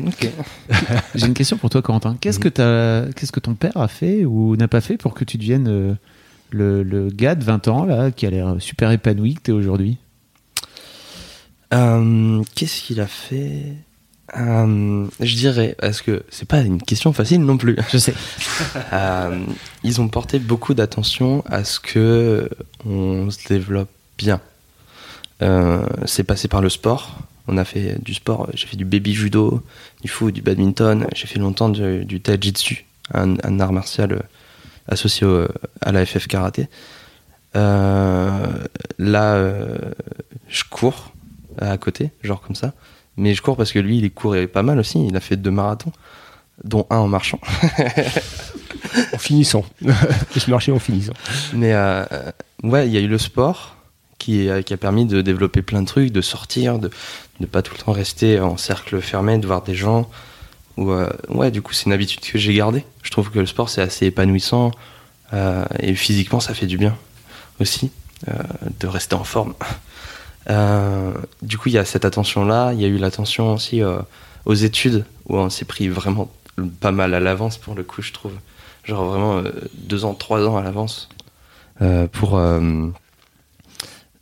Ok. 0.05 0.29
J'ai 1.15 1.25
une 1.25 1.33
question 1.33 1.57
pour 1.57 1.71
toi, 1.71 1.81
Corentin. 1.81 2.15
Qu'est-ce 2.21 2.37
que, 2.39 2.49
t'as- 2.49 3.11
qu'est-ce 3.13 3.31
que 3.31 3.39
ton 3.39 3.55
père 3.55 3.75
a 3.77 3.87
fait 3.87 4.25
ou 4.25 4.55
n'a 4.55 4.67
pas 4.67 4.81
fait 4.81 4.97
pour 4.97 5.15
que 5.15 5.23
tu 5.23 5.37
deviennes 5.37 5.67
euh, 5.67 5.93
le, 6.51 6.83
le 6.83 7.09
gars 7.09 7.35
de 7.35 7.43
20 7.43 7.67
ans, 7.67 7.85
là, 7.85 8.11
qui 8.11 8.25
a 8.25 8.29
l'air 8.29 8.55
super 8.59 8.91
épanoui 8.91 9.35
que 9.35 9.41
t'es 9.41 9.51
aujourd'hui 9.51 9.97
Euh, 11.73 12.41
Qu'est-ce 12.55 12.81
qu'il 12.81 12.99
a 13.01 13.07
fait? 13.07 13.73
Euh, 14.37 15.05
Je 15.19 15.35
dirais, 15.35 15.75
parce 15.79 16.01
que 16.01 16.23
c'est 16.29 16.47
pas 16.47 16.61
une 16.61 16.81
question 16.81 17.13
facile 17.13 17.41
non 17.41 17.57
plus. 17.57 17.77
Je 17.91 17.97
sais. 17.97 18.13
Euh, 18.93 19.39
ils 19.83 19.99
ont 20.01 20.07
porté 20.07 20.39
beaucoup 20.39 20.73
d'attention 20.73 21.43
à 21.47 21.63
ce 21.63 21.79
que 21.79 22.49
on 22.85 23.29
se 23.29 23.47
développe 23.47 23.89
bien. 24.17 24.39
Euh, 25.41 25.85
c'est 26.05 26.23
passé 26.23 26.47
par 26.47 26.61
le 26.61 26.69
sport. 26.69 27.17
On 27.47 27.57
a 27.57 27.63
fait 27.65 28.01
du 28.03 28.13
sport. 28.13 28.49
J'ai 28.53 28.67
fait 28.67 28.77
du 28.77 28.85
baby 28.85 29.13
judo, 29.13 29.61
du 30.01 30.07
foot, 30.09 30.33
du 30.33 30.41
badminton. 30.41 31.07
J'ai 31.15 31.27
fait 31.27 31.39
longtemps 31.39 31.69
du, 31.69 32.05
du 32.05 32.19
taijitsu, 32.21 32.85
un, 33.13 33.35
un 33.43 33.59
art 33.59 33.71
martial 33.73 34.23
associé 34.87 35.25
au- 35.27 35.47
à 35.81 35.91
la 35.91 36.05
FF 36.05 36.27
karaté. 36.27 36.67
Euh, 37.55 38.45
là, 38.99 39.33
euh, 39.35 39.77
je 40.47 40.63
cours 40.69 41.11
à 41.59 41.77
côté, 41.77 42.11
genre 42.23 42.41
comme 42.41 42.55
ça. 42.55 42.73
Mais 43.15 43.33
je 43.33 43.41
cours 43.41 43.57
parce 43.57 43.71
que 43.71 43.79
lui, 43.79 43.97
il 43.97 44.11
courait 44.11 44.47
pas 44.47 44.61
mal 44.63 44.77
aussi. 44.79 45.05
Il 45.07 45.15
a 45.15 45.19
fait 45.19 45.37
deux 45.37 45.49
marathons, 45.51 45.91
dont 46.63 46.85
un 46.89 46.97
en 46.97 47.07
marchant. 47.07 47.39
En 49.13 49.17
finissant. 49.17 49.65
je 49.81 50.49
marchais 50.49 50.71
en 50.71 50.79
finissant. 50.79 51.13
Mais 51.53 51.73
euh, 51.73 52.03
ouais, 52.63 52.87
il 52.87 52.93
y 52.93 52.97
a 52.97 52.99
eu 52.99 53.07
le 53.07 53.17
sport 53.17 53.75
qui, 54.17 54.49
qui 54.65 54.73
a 54.73 54.77
permis 54.77 55.05
de 55.05 55.21
développer 55.21 55.61
plein 55.61 55.81
de 55.81 55.87
trucs, 55.87 56.11
de 56.11 56.21
sortir, 56.21 56.79
de 56.79 56.89
ne 57.39 57.45
pas 57.45 57.61
tout 57.61 57.73
le 57.77 57.83
temps 57.83 57.91
rester 57.91 58.39
en 58.39 58.55
cercle 58.57 58.99
fermé, 59.01 59.37
de 59.37 59.45
voir 59.45 59.61
des 59.61 59.75
gens. 59.75 60.09
Ou, 60.77 60.91
euh, 60.91 61.09
ouais, 61.29 61.51
du 61.51 61.61
coup, 61.61 61.73
c'est 61.73 61.85
une 61.85 61.93
habitude 61.93 62.19
que 62.21 62.37
j'ai 62.37 62.53
gardée. 62.53 62.85
Je 63.03 63.09
trouve 63.11 63.29
que 63.31 63.39
le 63.39 63.45
sport, 63.47 63.69
c'est 63.69 63.81
assez 63.81 64.05
épanouissant. 64.07 64.71
euh, 65.33 65.65
et 65.79 65.93
physiquement, 65.95 66.39
ça 66.39 66.53
fait 66.53 66.67
du 66.67 66.77
bien 66.77 66.95
aussi, 67.59 67.91
euh, 68.29 68.33
de 68.79 68.87
rester 68.87 69.15
en 69.15 69.23
forme. 69.23 69.53
Du 71.41 71.57
coup, 71.57 71.69
il 71.69 71.73
y 71.73 71.77
a 71.77 71.85
cette 71.85 72.05
attention-là. 72.05 72.71
Il 72.73 72.81
y 72.81 72.85
a 72.85 72.87
eu 72.87 72.97
l'attention 72.97 73.53
aussi 73.53 73.81
aux 74.45 74.53
études, 74.53 75.03
où 75.27 75.35
on 75.37 75.49
s'est 75.49 75.65
pris 75.65 75.89
vraiment 75.89 76.31
pas 76.79 76.91
mal 76.91 77.13
à 77.13 77.19
l'avance, 77.19 77.57
pour 77.57 77.75
le 77.75 77.83
coup, 77.83 78.01
je 78.01 78.13
trouve. 78.13 78.33
Genre 78.85 79.03
vraiment 79.03 79.37
euh, 79.39 79.51
deux 79.73 80.05
ans, 80.05 80.13
trois 80.13 80.47
ans 80.47 80.55
à 80.57 80.63
l'avance. 80.63 81.09
euh, 81.81 82.07
pour, 82.07 82.37
euh, 82.37 82.87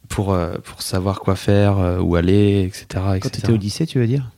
pour, 0.09 0.35
pour 0.63 0.81
savoir 0.81 1.19
quoi 1.19 1.35
faire, 1.35 1.77
où 2.01 2.15
aller, 2.15 2.63
etc. 2.63 2.85
Quand 2.93 3.13
etc. 3.13 3.29
t'étais 3.33 3.53
au 3.53 3.57
lycée, 3.57 3.85
tu 3.85 3.99
veux 3.99 4.07
dire? 4.07 4.31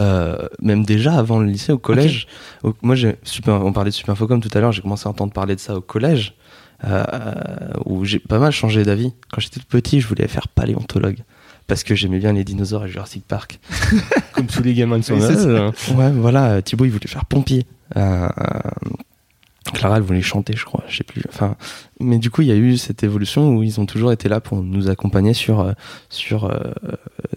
Euh, 0.00 0.36
même 0.62 0.84
déjà 0.84 1.14
avant 1.18 1.40
le 1.40 1.46
lycée, 1.46 1.72
au 1.72 1.78
collège. 1.78 2.26
Au- 2.62 2.74
moi, 2.82 2.94
j'ai 2.94 3.16
super, 3.24 3.54
on 3.64 3.72
parlait 3.72 3.90
de 3.90 3.94
Superfocom 3.94 4.40
tout 4.40 4.50
à 4.56 4.60
l'heure, 4.60 4.72
j'ai 4.72 4.82
commencé 4.82 5.06
à 5.06 5.10
entendre 5.10 5.32
parler 5.32 5.54
de 5.56 5.60
ça 5.60 5.74
au 5.76 5.80
collège, 5.80 6.34
euh, 6.84 7.02
où 7.84 8.04
j'ai 8.04 8.20
pas 8.20 8.38
mal 8.38 8.52
changé 8.52 8.84
d'avis. 8.84 9.12
Quand 9.32 9.40
j'étais 9.40 9.58
tout 9.60 9.66
petit, 9.68 10.00
je 10.00 10.06
voulais 10.06 10.28
faire 10.28 10.46
paléontologue. 10.48 11.18
parce 11.66 11.82
que 11.82 11.94
j'aimais 11.94 12.18
bien 12.18 12.32
les 12.32 12.44
dinosaures 12.44 12.86
et 12.86 12.88
Jurassic 12.88 13.24
Park. 13.26 13.58
Comme 14.32 14.46
tous 14.46 14.62
les 14.62 14.72
gamins 14.74 14.98
de 14.98 15.04
son 15.04 15.20
âge. 15.20 15.72
Ouais, 15.96 16.10
voilà, 16.12 16.62
Thibaut 16.62 16.84
il 16.86 16.90
voulait 16.92 17.08
faire 17.08 17.24
pompier. 17.26 17.66
Euh, 17.96 18.28
euh, 18.28 18.60
Clara 19.74 19.96
elle 19.98 20.02
voulait 20.02 20.22
chanter, 20.22 20.54
je 20.56 20.64
crois, 20.64 20.82
je 20.88 20.96
sais 20.96 21.04
plus. 21.04 21.22
Enfin, 21.28 21.56
mais 22.00 22.16
du 22.18 22.30
coup 22.30 22.40
il 22.40 22.48
y 22.48 22.52
a 22.52 22.56
eu 22.56 22.78
cette 22.78 23.02
évolution 23.02 23.50
où 23.54 23.62
ils 23.62 23.78
ont 23.80 23.84
toujours 23.86 24.12
été 24.12 24.28
là 24.30 24.40
pour 24.40 24.62
nous 24.62 24.88
accompagner 24.88 25.34
sur 25.34 25.60
euh, 25.60 25.72
sur 26.08 26.44
euh, 26.44 26.56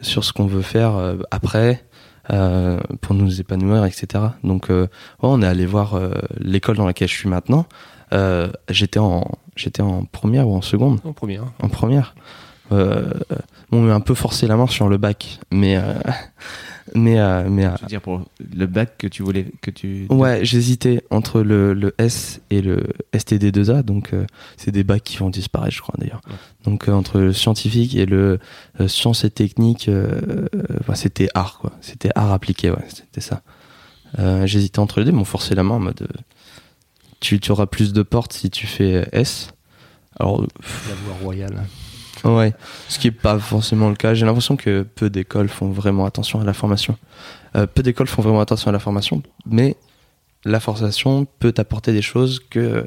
sur 0.02 0.24
ce 0.24 0.32
qu'on 0.32 0.46
veut 0.46 0.62
faire 0.62 0.94
après, 1.32 1.84
euh, 2.32 2.80
pour 3.02 3.16
nous 3.16 3.42
épanouir, 3.42 3.86
etc. 3.86 4.24
Donc 4.44 4.70
euh, 4.70 4.84
ouais, 4.84 4.88
on 5.24 5.42
est 5.42 5.48
allé 5.48 5.66
voir 5.66 5.96
euh, 5.96 6.12
l'école 6.40 6.78
dans 6.78 6.86
laquelle 6.86 7.10
je 7.10 7.16
suis 7.16 7.30
maintenant. 7.30 7.66
J'étais 8.70 9.00
en 9.00 9.26
j'étais 9.56 9.82
en 9.82 10.06
première 10.06 10.48
ou 10.48 10.56
en 10.56 10.62
seconde? 10.62 11.00
En 11.04 11.14
première. 11.14 11.44
en 11.62 11.70
première. 11.70 12.16
On 12.72 13.82
m'a 13.82 13.94
un 13.94 14.00
peu 14.00 14.16
forcé 14.16 14.48
la 14.48 14.56
main 14.56 14.68
sur 14.68 14.88
le 14.88 14.98
bac, 14.98 15.40
mais 15.52 15.78
mais 16.96 17.20
euh, 17.20 17.50
mais 17.50 17.66
euh, 17.66 17.76
Je 17.78 17.82
veux 17.82 17.88
dire, 17.88 18.02
pour 18.02 18.22
le 18.56 18.66
bac 18.68 18.98
que 18.98 19.08
tu 19.08 19.24
voulais. 19.24 19.48
Que 19.62 19.72
tu... 19.72 20.08
ouais, 20.10 20.44
j'hésitais 20.44 21.04
entre 21.10 21.42
le, 21.42 21.74
le 21.74 21.94
S 21.98 22.42
et 22.50 22.62
le 22.62 22.84
STD2A, 23.14 23.84
donc 23.84 24.14
euh, 24.14 24.26
c'est 24.58 24.72
des 24.72 24.84
bacs 24.84 25.04
qui 25.04 25.18
vont 25.18 25.30
disparaître, 25.30 25.76
je 25.76 25.82
crois 25.82 25.96
d'ailleurs. 25.98 26.22
Ouais. 26.28 26.36
Donc 26.66 26.88
euh, 26.90 26.94
entre 26.94 27.20
le 27.20 27.34
scientifique 27.34 27.96
et 27.96 28.06
le 28.06 28.40
euh, 28.80 28.88
sciences 28.88 29.24
et 29.24 29.30
techniques, 29.30 29.90
enfin, 30.80 30.96
c'était 30.96 31.30
art 31.34 31.60
quoi, 31.60 31.72
c'était 31.82 32.12
art 32.16 32.32
appliqué, 32.32 32.70
ouais, 32.70 32.86
c'était 32.90 33.22
ça. 33.22 33.42
Euh, 34.20 34.46
j'hésitais 34.46 34.80
entre 34.80 35.00
les 35.00 35.06
deux, 35.06 35.12
m'ont 35.12 35.24
forcé 35.24 35.56
la 35.56 35.64
main 35.64 35.76
en 35.76 35.80
mode 35.80 36.02
euh, 36.02 36.22
tu, 37.20 37.40
tu 37.40 37.52
auras 37.52 37.66
plus 37.66 37.94
de 37.94 38.02
portes 38.02 38.34
si 38.34 38.50
tu 38.50 38.68
fais 38.68 39.08
S. 39.12 39.50
Alors 40.20 40.42
La 40.42 40.96
voie 41.06 41.16
royale. 41.22 41.64
Ouais, 42.24 42.54
ce 42.88 43.00
qui 43.00 43.08
est 43.08 43.12
pas 43.12 43.40
forcément 43.40 43.90
le 43.90 43.96
cas. 43.96 44.14
J'ai 44.14 44.26
l'impression 44.26 44.56
que 44.56 44.84
peu 44.84 45.10
d'écoles 45.10 45.50
font 45.50 45.70
vraiment 45.70 46.06
attention 46.06 46.40
à 46.40 46.44
la 46.44 46.54
formation. 46.54 46.98
Euh, 47.56 47.66
peu 47.66 47.82
d'écoles 47.84 48.08
font 48.08 48.22
vraiment 48.22 48.42
attention 48.42 48.70
à 48.70 48.72
la 48.72 48.80
formation, 48.80 49.24
mais 49.46 49.76
la 50.46 50.60
formation 50.60 51.26
peut 51.40 51.52
t'apporter 51.52 51.94
des 51.94 52.02
choses 52.02 52.40
que 52.50 52.86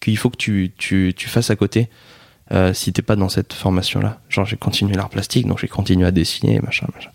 qu'il 0.00 0.16
faut 0.16 0.30
que 0.30 0.36
tu, 0.36 0.72
tu, 0.76 1.12
tu 1.16 1.28
fasses 1.28 1.50
à 1.50 1.56
côté 1.56 1.88
euh, 2.52 2.72
si 2.72 2.92
t'es 2.92 3.02
pas 3.02 3.16
dans 3.16 3.28
cette 3.28 3.52
formation-là. 3.52 4.20
Genre 4.28 4.46
j'ai 4.46 4.56
continué 4.56 4.94
l'art 4.94 5.10
plastique, 5.10 5.46
donc 5.46 5.58
j'ai 5.58 5.68
continué 5.68 6.06
à 6.06 6.10
dessiner, 6.10 6.60
machin, 6.60 6.86
machin. 6.94 7.10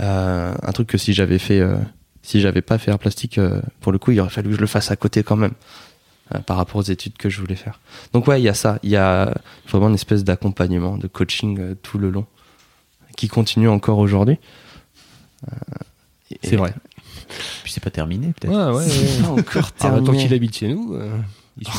Euh, 0.00 0.54
un 0.62 0.72
truc 0.72 0.88
que 0.88 0.98
si 0.98 1.12
j'avais 1.12 1.38
fait, 1.38 1.60
euh, 1.60 1.76
si 2.22 2.40
j'avais 2.40 2.62
pas 2.62 2.78
fait 2.78 2.90
art 2.90 2.98
plastique, 2.98 3.38
pour 3.80 3.92
le 3.92 3.98
coup, 3.98 4.10
il 4.12 4.20
aurait 4.20 4.30
fallu 4.30 4.50
que 4.50 4.56
je 4.56 4.60
le 4.60 4.66
fasse 4.66 4.90
à 4.90 4.96
côté 4.96 5.22
quand 5.22 5.36
même, 5.36 5.52
par 6.46 6.56
rapport 6.56 6.76
aux 6.76 6.82
études 6.82 7.16
que 7.16 7.28
je 7.30 7.40
voulais 7.40 7.54
faire. 7.56 7.80
Donc 8.12 8.26
ouais, 8.28 8.40
il 8.40 8.44
y 8.44 8.48
a 8.48 8.54
ça, 8.54 8.78
il 8.82 8.90
y 8.90 8.96
a 8.96 9.34
vraiment 9.68 9.88
une 9.88 9.94
espèce 9.94 10.24
d'accompagnement, 10.24 10.96
de 10.98 11.06
coaching 11.06 11.58
euh, 11.60 11.74
tout 11.82 11.98
le 11.98 12.10
long, 12.10 12.26
qui 13.16 13.28
continue 13.28 13.68
encore 13.68 13.98
aujourd'hui. 13.98 14.38
Euh, 15.50 15.56
C'est 16.42 16.56
vrai. 16.56 16.74
Puis 17.62 17.72
c'est 17.72 17.82
pas 17.82 17.90
terminé, 17.90 18.32
peut-être. 18.38 18.52
Ouais, 18.54 18.76
ouais, 18.78 18.84
ouais. 18.86 19.22
Pas 19.22 19.28
encore 19.58 19.72
tant 19.72 19.88
terminé. 20.02 20.24
qu'il 20.24 20.34
habite 20.34 20.56
chez 20.56 20.68
nous, 20.68 20.94
euh, 20.94 21.10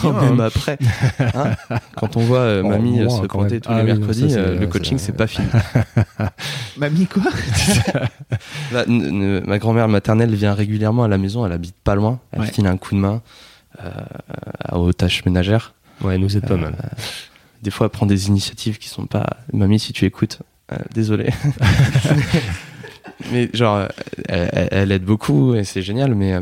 Oh, 0.03 0.07
hein. 0.09 0.21
même 0.21 0.41
après. 0.41 0.77
Hein 1.19 1.55
Quand 1.95 2.17
on 2.17 2.19
voit 2.19 2.39
euh, 2.39 2.61
Oh, 2.65 2.67
mamie 2.67 2.99
euh, 2.99 3.05
moi, 3.05 3.21
se 3.21 3.27
quand 3.27 3.37
pointer 3.39 3.61
tous 3.61 3.69
Ah 3.71 3.81
les 3.81 3.83
oui, 3.93 3.93
non, 3.93 4.05
mercredis, 4.05 4.29
ça, 4.31 4.39
euh, 4.39 4.59
le 4.59 4.67
coaching 4.67 4.97
c'est 4.97 5.13
pas 5.15 5.25
fini. 5.27 5.47
Mamie, 6.77 7.07
quoi? 7.07 7.23
Bah, 8.71 8.83
ma 8.87 9.57
grand-mère 9.57 9.87
maternelle 9.87 10.33
vient 10.35 10.53
régulièrement 10.53 11.03
à 11.03 11.07
la 11.07 11.17
maison, 11.17 11.45
elle 11.45 11.51
habite 11.53 11.75
pas 11.83 11.95
loin, 11.95 12.19
elle 12.31 12.41
Ouais. 12.41 12.47
file 12.51 12.67
un 12.67 12.77
coup 12.77 12.93
de 12.93 12.99
main 12.99 13.15
euh, 13.15 13.19
aux 14.71 14.93
tâches 14.93 15.25
ménagères. 15.25 15.73
Ouais, 16.01 16.17
nous 16.17 16.29
c'est 16.29 16.45
pas 16.45 16.57
mal. 16.57 16.75
Des 17.61 17.71
fois, 17.71 17.87
elle 17.87 17.91
prend 17.91 18.05
des 18.05 18.27
initiatives 18.27 18.77
qui 18.77 18.87
sont 18.87 19.05
pas. 19.05 19.37
Mamie, 19.51 19.79
si 19.79 19.91
tu 19.91 20.05
écoutes, 20.05 20.39
euh, 20.71 20.77
désolé. 20.93 21.29
mais 23.31 23.49
genre, 23.53 23.87
euh, 24.31 24.67
elle, 24.71 24.91
aide 24.91 25.03
beaucoup 25.03 25.55
et 25.55 25.63
c'est 25.63 25.81
génial, 25.81 26.15
mais 26.15 26.35
euh, 26.35 26.41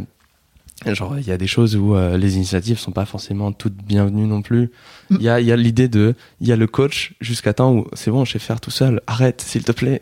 genre, 0.94 1.18
il 1.18 1.26
y 1.26 1.32
a 1.32 1.38
des 1.38 1.48
choses 1.48 1.76
où 1.76 1.96
euh, 1.96 2.18
les 2.18 2.36
initiatives 2.36 2.78
sont 2.78 2.92
pas 2.92 3.06
forcément 3.06 3.52
toutes 3.52 3.76
bienvenues 3.76 4.28
non 4.28 4.42
plus. 4.42 4.70
Il 5.10 5.22
y 5.22 5.30
a, 5.30 5.40
il 5.40 5.48
y 5.48 5.52
a 5.52 5.56
l'idée 5.56 5.88
de. 5.88 6.14
Il 6.40 6.48
y 6.48 6.52
a 6.52 6.56
le 6.56 6.68
coach 6.68 7.14
jusqu'à 7.20 7.54
temps 7.54 7.74
où 7.74 7.88
c'est 7.94 8.12
bon, 8.12 8.26
je 8.26 8.34
sais 8.34 8.40
faire 8.40 8.62
tout 8.62 8.72
seul, 8.72 9.02
arrête, 9.08 9.42
s'il 9.42 9.64
te 9.64 9.72
plaît. 9.72 10.02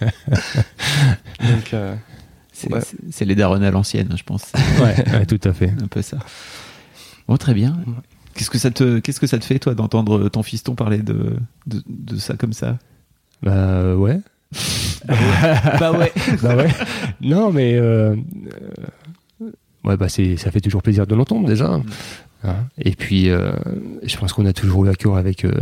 Donc, 1.40 1.72
euh, 1.72 1.94
C'est 2.68 2.72
Ouais. 2.72 3.26
les 3.26 3.34
darons 3.34 3.62
à 3.62 3.70
l'ancienne, 3.70 4.14
je 4.16 4.22
pense. 4.22 4.52
Ouais, 4.80 4.94
ouais, 5.12 5.26
tout 5.26 5.40
à 5.48 5.52
fait. 5.52 5.70
un 5.82 5.86
peu 5.88 6.02
ça. 6.02 6.18
Bon, 7.28 7.36
très 7.36 7.54
bien. 7.54 7.76
Qu'est-ce 8.34 8.50
que 8.50 8.58
ça 8.58 8.70
te, 8.70 8.98
qu'est-ce 8.98 9.20
que 9.20 9.26
ça 9.26 9.38
te 9.38 9.44
fait, 9.44 9.58
toi, 9.58 9.74
d'entendre 9.74 10.28
ton 10.28 10.42
fiston 10.42 10.74
parler 10.74 10.98
de, 10.98 11.36
de, 11.66 11.82
de 11.88 12.16
ça 12.16 12.34
comme 12.36 12.52
ça? 12.52 12.78
Bah 13.42 13.52
euh, 13.52 13.94
ouais? 13.96 14.20
Bah 15.78 15.92
ouais. 15.92 16.12
bah 16.42 16.56
ouais. 16.56 16.68
Non, 17.20 17.50
mais 17.52 17.74
euh, 17.76 18.14
euh, 19.42 19.50
ouais, 19.84 19.96
bah 19.96 20.08
c'est, 20.08 20.36
ça 20.36 20.50
fait 20.50 20.60
toujours 20.60 20.82
plaisir 20.82 21.06
de 21.06 21.14
l'entendre 21.14 21.46
déjà. 21.48 21.80
Hein? 22.42 22.54
Et 22.78 22.92
puis, 22.92 23.28
euh, 23.28 23.52
je 24.02 24.16
pense 24.16 24.32
qu'on 24.32 24.46
a 24.46 24.52
toujours 24.52 24.86
eu 24.86 24.88
à 24.88 24.94
cœur 24.94 25.16
avec 25.16 25.44
euh, 25.44 25.52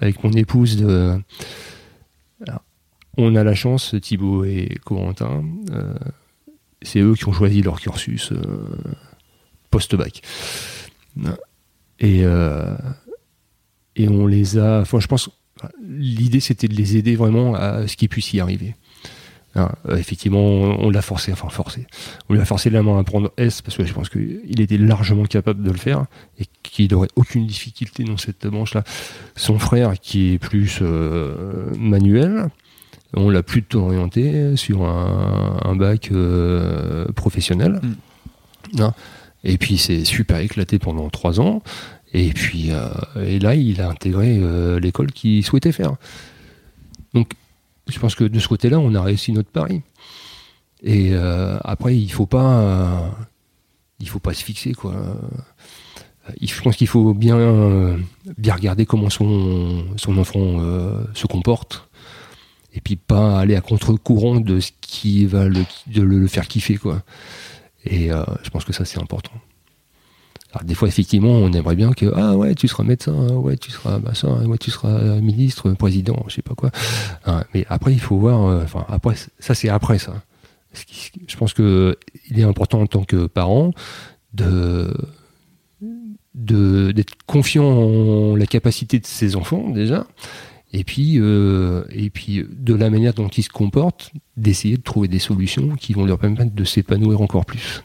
avec 0.00 0.24
mon 0.24 0.32
épouse 0.32 0.76
de. 0.78 1.18
Alors, 2.46 2.62
on 3.16 3.34
a 3.36 3.44
la 3.44 3.54
chance, 3.54 3.94
Thibaut 4.00 4.44
et 4.44 4.78
Corentin, 4.84 5.44
euh, 5.70 5.94
c'est 6.80 7.00
eux 7.00 7.14
qui 7.14 7.28
ont 7.28 7.32
choisi 7.32 7.62
leur 7.62 7.80
cursus 7.80 8.32
euh, 8.32 8.42
post-bac. 9.70 10.22
Et 12.00 12.24
euh, 12.24 12.74
et 13.94 14.08
on 14.08 14.26
les 14.26 14.58
a. 14.58 14.80
Enfin, 14.80 15.00
je 15.00 15.06
pense. 15.06 15.30
L'idée, 15.86 16.40
c'était 16.40 16.66
de 16.66 16.74
les 16.74 16.96
aider 16.96 17.14
vraiment 17.14 17.54
à 17.54 17.86
ce 17.86 17.96
qu'ils 17.96 18.08
puissent 18.08 18.32
y 18.32 18.40
arriver. 18.40 18.74
Hein, 19.54 19.70
effectivement, 19.90 20.40
on, 20.40 20.88
l'a 20.88 21.02
forcé, 21.02 21.30
enfin 21.30 21.50
forcé. 21.50 21.86
On 22.28 22.34
lui 22.34 22.40
a 22.40 22.44
forcé 22.46 22.70
la 22.70 22.82
main 22.82 22.98
à 22.98 23.04
prendre 23.04 23.30
S 23.36 23.60
parce 23.60 23.76
que 23.76 23.84
je 23.84 23.92
pense 23.92 24.08
qu'il 24.08 24.60
était 24.60 24.78
largement 24.78 25.24
capable 25.24 25.62
de 25.62 25.70
le 25.70 25.76
faire 25.76 26.06
et 26.38 26.46
qu'il 26.62 26.90
n'aurait 26.90 27.10
aucune 27.16 27.46
difficulté 27.46 28.02
dans 28.02 28.16
cette 28.16 28.46
branche-là. 28.46 28.82
Son 29.36 29.58
frère, 29.58 30.00
qui 30.00 30.32
est 30.32 30.38
plus 30.38 30.80
manuel, 31.78 32.48
on 33.14 33.30
l'a 33.30 33.42
plutôt 33.42 33.80
orienté 33.80 34.56
sur 34.56 34.84
un, 34.84 35.58
un 35.62 35.76
bac 35.76 36.10
euh, 36.12 37.06
professionnel. 37.12 37.80
Hein, 38.78 38.94
et 39.44 39.58
puis 39.58 39.76
c'est 39.78 40.04
super 40.04 40.38
éclaté 40.38 40.78
pendant 40.78 41.08
trois 41.10 41.40
ans. 41.40 41.62
Et 42.14 42.30
puis 42.30 42.70
euh, 42.70 42.88
et 43.22 43.38
là, 43.38 43.54
il 43.54 43.80
a 43.80 43.88
intégré 43.88 44.38
euh, 44.40 44.80
l'école 44.80 45.12
qu'il 45.12 45.44
souhaitait 45.44 45.72
faire. 45.72 45.94
Donc, 47.14 47.32
je 47.88 47.98
pense 47.98 48.14
que 48.14 48.24
de 48.24 48.38
ce 48.38 48.48
côté-là, 48.48 48.78
on 48.78 48.94
a 48.94 49.02
réussi 49.02 49.32
notre 49.32 49.50
pari. 49.50 49.82
Et 50.84 51.14
après, 51.14 51.96
il 51.96 52.10
faut 52.10 52.26
pas, 52.26 53.08
il 54.00 54.08
faut 54.08 54.18
pas 54.18 54.34
se 54.34 54.42
fixer 54.42 54.72
quoi. 54.72 54.94
Je 56.40 56.60
pense 56.60 56.76
qu'il 56.76 56.86
faut 56.86 57.14
bien, 57.14 57.96
bien 58.38 58.54
regarder 58.54 58.86
comment 58.86 59.10
son, 59.10 59.84
son 59.96 60.18
enfant 60.18 60.40
euh, 60.40 61.04
se 61.14 61.26
comporte, 61.26 61.88
et 62.74 62.80
puis 62.80 62.96
pas 62.96 63.38
aller 63.40 63.54
à 63.56 63.60
contre-courant 63.60 64.40
de 64.40 64.60
ce 64.60 64.70
qui 64.80 65.26
va 65.26 65.46
le, 65.46 65.64
de 65.88 66.02
le, 66.02 66.26
faire 66.26 66.48
kiffer 66.48 66.76
quoi. 66.76 67.02
Et 67.84 68.12
euh, 68.12 68.24
je 68.42 68.50
pense 68.50 68.64
que 68.64 68.72
ça 68.72 68.84
c'est 68.84 69.00
important. 69.00 69.32
Alors, 70.54 70.64
des 70.64 70.74
fois, 70.74 70.86
effectivement, 70.86 71.30
on 71.30 71.50
aimerait 71.52 71.76
bien 71.76 71.92
que 71.94 72.12
ah 72.14 72.36
ouais, 72.36 72.54
tu 72.54 72.68
seras 72.68 72.84
médecin, 72.84 73.26
ah 73.30 73.34
ouais, 73.34 73.56
tu 73.56 73.70
seras 73.70 73.98
machin, 73.98 74.38
ah 74.42 74.46
ouais, 74.46 74.58
tu 74.58 74.70
seras 74.70 75.18
ministre, 75.20 75.72
président, 75.72 76.22
je 76.28 76.34
sais 76.34 76.42
pas 76.42 76.54
quoi. 76.54 76.70
Hein, 77.24 77.42
mais 77.54 77.64
après, 77.70 77.92
il 77.94 78.00
faut 78.00 78.18
voir. 78.18 78.44
euh, 78.46 78.62
Enfin, 78.62 78.84
après, 78.88 79.14
ça 79.38 79.54
c'est 79.54 79.70
après 79.70 79.98
ça. 79.98 80.22
Je 81.26 81.36
pense 81.36 81.54
que 81.54 81.96
il 82.28 82.38
est 82.38 82.44
important 82.44 82.80
en 82.82 82.86
tant 82.86 83.04
que 83.04 83.26
parent 83.26 83.72
de- 84.34 84.92
d'être 86.34 87.14
confiant 87.26 87.64
en 87.64 88.36
la 88.36 88.46
capacité 88.46 88.98
de 88.98 89.06
ses 89.06 89.36
enfants 89.36 89.68
déjà, 89.70 90.06
et 90.72 90.84
puis 90.84 91.18
euh, 91.20 91.84
et 91.90 92.10
puis 92.10 92.44
de 92.50 92.74
la 92.74 92.88
manière 92.90 93.14
dont 93.14 93.28
ils 93.28 93.42
se 93.42 93.48
comportent, 93.50 94.10
d'essayer 94.36 94.76
de 94.76 94.82
trouver 94.82 95.08
des 95.08 95.18
solutions 95.18 95.74
qui 95.76 95.92
vont 95.92 96.04
leur 96.06 96.18
permettre 96.18 96.54
de 96.54 96.64
s'épanouir 96.64 97.20
encore 97.20 97.44
plus. 97.44 97.82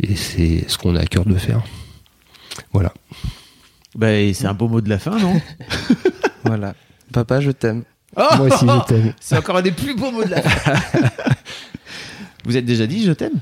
Et 0.00 0.14
c'est 0.16 0.64
ce 0.68 0.78
qu'on 0.78 0.96
a 0.96 1.00
à 1.00 1.06
cœur 1.06 1.24
de 1.24 1.34
faire. 1.34 1.62
Voilà. 2.72 2.92
Bah, 3.94 4.08
c'est 4.32 4.46
un 4.46 4.54
beau 4.54 4.68
mot 4.68 4.80
de 4.80 4.88
la 4.88 4.98
fin, 4.98 5.18
non 5.18 5.40
voilà. 6.44 6.74
Papa, 7.12 7.40
je 7.40 7.50
t'aime. 7.50 7.84
Moi 8.16 8.40
aussi, 8.40 8.66
je 8.66 8.84
t'aime. 8.86 9.12
C'est 9.20 9.36
encore 9.38 9.56
un 9.56 9.62
des 9.62 9.72
plus 9.72 9.94
beaux 9.94 10.10
mots 10.10 10.24
de 10.24 10.30
la 10.30 10.42
fin. 10.42 10.98
Vous 12.44 12.56
êtes 12.56 12.64
déjà 12.64 12.86
dit 12.86 13.04
je 13.04 13.12
t'aime 13.12 13.38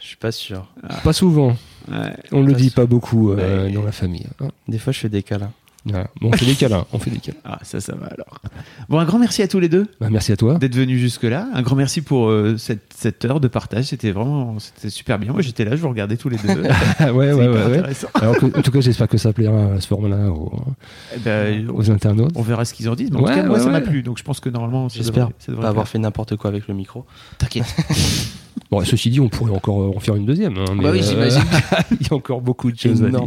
Je 0.00 0.06
suis 0.06 0.16
pas 0.16 0.32
sûr. 0.32 0.72
Pas 1.02 1.12
souvent. 1.12 1.56
Ouais. 1.90 2.12
On 2.32 2.42
le 2.42 2.52
dit 2.54 2.66
sûr. 2.66 2.74
pas 2.74 2.86
beaucoup 2.86 3.32
euh, 3.32 3.66
Ouais. 3.66 3.72
dans 3.72 3.82
la 3.82 3.92
famille. 3.92 4.26
hein. 4.40 4.48
Des 4.68 4.78
fois, 4.78 4.92
je 4.92 4.98
fais 5.00 5.08
des 5.08 5.22
câlins. 5.22 5.52
Voilà. 5.86 6.08
Bon, 6.20 6.30
on 6.32 6.36
fait 6.36 6.46
des 6.46 6.54
câlins, 6.54 6.84
on 6.92 6.98
fait 6.98 7.10
des 7.10 7.18
câlins. 7.18 7.38
Ah, 7.44 7.58
ça, 7.62 7.80
ça 7.80 7.94
va 7.94 8.06
alors. 8.06 8.40
Bon, 8.88 8.98
un 8.98 9.04
grand 9.04 9.18
merci 9.18 9.40
à 9.42 9.48
tous 9.48 9.60
les 9.60 9.68
deux 9.68 9.86
Bah, 10.00 10.08
merci 10.10 10.32
à 10.32 10.36
toi. 10.36 10.54
d'être 10.58 10.74
venus 10.74 10.98
jusque-là. 11.00 11.46
Un 11.54 11.62
grand 11.62 11.76
merci 11.76 12.00
pour 12.02 12.28
euh, 12.28 12.56
cette, 12.58 12.92
cette 12.96 13.24
heure 13.24 13.38
de 13.40 13.46
partage. 13.48 13.84
C'était 13.84 14.10
vraiment 14.10 14.58
c'était 14.58 14.90
super 14.90 15.18
bien. 15.18 15.32
Moi, 15.32 15.42
j'étais 15.42 15.64
là, 15.64 15.76
je 15.76 15.80
vous 15.82 15.88
regardais 15.88 16.16
tous 16.16 16.28
les 16.28 16.36
deux. 16.38 16.48
ouais, 17.00 17.10
ouais, 17.10 17.32
ouais, 17.32 17.48
ouais. 17.48 17.78
intéressant. 17.78 18.08
Alors, 18.14 18.36
que- 18.36 18.58
en 18.58 18.62
tout 18.62 18.70
cas, 18.72 18.80
j'espère 18.80 19.06
que 19.08 19.18
ça 19.18 19.32
plaira 19.32 19.74
à 19.74 19.80
ce 19.80 19.86
format-là 19.86 20.30
aux, 20.30 20.52
Eh 21.14 21.18
ben, 21.20 21.70
aux 21.70 21.90
internautes. 21.90 22.32
on 22.34 22.42
verra 22.42 22.64
ce 22.64 22.74
qu'ils 22.74 22.88
en 22.88 22.94
disent. 22.94 23.10
Mais 23.12 23.18
en 23.18 23.22
Ouais, 23.22 23.30
tout 23.34 23.40
cas, 23.40 23.46
moi, 23.46 23.58
ouais, 23.58 23.64
ça 23.64 23.70
m'a 23.70 23.80
plu. 23.80 24.02
Donc, 24.02 24.18
je 24.18 24.24
pense 24.24 24.40
que 24.40 24.48
normalement, 24.48 24.88
ça 24.88 24.96
J'espère 24.98 25.26
devrait- 25.28 25.34
ça 25.38 25.52
devrait 25.52 25.62
pas 25.62 25.68
avoir 25.68 25.86
fait 25.88 25.98
n'importe 25.98 26.34
quoi 26.36 26.50
avec 26.50 26.66
le 26.68 26.74
micro. 26.74 27.04
T'inquiète. 27.38 27.66
Bon, 28.70 28.82
ceci 28.84 29.10
dit, 29.10 29.20
on 29.20 29.28
pourrait 29.28 29.52
encore 29.52 29.80
euh, 29.82 29.92
en 29.94 30.00
faire 30.00 30.16
une 30.16 30.24
deuxième. 30.26 30.56
hein, 30.58 30.64
mais, 30.74 30.82
bah 30.84 30.90
oui, 30.92 31.00
j'imagine. 31.02 31.42
il 32.00 32.06
y 32.06 32.10
a 32.10 32.14
encore 32.16 32.40
beaucoup 32.40 32.72
de 32.72 32.76
choses 32.78 33.00
à 33.04 33.10
dire. 33.10 33.20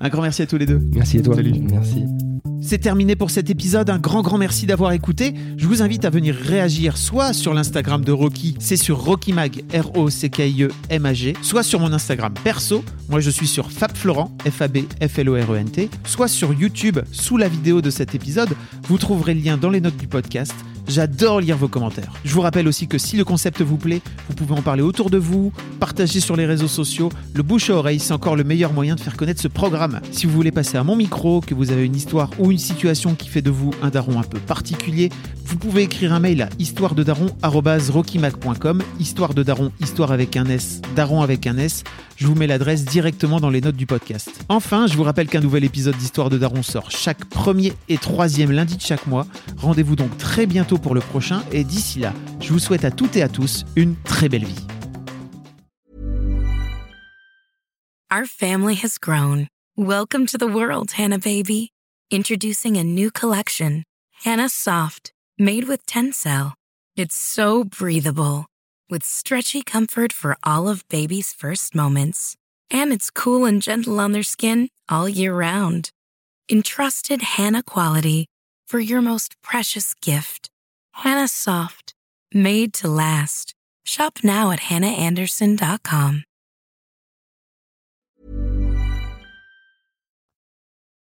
Un 0.00 0.08
grand 0.08 0.22
merci 0.22 0.42
à 0.42 0.46
tous 0.46 0.58
les 0.58 0.66
deux. 0.66 0.80
Merci 0.92 1.18
à 1.18 1.22
toi. 1.22 1.34
Salut. 1.34 1.54
Merci. 1.70 2.04
C'est 2.60 2.78
terminé 2.78 3.14
pour 3.16 3.30
cet 3.30 3.50
épisode. 3.50 3.88
Un 3.88 3.98
grand, 3.98 4.22
grand 4.22 4.36
merci 4.36 4.66
d'avoir 4.66 4.92
écouté. 4.92 5.32
Je 5.56 5.66
vous 5.66 5.80
invite 5.82 6.04
à 6.04 6.10
venir 6.10 6.34
réagir 6.34 6.96
soit 6.96 7.32
sur 7.32 7.54
l'Instagram 7.54 8.04
de 8.04 8.12
Rocky, 8.12 8.56
c'est 8.58 8.76
sur 8.76 8.98
RockyMag, 8.98 9.64
R-O-C-K-I-E-M-A-G, 9.72 11.34
soit 11.40 11.62
sur 11.62 11.80
mon 11.80 11.92
Instagram 11.92 12.34
perso. 12.42 12.84
Moi, 13.08 13.20
je 13.20 13.30
suis 13.30 13.46
sur 13.46 13.70
FabFlorent, 13.70 14.30
F-A-B-F-L-O-R-E-N-T, 14.44 15.88
soit 16.04 16.28
sur 16.28 16.52
YouTube, 16.52 16.98
sous 17.12 17.36
la 17.36 17.48
vidéo 17.48 17.80
de 17.80 17.90
cet 17.90 18.14
épisode. 18.14 18.50
Vous 18.88 18.98
trouverez 18.98 19.34
le 19.34 19.40
lien 19.40 19.56
dans 19.56 19.70
les 19.70 19.80
notes 19.80 19.96
du 19.96 20.08
podcast. 20.08 20.54
J'adore 20.88 21.40
lire 21.42 21.58
vos 21.58 21.68
commentaires. 21.68 22.14
Je 22.24 22.32
vous 22.32 22.40
rappelle 22.40 22.66
aussi 22.66 22.88
que 22.88 22.96
si 22.96 23.18
le 23.18 23.24
concept 23.24 23.60
vous 23.60 23.76
plaît, 23.76 24.00
vous 24.28 24.34
pouvez 24.34 24.58
en 24.58 24.62
parler 24.62 24.80
autour 24.80 25.10
de 25.10 25.18
vous, 25.18 25.52
partager 25.78 26.20
sur 26.20 26.34
les 26.34 26.46
réseaux 26.46 26.66
sociaux. 26.66 27.10
Le 27.34 27.42
bouche 27.42 27.68
à 27.68 27.74
oreille, 27.74 28.00
c'est 28.00 28.14
encore 28.14 28.36
le 28.36 28.44
meilleur 28.44 28.72
moyen 28.72 28.94
de 28.94 29.00
faire 29.00 29.14
connaître 29.16 29.42
ce 29.42 29.48
programme. 29.48 30.00
Si 30.12 30.24
vous 30.24 30.32
voulez 30.32 30.50
passer 30.50 30.78
à 30.78 30.84
mon 30.84 30.96
micro, 30.96 31.42
que 31.42 31.54
vous 31.54 31.72
avez 31.72 31.84
une 31.84 31.94
histoire 31.94 32.30
ou 32.38 32.50
une 32.50 32.56
situation 32.56 33.14
qui 33.14 33.28
fait 33.28 33.42
de 33.42 33.50
vous 33.50 33.72
un 33.82 33.90
daron 33.90 34.18
un 34.18 34.22
peu 34.22 34.38
particulier, 34.38 35.10
vous 35.44 35.58
pouvez 35.58 35.82
écrire 35.82 36.14
un 36.14 36.20
mail 36.20 36.40
à 36.42 36.48
histoirededaron@rockymac.com, 36.58 38.82
histoire 38.98 39.34
de 39.34 39.42
daron, 39.42 39.72
histoire 39.80 40.12
avec 40.12 40.36
un 40.36 40.46
S, 40.46 40.80
daron 40.94 41.20
avec 41.22 41.46
un 41.46 41.58
S. 41.58 41.84
Je 42.16 42.26
vous 42.26 42.34
mets 42.34 42.46
l'adresse 42.48 42.84
directement 42.84 43.40
dans 43.40 43.50
les 43.50 43.60
notes 43.60 43.76
du 43.76 43.86
podcast. 43.86 44.30
Enfin, 44.48 44.88
je 44.88 44.96
vous 44.96 45.04
rappelle 45.04 45.28
qu'un 45.28 45.40
nouvel 45.40 45.62
épisode 45.62 45.96
d'Histoire 45.96 46.30
de 46.30 46.38
Daron 46.38 46.64
sort 46.64 46.90
chaque 46.90 47.24
premier 47.26 47.72
et 47.88 47.96
troisième 47.96 48.50
lundi 48.50 48.76
de 48.76 48.82
chaque 48.82 49.06
mois. 49.06 49.24
Rendez-vous 49.56 49.94
donc 49.94 50.18
très 50.18 50.46
bientôt 50.46 50.77
pour 50.78 50.94
le 50.94 51.00
prochain 51.00 51.42
et 51.52 51.64
d'ici 51.64 51.98
là, 51.98 52.12
je 52.40 52.52
vous 52.52 52.58
souhaite 52.58 52.84
à 52.84 52.90
toutes 52.90 53.16
et 53.16 53.22
à 53.22 53.28
tous 53.28 53.64
une 53.76 53.96
très 53.96 54.28
belle 54.28 54.44
vie. 54.44 54.66
Our 58.10 58.24
family 58.24 58.74
has 58.76 58.96
grown. 58.98 59.48
Welcome 59.76 60.26
to 60.28 60.38
the 60.38 60.46
world, 60.46 60.92
Hannah 60.92 61.18
baby. 61.18 61.72
Introducing 62.10 62.78
a 62.78 62.82
new 62.82 63.10
collection, 63.10 63.84
Hannah 64.24 64.48
Soft, 64.48 65.12
made 65.38 65.68
with 65.68 65.84
Tencel. 65.84 66.54
It's 66.96 67.14
so 67.14 67.64
breathable, 67.64 68.46
with 68.88 69.04
stretchy 69.04 69.62
comfort 69.62 70.12
for 70.12 70.38
all 70.42 70.68
of 70.68 70.88
baby's 70.88 71.34
first 71.34 71.74
moments. 71.74 72.34
And 72.70 72.92
it's 72.92 73.10
cool 73.10 73.44
and 73.44 73.60
gentle 73.60 74.00
on 74.00 74.12
their 74.12 74.22
skin 74.22 74.68
all 74.88 75.06
year 75.06 75.34
round. 75.34 75.90
Entrusted 76.50 77.20
Hannah 77.20 77.62
quality 77.62 78.26
for 78.66 78.80
your 78.80 79.02
most 79.02 79.36
precious 79.42 79.94
gift. 79.94 80.48
Hannah 81.02 81.28
Soft, 81.28 81.94
made 82.34 82.74
to 82.74 82.88
last. 82.88 83.54
Shop 83.84 84.18
now 84.24 84.50
at 84.50 84.58
hannahanderson.com. 84.62 86.24